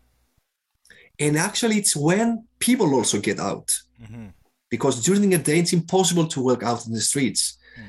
and 1.18 1.36
actually 1.38 1.76
it's 1.82 1.96
when 1.96 2.46
people 2.58 2.94
also 2.94 3.18
get 3.20 3.38
out. 3.40 3.68
Hmm 4.06 4.28
because 4.70 5.02
during 5.02 5.30
the 5.30 5.38
day 5.38 5.58
it's 5.60 5.72
impossible 5.72 6.26
to 6.28 6.42
walk 6.42 6.62
out 6.62 6.86
in 6.86 6.92
the 6.92 7.00
streets. 7.00 7.58
Hmm. 7.76 7.82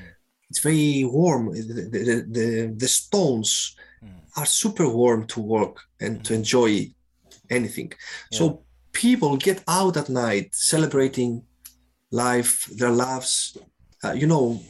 It's 0.50 0.60
very 0.60 1.04
warm. 1.04 1.54
The, 1.54 1.90
the, 1.92 2.26
the, 2.30 2.76
the 2.78 2.88
stones 2.88 3.76
hmm. 4.02 4.10
are 4.36 4.46
super 4.46 4.88
warm 4.88 5.26
to 5.28 5.40
walk 5.40 5.82
and 6.00 6.24
to 6.26 6.34
mm-hmm. 6.34 6.40
enjoy 6.40 6.92
anything. 7.50 7.94
So 8.32 8.64
people 8.92 9.38
get 9.38 9.64
out 9.68 9.98
at 9.98 10.10
night 10.10 10.54
celebrating 10.54 11.44
life 12.12 12.66
their 12.78 12.92
loves 12.92 13.58
uh, 14.04 14.14
you 14.14 14.28
know 14.28 14.62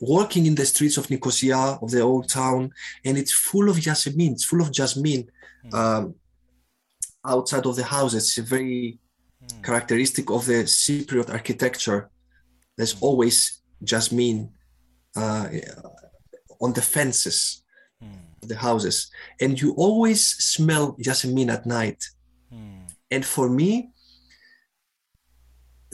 walking 0.00 0.46
in 0.46 0.54
the 0.54 0.66
streets 0.66 0.96
of 0.96 1.08
nicosia 1.10 1.78
of 1.82 1.90
the 1.90 2.00
old 2.00 2.28
town 2.28 2.70
and 3.04 3.16
it's 3.16 3.32
full 3.32 3.68
of 3.68 3.80
jasmine 3.80 4.32
it's 4.32 4.44
full 4.44 4.60
of 4.60 4.70
jasmine 4.70 5.28
um, 5.72 6.14
outside 7.24 7.66
of 7.66 7.76
the 7.76 7.84
houses. 7.84 8.38
It's 8.38 8.48
very 8.48 8.98
characteristic 9.62 10.30
of 10.30 10.46
the 10.46 10.64
Cypriot 10.64 11.30
architecture. 11.30 12.10
There's 12.76 12.96
always 13.00 13.60
jasmine 13.82 14.50
uh, 15.16 15.48
on 16.60 16.72
the 16.72 16.82
fences 16.82 17.62
of 18.42 18.48
the 18.48 18.56
houses, 18.56 19.10
and 19.40 19.60
you 19.60 19.72
always 19.74 20.26
smell 20.26 20.96
jasmine 21.00 21.50
at 21.50 21.66
night. 21.66 22.04
And 23.10 23.24
for 23.24 23.48
me, 23.48 23.90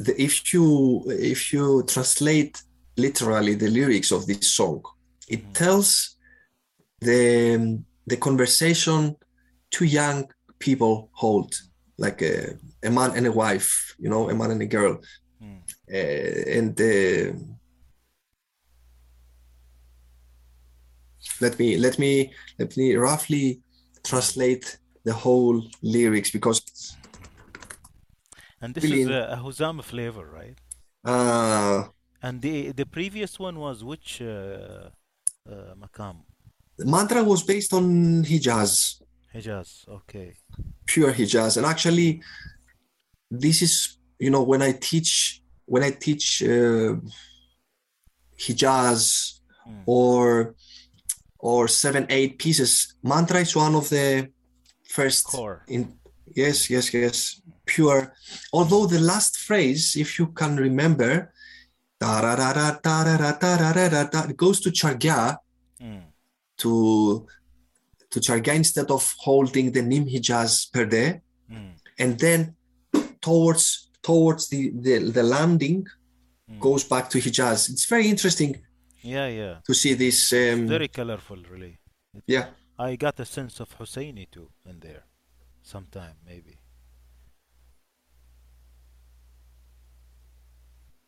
the, 0.05 0.21
if 0.21 0.53
you 0.53 1.05
if 1.09 1.53
you 1.53 1.85
translate 1.87 2.63
literally 2.97 3.55
the 3.55 3.69
lyrics 3.69 4.11
of 4.11 4.27
this 4.27 4.53
song, 4.53 4.83
it 5.29 5.43
tells 5.55 6.17
the 7.01 7.83
the 8.07 8.17
conversation 8.17 9.17
two 9.71 9.85
young 9.85 10.29
people 10.59 11.11
hold, 11.13 11.55
like 11.99 12.23
a, 12.23 12.57
a 12.83 12.91
man 12.91 13.13
and 13.17 13.27
a 13.27 13.33
wife, 13.33 13.95
you 13.99 14.09
know, 14.09 14.29
a 14.31 14.35
man 14.35 14.51
and 14.51 14.63
a 14.63 14.67
girl, 14.67 15.01
uh, 15.43 15.97
and 15.97 16.81
uh, 16.81 17.33
let 21.41 21.59
me 21.59 21.77
let 21.77 21.99
me 21.99 22.33
let 22.59 22.77
me 22.77 22.95
roughly 22.95 23.61
translate 24.05 24.79
the 25.05 25.13
whole 25.13 25.63
lyrics 25.83 26.31
because 26.31 26.61
And 28.61 28.75
this 28.75 28.85
Really- 28.85 29.03
is 29.03 29.09
a, 29.09 29.23
a 29.33 29.37
Huzam 29.45 29.83
flavor, 29.83 30.27
right? 30.41 30.59
uh, 31.05 31.89
And 32.23 32.43
the 32.43 32.73
the 32.81 32.85
previous 32.97 33.33
one 33.39 33.57
was 33.67 33.77
which 33.83 34.21
uh, 34.21 34.27
uh, 35.53 35.75
Makam? 35.83 36.17
The 36.77 36.85
Mantra 36.85 37.23
was 37.25 37.43
based 37.43 37.73
on 37.73 37.85
Hijaz, 38.31 39.01
Hijaz. 39.35 39.69
Okay. 39.89 40.29
pure 40.87 41.13
Hijaz, 41.13 41.57
and 41.57 41.65
actually, 41.67 42.21
this 43.45 43.63
is 43.63 43.75
you 44.19 44.31
know 44.35 44.43
when 44.43 44.61
I 44.69 44.73
teach 44.89 45.11
when 45.73 45.83
I 45.83 45.91
teach 46.07 46.43
uh, 46.43 46.97
Hijaz 48.39 49.37
Mm. 49.69 49.83
or 49.87 50.55
or 51.39 51.69
seven 51.69 52.07
eight 52.09 52.39
pieces. 52.39 52.95
Mantra 53.03 53.41
is 53.41 53.55
one 53.55 53.75
of 53.75 53.89
the 53.91 54.31
first 54.89 55.25
Core. 55.27 55.63
in 55.69 56.00
yes 56.35 56.71
yes 56.71 56.93
yes 56.95 57.41
pure. 57.67 58.13
Although 58.53 58.87
the 58.87 59.01
last 59.01 59.37
phrase, 59.39 59.97
if 59.97 60.19
you 60.19 60.27
can 60.29 60.57
remember, 60.57 61.33
it 64.29 64.37
goes 64.37 64.61
to 64.61 64.71
Çargah 64.71 65.37
Mm. 65.81 66.03
to 66.59 67.27
to 68.11 68.21
Çargah 68.21 68.55
instead 68.55 68.91
of 68.91 69.15
holding 69.19 69.73
the 69.73 69.83
Nim 69.83 70.07
Hijaz 70.07 70.71
perde, 70.73 71.21
Mm. 71.51 71.73
and 71.99 72.19
then 72.19 72.55
towards 73.21 73.91
towards 74.03 74.49
the 74.49 74.71
the, 74.85 74.99
the 75.13 75.23
landing 75.23 75.87
Mm. 76.51 76.59
goes 76.61 76.85
back 76.85 77.09
to 77.11 77.19
Hijaz. 77.19 77.71
It's 77.71 77.87
very 77.87 78.09
interesting 78.09 78.57
Yeah, 79.03 79.29
yeah. 79.29 79.61
to 79.67 79.73
see 79.75 79.95
this. 79.95 80.33
Um, 80.33 80.67
Very 80.69 80.89
colorful, 80.89 81.39
really. 81.51 81.79
yeah. 82.27 82.47
I 82.79 82.97
got 82.97 83.21
a 83.21 83.25
sense 83.25 83.61
of 83.61 83.69
Husseini 83.79 84.27
too 84.31 84.49
in 84.67 84.81
there, 84.81 85.03
sometime 85.71 86.17
maybe 86.27 86.55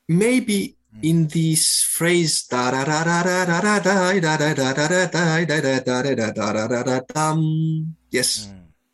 maybe 0.08 0.76
mm. 0.94 1.02
in 1.10 1.26
this 1.26 1.82
phrase 1.96 2.46
yes 8.10 8.30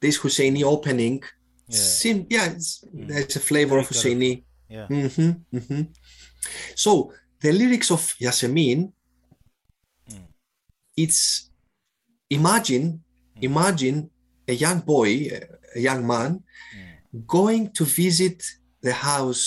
this 0.00 0.16
Husseini 0.18 0.62
opening 0.64 1.20
yeah, 1.68 1.76
seem, 1.76 2.26
yeah 2.30 2.48
mm. 2.48 3.08
there's 3.08 3.36
a 3.36 3.40
flavor 3.40 3.78
of 3.78 3.88
Husseini 3.88 4.44
yeah. 4.68 4.86
Mm-hmm, 4.88 5.32
mm-hmm. 5.56 5.82
so 6.74 7.12
the 7.40 7.52
lyrics 7.52 7.90
of 7.90 8.00
Yasemin 8.24 8.92
it's 10.96 11.50
imagine 12.30 13.04
imagine 13.40 14.10
a 14.48 14.54
young 14.54 14.80
boy 14.80 15.28
a 15.77 15.79
young 15.89 16.01
man 16.13 16.31
Mm. 16.33 17.25
going 17.37 17.63
to 17.77 17.83
visit 18.03 18.37
the 18.87 18.95
house 19.11 19.45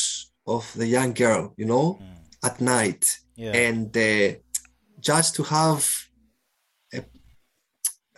of 0.55 0.63
the 0.81 0.89
young 0.97 1.13
girl 1.25 1.43
you 1.61 1.67
know 1.73 1.87
Mm. 1.99 2.49
at 2.49 2.57
night 2.77 3.03
Yeah. 3.45 3.55
and 3.67 3.89
uh, 3.97 4.29
just 5.11 5.31
to 5.37 5.43
have 5.57 5.81
a, 6.97 6.99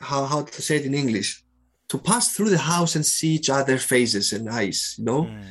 how 0.08 0.22
how 0.32 0.40
to 0.56 0.60
say 0.66 0.76
it 0.80 0.84
in 0.90 0.94
English 1.04 1.30
to 1.90 1.96
pass 2.08 2.24
through 2.34 2.50
the 2.56 2.64
house 2.74 2.92
and 2.96 3.04
see 3.16 3.32
each 3.38 3.50
other's 3.58 3.84
faces 3.94 4.26
and 4.36 4.44
eyes 4.60 4.78
you 4.98 5.04
know 5.08 5.22
Mm. 5.24 5.42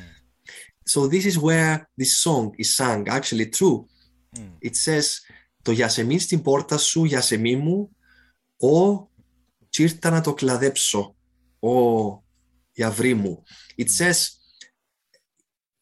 so 0.92 0.98
this 1.14 1.24
is 1.30 1.36
where 1.46 1.74
this 2.00 2.12
song 2.24 2.44
is 2.62 2.68
sung 2.80 3.00
actually 3.18 3.48
true 3.58 3.78
Mm. 4.36 4.52
it 4.68 4.74
says 4.86 5.06
το 5.62 5.72
γιασεμίν 5.72 6.20
στην 6.20 6.42
πόρτα 6.42 6.78
σου 6.78 7.04
γιασεμί 7.04 7.56
μου 7.56 7.96
ο 8.56 8.74
τσίρτα 9.70 10.10
να 10.10 10.20
το 10.20 10.34
κλαδέψω 10.34 11.16
ο 11.60 11.72
it 12.75 13.87
hmm. 13.87 13.87
says, 13.87 14.39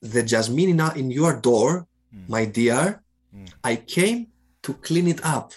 The 0.02 0.24
jasmine 0.24 0.80
in 0.96 1.12
your 1.12 1.40
door, 1.40 1.88
hmm. 2.12 2.24
my 2.28 2.46
dear. 2.46 3.04
Hmm. 3.34 3.46
I 3.64 3.76
came 3.78 4.28
to 4.64 4.74
clean 4.74 5.08
it 5.08 5.24
up. 5.24 5.54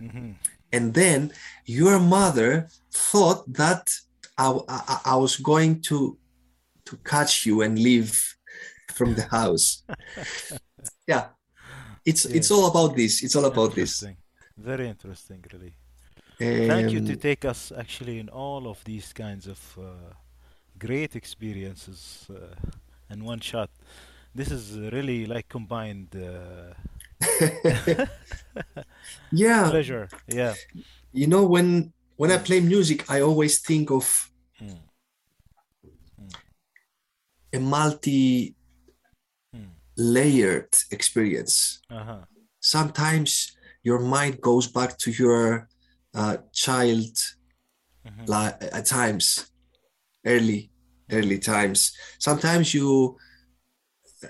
Mm-hmm. 0.00 0.32
And 0.72 0.94
then 0.94 1.32
your 1.64 1.98
mother 1.98 2.68
thought 2.92 3.50
that 3.52 3.92
I, 4.36 4.58
I, 4.68 5.00
I 5.06 5.16
was 5.16 5.36
going 5.36 5.80
to, 5.82 6.18
to 6.84 6.96
catch 6.98 7.46
you 7.46 7.62
and 7.62 7.78
leave 7.78 8.36
from 8.92 9.14
the 9.14 9.22
house. 9.22 9.82
yeah. 11.06 11.28
It's, 12.04 12.24
yes. 12.24 12.34
it's 12.34 12.50
all 12.50 12.66
about 12.70 12.96
this. 12.96 13.22
It's 13.22 13.34
all 13.36 13.44
about 13.46 13.74
this. 13.74 14.04
Very 14.56 14.88
interesting, 14.88 15.44
really. 15.52 15.74
Um, 16.38 16.68
Thank 16.68 16.92
you 16.92 17.00
to 17.00 17.12
um, 17.12 17.18
take 17.18 17.44
us 17.44 17.72
actually 17.76 18.18
in 18.18 18.28
all 18.28 18.68
of 18.68 18.82
these 18.84 19.12
kinds 19.12 19.46
of 19.46 19.78
uh, 19.78 20.12
great 20.78 21.16
experiences 21.16 22.26
uh, 22.30 22.54
in 23.10 23.24
one 23.24 23.40
shot. 23.40 23.70
This 24.34 24.50
is 24.50 24.78
really 24.92 25.26
like 25.26 25.48
combined 25.48 26.08
uh, 26.14 26.74
yeah 29.32 29.70
pleasure. 29.70 30.08
Yeah. 30.28 30.54
you 31.12 31.26
know 31.26 31.44
when 31.46 31.92
when 32.16 32.30
i 32.30 32.38
play 32.38 32.60
music 32.60 33.08
i 33.10 33.20
always 33.20 33.60
think 33.60 33.90
of 33.90 34.30
Mm. 34.60 34.78
a 37.52 37.58
multi 37.60 38.54
Mm. 39.54 39.70
layered 39.96 40.72
experience 40.90 41.80
Uh-huh. 41.90 42.24
sometimes 42.60 43.56
your 43.82 44.00
mind 44.00 44.40
goes 44.40 44.66
back 44.66 44.98
to 44.98 45.10
your 45.10 45.68
uh, 46.14 46.36
child 46.52 47.14
Mhm. 48.04 48.26
li- 48.26 48.68
at 48.78 48.86
times 48.86 49.50
early 50.26 50.60
early 51.16 51.38
times 51.38 51.78
sometimes 52.18 52.66
you 52.74 53.16
uh, 54.24 54.28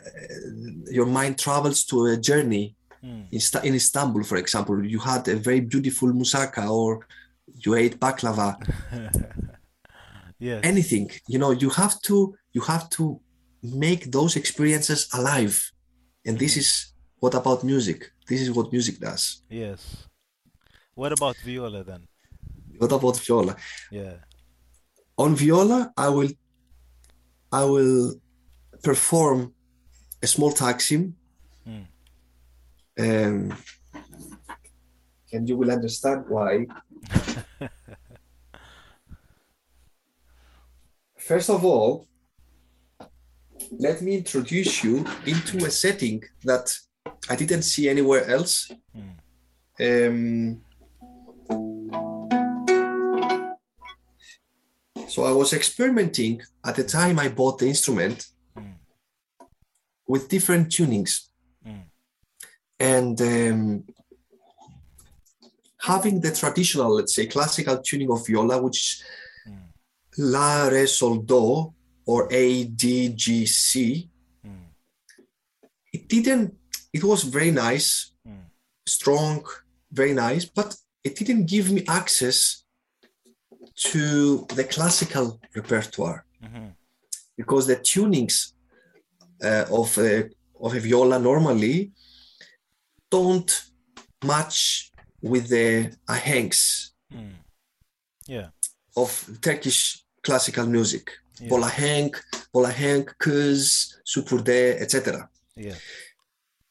your 0.98 1.06
mind 1.18 1.34
travels 1.38 1.84
to 1.90 1.96
a 2.06 2.16
journey 2.30 2.66
Mm. 3.04 3.26
in, 3.36 3.40
in 3.68 3.74
istanbul 3.74 4.22
for 4.30 4.36
example 4.44 4.76
you 4.94 4.98
had 4.98 5.22
a 5.28 5.36
very 5.48 5.60
beautiful 5.72 6.08
musaka 6.20 6.64
or 6.80 7.06
you 7.64 7.74
ate 7.82 7.96
baklava 8.04 8.48
yes. 10.38 10.60
anything 10.64 11.06
you 11.28 11.38
know 11.38 11.50
you 11.50 11.70
have 11.70 11.94
to 12.08 12.16
you 12.56 12.62
have 12.72 12.84
to 12.96 13.20
make 13.62 14.02
those 14.16 14.32
experiences 14.42 15.00
alive 15.18 15.56
and 16.26 16.38
this 16.38 16.56
is 16.56 16.68
what 17.22 17.34
about 17.34 17.62
music 17.72 17.98
this 18.28 18.40
is 18.40 18.50
what 18.56 18.72
music 18.72 18.96
does 18.98 19.42
Yes. 19.50 19.80
What 20.94 21.12
about 21.12 21.36
viola 21.44 21.84
then? 21.84 22.02
what 22.80 22.92
about 22.98 23.16
viola 23.26 23.54
Yeah. 23.90 24.16
On 25.18 25.34
viola 25.34 25.92
i 25.96 26.08
will 26.08 26.30
i 27.52 27.64
will 27.64 28.14
perform 28.82 29.52
a 30.22 30.26
small 30.26 30.52
taksim 30.52 31.12
Mm. 31.66 31.86
um, 33.00 33.56
and 35.32 35.48
you 35.48 35.56
will 35.58 35.70
understand 35.72 36.24
why 36.28 36.66
first 41.16 41.50
of 41.50 41.64
all 41.64 42.06
let 43.78 44.00
me 44.02 44.16
introduce 44.16 44.84
you 44.84 45.04
into 45.26 45.64
a 45.66 45.70
setting 45.70 46.22
that 46.44 46.72
i 47.28 47.34
didn't 47.36 47.62
see 47.62 47.88
anywhere 47.88 48.24
else 48.30 48.70
Mm. 48.96 49.16
um, 49.80 50.60
so 55.08 55.24
I 55.24 55.32
was 55.32 55.52
experimenting 55.52 56.42
at 56.64 56.76
the 56.76 56.84
time 56.84 57.18
I 57.18 57.28
bought 57.28 57.58
the 57.58 57.68
instrument 57.68 58.26
Mm. 58.56 58.74
with 60.06 60.28
different 60.28 60.68
tunings 60.68 61.28
Mm. 61.66 61.84
and 62.80 63.20
um, 63.20 63.84
having 65.80 66.20
the 66.20 66.32
traditional, 66.32 66.90
let's 66.96 67.14
say, 67.14 67.26
classical 67.26 67.78
tuning 67.82 68.10
of 68.10 68.26
viola, 68.26 68.60
which 68.62 69.02
Mm. 69.46 69.68
La, 70.18 70.66
Re, 70.68 70.86
Sol, 70.86 71.18
Do, 71.18 71.72
or 72.06 72.28
A, 72.32 72.64
D, 72.64 73.08
G, 73.10 73.46
C. 73.46 74.10
It 75.92 76.08
didn't, 76.08 76.54
it 76.92 77.02
was 77.04 77.22
very 77.24 77.50
nice, 77.50 78.12
strong, 78.86 79.44
very 79.90 80.12
nice, 80.12 80.44
but 80.44 80.76
it 81.02 81.16
didn't 81.16 81.46
give 81.46 81.70
me 81.70 81.84
access 81.88 82.64
to 83.76 84.46
the 84.54 84.64
classical 84.64 85.38
repertoire 85.54 86.24
Mhm. 86.42 86.74
because 87.36 87.66
the 87.66 87.76
tunings 87.76 88.52
uh, 89.42 89.66
of 89.70 89.98
a, 89.98 90.30
of 90.60 90.74
a 90.74 90.80
viola 90.80 91.18
normally 91.18 91.92
don't 93.10 93.50
match 94.24 94.90
with 95.22 95.48
the 95.48 95.92
ahenks 96.08 96.90
Mm. 97.12 97.36
Yeah. 98.26 98.48
of 98.96 99.10
Turkish 99.40 100.02
classical 100.22 100.66
music. 100.66 101.10
Yeah. 101.40 101.48
Bolahenk, 101.50 102.16
Bolahenk, 102.52 103.14
Kuz, 103.18 103.94
Supurde, 104.04 104.80
etc. 104.80 105.28
Yeah. 105.54 105.76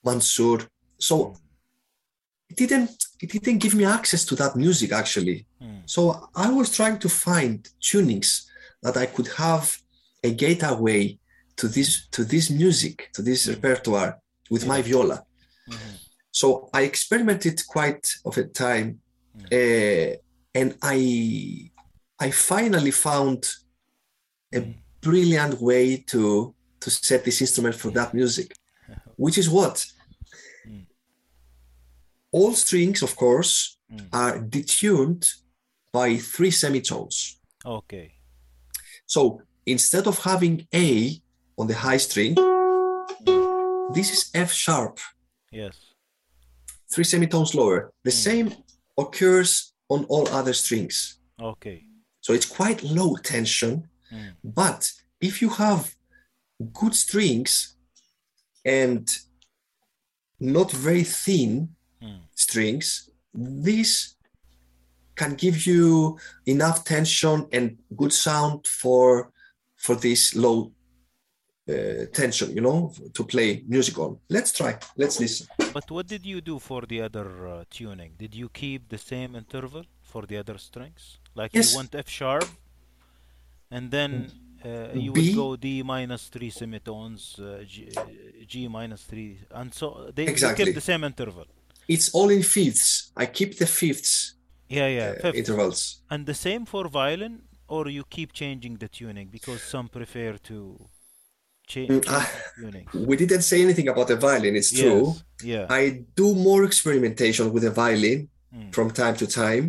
Mansur. 0.03 0.67
So 0.99 1.35
it 2.49 2.57
didn't 2.57 3.04
it 3.21 3.29
didn't 3.31 3.59
give 3.59 3.75
me 3.75 3.85
access 3.85 4.25
to 4.25 4.35
that 4.35 4.55
music 4.55 4.91
actually. 4.91 5.45
Mm. 5.61 5.81
So 5.85 6.29
I 6.35 6.49
was 6.51 6.69
trying 6.75 6.99
to 6.99 7.09
find 7.09 7.67
tunings 7.81 8.45
that 8.83 8.97
I 8.97 9.05
could 9.05 9.27
have 9.37 9.77
a 10.23 10.31
gateway 10.33 11.17
to 11.57 11.67
this 11.67 12.07
to 12.15 12.23
this 12.25 12.49
music, 12.49 13.09
to 13.13 13.21
this 13.21 13.47
repertoire 13.47 14.19
with 14.49 14.65
my 14.67 14.81
viola. 14.81 15.23
Mhm. 15.69 15.93
So 16.31 16.69
I 16.73 16.81
experimented 16.83 17.65
quite 17.67 18.05
of 18.25 18.37
a 18.37 18.43
time 18.65 18.99
uh, 19.51 20.11
and 20.59 20.69
I 20.81 20.99
I 22.19 22.31
finally 22.31 22.91
found 22.91 23.39
a 24.53 24.59
Mm. 24.61 24.75
brilliant 25.01 25.61
way 25.61 25.97
to 26.11 26.53
to 26.81 26.89
set 26.91 27.23
this 27.23 27.41
instrument 27.41 27.75
for 27.75 27.89
that 27.91 28.13
music, 28.13 28.49
which 29.23 29.37
is 29.37 29.49
what 29.49 29.75
Mm. 29.75 29.91
All 32.31 32.53
strings, 32.53 33.01
of 33.01 33.15
course, 33.15 33.77
Mm. 33.91 34.07
are 34.11 34.39
detuned 34.39 35.23
by 35.93 36.17
three 36.17 36.51
semitones. 36.51 37.39
Okay. 37.65 38.11
So 39.05 39.41
instead 39.65 40.07
of 40.07 40.19
having 40.19 40.67
A 40.73 41.21
on 41.57 41.67
the 41.67 41.75
high 41.75 41.97
string, 41.99 42.35
this 43.93 44.11
is 44.11 44.29
F 44.33 44.51
sharp, 44.51 44.99
Yes. 45.51 45.75
three 46.91 47.03
semitones 47.03 47.53
lower. 47.53 47.93
The 48.03 48.11
Mm. 48.11 48.23
same 48.23 48.55
occurs 48.97 49.73
on 49.89 50.05
all 50.05 50.27
other 50.29 50.53
strings. 50.53 51.19
Okay. 51.39 51.85
So 52.21 52.33
it's 52.33 52.47
quite 52.47 52.81
low 52.83 53.15
tension. 53.17 53.89
Mm. 54.11 54.35
But 54.43 54.91
if 55.21 55.41
you 55.41 55.49
have 55.49 55.95
good 56.73 56.95
strings 56.95 57.75
and 58.65 59.07
not 60.39 60.71
very 60.71 61.03
thin 61.03 61.74
Mm. 62.01 62.19
strings, 62.35 63.09
this 63.33 64.15
can 65.15 65.35
give 65.35 65.65
you 65.65 66.17
enough 66.45 66.83
tension 66.83 67.47
and 67.51 67.77
good 67.95 68.11
sound 68.13 68.67
for 68.67 69.31
for 69.77 69.95
this 69.95 70.35
low 70.35 70.71
uh, 71.69 72.05
tension, 72.13 72.53
you 72.55 72.61
know, 72.61 72.91
to 73.13 73.23
play 73.23 73.63
music 73.67 73.97
on. 73.97 74.19
Let's 74.29 74.51
try. 74.51 74.77
Let's 74.97 75.19
listen. 75.19 75.47
But 75.73 75.89
what 75.89 76.07
did 76.07 76.25
you 76.25 76.41
do 76.41 76.59
for 76.59 76.81
the 76.85 77.01
other 77.01 77.47
uh, 77.47 77.63
tuning? 77.69 78.13
Did 78.17 78.35
you 78.35 78.49
keep 78.49 78.89
the 78.89 78.97
same 78.97 79.35
interval 79.35 79.83
for 80.03 80.25
the 80.25 80.37
other 80.37 80.57
strings? 80.57 81.19
Like 81.33 81.51
Yes. 81.53 81.71
you 81.71 81.77
went 81.77 81.95
F 81.95 82.09
sharp, 82.09 82.45
and 83.71 83.89
then 83.91 84.31
uh, 84.63 84.93
you 84.93 85.11
B. 85.11 85.21
would 85.21 85.35
go 85.35 85.55
D 85.55 85.83
minus 85.83 86.27
three 86.27 86.49
semitones, 86.49 87.39
uh, 87.39 87.63
G, 87.67 87.87
uh, 87.97 88.45
G 88.47 88.67
minus 88.67 89.03
three, 89.03 89.39
and 89.51 89.73
so 89.73 90.11
they, 90.15 90.27
Exactly. 90.27 90.65
kept 90.65 90.75
the 90.75 90.81
same 90.81 91.03
interval. 91.03 91.45
It's 91.87 92.09
all 92.13 92.29
in 92.29 92.43
fifths. 92.43 93.11
I 93.15 93.25
keep 93.27 93.57
the 93.57 93.67
fifths 93.67 94.35
Yeah, 94.69 94.87
yeah, 94.87 95.09
uh, 95.17 95.21
fifth. 95.21 95.35
intervals. 95.35 96.01
And 96.09 96.25
the 96.25 96.33
same 96.33 96.65
for 96.65 96.87
violin, 96.89 97.41
or 97.67 97.87
you 97.89 98.03
keep 98.09 98.33
changing 98.33 98.77
the 98.77 98.87
tuning 98.87 99.29
because 99.31 99.61
some 99.61 99.87
prefer 99.89 100.33
to 100.49 100.77
Mm, 101.67 101.67
change 101.67 102.05
ah, 102.07 102.29
the 102.55 102.61
tuning. 102.61 102.87
We 103.09 103.15
didn't 103.17 103.41
say 103.41 103.61
anything 103.63 103.87
about 103.87 104.07
the 104.07 104.15
violin. 104.17 104.55
It's 104.55 104.71
true. 104.71 105.15
Yeah. 105.43 105.65
I 105.69 106.03
do 106.15 106.35
more 106.35 106.63
experimentation 106.63 107.51
with 107.53 107.63
the 107.63 107.71
violin 107.71 108.29
Mm. 108.53 108.71
from 108.75 108.91
time 108.91 109.15
to 109.21 109.27
time. 109.27 109.63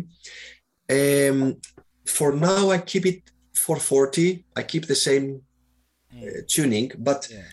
Um, 0.89 1.57
for 2.05 2.31
now, 2.33 2.69
I 2.69 2.77
keep 2.79 3.05
it 3.05 3.21
440. 3.55 4.45
I 4.55 4.63
keep 4.63 4.85
the 4.87 4.95
same 4.95 5.41
uh, 6.13 6.15
Mm. 6.15 6.47
tuning, 6.47 6.91
but 6.97 7.27
Yeah, 7.31 7.43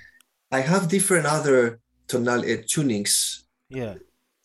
I 0.52 0.60
have 0.60 0.88
different 0.88 1.26
other 1.26 1.80
tonal 2.06 2.40
uh, 2.40 2.62
tunings 2.72 3.44
yeah. 3.70 3.94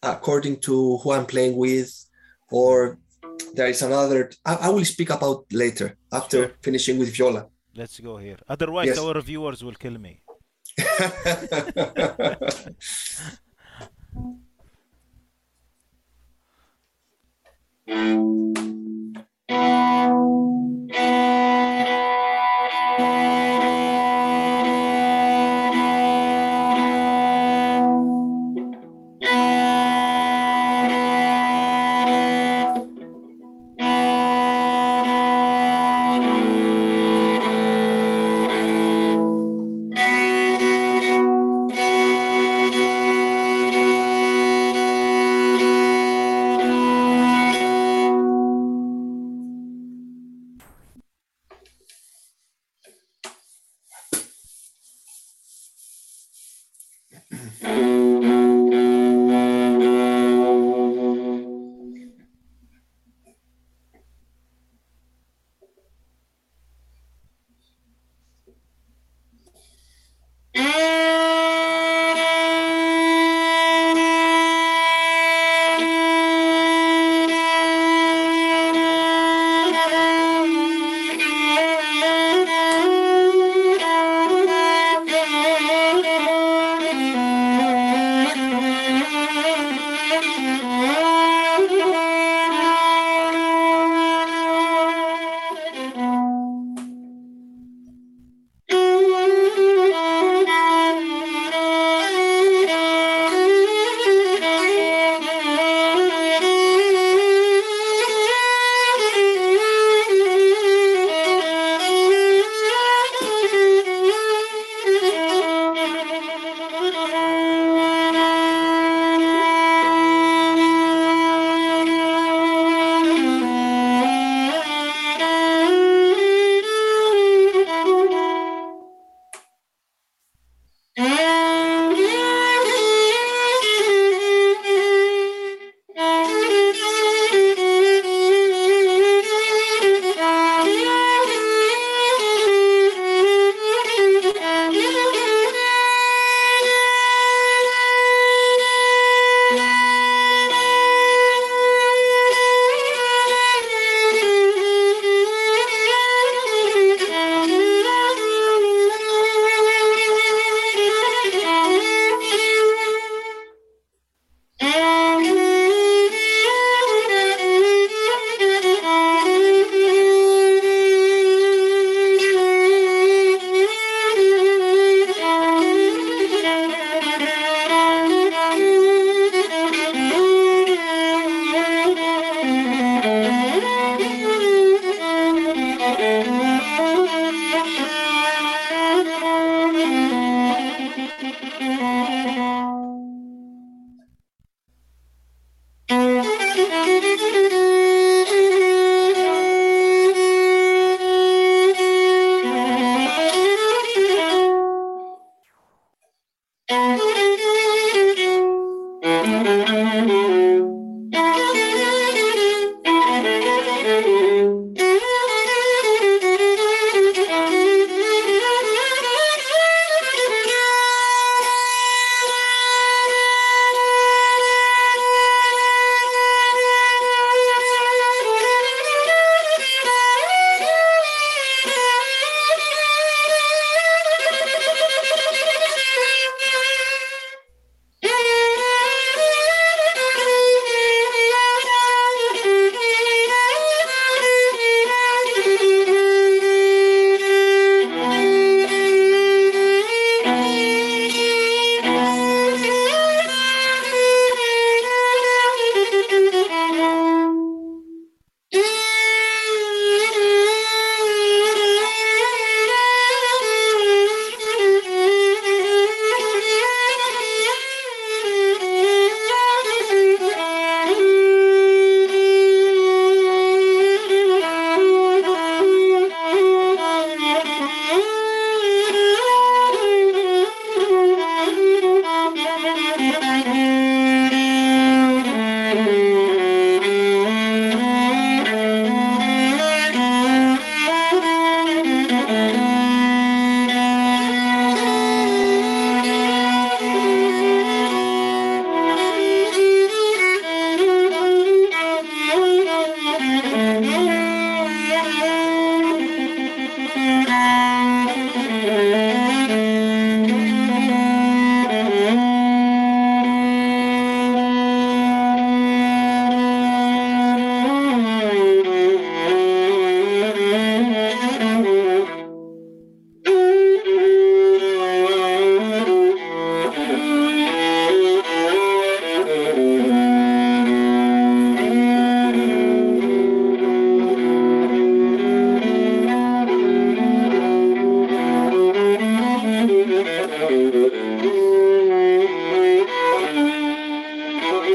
According 0.04 0.60
to 0.62 0.98
who 0.98 1.12
I'm 1.12 1.26
playing 1.26 1.58
with, 1.58 1.92
or 2.52 2.98
there 3.54 3.68
is 3.68 3.82
another. 3.82 4.32
I, 4.46 4.56
I 4.56 4.70
will 4.70 4.86
speak 4.86 5.10
about 5.10 5.46
later 5.52 5.98
after 6.12 6.38
Sure. 6.38 6.52
finishing 6.62 7.00
with 7.00 7.16
viola. 7.16 7.48
Let's 7.76 8.00
go 8.00 8.18
here. 8.18 8.38
Otherwise, 8.48 8.88
Yes. 8.88 8.98
our 9.00 9.20
viewers 9.22 9.64
will 9.64 9.76
kill 9.76 9.98
me. 9.98 10.22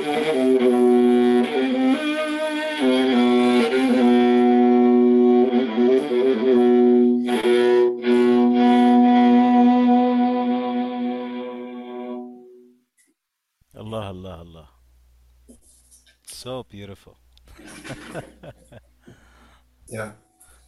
Allah, 0.05 0.17
Allah, 14.09 14.39
Allah. 14.41 14.69
So 16.27 16.65
beautiful. 16.65 17.17
Yeah. 19.87 20.13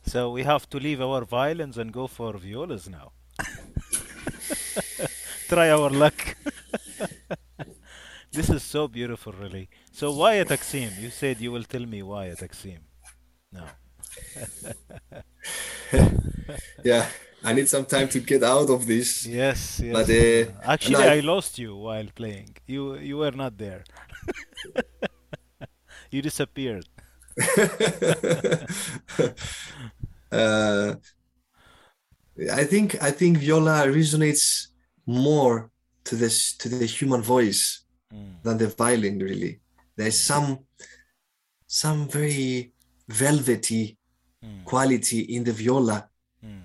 So 0.07 0.31
we 0.31 0.45
have 0.45 0.69
to 0.71 0.79
leave 0.79 1.01
our 1.01 1.25
violins 1.25 1.79
and 1.79 1.93
go 1.93 2.07
for 2.07 2.39
violas 2.39 2.89
now. 2.89 3.13
Try 5.49 5.71
our 5.71 5.91
luck. 5.91 6.36
This 8.37 8.51
is 8.51 8.63
so 8.63 8.87
beautiful, 8.87 9.33
really. 9.33 9.71
So 9.93 10.13
why 10.13 10.35
a 10.35 10.45
Taksim? 10.45 11.01
You 11.01 11.09
said 11.09 11.41
you 11.41 11.51
will 11.51 11.65
tell 11.65 11.87
me 11.87 12.03
why 12.03 12.27
a 12.27 12.37
Taksim. 12.37 12.81
No. 13.51 13.65
Yeah. 16.85 17.07
I 17.43 17.55
need 17.55 17.69
some 17.69 17.87
time 17.87 18.09
to 18.11 18.21
get 18.21 18.43
out 18.43 18.69
of 18.69 18.87
this. 18.87 19.25
Yes, 19.25 19.81
But 19.81 20.11
uh, 20.11 20.51
Actually, 20.65 21.05
no, 21.05 21.13
I 21.17 21.21
lost 21.21 21.59
you 21.59 21.77
while 21.77 22.09
playing. 22.15 22.55
You 22.67 22.97
you 22.97 23.17
were 23.17 23.37
not 23.43 23.57
there. 23.57 23.85
You 26.11 26.23
disappeared. 26.23 26.87
uh, 30.33 30.95
I 32.61 32.65
think 32.73 33.03
I 33.03 33.11
think 33.11 33.39
viola 33.39 33.87
resonates 33.89 34.69
more 35.07 35.71
to 36.05 36.17
this 36.17 36.57
to 36.59 36.69
the 36.69 36.87
human 36.87 37.23
voice 37.23 37.86
Mm, 38.12 38.43
than 38.43 38.59
the 38.59 38.69
violin. 38.69 39.19
Really, 39.19 39.61
there's 39.97 40.19
some 40.19 40.61
some 41.66 42.09
very 42.09 42.73
velvety 43.09 43.97
mm, 44.45 44.65
quality 44.65 45.20
in 45.20 45.43
the 45.45 45.53
viola, 45.53 46.09
mm. 46.45 46.62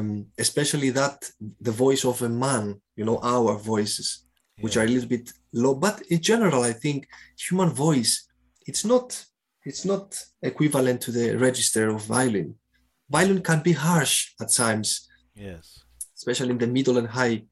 um, 0.00 0.26
especially 0.38 0.90
that 0.90 1.30
the 1.60 1.72
voice 1.72 2.04
of 2.04 2.20
a 2.22 2.28
man. 2.28 2.80
You 2.96 3.04
know, 3.04 3.18
our 3.22 3.56
voices, 3.56 4.26
which 4.60 4.76
are 4.76 4.84
a 4.84 4.88
little 4.88 5.08
bit 5.08 5.32
low. 5.52 5.74
But 5.74 6.02
in 6.10 6.20
general, 6.20 6.62
I 6.62 6.72
think 6.72 7.08
human 7.38 7.70
voice 7.70 8.28
it's 8.66 8.84
not 8.84 9.24
it's 9.64 9.84
not 9.84 10.22
equivalent 10.42 11.00
to 11.02 11.10
the 11.10 11.36
register 11.36 11.88
of 11.88 12.04
violin. 12.04 12.54
Violin 13.10 13.42
can 13.42 13.60
be 13.62 13.72
harsh 13.72 14.32
at 14.40 14.50
times, 14.52 15.08
Yes. 15.34 15.80
especially 16.16 16.50
in 16.50 16.58
the 16.58 16.66
middle 16.66 16.98
and 16.98 17.08
high 17.08 17.44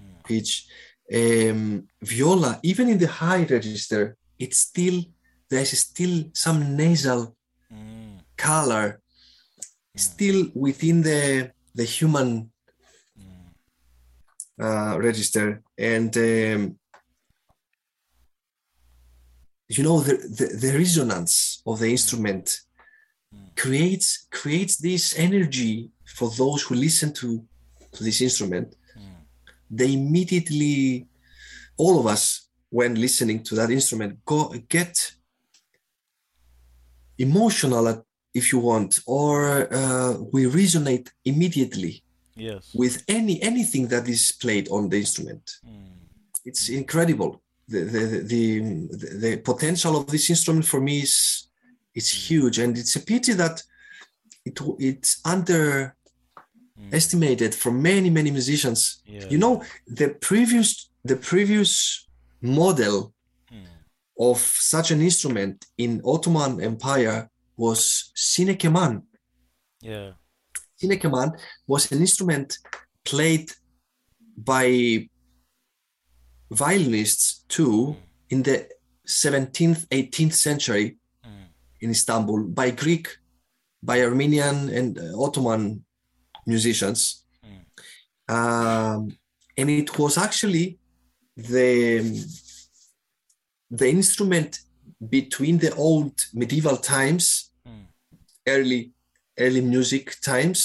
Mm. 0.00 0.24
pitch. 0.24 0.66
Um, 1.12 1.88
viola, 2.00 2.60
even 2.62 2.88
in 2.88 2.98
the 2.98 3.08
high 3.08 3.42
register, 3.44 4.16
it's 4.38 4.58
still 4.58 5.02
there's 5.50 5.78
still 5.78 6.24
some 6.32 6.76
nasal 6.76 7.36
Mm, 7.72 8.18
color 8.36 9.00
Mm. 9.96 10.00
still 10.00 10.40
within 10.54 11.02
the 11.02 11.52
the 11.74 11.84
human 11.84 12.50
mm, 13.18 13.50
uh, 14.60 14.98
register 14.98 15.62
and 15.78 16.16
um, 16.16 16.78
you 19.68 19.82
know 19.84 20.00
the, 20.00 20.14
the 20.38 20.46
the 20.62 20.72
resonance 20.78 21.62
of 21.66 21.78
the 21.80 21.90
instrument 21.90 22.60
Mm. 23.34 23.56
creates 23.56 24.26
creates 24.30 24.76
this 24.76 25.16
energy 25.16 25.90
for 26.16 26.28
those 26.30 26.62
who 26.64 26.74
listen 26.74 27.12
to 27.12 27.28
to 27.92 28.04
this 28.04 28.20
instrument. 28.20 28.74
They 29.70 29.92
immediately 29.92 31.06
all 31.76 31.98
of 32.00 32.06
us 32.06 32.48
when 32.70 32.94
listening 33.00 33.42
to 33.42 33.54
that 33.54 33.70
instrument 33.70 34.18
go 34.24 34.48
get 34.68 35.12
emotional 37.18 37.88
at- 37.88 38.04
if 38.32 38.52
you 38.52 38.58
want 38.60 39.00
or 39.06 39.72
uh, 39.74 40.16
we 40.32 40.44
resonate 40.44 41.08
immediately 41.24 42.02
Yes. 42.36 42.70
with 42.74 43.02
any 43.08 43.42
anything 43.42 43.88
that 43.88 44.08
is 44.08 44.32
played 44.32 44.66
on 44.70 44.88
the 44.88 44.96
instrument. 44.96 45.44
Mm, 45.66 45.90
it's 46.46 46.70
incredible. 46.70 47.42
The 47.68 47.80
the, 47.94 48.04
the 48.32 48.60
the 49.02 49.08
the 49.24 49.36
potential 49.38 49.96
of 49.98 50.06
this 50.06 50.30
instrument 50.30 50.64
for 50.64 50.80
me 50.80 51.00
is 51.00 51.48
it's 51.94 52.10
huge. 52.30 52.58
And 52.58 52.78
it's 52.78 52.96
a 52.96 53.00
pity 53.00 53.32
that 53.34 53.62
it 54.46 54.58
it's 54.78 55.20
underestimated 56.84 57.54
for 57.54 57.70
many 57.72 58.10
many 58.10 58.30
musicians 58.30 59.02
yeah. 59.06 59.26
you 59.30 59.38
know 59.38 59.62
the 59.86 60.08
previous 60.20 60.90
the 61.04 61.16
previous 61.16 62.06
model 62.40 63.12
Mm, 63.52 63.66
of 64.30 64.38
such 64.38 64.92
an 64.92 65.00
instrument 65.00 65.66
in 65.76 66.00
ottoman 66.04 66.60
empire 66.60 67.28
was 67.56 68.12
sinekeman 68.14 69.02
yeah. 69.80 70.12
sinekeman 70.80 71.28
was 71.66 71.90
an 71.92 71.98
instrument 71.98 72.58
played 73.04 73.50
by 74.36 74.66
violinists 76.50 77.44
too 77.48 77.96
in 78.28 78.42
the 78.42 78.68
17th, 79.06 79.86
18th 79.88 80.34
century 80.34 80.96
Mm. 81.26 81.46
in 81.80 81.90
Istanbul 81.90 82.44
by 82.44 82.70
Greek, 82.70 83.06
by 83.82 84.00
Armenian 84.02 84.68
and 84.78 84.98
uh, 84.98 85.02
Ottoman 85.24 85.84
musicians. 86.54 87.00
Mm. 87.46 87.62
Um, 88.36 89.00
and 89.58 89.68
it 89.70 89.90
was 89.98 90.14
actually 90.26 90.66
the, 91.36 91.68
the 93.80 93.88
instrument 93.98 94.52
between 95.16 95.56
the 95.64 95.72
old 95.86 96.14
medieval 96.40 96.76
times, 96.94 97.24
Mm. 97.66 97.84
early, 98.54 98.82
early 99.44 99.60
music 99.74 100.04
times, 100.30 100.58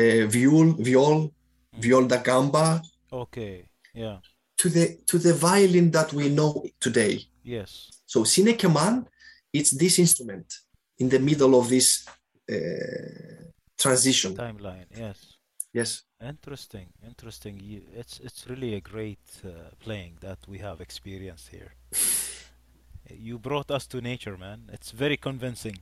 uh, 0.00 0.22
viol, 0.34 0.68
viol, 0.88 1.18
viol 1.82 2.04
da 2.12 2.18
gamba, 2.28 2.66
Okay. 3.12 3.54
Yeah. 3.94 4.18
to 4.60 4.66
the 4.76 4.84
to 5.10 5.16
the 5.26 5.34
violin 5.48 5.90
that 5.96 6.08
we 6.18 6.24
know 6.38 6.52
today. 6.84 7.14
Yes. 7.54 7.70
So 8.12 8.24
sine 8.24 8.52
keman, 8.62 8.94
it's 9.58 9.70
this 9.82 9.98
instrument 9.98 10.46
in 11.02 11.08
the 11.08 11.18
middle 11.28 11.54
of 11.60 11.68
this 11.74 11.88
uh, 12.54 13.37
transition. 13.78 14.34
Timeline. 14.34 14.86
Yes. 14.96 15.36
Yes. 15.72 16.02
Interesting. 16.20 16.88
Interesting. 17.06 17.60
It's 18.00 18.20
it's 18.20 18.46
really 18.48 18.74
a 18.74 18.80
great 18.80 19.26
uh, 19.44 19.50
playing 19.84 20.14
that 20.20 20.38
we 20.48 20.58
have 20.58 20.80
experienced 20.80 21.48
here. 21.48 21.72
You 23.10 23.38
brought 23.38 23.70
us 23.70 23.86
to 23.86 24.00
nature, 24.02 24.36
man. 24.36 24.68
It's 24.70 24.90
very 24.90 25.16
convincing. 25.16 25.78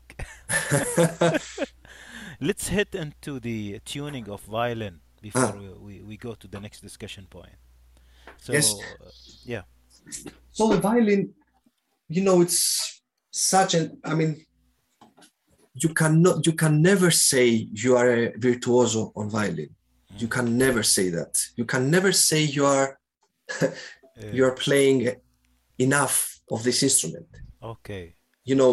Let's 2.41 2.69
hit 2.69 2.95
into 2.95 3.41
the 3.41 3.81
tuning 3.85 4.29
of 4.29 4.43
violin 4.43 5.01
before 5.21 5.43
Ah. 5.43 5.59
we, 5.59 5.69
we, 5.87 6.03
we 6.03 6.17
go 6.17 6.35
to 6.35 6.47
the 6.49 6.61
next 6.61 6.83
discussion 6.83 7.27
point. 7.29 7.57
So, 8.39 8.53
Yes. 8.53 8.73
uh, 8.75 9.11
yeah. 9.45 9.63
So 10.53 10.69
the 10.69 10.79
violin, 10.81 11.35
you 12.09 12.23
know, 12.23 12.43
it's 12.43 13.03
such 13.33 13.75
an. 13.75 13.99
I 14.05 14.15
mean, 14.15 14.47
you 15.83 15.91
cannot, 16.01 16.47
you 16.47 16.53
can 16.63 16.75
never 16.91 17.11
say 17.11 17.47
you 17.83 17.97
are 18.01 18.11
a 18.23 18.33
virtuoso 18.49 19.13
on 19.15 19.29
violin. 19.31 19.71
You 20.19 20.29
can 20.29 20.57
never 20.57 20.83
say 20.83 21.07
that. 21.11 21.33
You 21.59 21.67
can 21.73 21.91
never 21.91 22.11
say 22.13 22.41
you 22.57 22.65
are 22.65 22.99
you 24.37 24.43
are 24.49 24.55
playing 24.67 24.99
enough 25.79 26.41
of 26.51 26.63
this 26.63 26.83
instrument. 26.83 27.27
okay. 27.73 28.15
you 28.51 28.55
know 28.61 28.73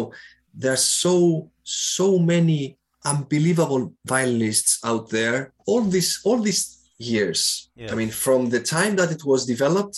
there's 0.62 0.84
so 1.04 1.14
so 1.62 2.06
many 2.18 2.60
unbelievable 3.04 3.82
violinists 4.14 4.72
out 4.90 5.04
there 5.10 5.38
all 5.70 5.82
this 5.94 6.08
all 6.26 6.38
these 6.48 6.62
years 7.10 7.40
Yeah. 7.80 7.92
i 7.92 7.94
mean 8.00 8.10
from 8.26 8.40
the 8.54 8.62
time 8.76 8.94
that 9.00 9.10
it 9.16 9.22
was 9.30 9.40
developed 9.54 9.96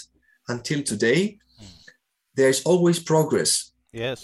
until 0.54 0.80
today 0.92 1.20
Mm. 1.62 1.72
there's 2.38 2.60
always 2.70 2.98
progress 3.12 3.50
Yes. 4.04 4.20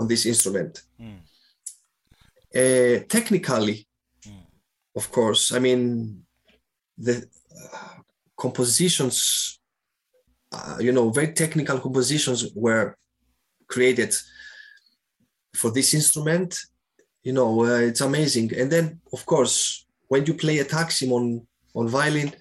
on 0.00 0.04
this 0.12 0.22
instrument 0.32 0.74
Mm. 1.00 1.20
Uh, 2.54 2.98
technically 3.08 3.84
Mm. 4.26 4.44
of 4.96 5.10
course 5.12 5.52
i 5.52 5.58
mean 5.60 6.24
the 6.98 7.16
uh, 7.18 7.98
compositions 8.36 9.60
uh, 10.52 10.76
you 10.80 10.92
know 10.92 11.10
very 11.10 11.32
technical 11.32 11.78
compositions 11.78 12.52
were 12.54 12.96
created 13.68 14.12
for 15.54 15.70
this 15.70 15.94
instrument 15.94 16.58
you 17.22 17.32
know 17.32 17.64
uh, 17.64 17.80
it's 17.90 18.00
amazing 18.00 18.52
and 18.60 18.70
then 18.72 19.00
of 19.12 19.24
course 19.26 19.86
when 20.08 20.24
you 20.26 20.34
play 20.34 20.58
a 20.58 20.64
taksim 20.64 21.12
on 21.12 21.46
on 21.74 21.86
violin 21.88 22.32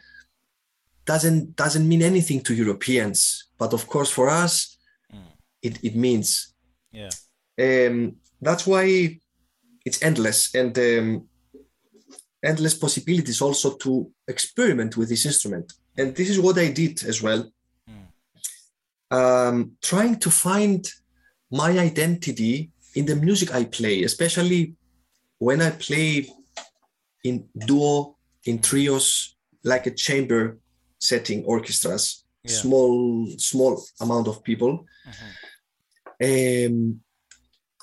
doesn't 1.06 1.56
doesn't 1.56 1.88
mean 1.88 2.02
anything 2.02 2.42
to 2.42 2.54
europeans 2.54 3.50
but 3.58 3.74
of 3.74 3.88
course 3.88 4.10
for 4.12 4.30
us 4.30 4.78
Mm. 5.14 5.32
it, 5.62 5.84
it 5.84 5.96
means 5.96 6.54
Yeah. 6.92 7.12
um, 7.60 8.16
that's 8.42 8.66
why 8.68 9.20
it's 9.88 10.00
endless 10.10 10.40
and 10.60 10.74
um, 10.90 11.10
endless 12.50 12.76
possibilities 12.86 13.40
also 13.46 13.68
to 13.84 13.92
experiment 14.34 14.92
with 14.98 15.08
this 15.10 15.26
instrument 15.32 15.68
and 16.00 16.08
this 16.18 16.30
is 16.34 16.40
what 16.46 16.58
i 16.66 16.68
did 16.82 16.96
as 17.12 17.18
well 17.28 17.42
Mm. 17.90 18.08
um, 19.20 19.58
trying 19.92 20.16
to 20.26 20.30
find 20.30 20.82
my 21.62 21.72
identity 21.90 22.54
in 23.00 23.06
the 23.10 23.16
music 23.28 23.50
i 23.60 23.64
play 23.78 23.96
especially 24.10 24.62
when 25.48 25.60
i 25.68 25.70
play 25.88 26.10
in 27.24 27.36
duo 27.68 27.94
in 28.50 28.56
trios 28.70 29.08
like 29.72 29.86
a 29.88 29.96
chamber 30.06 30.42
setting 31.10 31.40
orchestras 31.54 32.06
Yeah. 32.44 32.60
small 32.64 32.94
small 33.50 33.74
amount 34.06 34.28
of 34.32 34.36
people 34.50 34.74
Mhm. 35.12 35.30
um, 36.28 36.76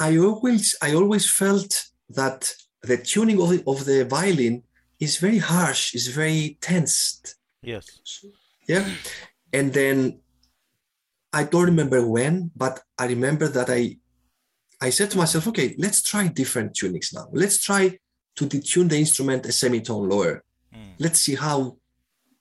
I 0.08 0.10
always 0.26 0.64
I 0.86 0.90
always 1.00 1.26
felt 1.40 1.72
that 2.10 2.52
the 2.82 2.96
tuning 2.96 3.40
of 3.40 3.50
the, 3.50 3.62
of 3.66 3.84
the 3.84 4.04
violin 4.04 4.62
is 5.00 5.16
very 5.18 5.38
harsh, 5.38 5.94
is 5.94 6.08
very 6.08 6.58
tensed. 6.60 7.36
Yes. 7.62 8.24
Yeah. 8.68 8.88
And 9.52 9.72
then 9.72 10.20
I 11.32 11.44
don't 11.44 11.64
remember 11.64 12.06
when, 12.06 12.50
but 12.56 12.80
I 12.98 13.06
remember 13.06 13.48
that 13.48 13.70
I 13.70 13.98
I 14.80 14.90
said 14.90 15.10
to 15.12 15.18
myself, 15.18 15.46
okay, 15.48 15.74
let's 15.78 16.02
try 16.02 16.28
different 16.28 16.74
tunings 16.74 17.14
now. 17.14 17.28
Let's 17.32 17.58
try 17.58 17.98
to 18.36 18.46
detune 18.46 18.88
the 18.88 18.98
instrument 18.98 19.46
a 19.46 19.52
semitone 19.52 20.08
lower. 20.08 20.44
Mm. 20.74 20.94
Let's 20.98 21.20
see 21.20 21.36
how 21.36 21.78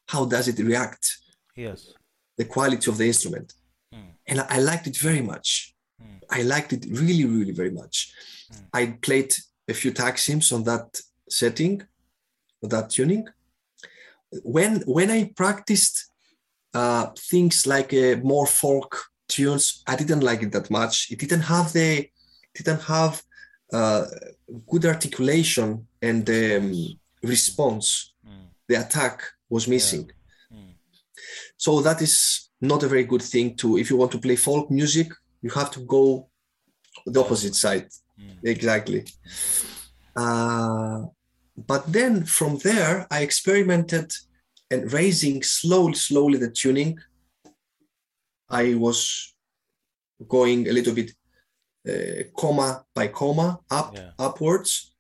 how 0.07 0.25
does 0.25 0.47
it 0.47 0.59
react, 0.59 1.17
Yes. 1.55 1.93
the 2.37 2.45
quality 2.45 2.91
of 2.91 2.97
the 2.97 3.07
instrument. 3.07 3.53
Mm. 3.93 4.11
And 4.27 4.41
I 4.41 4.59
liked 4.59 4.87
it 4.87 4.97
very 4.97 5.21
much. 5.21 5.73
Mm. 6.01 6.19
I 6.29 6.41
liked 6.41 6.73
it 6.73 6.85
really, 6.89 7.25
really 7.25 7.53
very 7.53 7.71
much. 7.71 8.11
Mm. 8.51 8.65
I 8.73 8.85
played 9.01 9.33
a 9.67 9.73
few 9.73 9.91
taksims 9.91 10.51
on 10.51 10.63
that 10.63 10.99
setting, 11.29 11.81
that 12.61 12.89
tuning. 12.89 13.27
When 14.43 14.81
when 14.85 15.11
I 15.11 15.31
practiced 15.35 16.11
uh, 16.73 17.07
things 17.17 17.67
like 17.67 17.93
uh, 17.93 18.17
more 18.23 18.47
folk 18.47 18.91
tunes, 19.27 19.83
I 19.87 19.95
didn't 19.95 20.21
like 20.21 20.41
it 20.43 20.51
that 20.51 20.69
much. 20.69 21.11
It 21.11 21.19
didn't 21.19 21.41
have 21.41 21.71
the 21.73 22.09
didn't 22.55 22.81
have 22.81 23.21
uh, 23.71 24.05
good 24.67 24.85
articulation 24.85 25.87
and 26.01 26.29
um, 26.29 26.73
response. 27.21 28.13
Mm. 28.25 28.47
The 28.67 28.75
attack 28.75 29.21
was 29.49 29.67
missing. 29.67 30.11
Mm. 30.51 30.73
So 31.57 31.81
that 31.81 32.01
is 32.01 32.49
not 32.61 32.83
a 32.83 32.87
very 32.87 33.03
good 33.03 33.21
thing 33.21 33.55
to 33.57 33.77
if 33.77 33.89
you 33.89 33.97
want 33.97 34.11
to 34.11 34.19
play 34.19 34.35
folk 34.35 34.69
music, 34.69 35.11
you 35.41 35.49
have 35.51 35.71
to 35.71 35.79
go 35.81 36.29
the 37.05 37.19
opposite 37.19 37.55
side. 37.55 37.87
Mm. 38.19 38.37
Exactly. 38.43 39.05
Uh, 40.15 41.05
but 41.55 41.83
then 41.91 42.23
from 42.25 42.57
there, 42.59 43.07
I 43.11 43.21
experimented 43.21 44.11
and 44.71 44.91
raising 44.91 45.43
slowly, 45.43 45.95
slowly 45.95 46.37
the 46.39 46.49
tuning. 46.51 46.99
I 48.49 48.75
was 48.75 49.33
going 50.27 50.67
a 50.67 50.71
little 50.73 50.93
bit 50.93 51.11
uh, 51.87 52.23
comma 52.37 52.85
by 52.93 53.07
comma 53.07 53.59
up 53.69 53.93
Yeah. 53.95 54.11
upwards, 54.17 54.93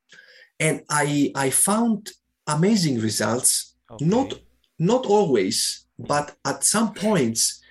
and 0.59 0.81
I 0.89 1.31
I 1.35 1.49
found 1.51 2.11
amazing 2.47 2.99
results 3.01 3.75
Okay. 3.89 4.05
not 4.05 4.33
not 4.79 5.05
always 5.05 5.85
but 5.97 6.35
at 6.43 6.63
some 6.63 6.93
points 6.93 7.61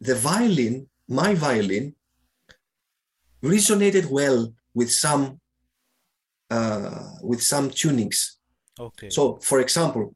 the 0.00 0.14
violin 0.14 0.88
my 1.08 1.34
violin 1.34 1.94
resonated 3.42 4.06
well 4.06 4.54
with 4.74 4.90
some 4.90 5.38
uh, 6.50 7.10
with 7.22 7.42
some 7.42 7.70
tunings 7.70 8.38
Okay. 8.78 9.10
so 9.10 9.36
for 9.42 9.60
example 9.60 10.14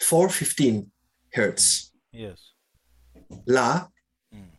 415 0.00 0.90
hertz 1.32 1.92
yes. 2.12 2.38
la 3.46 3.88
Mm. 4.32 4.50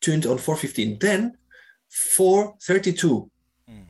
tuned 0.00 0.26
on 0.26 0.38
415 0.38 0.98
then 0.98 1.36
432 1.88 3.30
Mm. 3.68 3.86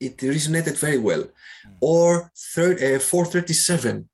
it 0.00 0.16
resonated 0.18 0.76
very 0.78 0.98
well 0.98 1.22
Mm. 1.22 1.76
or 1.80 2.30
third, 2.54 2.76
uh, 2.82 2.98
437 3.00 4.08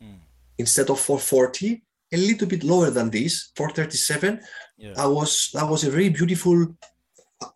Mm. 0.00 0.18
instead 0.58 0.90
of 0.90 0.98
440 1.00 1.82
a 2.12 2.16
little 2.16 2.48
bit 2.48 2.62
lower 2.64 2.90
than 2.90 3.10
this 3.10 3.50
437 3.56 4.40
Yeah. 4.78 4.94
i 4.96 5.06
was 5.06 5.50
that 5.52 5.68
was 5.68 5.84
a 5.84 5.90
very 5.90 6.08
beautiful 6.08 6.58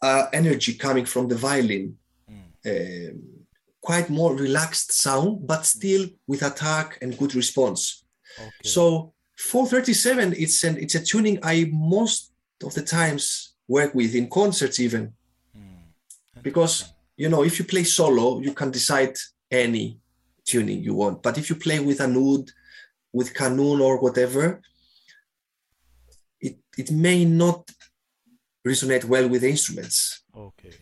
uh, 0.03 0.27
energy 0.33 0.75
coming 0.75 1.05
from 1.07 1.29
the 1.29 1.37
violin 1.37 1.97
Mm. 2.31 3.11
um, 3.11 3.23
quite 3.81 4.09
more 4.09 4.33
relaxed 4.37 4.93
sound 4.93 5.45
but 5.47 5.67
still 5.67 6.07
with 6.29 6.43
attack 6.43 6.99
and 7.03 7.19
good 7.19 7.35
response 7.35 8.05
Okay. 8.39 8.69
so 8.75 9.13
437 9.37 10.35
it's 10.39 10.63
an 10.65 10.77
it's 10.79 10.95
a 10.95 11.03
tuning 11.05 11.39
i 11.43 11.69
most 11.73 12.33
of 12.65 12.73
the 12.75 12.83
times 12.83 13.55
work 13.69 13.93
with 13.95 14.15
in 14.15 14.29
concerts 14.29 14.79
even 14.81 15.13
Mm. 15.57 16.43
because 16.43 16.75
you 17.17 17.29
know 17.29 17.43
if 17.45 17.59
you 17.59 17.65
play 17.65 17.85
solo 17.85 18.41
you 18.41 18.53
can 18.55 18.71
decide 18.71 19.15
any 19.51 19.99
tuning 20.45 20.81
you 20.83 20.95
want 20.95 21.23
but 21.23 21.37
if 21.37 21.51
you 21.51 21.57
play 21.57 21.79
with 21.81 22.01
an 22.01 22.17
oud 22.17 22.51
with 23.13 23.35
kanun 23.35 23.81
or 23.81 23.95
whatever 24.01 24.61
it 26.41 26.57
it 26.79 26.91
may 26.91 27.25
not 27.25 27.69
resonate 28.67 29.05
well 29.05 29.29
with 29.29 29.43
the 29.43 29.51
instruments. 29.51 30.23
Okay. 30.37 30.75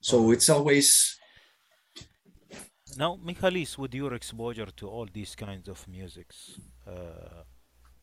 So 0.00 0.30
it's 0.32 0.48
always 0.48 1.16
Now, 2.96 3.16
Michalis, 3.16 3.76
with 3.78 3.94
your 3.94 4.14
exposure 4.14 4.66
to 4.76 4.88
all 4.88 5.06
these 5.12 5.34
kinds 5.34 5.68
of 5.68 5.86
musics, 5.88 6.58
uh, 6.86 7.42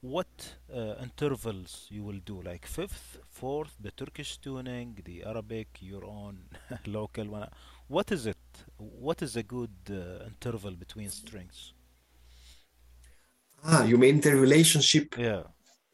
what 0.02 0.56
uh, 0.74 0.96
intervals 1.02 1.88
you 1.90 2.04
will 2.04 2.20
do? 2.26 2.42
Like 2.42 2.66
fifth, 2.66 3.20
fourth, 3.30 3.74
the 3.80 3.92
Turkish 3.92 4.38
tuning, 4.38 4.98
the 5.06 5.24
Arabic, 5.24 5.70
your 5.82 6.06
own 6.06 6.50
local 6.88 7.26
one. 7.28 7.50
What 7.88 8.12
is 8.12 8.26
it? 8.26 8.38
What 8.78 9.22
is 9.22 9.36
a 9.36 9.44
good 9.44 9.76
uh, 9.90 10.26
interval 10.26 10.72
between 10.72 11.10
strings? 11.10 11.74
ah, 13.64 13.84
you 13.86 13.98
mean 13.98 14.20
the 14.22 14.36
relationship 14.36 15.16
Yeah. 15.18 15.44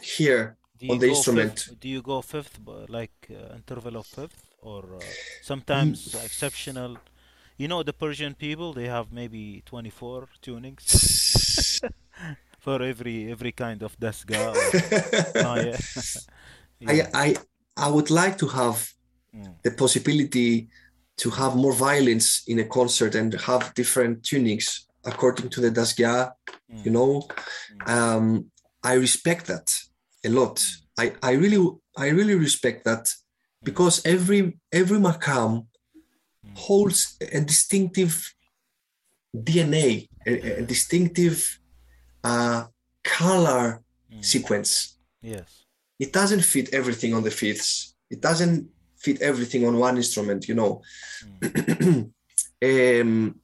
here 0.02 0.58
on 0.88 1.00
the 1.00 1.10
instrument? 1.10 1.66
fifth? 1.66 1.80
Do 1.80 1.90
you 1.90 2.02
go 2.02 2.22
fifth, 2.22 2.60
like 2.90 3.30
uh, 3.32 3.56
interval 3.56 3.98
of 3.98 4.08
fifth, 4.08 4.46
or 4.62 4.84
uh, 4.96 5.14
sometimes 5.40 6.16
exceptional? 6.16 7.00
You 7.58 7.68
know, 7.68 7.84
the 7.84 7.94
Persian 7.94 8.36
people 8.36 8.74
they 8.74 8.88
have 8.88 9.12
maybe 9.12 9.64
24 9.66 10.28
tunings 10.42 11.00
for 12.60 12.82
every 12.82 13.32
every 13.32 13.52
kind 13.52 13.84
of 13.84 14.00
dastgah. 14.00 14.56
Or, 14.56 14.76
oh 15.42 15.56
yeah, 15.56 15.80
I, 16.88 16.94
yeah. 16.94 17.10
I 17.14 17.36
I 17.76 17.90
would 17.90 18.10
like 18.10 18.38
to 18.40 18.48
have 18.48 18.88
Mm, 19.34 19.54
the 19.64 19.72
possibility 19.72 20.70
to 21.18 21.32
have 21.32 21.56
more 21.56 21.74
violins 21.74 22.44
in 22.48 22.60
a 22.60 22.66
concert 22.66 23.16
and 23.16 23.34
have 23.42 23.74
different 23.76 24.24
tunings 24.24 24.82
according 25.06 25.50
to 25.52 25.62
the 25.62 25.72
dastgah, 25.72 26.32
mm, 26.70 26.78
you 26.84 26.92
know. 26.92 27.28
mm, 27.70 27.88
Um, 27.88 28.52
I 28.84 28.94
respect 28.96 29.48
that 29.48 29.74
a 30.28 30.30
lot. 30.30 30.64
I, 31.00 31.14
I 31.24 31.32
really 31.34 31.62
I 31.96 32.08
really 32.10 32.36
respect 32.36 32.86
that 32.86 33.04
because 33.64 34.06
every 34.06 34.60
every 34.72 35.00
makam 35.00 35.68
holds 36.56 37.18
a 37.22 37.42
distinctive 37.42 38.34
DNA, 39.36 40.08
a, 40.26 40.60
a 40.60 40.62
distinctive 40.62 41.60
uh, 42.24 42.66
color 43.04 43.84
mm. 44.14 44.24
sequence. 44.24 44.98
Yes. 45.22 45.66
It 46.00 46.14
doesn't 46.14 46.42
fit 46.42 46.74
everything 46.74 47.14
on 47.14 47.24
the 47.24 47.32
fifths. 47.32 47.96
It 48.10 48.22
doesn't 48.22 48.70
fit 48.98 49.22
everything 49.22 49.66
on 49.66 49.78
one 49.78 49.98
instrument, 49.98 50.48
you 50.48 50.56
know. 50.56 50.82
Mm, 51.42 52.12
um, 53.02 53.40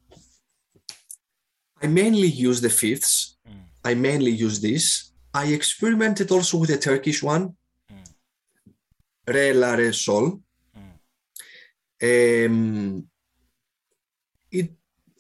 I 1.81 1.87
mainly 1.87 2.27
use 2.27 2.61
the 2.61 2.69
fifths. 2.69 3.37
mm, 3.47 3.63
I 3.83 3.93
mainly 3.95 4.31
use 4.31 4.59
this. 4.59 5.12
I 5.33 5.45
experimented 5.47 6.31
also 6.31 6.57
with 6.59 6.69
the 6.69 6.77
Turkish 6.77 7.23
one, 7.23 7.55
mm, 7.91 8.07
re, 9.27 9.53
la, 9.53 9.73
re, 9.73 9.91
sol. 9.91 10.39
mm, 10.75 12.45
Um, 12.45 13.07
it, 14.51 14.71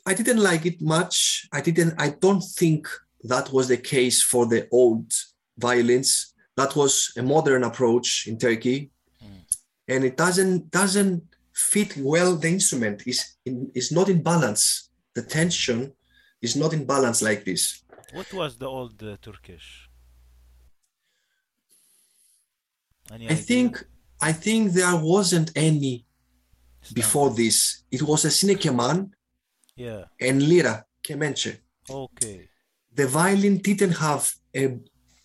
I 0.05 0.13
didn't 0.13 0.43
like 0.43 0.65
it 0.65 0.81
much. 0.81 1.47
I 1.51 1.61
didn't. 1.61 1.93
I 1.97 2.09
don't 2.09 2.43
think 2.59 2.87
that 3.23 3.51
was 3.51 3.67
the 3.69 3.77
case 3.77 4.21
for 4.21 4.45
the 4.45 4.67
old 4.71 5.11
violins. 5.57 6.33
That 6.57 6.75
was 6.75 7.11
a 7.17 7.23
modern 7.23 7.63
approach 7.63 8.27
in 8.27 8.37
Turkey, 8.37 8.91
mm. 9.23 9.41
and 9.87 10.03
it 10.03 10.15
doesn't 10.17 10.69
doesn't 10.69 11.23
fit 11.53 11.97
well. 11.97 12.35
The 12.35 12.49
instrument 12.49 13.07
is 13.07 13.19
in, 13.45 13.71
is 13.73 13.91
not 13.91 14.09
in 14.09 14.21
balance. 14.21 14.89
The 15.15 15.23
tension 15.23 15.93
is 16.41 16.55
not 16.55 16.73
in 16.73 16.85
balance 16.85 17.21
like 17.23 17.45
this. 17.45 17.81
What 18.13 18.31
was 18.33 18.57
the 18.57 18.67
old 18.67 19.01
uh, 19.01 19.17
Turkish? 19.21 19.89
Any 23.13 23.27
I 23.27 23.31
idea? 23.31 23.43
think 23.45 23.71
I 24.21 24.31
think 24.33 24.71
there 24.73 24.95
wasn't 24.95 25.51
any 25.55 26.05
before 26.93 27.29
this. 27.41 27.83
It 27.91 28.01
was 28.01 28.25
a 28.25 28.29
sinekeman 28.29 29.11
Yeah. 29.75 30.03
and 30.27 30.41
lira 30.41 30.85
kemençe. 31.05 31.57
Okay. 31.89 32.49
The 32.95 33.07
violin 33.07 33.57
didn't 33.57 33.97
have 33.97 34.23
a, 34.55 34.63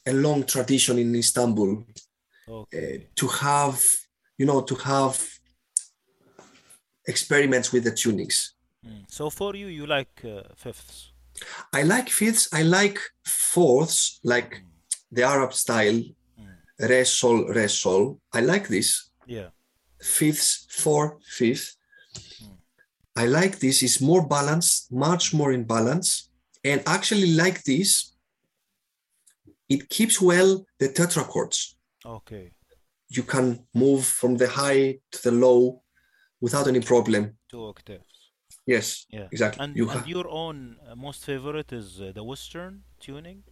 a 0.06 0.12
long 0.12 0.44
tradition 0.44 0.98
in 0.98 1.14
Istanbul 1.14 1.84
uh, 2.48 2.64
to 3.20 3.26
have, 3.28 3.78
you 4.38 4.46
know, 4.46 4.62
to 4.62 4.74
have 4.74 5.16
experiments 7.06 7.72
with 7.72 7.84
the 7.84 7.92
tunings. 7.92 8.50
Mm. 8.86 9.04
So 9.08 9.30
for 9.30 9.54
you, 9.56 9.66
you 9.68 9.86
like 9.86 10.24
uh, 10.24 10.42
fifths. 10.56 11.12
I 11.72 11.82
like 11.82 12.08
fifths. 12.10 12.48
I 12.52 12.62
like 12.62 12.98
fourths, 13.24 14.18
like 14.24 14.62
the 15.12 15.22
Arab 15.22 15.52
style. 15.52 16.00
Re 16.80 17.04
sol 17.04 17.46
re 17.48 17.68
sol. 17.68 18.20
I 18.32 18.40
like 18.40 18.68
this. 18.68 19.10
Yeah. 19.26 19.48
Fifths, 20.00 20.66
four, 20.70 21.18
fifth. 21.26 21.76
Mm. 22.42 22.56
I 23.16 23.26
like 23.26 23.58
this. 23.58 23.82
It's 23.82 24.00
more 24.00 24.26
balanced, 24.26 24.92
much 24.92 25.34
more 25.34 25.52
in 25.52 25.64
balance. 25.64 26.30
And 26.64 26.82
actually, 26.86 27.32
like 27.34 27.62
this, 27.64 28.14
it 29.68 29.88
keeps 29.88 30.20
well 30.20 30.64
the 30.78 30.88
tetrachords. 30.88 31.74
Okay. 32.04 32.52
You 33.08 33.22
can 33.22 33.66
move 33.74 34.04
from 34.04 34.36
the 34.36 34.48
high 34.48 34.98
to 35.12 35.22
the 35.22 35.32
low 35.32 35.82
without 36.40 36.68
any 36.68 36.80
problem. 36.80 37.36
Two 37.50 37.64
octaves. 37.66 38.04
Yes, 38.66 39.06
Yeah. 39.10 39.28
exactly. 39.32 39.64
And, 39.64 39.76
You 39.76 39.88
and 39.90 40.00
ha- 40.00 40.06
your 40.06 40.28
own 40.28 40.76
uh, 40.86 40.94
most 40.94 41.24
favorite 41.24 41.72
is 41.72 42.00
uh, 42.00 42.12
the 42.14 42.22
Western 42.22 42.82
tuning? 43.00 43.42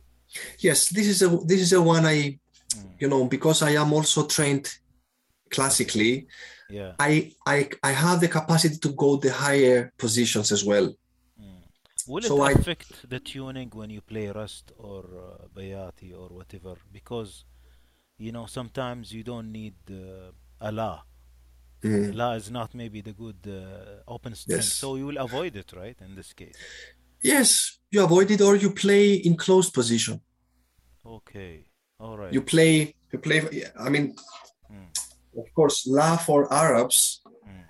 yes, 0.58 0.88
this 0.90 1.06
is 1.06 1.22
a 1.22 1.28
this 1.50 1.60
is 1.60 1.72
a 1.72 1.80
one 1.80 2.04
I, 2.04 2.38
Mm. 2.76 3.00
you 3.00 3.08
know, 3.08 3.24
because 3.26 3.62
I 3.62 3.72
am 3.82 3.92
also 3.92 4.26
trained 4.26 4.66
classically. 5.50 6.26
Yeah. 6.68 6.92
I 6.98 7.32
I 7.46 7.68
I 7.82 7.92
have 7.92 8.20
the 8.20 8.28
capacity 8.28 8.78
to 8.78 8.90
go 9.04 9.16
the 9.16 9.32
higher 9.32 9.92
positions 9.96 10.52
as 10.52 10.62
well. 10.64 10.86
Mm. 11.40 11.62
Will 12.08 12.22
So 12.22 12.44
it 12.44 12.48
I- 12.48 12.52
affect 12.60 12.88
the 13.08 13.20
tuning 13.20 13.70
when 13.74 13.90
you 13.90 14.00
play 14.00 14.26
Rast 14.30 14.72
or 14.78 15.02
uh, 15.04 15.46
Bayati 15.56 16.10
or 16.20 16.28
whatever? 16.38 16.74
Because, 16.92 17.44
you 18.18 18.32
know, 18.32 18.46
sometimes 18.46 19.12
you 19.12 19.22
don't 19.22 19.50
need 19.52 19.74
uh, 19.90 20.32
a 20.60 20.72
La. 20.72 21.02
Mm. 21.82 22.14
La 22.16 22.32
is 22.32 22.50
not 22.50 22.74
maybe 22.74 23.00
the 23.02 23.12
good 23.12 23.40
uh, 23.46 24.14
open 24.14 24.34
string. 24.34 24.58
Yes. 24.58 24.72
So 24.72 24.96
you 24.96 25.06
will 25.06 25.18
avoid 25.18 25.54
it, 25.56 25.72
right? 25.72 25.96
In 26.00 26.14
this 26.16 26.32
case. 26.32 26.56
Yes, 27.22 27.78
you 27.92 28.02
avoid 28.02 28.30
it 28.30 28.40
or 28.40 28.56
you 28.56 28.70
play 28.70 29.14
in 29.14 29.36
closed 29.36 29.72
position. 29.72 30.20
Okay. 31.04 31.64
All 31.98 32.16
right. 32.18 32.32
You 32.32 32.42
play 32.42 32.94
you 33.12 33.18
play. 33.18 33.40
I 33.78 33.88
mean, 33.88 34.14
Mm. 34.70 34.88
of 35.38 35.46
course, 35.54 35.86
La 35.86 36.16
for 36.16 36.52
Arabs 36.52 37.22
Mm. 37.46 37.64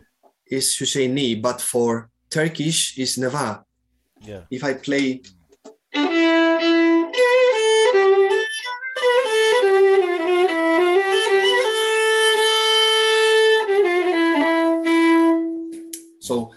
is 0.46 0.76
Husseini, 0.78 1.40
but 1.40 1.60
for 1.60 2.08
Turkish 2.30 2.98
is 2.98 3.16
Neva. 3.18 3.64
Yeah. 4.20 4.42
If 4.50 4.64
I 4.64 4.74
play 4.74 5.20
so 16.20 16.50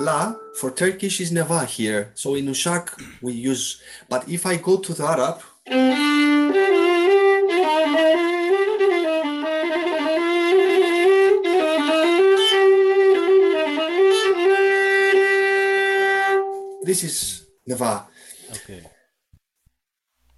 La 0.00 0.34
for 0.60 0.70
Turkish 0.70 1.20
is 1.20 1.32
Neva 1.32 1.64
here. 1.64 2.12
So 2.14 2.34
in 2.34 2.46
Ushak 2.46 2.90
we 3.22 3.32
use, 3.32 3.80
but 4.08 4.28
if 4.28 4.46
I 4.46 4.56
go 4.56 4.76
to 4.78 4.94
the 4.94 5.04
Arab, 5.04 5.40
this 16.88 17.04
is 17.04 17.46
Neva. 17.66 18.06
Okay. 18.56 18.82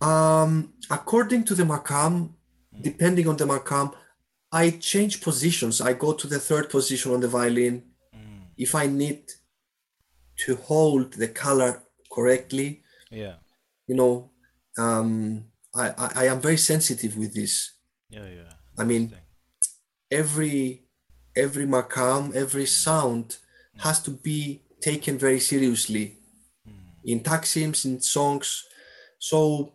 Um, 0.00 0.74
according 0.90 1.44
to 1.44 1.54
the 1.54 1.62
makam, 1.62 2.30
depending 2.88 3.28
on 3.28 3.36
the 3.36 3.44
makam, 3.44 3.94
I 4.50 4.70
change 4.70 5.20
positions. 5.20 5.80
I 5.80 5.92
go 5.92 6.12
to 6.12 6.26
the 6.26 6.40
third 6.40 6.68
position 6.68 7.14
on 7.14 7.20
the 7.20 7.28
violin. 7.28 7.84
Mm. 8.14 8.40
If 8.56 8.74
I 8.74 8.86
need 8.86 9.22
to 10.44 10.56
hold 10.56 11.12
the 11.22 11.28
color 11.28 11.72
correctly, 12.14 12.82
Yeah. 13.10 13.36
you 13.86 13.94
know, 13.94 14.30
um, 14.76 15.44
I, 15.74 15.86
I, 16.04 16.06
I 16.22 16.24
am 16.32 16.40
very 16.40 16.56
sensitive 16.56 17.16
with 17.16 17.32
this. 17.34 17.52
Yeah. 18.08 18.28
Yeah. 18.38 18.52
I 18.76 18.84
mean, 18.84 19.14
every 20.10 20.82
every 21.36 21.66
makam, 21.66 22.34
every 22.34 22.66
sound 22.66 23.36
has 23.84 24.02
to 24.02 24.10
be 24.10 24.62
taken 24.80 25.16
very 25.26 25.38
seriously 25.38 26.06
Mm. 26.06 26.19
In 27.04 27.20
taksims, 27.20 27.84
in 27.84 28.00
songs. 28.00 28.64
So 29.18 29.72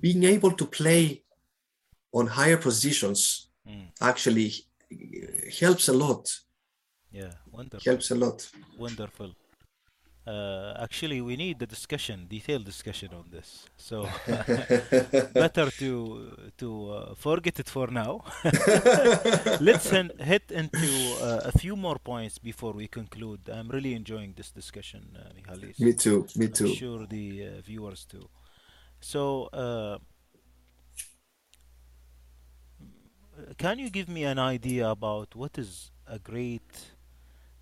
being 0.00 0.24
able 0.24 0.52
to 0.52 0.66
play 0.66 1.22
on 2.12 2.26
higher 2.26 2.56
positions 2.56 3.44
Mm. 3.66 3.90
actually 4.00 4.50
helps 5.60 5.88
a 5.88 5.92
lot. 5.92 6.40
Yeah. 7.12 7.32
Wonderful. 7.50 7.90
Helps 7.92 8.10
a 8.10 8.14
lot. 8.14 8.50
Wonderful. 8.78 9.34
Uh, 10.28 10.74
actually, 10.86 11.20
we 11.22 11.36
need 11.36 11.58
the 11.58 11.66
discussion, 11.66 12.26
detailed 12.28 12.64
discussion 12.64 13.10
on 13.14 13.26
this. 13.30 13.70
So 13.76 13.98
better 15.36 15.70
to 15.80 16.50
to 16.58 16.68
uh, 16.92 17.14
forget 17.14 17.58
it 17.60 17.68
for 17.68 17.88
now. 17.88 18.24
Let's 19.60 19.90
hen- 19.90 20.12
hit 20.20 20.50
into 20.50 20.90
uh, 21.20 21.40
a 21.44 21.52
few 21.52 21.76
more 21.76 21.98
points 21.98 22.38
before 22.38 22.72
we 22.72 22.88
conclude. 22.88 23.48
I'm 23.48 23.68
really 23.68 23.94
enjoying 23.94 24.34
this 24.36 24.50
discussion, 24.52 25.02
uh, 25.18 25.30
Michalis. 25.34 25.78
Me 25.78 25.92
too. 25.94 26.26
Me 26.36 26.48
I'm 26.54 26.54
too. 26.58 26.66
sure 26.66 27.06
the 27.06 27.26
uh, 27.46 27.60
viewers 27.62 28.04
too. 28.06 28.28
So, 29.00 29.46
uh, 29.52 29.98
can 33.58 33.78
you 33.78 33.90
give 33.90 34.08
me 34.08 34.24
an 34.24 34.38
idea 34.38 34.88
about 34.88 35.34
what 35.34 35.58
is 35.58 35.90
a 36.06 36.18
great 36.18 36.96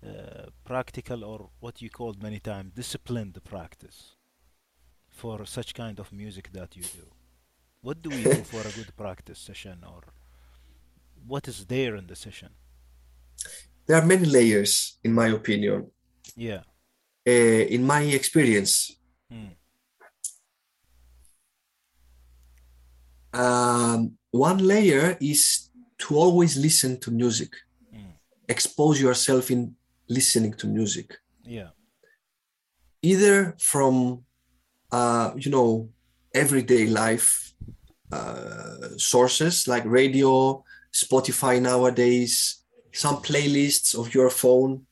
uh, 0.05 0.45
practical 0.63 1.23
or 1.23 1.49
what 1.59 1.81
you 1.81 1.89
called 1.89 2.21
many 2.21 2.39
times 2.39 2.71
disciplined 2.75 3.37
practice 3.43 4.15
for 5.09 5.45
such 5.45 5.73
kind 5.73 5.99
of 5.99 6.11
music 6.13 6.51
that 6.53 6.75
you 6.75 6.83
do? 6.83 7.07
What 7.81 8.01
do 8.01 8.09
we 8.09 8.23
do 8.23 8.43
for 8.43 8.61
a 8.61 8.71
good 8.71 8.95
practice 8.95 9.39
session, 9.39 9.83
or 9.83 10.01
what 11.25 11.47
is 11.47 11.65
there 11.65 11.95
in 11.95 12.07
the 12.07 12.15
session? 12.15 12.49
There 13.85 13.97
are 13.97 14.05
many 14.05 14.25
layers, 14.25 14.97
in 15.03 15.13
my 15.13 15.27
opinion. 15.27 15.89
Yeah. 16.35 16.63
Uh, 17.25 17.65
in 17.75 17.85
my 17.85 18.01
experience, 18.01 18.93
Mm. 19.31 19.55
um, 23.33 24.17
one 24.31 24.57
layer 24.59 25.17
is 25.19 25.69
to 25.97 26.15
always 26.15 26.55
listen 26.57 26.99
to 26.99 27.11
music, 27.11 27.51
Mm. 27.93 28.13
expose 28.47 29.01
yourself 29.01 29.51
in 29.51 29.75
listening 30.07 30.53
to 30.53 30.67
music, 30.67 31.17
Yeah. 31.43 31.69
either 33.01 33.55
from, 33.59 34.23
uh, 34.91 35.31
you 35.37 35.51
know, 35.51 35.89
everyday 36.33 36.85
life 36.87 37.53
uh, 38.11 38.89
sources 38.97 39.67
like 39.67 39.83
radio, 39.85 40.63
Spotify 40.93 41.61
nowadays, 41.61 42.63
some 42.93 43.17
playlists 43.17 43.93
of 43.99 44.13
your 44.13 44.29
phone. 44.29 44.85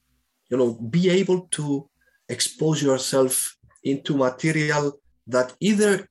You 0.49 0.57
know, 0.57 0.73
be 0.73 1.09
able 1.09 1.47
to 1.51 1.89
expose 2.29 2.81
yourself 2.83 3.57
into 3.83 4.15
material 4.17 4.99
that 5.27 5.55
either 5.59 6.07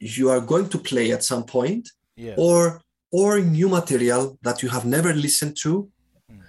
you 0.00 0.30
are 0.30 0.40
going 0.40 0.68
to 0.68 0.78
play 0.78 1.12
at 1.12 1.22
some 1.24 1.44
point 1.44 1.88
Yeah. 2.16 2.34
or 2.36 2.80
or 3.10 3.40
new 3.40 3.68
material 3.68 4.38
that 4.42 4.62
you 4.62 4.70
have 4.70 4.86
never 4.86 5.12
listened 5.14 5.56
to 5.62 5.90
Mm. 6.30 6.40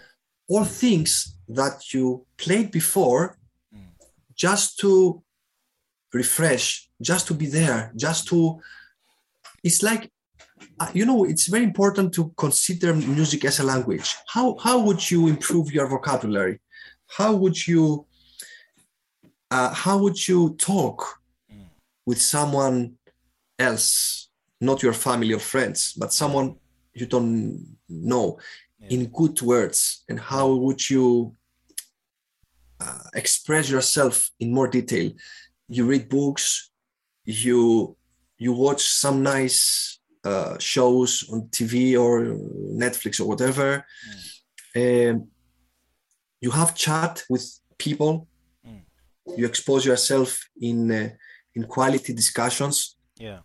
or 0.47 0.65
things 0.65 1.37
that 1.55 1.93
you 1.93 2.25
played 2.37 2.71
before 2.71 3.37
Mm. 3.73 3.89
just 4.35 4.77
to 4.79 5.23
refresh 6.13 6.89
just 7.01 7.27
to 7.27 7.33
be 7.33 7.47
there 7.47 7.91
just 7.95 8.27
to 8.27 8.59
it's 9.63 9.81
like 9.81 10.11
uh, 10.79 10.91
you 10.93 11.05
know 11.05 11.23
it's 11.31 11.47
very 11.47 11.63
important 11.63 12.13
to 12.13 12.31
consider 12.37 12.93
music 12.93 13.45
as 13.45 13.59
a 13.59 13.63
language 13.63 14.15
how 14.27 14.55
how 14.65 14.77
would 14.85 15.01
you 15.11 15.27
improve 15.27 15.71
your 15.71 15.87
vocabulary 15.87 16.59
how 17.17 17.33
would 17.41 17.57
you 17.67 18.05
uh, 19.51 19.73
how 19.73 19.97
would 19.97 20.27
you 20.27 20.55
talk 20.57 21.19
Mm. 21.51 21.67
with 22.05 22.21
someone 22.21 22.93
else 23.59 24.29
not 24.61 24.81
your 24.83 24.93
family 24.93 25.33
or 25.33 25.39
friends 25.39 25.93
but 25.97 26.13
someone 26.13 26.55
you 26.93 27.05
don't 27.05 27.77
know 27.89 28.37
Yeah. 28.79 28.89
in 28.95 29.05
good 29.19 29.41
words 29.41 30.03
and 30.09 30.19
how 30.19 30.45
would 30.63 30.81
you 30.89 31.35
uh, 32.83 32.99
express 33.13 33.69
yourself 33.69 34.29
in 34.39 34.53
more 34.53 34.67
detail. 34.67 35.11
You 35.67 35.85
read 35.85 36.09
books 36.09 36.71
you 37.25 37.95
you 38.37 38.53
watch 38.53 38.83
some 38.83 39.23
nice 39.23 39.99
uh, 40.23 40.57
shows 40.59 41.29
on 41.31 41.43
tv 41.49 41.97
or 41.99 42.37
netflix 42.83 43.19
or 43.19 43.25
whatever. 43.25 43.85
Um, 44.75 45.27
you 46.41 46.51
have 46.51 46.75
chat 46.75 47.23
with 47.29 47.45
people. 47.77 48.27
Mm. 48.67 48.81
you 49.37 49.45
expose 49.45 49.85
yourself 49.85 50.29
in 50.59 50.91
uh, 50.91 51.09
in 51.55 51.63
quality 51.65 52.13
discussions. 52.13 52.97
Yeah. 53.17 53.39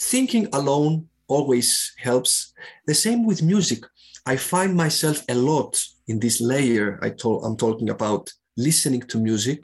thinking 0.00 0.46
alone 0.52 1.08
always 1.26 1.92
helps. 1.98 2.54
The 2.86 2.94
same 2.94 3.26
with 3.26 3.42
music. 3.42 3.80
I 4.24 4.36
find 4.36 4.74
myself 4.74 5.24
a 5.28 5.34
lot 5.34 5.72
in 6.08 6.18
this 6.18 6.40
layer 6.40 6.98
i 7.02 7.10
told 7.10 7.44
i'm 7.44 7.56
talking 7.56 7.90
about 7.90 8.32
listening 8.66 9.02
to 9.10 9.16
music 9.18 9.60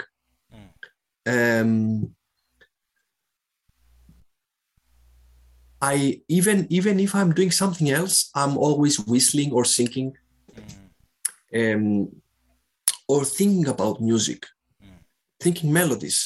um 1.27 2.15
i 5.81 5.97
even 6.29 6.67
even 6.71 7.01
if 7.01 7.15
i'm 7.15 7.33
doing 7.35 7.51
something 7.51 7.91
else 7.91 8.31
i'm 8.35 8.57
always 8.57 8.99
whistling 9.01 9.53
or 9.53 9.65
singing 9.65 10.11
um 11.61 12.09
or 13.09 13.25
thinking 13.25 13.67
about 13.69 14.01
music 14.01 14.47
thinking 15.41 15.73
melodies 15.73 16.19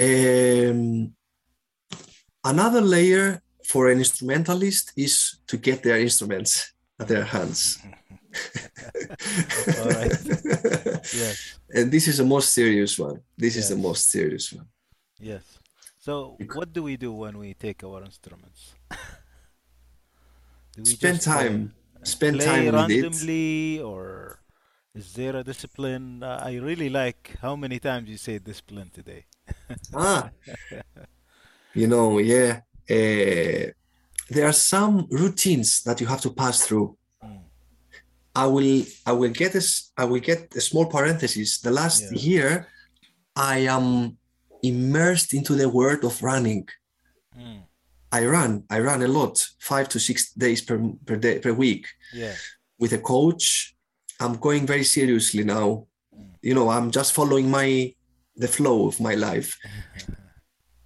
um 0.00 1.12
another 2.44 2.80
layer 2.80 3.42
for 3.64 3.88
an 3.90 3.98
instrumentalist 3.98 4.92
is 4.96 5.38
to 5.46 5.56
get 5.56 5.82
their 5.82 5.98
instruments 5.98 6.72
at 6.98 7.08
their 7.08 7.24
hands. 7.24 7.78
All 9.78 9.90
right. 9.90 10.12
Yes. 11.14 11.58
and 11.74 11.90
this 11.92 12.06
is 12.08 12.18
the 12.18 12.24
most 12.24 12.54
serious 12.54 12.98
one. 12.98 13.20
This 13.36 13.56
is 13.56 13.68
the 13.68 13.76
most 13.76 14.10
serious 14.10 14.52
one. 14.52 14.66
Yes. 15.20 15.42
So, 15.98 16.36
what 16.54 16.72
do 16.72 16.82
we 16.82 16.96
do 16.96 17.12
when 17.12 17.38
we 17.38 17.54
take 17.54 17.84
our 17.84 18.02
instruments? 18.04 18.74
Do 20.74 20.82
we 20.82 20.90
Spend 20.96 21.20
time. 21.20 21.74
Spend 22.02 22.36
play 22.38 22.46
time 22.46 22.64
with 22.64 22.90
it. 22.90 23.02
randomly, 23.02 23.80
or 23.80 24.40
is 24.94 25.12
there 25.12 25.36
a 25.36 25.44
discipline? 25.44 26.22
Uh, 26.22 26.40
I 26.42 26.54
really 26.56 26.88
like 26.90 27.36
how 27.40 27.54
many 27.56 27.78
times 27.78 28.08
you 28.08 28.16
say 28.16 28.38
discipline 28.38 28.90
today. 28.92 29.26
Ah, 29.94 30.30
you 31.74 31.86
know, 31.86 32.18
yeah. 32.18 32.60
Uh, 32.90 33.70
there 34.30 34.46
are 34.46 34.52
some 34.52 35.06
routines 35.10 35.82
that 35.82 36.00
you 36.00 36.06
have 36.06 36.20
to 36.22 36.30
pass 36.30 36.62
through. 36.66 36.96
I 38.34 38.46
will 38.46 38.84
I 39.06 39.12
will 39.12 39.30
get 39.30 39.52
this 39.52 39.92
I 39.96 40.04
will 40.04 40.20
get 40.20 40.54
a 40.56 40.60
small 40.60 40.86
parenthesis. 40.86 41.60
The 41.60 41.70
last 41.70 42.02
Yeah. 42.02 42.18
year 42.28 42.68
I 43.36 43.58
am 43.76 44.16
immersed 44.62 45.34
into 45.34 45.54
the 45.54 45.68
world 45.68 46.04
of 46.04 46.22
running. 46.22 46.68
Mm. 47.38 47.62
I 48.12 48.26
run, 48.26 48.64
I 48.68 48.78
run 48.80 49.02
a 49.02 49.08
lot, 49.08 49.34
five 49.58 49.88
to 49.90 49.98
six 49.98 50.32
days 50.32 50.60
per 50.62 50.78
per 51.06 51.16
day 51.16 51.38
per 51.38 51.52
week 51.52 51.86
Yeah. 52.12 52.34
with 52.78 52.92
a 52.92 52.98
coach. 52.98 53.74
I'm 54.20 54.36
going 54.36 54.66
very 54.66 54.84
seriously 54.84 55.44
now. 55.44 55.86
Mm. 56.14 56.34
You 56.42 56.54
know, 56.54 56.68
I'm 56.70 56.90
just 56.90 57.12
following 57.12 57.50
my 57.50 57.94
the 58.36 58.48
flow 58.48 58.86
of 58.88 59.00
my 59.00 59.14
life. 59.14 59.58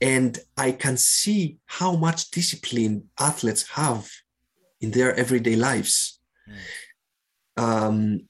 And 0.00 0.39
I 0.58 0.73
can 0.73 0.97
see 0.99 1.57
how 1.65 1.97
much 1.97 2.31
discipline 2.31 3.08
athletes 3.18 3.62
have 3.70 4.10
in 4.81 4.91
their 4.91 5.15
everyday 5.15 5.57
lives. 5.57 6.20
Mm. 6.49 6.55
Um, 7.57 8.28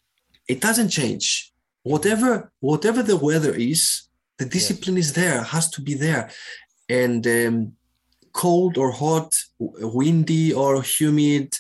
it 0.49 0.61
doesn't 0.61 0.91
change. 0.91 1.53
Whatever 1.83 2.51
whatever 2.61 3.03
the 3.03 3.17
weather 3.17 3.55
is, 3.55 4.03
the 4.39 4.45
discipline 4.45 4.99
is 4.99 5.13
there, 5.13 5.43
has 5.43 5.69
to 5.71 5.81
be 5.81 5.95
there. 5.95 6.31
And 6.89 7.27
um, 7.27 7.73
cold 8.33 8.77
or 8.79 8.91
hot, 8.93 9.35
windy 9.59 10.53
or 10.53 10.83
humid, 10.83 11.55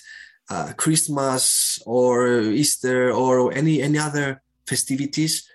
uh, 0.50 0.72
Christmas 0.76 1.80
or 1.86 2.40
Easter 2.62 3.12
or 3.12 3.52
any 3.52 3.82
any 3.82 3.98
other 3.98 4.42
festivities, 4.66 5.48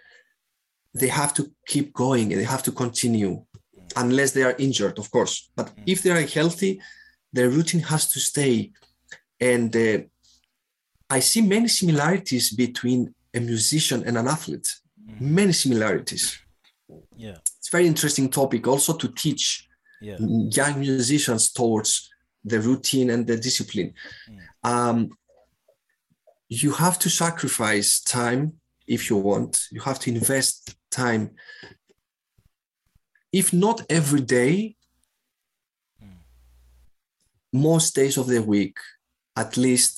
they 0.94 1.08
have 1.08 1.34
to 1.34 1.52
keep 1.68 1.94
going 1.94 2.32
and 2.32 2.40
they 2.42 2.46
have 2.46 2.64
to 2.64 2.72
continue 2.72 3.46
unless 3.96 4.32
they 4.32 4.44
are 4.44 4.56
injured, 4.58 4.98
of 4.98 5.12
course. 5.12 5.50
But 5.56 5.68
Mm. 5.76 5.84
if 5.86 6.02
they 6.02 6.12
are 6.12 6.26
healthy, 6.40 6.82
the 7.34 7.50
routine 7.50 7.82
has 7.92 8.08
to 8.14 8.20
stay. 8.20 8.72
And 9.40 9.76
uh, 9.76 10.00
I 11.12 11.20
see 11.20 11.42
many 11.42 11.68
similarities 11.68 12.52
between 12.52 13.14
a 13.34 13.40
musician 13.40 14.04
and 14.08 14.18
an 14.18 14.28
athlete. 14.28 14.68
Mm. 15.10 15.22
Many 15.22 15.54
similarities. 15.54 16.40
Yeah. 17.18 17.38
It's 17.58 17.68
a 17.68 17.72
very 17.78 17.88
interesting 17.88 18.30
topic 18.30 18.68
also 18.68 18.94
to 19.02 19.08
teach 19.24 19.68
Yeah. 20.02 20.18
young 20.60 20.80
musicians 20.80 21.52
towards 21.52 22.10
the 22.52 22.60
routine 22.60 23.10
and 23.14 23.28
the 23.28 23.38
discipline. 23.38 23.94
Mm. 24.30 24.40
Um, 24.72 24.98
you 26.50 26.72
have 26.84 26.98
to 27.00 27.10
sacrifice 27.10 28.00
time 28.02 28.42
if 28.88 29.10
you 29.10 29.18
want. 29.18 29.52
You 29.72 29.82
have 29.82 30.00
to 30.00 30.10
invest 30.10 30.76
time. 30.90 31.24
If 33.32 33.54
not 33.54 33.78
every 33.90 34.22
day, 34.22 34.76
Mm. 36.02 36.18
most 37.54 37.96
days 37.96 38.18
of 38.18 38.28
the 38.28 38.42
week, 38.42 38.78
at 39.36 39.56
least 39.58 39.96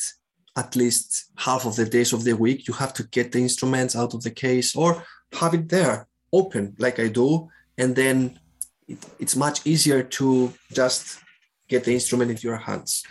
at 0.56 0.76
least 0.76 1.32
half 1.38 1.66
of 1.66 1.76
the 1.76 1.86
days 1.86 2.14
of 2.14 2.24
the 2.24 2.34
week, 2.34 2.68
you 2.68 2.74
have 2.76 2.94
to 2.94 3.04
get 3.04 3.32
the 3.32 3.40
instruments 3.40 3.96
out 3.96 4.14
of 4.14 4.22
the 4.24 4.32
case 4.32 4.76
or 4.76 5.04
have 5.34 5.54
it 5.54 5.70
there 5.70 6.08
open 6.32 6.76
like 6.80 7.00
I 7.00 7.08
do, 7.08 7.50
and 7.78 7.96
then 7.96 8.40
it, 8.88 9.04
it's 9.20 9.36
much 9.36 9.66
easier 9.66 10.04
to 10.04 10.54
just 10.72 11.20
get 11.68 11.84
the 11.84 11.94
instrument 11.94 12.32
into 12.32 12.48
your 12.48 12.58
hands. 12.58 13.04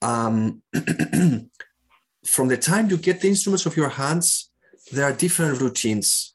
Um, 0.00 0.62
from 2.24 2.48
the 2.48 2.56
time 2.56 2.88
you 2.90 2.96
get 2.96 3.20
the 3.20 3.28
instruments 3.28 3.66
of 3.66 3.76
your 3.76 3.88
hands, 3.88 4.50
there 4.92 5.04
are 5.04 5.12
different 5.12 5.60
routines. 5.60 6.34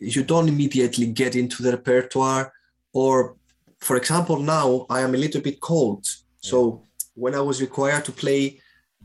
You 0.00 0.22
don't 0.22 0.48
immediately 0.48 1.06
get 1.06 1.36
into 1.36 1.62
the 1.62 1.72
repertoire, 1.72 2.52
or 2.92 3.36
for 3.80 3.96
example, 3.96 4.38
now 4.38 4.86
I 4.88 5.00
am 5.00 5.14
a 5.14 5.18
little 5.18 5.40
bit 5.40 5.60
cold. 5.60 6.06
So 6.36 6.86
when 7.14 7.34
I 7.34 7.40
was 7.40 7.60
required 7.60 8.04
to 8.06 8.12
play 8.12 8.60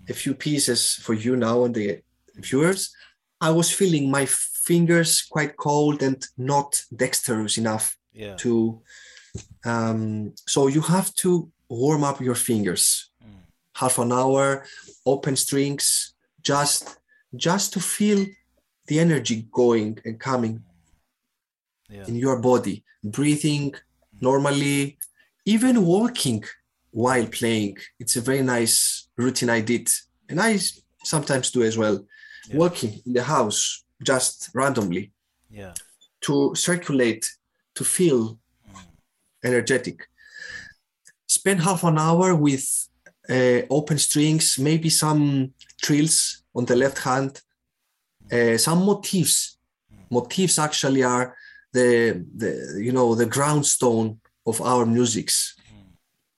a 0.10 0.14
few 0.14 0.34
pieces 0.34 0.96
for 0.96 1.14
you 1.14 1.36
now 1.36 1.64
and 1.66 1.74
the 1.76 2.02
viewers, 2.36 2.94
I 3.42 3.52
was 3.52 3.72
feeling 3.72 4.10
my 4.12 4.26
fingers 4.26 5.22
quite 5.30 5.56
cold 5.58 6.02
and 6.02 6.24
not 6.38 6.82
dexterous 6.96 7.58
enough 7.58 7.98
Yeah. 8.14 8.36
to. 8.38 8.82
Um, 9.66 10.34
so 10.48 10.68
you 10.68 10.82
have 10.82 11.14
to 11.16 11.52
warm 11.70 12.04
up 12.04 12.22
your 12.22 12.36
fingers, 12.36 13.12
Mm. 13.24 13.42
half 13.74 13.98
an 14.00 14.12
hour, 14.12 14.66
open 15.06 15.36
strings, 15.36 16.14
just 16.42 16.98
just 17.36 17.74
to 17.74 17.80
feel 17.82 18.26
the 18.88 18.98
energy 19.00 19.38
going 19.52 20.00
and 20.06 20.20
coming 20.20 20.64
Yeah. 21.90 22.08
in 22.08 22.16
your 22.16 22.40
body, 22.40 22.84
breathing 23.04 23.76
normally, 24.22 24.98
even 25.46 25.86
walking 25.86 26.44
while 26.96 27.28
playing. 27.28 27.78
It's 28.00 28.16
a 28.16 28.22
very 28.22 28.42
nice 28.42 29.10
routine 29.18 29.50
I 29.50 29.60
did, 29.62 29.90
and 30.30 30.40
I 30.40 30.58
sometimes 31.04 31.52
do 31.52 31.62
as 31.64 31.78
well. 31.78 32.06
Yeah. 32.48 32.58
Walking 32.58 33.02
in 33.06 33.14
the 33.14 33.24
house 33.24 33.84
just 34.02 34.50
randomly 34.54 35.12
Yeah. 35.50 35.74
to 36.22 36.56
circulate, 36.56 37.24
to 37.76 37.84
feel 37.84 38.40
Mm. 38.74 38.86
energetic. 39.44 40.08
Spend 41.28 41.60
half 41.62 41.84
an 41.84 41.98
hour 41.98 42.34
with 42.36 42.66
uh, 43.30 43.62
open 43.70 43.98
strings, 43.98 44.58
maybe 44.60 44.90
some 44.90 45.54
trills 45.82 46.44
on 46.54 46.66
the 46.66 46.76
left 46.76 47.00
hand, 47.00 47.42
uh, 48.32 48.56
some 48.58 48.86
motifs. 48.86 49.58
Motifs 50.12 50.60
actually 50.60 51.04
are 51.04 51.36
the, 51.74 52.24
the 52.38 52.80
you 52.86 52.92
know 52.92 53.16
the 53.16 53.26
ground 53.26 53.66
stone 53.66 54.22
of 54.46 54.62
our 54.62 54.86
musics 54.86 55.55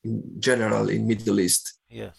in 0.07 0.41
general 0.47 0.89
in 0.89 1.07
Middle 1.07 1.39
East. 1.39 1.63
Yes. 1.89 2.15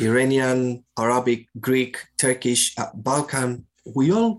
Iranian, 0.00 0.84
Arabic, 0.96 1.48
Greek, 1.58 1.94
Turkish, 2.16 2.62
uh, 2.78 2.90
Balkan. 2.94 3.66
We 3.96 4.12
all 4.12 4.32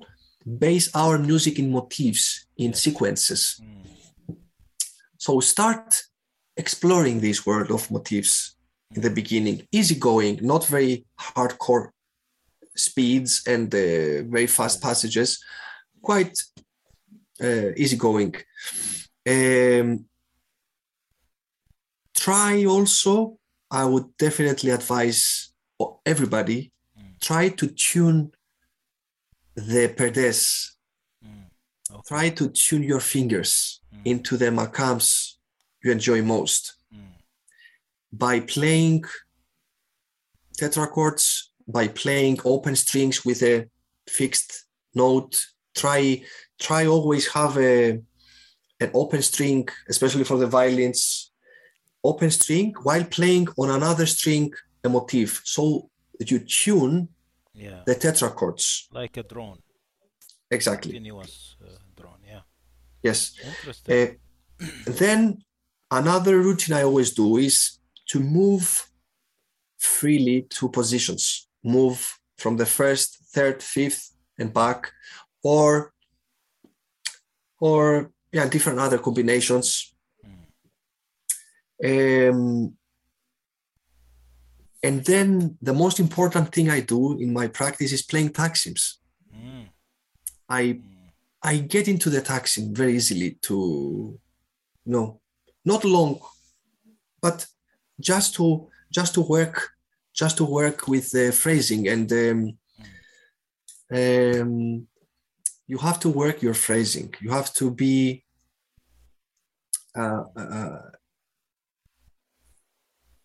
base 0.65 0.88
our 0.95 1.17
music 1.17 1.59
in 1.59 1.71
motifs, 1.71 2.47
in 2.57 2.73
sequences. 2.73 3.61
Mm. 3.61 4.38
So 5.17 5.39
start 5.39 6.03
exploring 6.55 7.19
this 7.19 7.45
world 7.45 7.71
of 7.71 7.91
motifs 7.91 8.55
in 8.95 9.01
the 9.01 9.09
beginning, 9.09 9.67
easygoing, 9.71 10.39
not 10.41 10.65
very 10.65 11.05
hardcore 11.19 11.89
speeds 12.75 13.43
and 13.45 13.73
uh, 13.73 14.23
very 14.35 14.47
fast 14.47 14.81
passages, 14.81 15.43
quite 16.01 16.38
uh, 17.43 17.71
easygoing. 17.75 18.35
Um, 19.27 20.05
try 22.25 22.66
also, 22.66 23.38
I 23.69 23.83
would 23.91 24.08
definitely 24.17 24.72
advise 24.72 25.53
everybody 26.06 26.72
try 27.22 27.50
to 27.50 27.67
tune 27.67 28.32
the 29.56 29.88
perdes, 29.98 30.75
Mm. 31.24 31.45
Okay. 31.91 32.01
try 32.08 32.30
to 32.40 32.50
tune 32.50 32.83
your 32.91 33.00
fingers 33.00 33.82
Mm. 33.93 34.01
into 34.11 34.38
the 34.38 34.50
makams 34.59 35.08
you 35.83 35.91
enjoy 35.91 36.22
most 36.35 36.61
Mm. 36.91 37.14
by 38.11 38.40
playing 38.40 39.03
tetrachords, 40.59 41.25
by 41.67 41.88
playing 41.88 42.40
open 42.43 42.75
strings 42.75 43.24
with 43.25 43.41
a 43.43 43.69
fixed 44.08 44.51
note. 44.93 45.33
Try 45.75 46.25
try 46.59 46.85
always 46.85 47.25
have 47.38 47.53
a 47.58 48.01
an 48.83 48.90
open 48.93 49.22
string, 49.22 49.67
especially 49.88 50.24
for 50.24 50.38
the 50.40 50.48
violins, 50.48 51.20
open 52.03 52.31
string 52.31 52.73
while 52.83 53.03
playing 53.05 53.47
on 53.57 53.69
another 53.69 54.05
string 54.05 54.53
a 54.83 54.89
motif. 54.89 55.41
So 55.43 55.89
that 56.19 56.31
you 56.31 56.39
tune 56.39 57.09
Yeah. 57.53 57.83
the 57.85 57.95
tetrachords. 57.95 58.88
Like 58.91 59.17
a 59.17 59.23
drone. 59.23 59.59
Exactly. 60.49 60.91
Continuous 60.93 61.55
uh, 61.63 61.77
drone. 61.95 62.21
Yeah. 62.27 62.41
Yes. 63.03 63.33
Interesting. 63.43 64.17
Uh, 64.61 64.65
then 64.85 65.43
another 65.89 66.38
routine 66.39 66.75
I 66.75 66.83
always 66.83 67.11
do 67.13 67.38
is 67.38 67.80
to 68.09 68.19
move 68.19 68.88
freely 69.77 70.43
to 70.49 70.69
positions, 70.69 71.47
move 71.63 72.19
from 72.38 72.57
the 72.57 72.65
first, 72.65 73.17
third, 73.33 73.63
fifth, 73.63 74.11
and 74.38 74.53
back, 74.53 74.91
or 75.43 75.93
or 77.59 78.11
yeah, 78.31 78.47
different 78.49 78.80
other 78.80 78.97
combinations. 78.97 79.90
Um, 81.83 82.75
and 84.83 85.03
then 85.05 85.57
the 85.61 85.73
most 85.73 85.99
important 85.99 86.53
thing 86.53 86.69
I 86.69 86.81
do 86.81 87.19
in 87.19 87.33
my 87.33 87.47
practice 87.47 87.91
is 87.91 88.01
playing 88.01 88.29
taksims. 88.29 88.97
Mm. 89.33 89.69
I 90.49 90.63
Mm. 90.63 91.01
I 91.43 91.57
get 91.57 91.87
into 91.87 92.09
the 92.09 92.21
taksim 92.21 92.75
very 92.75 92.95
easily 92.95 93.31
to 93.41 94.19
no, 94.85 95.21
not 95.65 95.83
long, 95.83 96.19
but 97.21 97.47
just 97.99 98.35
to 98.35 98.69
just 98.91 99.13
to 99.15 99.21
work 99.21 99.71
just 100.13 100.37
to 100.37 100.45
work 100.45 100.87
with 100.87 101.11
the 101.11 101.31
phrasing 101.31 101.87
and 101.87 102.11
um, 102.11 102.57
um, 103.93 104.87
you 105.67 105.77
have 105.77 105.99
to 106.01 106.09
work 106.09 106.41
your 106.41 106.53
phrasing. 106.53 107.13
You 107.21 107.31
have 107.31 107.53
to 107.55 107.71
be 107.71 108.23
uh, 109.95 110.23
uh, 110.35 110.81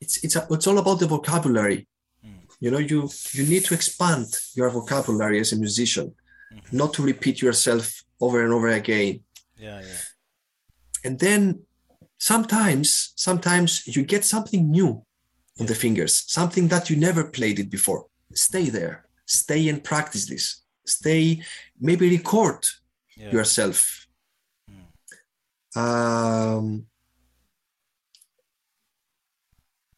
it's 0.00 0.22
it's 0.24 0.36
a, 0.36 0.46
it's 0.50 0.66
all 0.66 0.78
about 0.78 0.98
the 1.00 1.06
vocabulary. 1.06 1.86
Mm. 2.24 2.40
You 2.60 2.70
know, 2.70 2.78
you 2.78 3.08
you 3.32 3.44
need 3.46 3.64
to 3.66 3.74
expand 3.74 4.26
your 4.54 4.70
vocabulary 4.70 5.40
as 5.40 5.52
a 5.52 5.56
musician, 5.56 6.14
Mhm. 6.52 6.72
not 6.72 6.92
to 6.94 7.02
repeat 7.02 7.42
yourself 7.42 7.84
over 8.20 8.42
and 8.44 8.52
over 8.52 8.68
again. 8.68 9.20
Yeah. 9.58 9.80
Yeah. 9.80 10.00
And 11.04 11.18
then 11.18 11.40
sometimes 12.18 13.12
sometimes 13.16 13.86
you 13.86 14.02
get 14.04 14.24
something 14.24 14.70
new 14.70 14.90
on 15.60 15.66
the 15.66 15.74
fingers, 15.74 16.24
something 16.26 16.68
that 16.68 16.88
you 16.90 16.96
never 16.96 17.24
played 17.24 17.58
it 17.58 17.70
before. 17.70 18.06
Stay 18.34 18.70
there, 18.70 18.94
stay 19.26 19.68
and 19.68 19.82
practice 19.82 20.26
this. 20.26 20.62
Stay, 20.86 21.42
maybe 21.80 22.08
record 22.10 22.60
Yeah. 23.16 23.32
yourself. 23.32 24.06
Mm. 24.70 24.86
Um, 25.82 26.86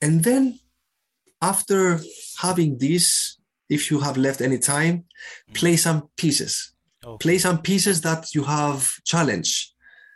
and 0.01 0.23
then 0.25 0.59
after 1.41 2.01
having 2.41 2.79
this, 2.79 3.39
if 3.69 3.91
you 3.91 4.01
have 4.01 4.17
left 4.17 4.41
any 4.41 4.59
time, 4.59 5.05
play 5.55 5.77
some 5.77 6.09
pieces. 6.17 6.73
Okay. 7.05 7.19
Play 7.19 7.39
some 7.39 7.59
pieces 7.63 8.01
that 8.03 8.35
you 8.35 8.43
have 8.45 8.91
challenge, 9.05 9.73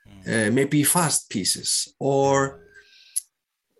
Mm. 0.09 0.49
uh, 0.49 0.51
maybe 0.53 0.83
fast 0.83 1.31
pieces 1.31 1.95
or 2.01 2.61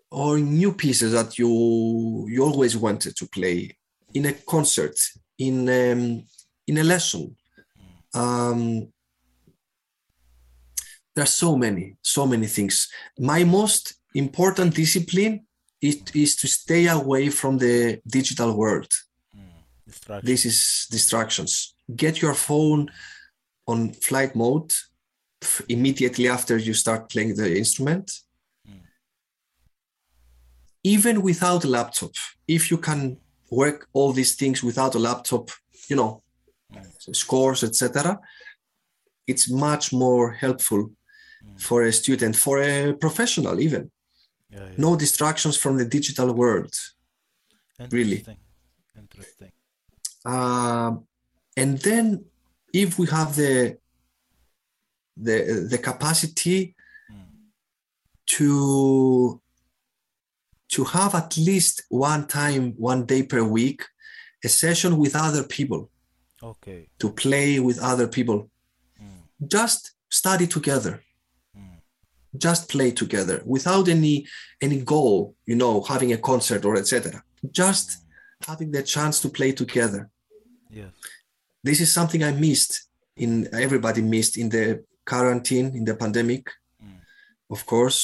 or 0.09 0.39
new 0.39 0.71
pieces 0.73 1.11
that 1.11 1.37
you 1.37 2.25
you 2.29 2.41
always 2.43 2.77
wanted 2.77 3.13
to 3.17 3.27
play 3.27 3.75
in 4.13 4.25
a 4.25 4.33
concert, 4.33 4.95
in 5.37 5.67
um, 5.67 6.23
in 6.67 6.77
a 6.77 6.83
lesson. 6.83 7.35
Um, 8.13 8.87
there 11.13 11.23
are 11.23 11.35
so 11.43 11.55
many, 11.57 11.97
so 12.01 12.25
many 12.25 12.47
things. 12.47 12.87
My 13.19 13.43
most 13.43 13.95
important 14.15 14.73
discipline 14.75 15.45
is, 15.83 16.01
is 16.13 16.35
to 16.37 16.47
stay 16.47 16.87
away 16.87 17.29
from 17.29 17.57
the 17.57 17.99
digital 18.07 18.55
world. 18.55 18.91
Mm. 19.35 20.21
This 20.23 20.45
is 20.45 20.87
distractions. 20.89 21.75
Get 21.93 22.21
your 22.21 22.33
phone 22.33 22.89
on 23.67 23.91
flight 23.91 24.33
mode 24.33 24.71
immediately 25.67 26.29
after 26.29 26.55
you 26.57 26.73
start 26.73 27.09
playing 27.09 27.35
the 27.35 27.57
instrument. 27.57 28.11
Mm. 28.67 28.79
Even 30.83 31.21
without 31.21 31.65
a 31.65 31.67
laptop, 31.67 32.13
if 32.47 32.71
you 32.71 32.77
can 32.77 33.17
work 33.51 33.87
all 33.91 34.13
these 34.13 34.35
things 34.35 34.63
without 34.63 34.95
a 34.95 34.99
laptop, 34.99 35.51
you 35.89 35.97
know, 35.97 36.23
scores, 37.11 37.61
etc., 37.63 38.19
it's 39.27 39.49
much 39.49 39.91
more 39.91 40.31
helpful 40.31 40.91
for 41.57 41.83
a 41.83 41.91
student, 41.91 42.35
for 42.35 42.61
a 42.61 42.93
professional, 42.93 43.59
even. 43.59 43.91
Yeah, 44.53 44.65
yeah. 44.65 44.73
No 44.77 44.95
distractions 44.95 45.55
from 45.57 45.77
the 45.77 45.85
digital 45.85 46.33
world. 46.33 46.73
really. 47.91 48.17
Interesting. 48.19 48.37
Interesting. 48.97 49.51
Um, 50.25 51.05
and 51.57 51.79
then 51.79 52.05
if 52.71 52.97
we 52.99 53.05
have 53.07 53.35
the 53.35 53.77
the 55.17 55.37
the 55.71 55.77
capacity 55.77 56.75
Mm. 57.11 57.25
to 58.35 59.41
to 60.75 60.83
have 60.85 61.13
at 61.15 61.35
least 61.37 61.83
one 61.89 62.23
time, 62.27 62.73
one 62.77 63.05
day 63.05 63.21
per 63.23 63.43
week, 63.43 63.79
a 64.43 64.49
session 64.49 64.97
with 64.97 65.15
other 65.15 65.43
people, 65.43 65.81
Okay. 66.41 66.89
to 66.99 67.07
play 67.23 67.59
with 67.59 67.77
other 67.91 68.07
people. 68.07 68.49
Mm. 69.01 69.47
Just 69.55 69.81
study 70.09 70.47
together. 70.47 70.93
Just 72.37 72.67
play 72.69 72.91
together 72.91 73.41
without 73.45 73.87
any 73.87 74.25
any 74.61 74.81
goal, 74.81 75.35
you 75.45 75.55
know, 75.55 75.81
having 75.83 76.13
a 76.13 76.17
concert 76.17 76.65
or 76.65 76.75
etc. 76.77 77.23
Just 77.51 77.87
having 78.47 78.71
the 78.71 78.83
chance 78.83 79.21
to 79.21 79.29
play 79.29 79.51
together. 79.51 80.09
yeah 80.69 80.89
This 81.63 81.79
is 81.79 81.93
something 81.93 82.21
I 82.23 82.31
missed 82.31 82.73
in 83.15 83.47
everybody 83.53 84.01
missed 84.01 84.37
in 84.37 84.49
the 84.49 84.83
quarantine, 85.05 85.67
in 85.75 85.85
the 85.85 85.95
pandemic, 85.95 86.43
Mm. 86.83 86.99
of 87.55 87.65
course. 87.65 87.99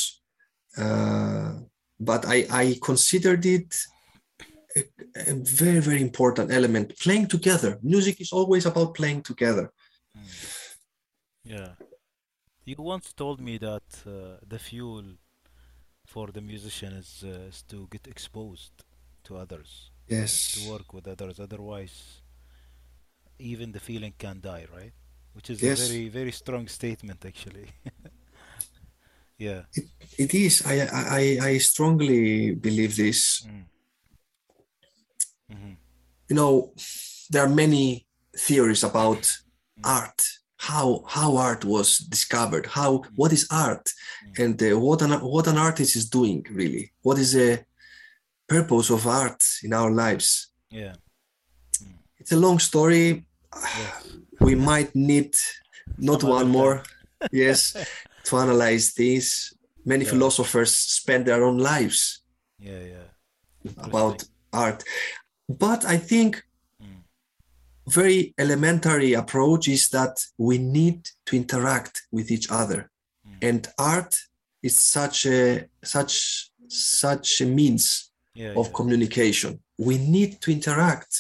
Uh, 0.78 1.52
but 2.00 2.22
I, 2.26 2.38
I 2.64 2.66
considered 2.90 3.46
it 3.46 3.76
a, 4.78 4.82
a 5.32 5.34
very, 5.62 5.82
very 5.82 6.02
important 6.02 6.52
element. 6.52 6.98
Playing 7.00 7.28
together. 7.28 7.72
Music 7.82 8.22
is 8.22 8.32
always 8.32 8.66
about 8.66 8.94
playing 8.96 9.22
together. 9.24 9.66
Mm. 10.18 10.28
Yeah. 11.44 11.72
You 12.70 12.76
once 12.78 13.14
told 13.14 13.40
me 13.42 13.58
that 13.58 13.90
uh, 14.06 14.12
the 14.48 14.60
fuel 14.60 15.04
for 16.06 16.28
the 16.28 16.42
musician 16.42 16.94
is, 16.94 17.24
uh, 17.26 17.50
is 17.52 17.64
to 17.64 17.88
get 17.90 18.06
exposed 18.08 18.76
to 19.24 19.38
others, 19.38 19.90
Yes. 20.08 20.52
to 20.54 20.72
work 20.72 20.94
with 20.94 21.08
others. 21.08 21.40
Otherwise, 21.40 22.22
even 23.40 23.72
the 23.72 23.80
feeling 23.80 24.14
can 24.18 24.40
die, 24.40 24.66
right? 24.76 24.94
Which 25.34 25.50
is 25.50 25.64
a 25.64 25.74
very, 25.76 26.10
very 26.10 26.32
strong 26.32 26.68
statement, 26.68 27.26
actually. 27.26 27.70
Yeah. 29.40 29.62
It 30.18 30.34
is. 30.36 30.64
I, 30.66 30.76
I, 31.22 31.24
I 31.52 31.58
strongly 31.60 32.54
believe 32.56 32.94
this. 32.98 33.48
Mm. 33.48 33.64
Mhm. 35.54 35.76
You 36.30 36.36
know, 36.36 36.74
there 37.32 37.44
are 37.46 37.56
many 37.64 38.06
theories 38.38 38.84
about 38.84 39.24
Mm. 39.80 39.86
art, 39.86 40.22
how 40.60 41.04
how 41.08 41.38
art 41.38 41.64
was 41.64 41.98
discovered, 41.98 42.66
how 42.66 43.04
what 43.16 43.32
is 43.32 43.48
art, 43.50 43.86
Mm. 44.28 44.44
and 44.44 44.64
uh, 44.64 44.80
what 44.80 45.02
an 45.02 45.12
what 45.34 45.48
an 45.48 45.58
artist 45.58 45.96
is 45.96 46.10
doing 46.10 46.46
really. 46.52 46.92
What 47.02 47.18
is 47.18 47.32
the 47.34 47.64
purpose 48.48 48.90
of 48.94 49.06
art 49.08 49.42
in 49.64 49.74
our 49.74 49.92
lives? 49.92 50.52
Yeah. 50.70 50.96
It's 52.20 52.32
a 52.32 52.38
long 52.46 52.60
story. 52.60 53.26
Yes. 53.56 54.04
We 54.42 54.56
might 54.56 54.92
need 54.96 55.34
not 55.98 56.22
Some 56.22 56.30
one 56.30 56.50
more, 56.50 56.84
yes, 57.32 57.76
to 58.26 58.38
analyze 58.38 58.94
this. 58.94 59.54
Many 59.86 60.04
Yeah. 60.06 60.12
philosophers 60.12 60.72
spend 61.00 61.26
their 61.26 61.44
own 61.44 61.58
lives 61.58 62.22
Yeah. 62.60 62.84
Yeah. 62.94 63.08
about 63.88 64.24
art, 64.54 64.84
but 65.48 65.84
I 65.86 65.98
think 65.98 66.36
Mm. 66.36 66.42
Very 67.90 68.34
elementary 68.38 69.14
approach 69.14 69.68
is 69.68 69.90
that 69.90 70.16
we 70.38 70.58
need 70.58 71.00
to 71.26 71.36
interact 71.36 72.02
with 72.12 72.28
each 72.32 72.48
other 72.52 72.90
Mm. 73.26 73.38
and 73.50 73.62
art 73.78 74.14
is 74.68 74.76
such 74.80 75.26
a 75.26 75.68
such 75.84 76.14
such 77.02 77.42
a 77.42 77.46
means 77.60 77.86
Yeah. 78.36 78.54
of 78.60 78.68
yeah. 78.68 78.74
communication 78.80 79.52
we 79.78 79.96
need 79.98 80.32
to 80.42 80.52
interact 80.58 81.12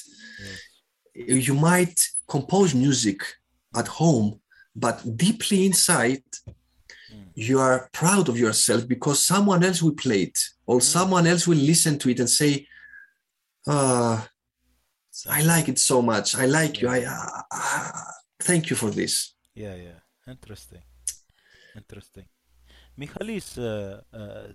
Yes. 1.15 1.47
you 1.47 1.53
might 1.71 1.97
compose 2.27 2.71
music 2.85 3.19
at 3.75 3.87
home 3.87 4.39
but 4.75 4.97
deeply 5.25 5.59
inside 5.65 6.23
Mm. 7.11 7.25
you 7.49 7.59
are 7.59 7.89
proud 8.01 8.25
of 8.29 8.37
yourself 8.45 8.81
because 8.87 9.17
someone 9.33 9.61
else 9.67 9.81
will 9.85 9.95
play 10.05 10.21
it 10.29 10.39
or 10.69 10.77
Mm. 10.79 10.83
someone 10.95 11.25
else 11.31 11.43
will 11.49 11.63
listen 11.71 11.97
to 11.99 12.09
it 12.09 12.19
and 12.19 12.29
say 12.29 12.51
uh, 13.67 14.17
I 15.27 15.41
like 15.41 15.67
it 15.69 15.79
so 15.79 16.01
much. 16.01 16.35
I 16.35 16.45
like 16.45 16.81
you. 16.81 16.87
I 16.89 17.03
uh, 17.03 17.41
uh, 17.51 17.91
thank 18.39 18.69
you 18.69 18.75
for 18.75 18.89
this. 18.89 19.33
Yeah, 19.55 19.75
yeah. 19.75 19.99
Interesting. 20.27 20.81
Interesting. 21.75 22.25
Michalis, 22.95 23.57
uh, 23.57 24.01
uh, 24.13 24.17
uh, 24.17 24.51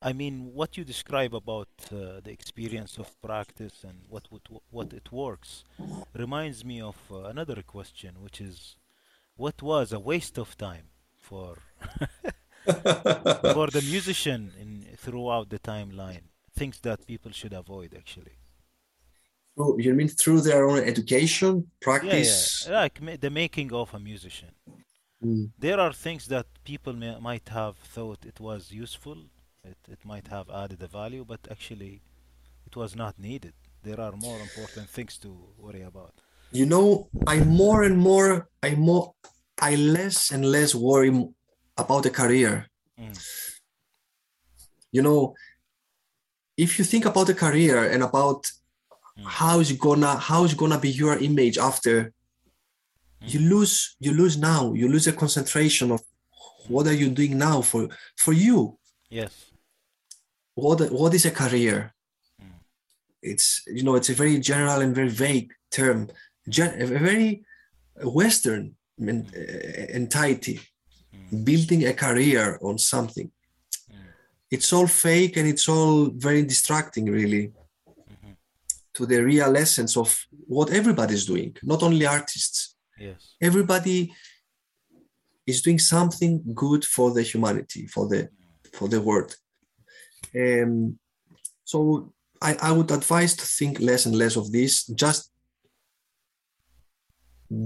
I 0.00 0.12
mean, 0.12 0.52
what 0.52 0.76
you 0.76 0.84
describe 0.84 1.34
about 1.34 1.68
uh, 1.90 2.20
the 2.22 2.30
experience 2.30 2.98
of 2.98 3.20
practice 3.20 3.84
and 3.84 3.98
what 4.08 4.24
what 4.30 4.42
what 4.70 4.92
it 4.92 5.10
works 5.10 5.64
reminds 6.14 6.64
me 6.64 6.80
of 6.80 6.96
uh, 7.10 7.24
another 7.24 7.62
question, 7.62 8.20
which 8.20 8.40
is, 8.40 8.76
what 9.36 9.62
was 9.62 9.92
a 9.92 9.98
waste 9.98 10.38
of 10.38 10.56
time 10.56 10.86
for 11.28 11.58
for 13.56 13.66
the 13.76 13.84
musician 13.94 14.52
in 14.60 14.70
throughout 14.96 15.48
the 15.50 15.58
timeline? 15.58 16.24
Things 16.56 16.78
that 16.80 17.06
people 17.06 17.32
should 17.32 17.52
avoid, 17.52 17.94
actually. 17.94 18.36
Oh, 19.56 19.78
you 19.78 19.94
mean 19.94 20.08
through 20.08 20.40
their 20.40 20.68
own 20.68 20.80
education, 20.80 21.70
practice? 21.80 22.66
yeah. 22.66 22.80
Like 22.80 23.00
ma- 23.00 23.16
the 23.20 23.30
making 23.30 23.72
of 23.72 23.94
a 23.94 24.00
musician. 24.00 24.50
Mm. 25.24 25.52
There 25.58 25.78
are 25.78 25.92
things 25.92 26.26
that 26.26 26.46
people 26.64 26.92
may, 26.92 27.18
might 27.20 27.48
have 27.50 27.76
thought 27.76 28.26
it 28.26 28.40
was 28.40 28.72
useful, 28.72 29.16
it, 29.62 29.78
it 29.88 30.04
might 30.04 30.28
have 30.28 30.50
added 30.50 30.82
a 30.82 30.88
value, 30.88 31.24
but 31.24 31.40
actually 31.50 32.02
it 32.66 32.74
was 32.76 32.96
not 32.96 33.18
needed. 33.18 33.54
There 33.82 34.00
are 34.00 34.12
more 34.12 34.40
important 34.40 34.88
things 34.88 35.18
to 35.18 35.30
worry 35.56 35.82
about. 35.82 36.14
You 36.50 36.66
know, 36.66 37.08
I 37.26 37.38
more 37.40 37.84
and 37.84 37.96
more, 37.96 38.48
I 38.62 38.74
more, 38.74 39.14
I 39.60 39.76
less 39.76 40.30
and 40.30 40.44
less 40.44 40.74
worry 40.74 41.12
about 41.76 42.02
the 42.02 42.10
career. 42.10 42.68
Mm. 42.98 43.18
You 44.90 45.02
know, 45.02 45.34
if 46.56 46.78
you 46.78 46.84
think 46.84 47.04
about 47.04 47.26
the 47.26 47.34
career 47.34 47.84
and 47.88 48.02
about. 48.02 48.50
How 49.22 49.60
is 49.60 49.72
gonna 49.72 50.16
how 50.16 50.44
is 50.44 50.54
gonna 50.54 50.78
be 50.78 50.90
your 50.90 51.16
image 51.18 51.56
after, 51.58 52.12
you 53.20 53.40
lose 53.40 53.96
you 54.00 54.12
lose 54.12 54.36
now. 54.36 54.72
You 54.74 54.88
lose 54.88 55.04
the 55.06 55.12
concentration 55.12 55.90
of 55.92 56.00
what 56.68 56.86
are 56.86 56.94
you 57.02 57.08
doing 57.10 57.38
now 57.38 57.62
for 57.62 57.88
for 58.16 58.32
you. 58.32 58.78
Yes. 59.10 59.32
what 60.54 60.80
what 60.92 61.12
is 61.14 61.24
a 61.26 61.30
career 61.30 61.92
Mm. 62.40 62.52
it's 63.22 63.46
you 63.66 63.82
know 63.82 63.94
it's 63.96 64.08
a 64.14 64.14
very 64.22 64.38
general 64.38 64.80
and 64.84 64.94
very 64.94 65.08
vague 65.26 65.50
term 65.70 65.98
gen- 66.48 66.80
a 66.80 66.86
very 66.86 67.44
western 68.20 68.62
men- 69.06 69.30
uh, 69.36 69.86
entity 70.00 70.56
Mm. 71.14 71.44
building 71.44 71.80
a 71.86 71.94
career 72.04 72.58
on 72.68 72.78
something 72.78 73.28
Mm. 73.90 74.06
it's 74.54 74.72
all 74.72 74.86
fake 74.86 75.36
and 75.38 75.46
it's 75.52 75.68
all 75.68 76.10
very 76.28 76.42
distracting 76.52 77.06
really. 77.18 77.44
To 78.94 79.06
the 79.06 79.20
real 79.22 79.56
essence 79.56 79.96
of 79.96 80.08
what 80.46 80.70
everybody's 80.70 81.26
doing 81.26 81.56
not 81.62 81.82
only 81.82 82.06
artists 82.06 82.76
Yes. 82.98 83.34
everybody 83.42 84.12
is 85.46 85.60
doing 85.62 85.80
something 85.80 86.42
good 86.54 86.84
for 86.84 87.10
the 87.12 87.22
humanity 87.22 87.86
for 87.94 88.04
the 88.08 88.28
for 88.72 88.86
the 88.88 89.00
world 89.00 89.30
um, 90.42 90.98
so 91.64 92.12
I, 92.40 92.56
I 92.68 92.70
would 92.72 92.90
advise 92.90 93.34
to 93.36 93.46
think 93.58 93.80
less 93.80 94.06
and 94.06 94.14
less 94.16 94.36
of 94.36 94.50
this 94.52 94.86
just 95.04 95.30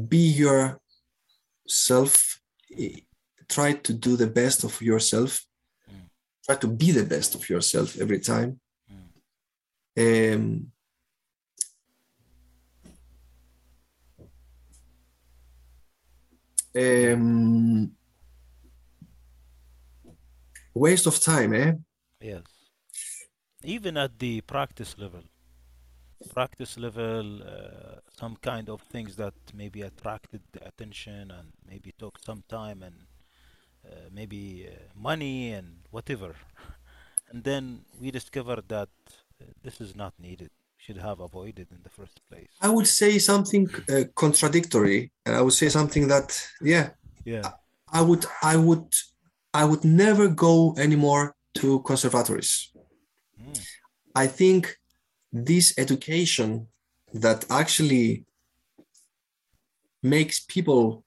be 0.09 0.25
yourself 0.45 2.41
try 3.49 3.73
to 3.73 3.93
do 3.93 4.17
the 4.17 4.27
best 4.41 4.65
of 4.65 4.81
yourself 4.83 5.45
Mm. 5.91 6.09
try 6.45 6.57
to 6.57 6.69
be 6.69 6.91
the 6.93 7.05
best 7.05 7.35
of 7.35 7.49
yourself 7.49 7.97
every 8.05 8.21
time 8.21 8.61
Mm. 8.91 10.35
um, 10.35 10.73
um, 16.79 17.91
waste 20.75 21.07
of 21.07 21.19
time 21.21 21.53
eh 21.55 21.73
Yes. 22.21 22.43
Even 23.63 23.97
at 23.97 24.19
the 24.19 24.41
practice 24.43 24.97
level, 24.99 25.23
practice 26.35 26.77
level, 26.79 27.43
uh, 27.43 28.01
some 28.17 28.37
kind 28.37 28.69
of 28.69 28.81
things 28.83 29.17
that 29.17 29.35
maybe 29.55 29.83
attracted 29.83 30.43
the 30.53 30.67
attention 30.67 31.31
and 31.31 31.53
maybe 31.69 31.93
took 31.99 32.19
some 32.19 32.43
time 32.49 32.83
and 32.83 32.97
uh, 33.87 34.09
maybe 34.13 34.69
uh, 34.69 34.75
money 34.95 35.53
and 35.53 35.69
whatever. 35.91 36.35
And 37.31 37.45
then 37.45 37.85
we 38.01 38.11
discovered 38.11 38.69
that 38.69 38.89
uh, 39.41 39.45
this 39.63 39.81
is 39.81 39.95
not 39.95 40.15
needed, 40.19 40.51
should 40.89 40.97
have 41.11 41.21
avoided 41.21 41.67
in 41.71 41.81
the 41.83 41.91
first 41.91 42.19
place. 42.29 42.49
I 42.63 42.69
would 42.71 42.87
say 42.87 43.19
something 43.19 43.69
uh, 43.95 44.05
contradictory, 44.15 45.13
and 45.27 45.37
I 45.37 45.43
would 45.43 45.53
say 45.53 45.69
something 45.69 46.09
that, 46.09 46.29
yeah, 46.63 46.87
Yeah. 47.25 47.51
I 47.93 48.01
would, 48.09 48.25
I 48.43 48.57
would, 48.57 48.89
I 49.53 49.65
would 49.69 49.85
never 49.85 50.29
go 50.29 50.75
anymore 50.79 51.25
to 51.61 51.81
conservatories. 51.91 52.53
Mm. 53.41 53.61
I 54.15 54.27
think 54.27 54.61
this 55.49 55.67
education 55.85 56.69
that 57.25 57.41
actually 57.51 58.25
makes 60.03 60.37
people 60.55 61.05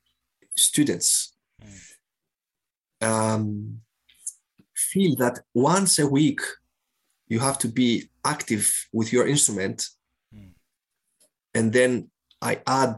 students 0.56 1.10
Mm. 1.64 1.78
um, 3.10 3.46
feel 4.92 5.16
that 5.24 5.36
once 5.54 5.94
a 6.00 6.08
week 6.20 6.42
you 7.32 7.40
have 7.48 7.58
to 7.64 7.68
be 7.82 7.90
active 8.34 8.66
with 8.98 9.10
your 9.16 9.26
instrument 9.36 9.78
Mm. 10.34 10.52
and 11.58 11.68
then 11.78 11.92
i 12.50 12.54
add 12.66 12.96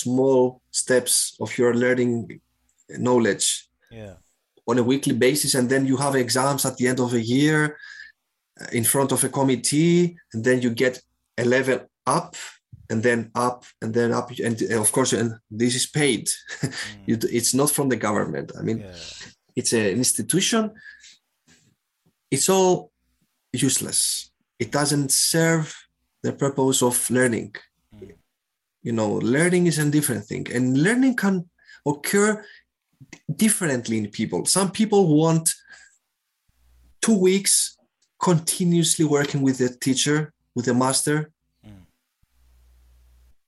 small 0.00 0.40
steps 0.70 1.14
of 1.44 1.50
your 1.58 1.72
learning 1.84 2.40
knowledge 3.06 3.46
Yeah. 3.90 4.14
on 4.70 4.78
a 4.78 4.82
weekly 4.92 5.14
basis 5.26 5.54
and 5.54 5.68
then 5.68 5.86
you 5.90 5.96
have 6.04 6.14
exams 6.18 6.64
at 6.64 6.76
the 6.76 6.86
end 6.90 7.00
of 7.00 7.12
a 7.14 7.20
year 7.36 7.60
uh, 8.60 8.78
in 8.78 8.84
front 8.84 9.12
of 9.12 9.24
a 9.24 9.28
committee 9.38 10.16
and 10.32 10.40
then 10.46 10.58
you 10.62 10.70
get 10.84 10.94
a 11.42 11.44
level 11.44 11.78
up 12.18 12.36
and 12.90 13.02
then 13.02 13.30
up 13.34 13.64
and 13.82 13.92
then 13.94 14.10
up 14.12 14.28
and 14.46 14.56
uh, 14.62 14.80
of 14.80 14.90
course 14.92 15.12
and 15.20 15.30
this 15.60 15.74
is 15.80 15.86
paid 16.00 16.24
Mm. 17.06 17.24
It's 17.38 17.52
not 17.60 17.70
from 17.76 17.88
the 17.90 18.00
government 18.06 18.48
i 18.58 18.62
mean 18.62 18.78
Yeah. 18.80 18.96
it's 19.60 19.72
an 19.72 19.86
institution 20.04 20.62
it's 22.30 22.48
all 22.48 22.91
useless 23.52 24.30
it 24.58 24.70
doesn't 24.72 25.10
serve 25.12 25.74
the 26.22 26.32
purpose 26.32 26.82
of 26.82 27.10
learning 27.10 27.54
Mm. 27.94 28.14
you 28.82 28.92
know 28.92 29.10
learning 29.36 29.66
is 29.66 29.78
a 29.78 29.90
different 29.90 30.24
thing 30.24 30.46
and 30.54 30.82
learning 30.82 31.14
can 31.16 31.48
occur 31.86 32.44
differently 33.36 33.98
in 33.98 34.08
people 34.10 34.46
some 34.46 34.70
people 34.70 35.02
want 35.20 35.52
two 37.02 37.18
weeks 37.18 37.76
continuously 38.18 39.04
working 39.04 39.42
with 39.42 39.58
the 39.58 39.68
teacher 39.68 40.32
with 40.54 40.64
the 40.64 40.74
master 40.74 41.30
Mm. 41.66 41.84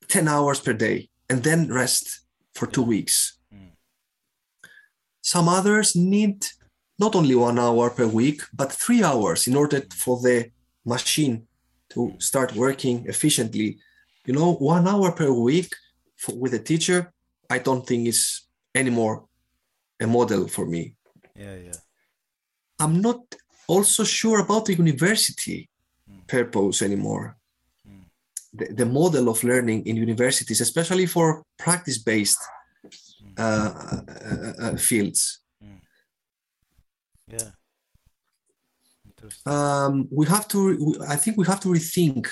10 0.08 0.28
hours 0.28 0.60
per 0.60 0.73
day 0.74 1.08
and 1.31 1.42
then 1.42 1.68
rest 1.73 2.20
for 2.55 2.66
two 2.66 2.83
weeks 2.83 3.39
Mm. 3.52 3.70
some 5.23 5.49
others 5.49 5.97
need 5.97 6.44
not 6.98 7.14
only 7.14 7.34
one 7.34 7.58
hour 7.58 7.90
per 7.90 8.06
week, 8.06 8.42
but 8.52 8.73
three 8.73 9.02
hours 9.02 9.47
in 9.47 9.56
order 9.56 9.82
for 9.94 10.20
the 10.20 10.50
machine 10.84 11.47
to 11.90 12.14
start 12.18 12.55
working 12.55 13.05
efficiently. 13.06 13.78
You 14.26 14.34
know, 14.34 14.55
one 14.55 14.86
hour 14.89 15.12
per 15.12 15.31
week 15.32 15.74
for, 16.16 16.34
with 16.34 16.55
a 16.55 16.58
teacher, 16.58 17.12
I 17.50 17.58
don't 17.58 17.86
think 17.86 18.08
is 18.08 18.42
anymore 18.74 19.24
a 20.00 20.06
model 20.06 20.48
for 20.48 20.66
me. 20.66 20.94
Yeah. 21.36 21.56
Yeah. 21.56 21.78
I'm 22.78 23.00
not 23.00 23.20
also 23.66 24.05
sure 24.05 24.40
about 24.40 24.66
the 24.66 24.74
university 24.74 25.68
Mm. 26.10 26.26
purpose 26.26 26.82
anymore. 26.82 27.36
Mm. 27.89 28.05
The, 28.52 28.74
the 28.74 28.86
model 28.86 29.28
of 29.28 29.42
learning 29.42 29.86
in 29.86 29.97
universities, 29.97 30.60
especially 30.60 31.06
for 31.06 31.42
practice 31.58 31.98
based 31.98 32.39
uh, 33.39 33.40
uh, 33.40 34.52
uh, 34.58 34.76
fields. 34.76 35.40
Yeah. 37.27 37.51
Um, 39.47 40.07
we 40.11 40.27
have 40.27 40.47
to 40.49 40.97
i 41.09 41.17
think 41.17 41.39
we 41.39 41.47
have 41.47 41.61
to 41.61 41.69
rethink 41.69 42.28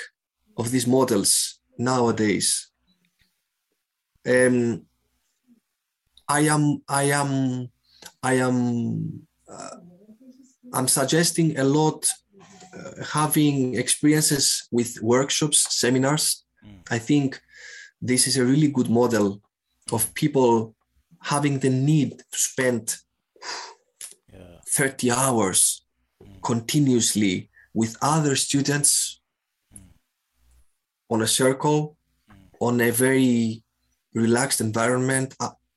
of 0.59 0.71
these 0.71 0.87
models 0.87 1.61
nowadays 1.79 2.71
um, 4.27 4.85
i 6.29 6.41
am 6.41 6.83
i 6.87 7.05
am 7.05 7.69
i 8.23 8.35
am 8.35 9.27
uh, 9.49 9.77
i'm 10.75 10.87
suggesting 10.87 11.59
a 11.59 11.65
lot 11.65 12.07
uh, 12.77 13.05
having 13.05 13.75
experiences 13.75 14.69
with 14.71 15.01
workshops 15.03 15.75
seminars 15.81 16.45
Mm. 16.62 16.79
i 16.91 16.99
think 16.99 17.41
this 18.01 18.27
is 18.27 18.37
a 18.37 18.45
really 18.45 18.69
good 18.69 18.89
model 18.89 19.41
of 19.91 20.12
people 20.15 20.75
having 21.23 21.59
the 21.61 21.71
need 21.71 22.19
to 22.19 22.39
spend. 22.39 22.97
30 24.73 25.10
hours 25.10 25.84
continuously 26.42 27.51
with 27.75 27.97
other 28.01 28.36
students 28.36 29.20
on 31.10 31.23
a 31.23 31.26
circle 31.26 31.97
on 32.60 32.81
a 32.81 32.91
very 32.91 33.62
relaxed 34.15 34.60
environment 34.60 35.34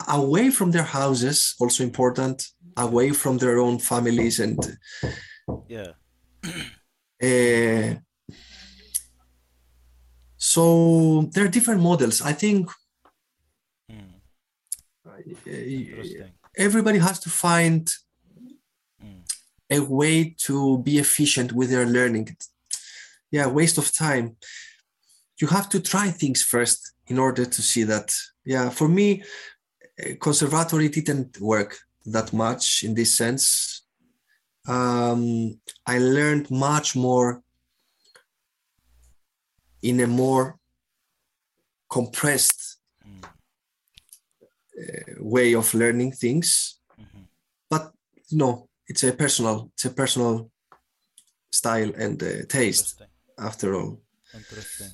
away 0.07 0.49
from 0.49 0.71
their 0.71 0.83
houses 0.83 1.55
also 1.59 1.83
important 1.83 2.47
away 2.77 3.11
from 3.11 3.37
their 3.37 3.59
own 3.59 3.79
families 3.79 4.39
and 4.39 4.59
Yeah. 5.67 5.91
uh, 7.23 7.95
so 10.37 11.29
there 11.33 11.45
are 11.45 11.49
different 11.57 11.81
models 11.81 12.21
i 12.21 12.33
think 12.33 12.69
Mm. 13.91 14.13
uh, 15.05 16.27
everybody 16.57 16.97
has 16.97 17.19
to 17.19 17.29
find. 17.29 17.87
A 19.69 19.79
way 19.79 20.35
to 20.37 20.77
be 20.79 20.97
efficient 20.99 21.51
with 21.53 21.69
their 21.69 21.85
learning. 21.85 22.35
Yeah, 23.31 23.47
waste 23.47 23.77
of 23.77 23.91
time. 23.93 24.37
You 25.41 25.47
have 25.47 25.67
to 25.69 25.79
try 25.81 26.09
things 26.11 26.41
first 26.43 26.93
in 27.07 27.19
order 27.19 27.45
to 27.45 27.61
see 27.61 27.83
that. 27.83 28.15
Yeah, 28.45 28.69
for 28.69 28.87
me, 28.87 29.23
eh, 29.97 30.15
conservatory 30.19 30.89
didn't 30.89 31.39
work 31.41 31.77
that 32.05 32.31
much 32.33 32.83
in 32.83 32.93
this 32.93 33.15
sense. 33.17 33.81
Um, 34.67 35.59
I 35.85 35.99
learned 35.99 36.49
much 36.49 36.95
more 36.95 37.41
in 39.81 39.99
a 39.99 40.07
more 40.07 40.57
compressed 41.89 42.77
Mm. 43.05 43.23
uh, 44.81 45.13
way 45.19 45.53
of 45.55 45.73
learning 45.73 46.11
things 46.13 46.79
Mhm. 46.97 47.27
but 47.69 47.93
no 48.31 48.67
it's 48.87 49.03
a 49.03 49.11
personal 49.13 49.69
it's 49.73 49.85
a 49.85 49.89
personal 49.89 50.49
style 51.51 51.91
and 51.97 52.21
uh, 52.23 52.45
taste 52.47 53.01
after 53.37 53.75
all 53.75 54.01
Interesting. 54.33 54.91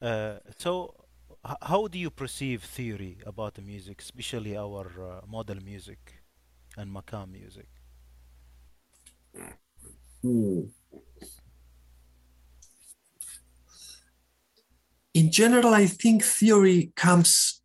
Uh, 0.00 0.38
so, 0.58 0.94
how 1.60 1.86
do 1.88 1.98
you 1.98 2.10
perceive 2.10 2.62
theory 2.64 3.18
about 3.26 3.52
the 3.54 3.60
music, 3.62 4.00
especially 4.00 4.56
our 4.56 4.86
uh, 5.02 5.20
modal 5.26 5.60
music 5.62 6.22
and 6.78 6.90
makam 6.90 7.30
music? 7.30 7.68
in 15.14 15.30
general 15.30 15.74
i 15.74 15.86
think 15.86 16.22
theory 16.22 16.92
comes 16.96 17.62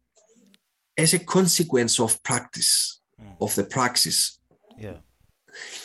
as 0.98 1.14
a 1.14 1.20
consequence 1.20 2.00
of 2.00 2.22
practice 2.24 2.96
Mm. 3.22 3.36
of 3.42 3.54
the 3.56 3.66
praxis 3.66 4.39
Yeah. 4.80 5.00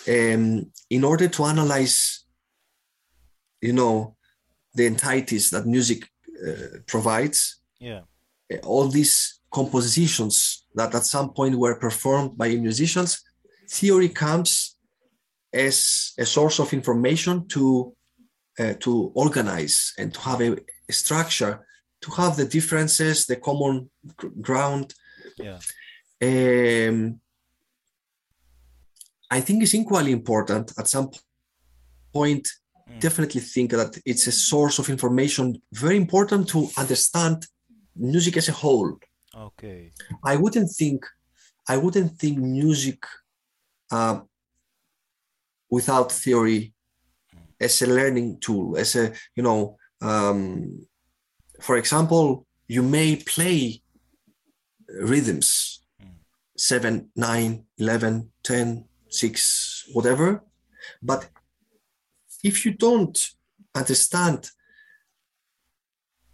um, 0.08 0.70
in 0.90 1.04
order 1.04 1.28
to 1.28 1.44
analyze 1.44 2.24
you 3.60 3.72
know 3.72 4.16
the 4.74 4.86
entities 4.86 5.50
that 5.50 5.66
music 5.66 6.00
uh, 6.46 6.78
provides 6.86 7.60
Yeah. 7.80 8.02
uh, 8.52 8.58
all 8.62 8.88
these 8.88 9.40
compositions 9.50 10.66
that 10.74 10.94
at 10.94 11.06
some 11.06 11.32
point 11.32 11.56
were 11.56 11.76
performed 11.78 12.36
by 12.36 12.48
musicians, 12.56 13.22
theory 13.70 14.08
comes 14.08 14.76
as 15.52 16.12
a 16.18 16.24
source 16.26 16.58
of 16.60 16.72
information 16.72 17.46
to 17.48 17.94
uh, 18.58 18.74
to 18.80 19.12
organize 19.14 19.92
and 19.98 20.12
to 20.14 20.20
have 20.20 20.40
a, 20.40 20.56
a 20.88 20.92
structure, 20.92 21.66
to 22.00 22.10
have 22.12 22.36
the 22.36 22.44
differences, 22.44 23.26
the 23.26 23.36
common 23.36 23.90
ground. 24.40 24.94
Yeah. 25.36 25.58
Um, 26.22 27.20
I 29.30 29.40
think 29.40 29.62
it's 29.62 29.74
equally 29.74 30.12
important 30.12 30.72
at 30.78 30.88
some 30.88 31.10
point. 32.12 32.48
Mm. 32.88 33.00
Definitely 33.00 33.40
think 33.40 33.70
that 33.70 33.98
it's 34.04 34.26
a 34.26 34.32
source 34.32 34.78
of 34.78 34.88
information 34.90 35.60
very 35.72 35.96
important 35.96 36.48
to 36.48 36.68
understand 36.76 37.46
music 37.96 38.36
as 38.36 38.48
a 38.48 38.52
whole. 38.52 38.98
Okay. 39.36 39.90
I 40.22 40.36
wouldn't 40.36 40.70
think 40.70 41.04
I 41.66 41.76
wouldn't 41.78 42.18
think 42.18 42.38
music 42.38 43.04
uh, 43.90 44.20
without 45.70 46.12
theory 46.12 46.74
as 47.60 47.80
a 47.82 47.86
learning 47.86 48.38
tool, 48.40 48.76
as 48.76 48.96
a 48.96 49.12
you 49.34 49.42
know, 49.42 49.76
um, 50.02 50.86
for 51.60 51.76
example, 51.76 52.46
you 52.68 52.82
may 52.82 53.16
play 53.16 53.82
rhythms 54.88 55.80
Mm. 56.02 56.10
7 56.56 57.10
9 57.16 57.64
11 57.78 58.32
10 58.42 58.84
6 59.14 59.90
whatever. 59.92 60.42
But 61.02 61.28
if 62.42 62.64
you 62.64 62.72
don't 62.72 63.16
understand 63.74 64.50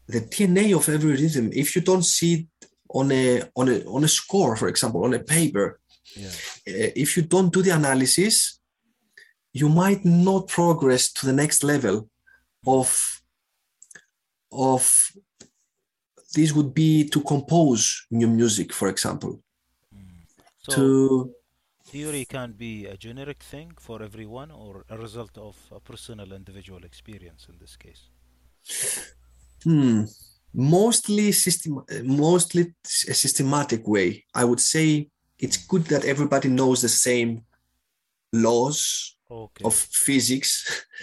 the 0.07 0.21
dna 0.21 0.77
of 0.77 0.89
every 0.89 1.13
rhythm 1.13 1.51
if 1.53 1.75
you 1.75 1.83
don't 1.83 2.03
see 2.03 2.33
it 2.35 2.47
on 2.89 3.13
a 3.13 3.43
on 3.55 3.69
a 3.69 3.77
on 3.85 4.03
a 4.05 4.09
score 4.09 4.57
for 4.57 4.69
example 4.69 5.05
on 5.05 5.15
a 5.15 5.23
paper 5.37 5.67
Yeah. 6.17 6.35
uh, 6.73 6.93
if 7.05 7.17
you 7.17 7.23
don't 7.35 7.53
do 7.57 7.63
the 7.63 7.75
analysis 7.81 8.35
you 9.61 9.69
might 9.69 10.05
not 10.05 10.49
progress 10.49 11.13
to 11.17 11.27
the 11.27 11.37
next 11.43 11.63
level 11.63 11.97
of 12.67 12.89
of 14.53 14.83
this 16.35 16.53
would 16.53 16.73
be 16.75 17.09
to 17.09 17.21
compose 17.21 18.07
new 18.11 18.29
music 18.29 18.73
for 18.73 18.89
example. 18.89 19.33
So, 20.63 20.73
to 20.75 21.35
theory 21.91 22.25
can 22.25 22.53
be 22.53 22.87
a 22.87 22.97
generic 22.97 23.43
thing 23.43 23.73
for 23.79 24.03
everyone 24.03 24.51
or 24.51 24.85
a 24.89 24.97
result 24.97 25.37
of 25.37 25.57
a 25.73 25.81
personal 25.81 26.33
individual 26.33 26.85
experience 26.85 27.47
in 27.51 27.59
this 27.59 27.77
case? 27.77 28.03
Hmm. 29.65 30.05
Mostly 30.53 31.33
system, 31.33 31.85
mostly 32.05 32.75
a 33.09 33.15
systematic 33.15 33.87
way. 33.87 34.25
I 34.35 34.45
would 34.45 34.61
say 34.61 35.09
it's 35.39 35.59
good 35.67 35.85
that 35.87 36.05
everybody 36.05 36.49
knows 36.49 36.83
the 36.83 36.89
same 36.89 37.31
laws 38.33 39.17
Okay. 39.31 39.65
of 39.65 39.75
physics 39.75 40.53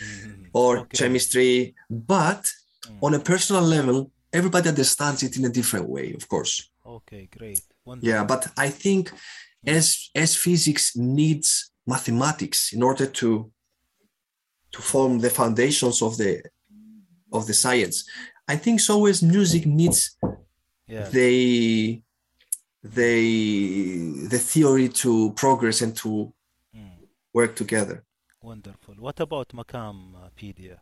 Mhm. 0.02 0.50
or 0.54 0.72
Okay. 0.80 0.98
chemistry, 0.98 1.76
but 1.90 2.42
Mm. 2.86 3.04
on 3.06 3.14
a 3.14 3.20
personal 3.20 3.64
level, 3.64 4.12
everybody 4.32 4.70
understands 4.70 5.24
it 5.24 5.38
in 5.38 5.46
a 5.46 5.50
different 5.60 5.88
way, 5.90 6.14
of 6.14 6.28
course. 6.28 6.70
Okay, 6.86 7.28
great. 7.38 7.64
Yeah, 8.02 8.24
but 8.26 8.48
I 8.58 8.70
think 8.70 9.12
as 9.68 10.10
as 10.16 10.36
physics 10.36 10.96
needs 10.96 11.72
mathematics 11.86 12.74
in 12.74 12.82
order 12.84 13.06
to 13.06 13.52
to 14.72 14.82
form 14.82 15.20
the 15.20 15.30
foundations 15.30 16.02
of 16.02 16.18
the 16.18 16.42
of 17.32 17.46
the 17.48 17.54
science, 17.54 18.06
I 18.48 18.56
think 18.58 18.80
so 18.80 19.06
as 19.06 19.22
music 19.22 19.66
needs 19.66 20.00
Yeah. 20.88 21.10
the 21.10 22.02
the 22.84 24.28
the 24.30 24.40
theory 24.40 24.88
to 25.04 25.32
progress 25.34 25.82
and 25.82 25.94
to 25.98 26.34
Mm. 26.76 26.98
work 27.34 27.56
together. 27.56 28.04
Wonderful. 28.42 28.96
What 28.96 29.20
about 29.20 29.48
Makampedia? 29.54 30.78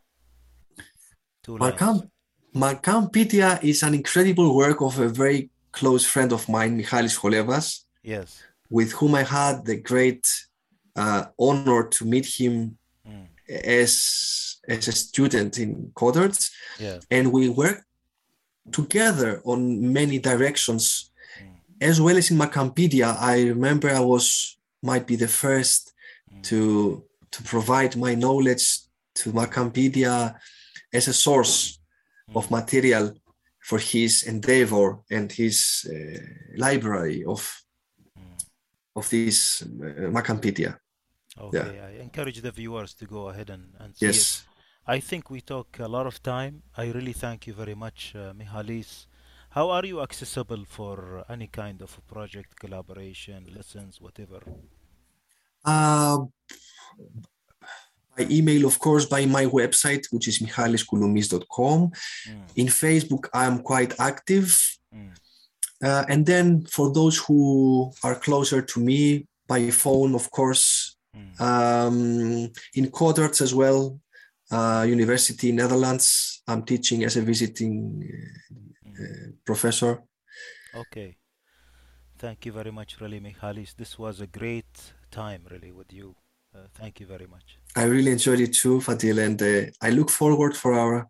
Two 1.44 1.58
lines. 1.58 1.74
Makam 1.80 2.10
Makampedia 2.54 3.64
is 3.64 3.84
an 3.84 3.94
incredible 3.94 4.56
work 4.56 4.82
of 4.82 5.00
a 5.00 5.10
very 5.10 5.50
close 5.72 6.06
friend 6.06 6.32
of 6.32 6.48
mine, 6.50 6.78
Michalis 6.78 7.18
Cholevas, 7.18 7.86
Yes. 8.04 8.44
With 8.70 8.92
whom 8.94 9.16
I 9.16 9.24
had 9.24 9.66
the 9.66 9.78
great 9.78 10.26
uh, 10.96 11.26
honor 11.40 11.84
to 11.88 12.06
meet 12.06 12.26
him 12.26 12.78
Mm. 13.08 13.28
as 13.50 14.58
as 14.68 14.88
a 14.88 14.92
student 14.92 15.60
in 15.60 15.92
Codarts, 15.94 16.50
Yeah. 16.80 17.00
and 17.12 17.32
we 17.32 17.50
worked 17.50 17.84
together 18.72 19.42
on 19.46 19.94
many 19.94 20.18
directions, 20.20 21.12
Mm. 21.40 21.56
as 21.82 22.02
well 22.02 22.18
as 22.18 22.32
in 22.32 22.38
Makampedia. 22.38 23.16
I 23.20 23.44
remember 23.50 23.90
I 23.90 24.00
was 24.00 24.58
might 24.82 25.06
be 25.06 25.16
the 25.16 25.28
first 25.28 25.94
Mm. 26.32 26.42
to 26.50 27.04
to 27.32 27.44
provide 27.44 27.96
my 27.98 28.16
knowledge 28.16 28.66
to 29.14 29.32
Makampedia 29.34 30.36
as 30.94 31.08
a 31.08 31.14
source 31.14 31.80
of 32.34 32.48
Mm. 32.48 32.52
material 32.52 33.14
for 33.60 33.78
his 33.80 34.24
endeavor 34.24 35.00
and 35.12 35.32
his 35.32 35.86
uh, 35.90 36.20
library 36.58 37.24
of. 37.26 37.62
Of 38.96 39.10
this 39.10 39.62
uh, 39.62 40.10
Makampedia. 40.10 40.78
Okay, 41.38 41.80
I 41.82 42.02
encourage 42.02 42.40
the 42.42 42.52
viewers 42.52 42.94
to 42.96 43.06
go 43.06 43.28
ahead 43.28 43.50
and, 43.50 43.74
and 43.80 43.94
see 43.96 44.06
it. 44.06 44.16
Yes. 44.16 44.46
I 44.88 45.00
think 45.02 45.30
we 45.30 45.42
talk 45.42 45.80
a 45.80 45.88
lot 45.88 46.08
of 46.08 46.22
time. 46.24 46.62
I 46.78 46.86
really 46.92 47.12
thank 47.14 47.48
you 47.48 47.54
very 47.54 47.76
much, 47.76 48.14
uh, 48.16 48.32
Michalis. 48.34 49.08
How 49.50 49.70
are 49.70 49.86
you 49.86 50.02
accessible 50.02 50.64
for 50.66 51.26
any 51.30 51.48
kind 51.48 51.82
of 51.82 51.98
a 51.98 52.14
project, 52.14 52.58
collaboration, 52.58 53.48
lessons, 53.54 54.00
whatever? 54.00 54.42
Uh, 55.66 56.20
by 58.18 58.28
email, 58.30 58.66
of 58.66 58.80
course, 58.80 59.06
by 59.06 59.26
my 59.26 59.46
website, 59.46 60.06
which 60.12 60.28
is 60.30 60.40
michaliskouloumis.com. 60.40 61.92
Mm, 62.30 62.42
In 62.56 62.68
Facebook, 62.68 63.28
I'm 63.34 63.60
quite 63.60 64.00
active. 64.00 64.48
mm, 64.94 65.12
Uh, 65.84 66.06
and 66.08 66.26
then 66.26 66.66
for 66.66 66.92
those 66.92 67.18
who 67.18 67.92
are 68.04 68.16
closer 68.16 68.62
to 68.62 68.80
me, 68.80 69.28
by 69.48 69.70
phone, 69.70 70.16
of 70.16 70.32
course, 70.32 70.96
mm. 71.16 71.40
um, 71.40 72.52
in 72.74 72.90
Codarts 72.92 73.42
as 73.42 73.54
well, 73.54 74.00
uh, 74.52 74.86
University 74.88 75.52
Netherlands. 75.52 76.42
I'm 76.48 76.64
teaching 76.64 77.04
as 77.04 77.16
a 77.18 77.22
visiting 77.22 78.04
uh, 78.10 79.04
uh, 79.04 79.32
professor. 79.46 80.02
Okay. 80.74 81.18
Thank 82.18 82.46
you 82.46 82.52
very 82.52 82.72
much, 82.72 83.00
really, 83.02 83.20
Michalis. 83.20 83.74
This 83.74 84.00
was 84.00 84.22
a 84.22 84.28
great 84.28 84.94
time, 85.12 85.46
really, 85.52 85.72
with 85.72 85.92
you. 85.94 86.16
Uh, 86.56 86.60
thank 86.74 87.00
you 87.00 87.06
very 87.06 87.28
much. 87.28 87.60
I 87.76 87.84
really 87.84 88.12
enjoyed 88.12 88.40
it 88.40 88.54
too, 88.54 88.80
Fadil, 88.80 89.20
and 89.24 89.42
uh, 89.42 89.72
I 89.82 89.90
look 89.92 90.10
forward 90.10 90.56
for 90.56 90.74
our 90.74 91.10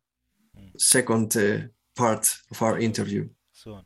Mm. 0.57 0.79
second 0.79 1.35
uh, 1.35 1.67
part 1.95 2.37
of 2.51 2.61
our 2.61 2.79
interview. 2.79 3.27
Soon. 3.51 3.81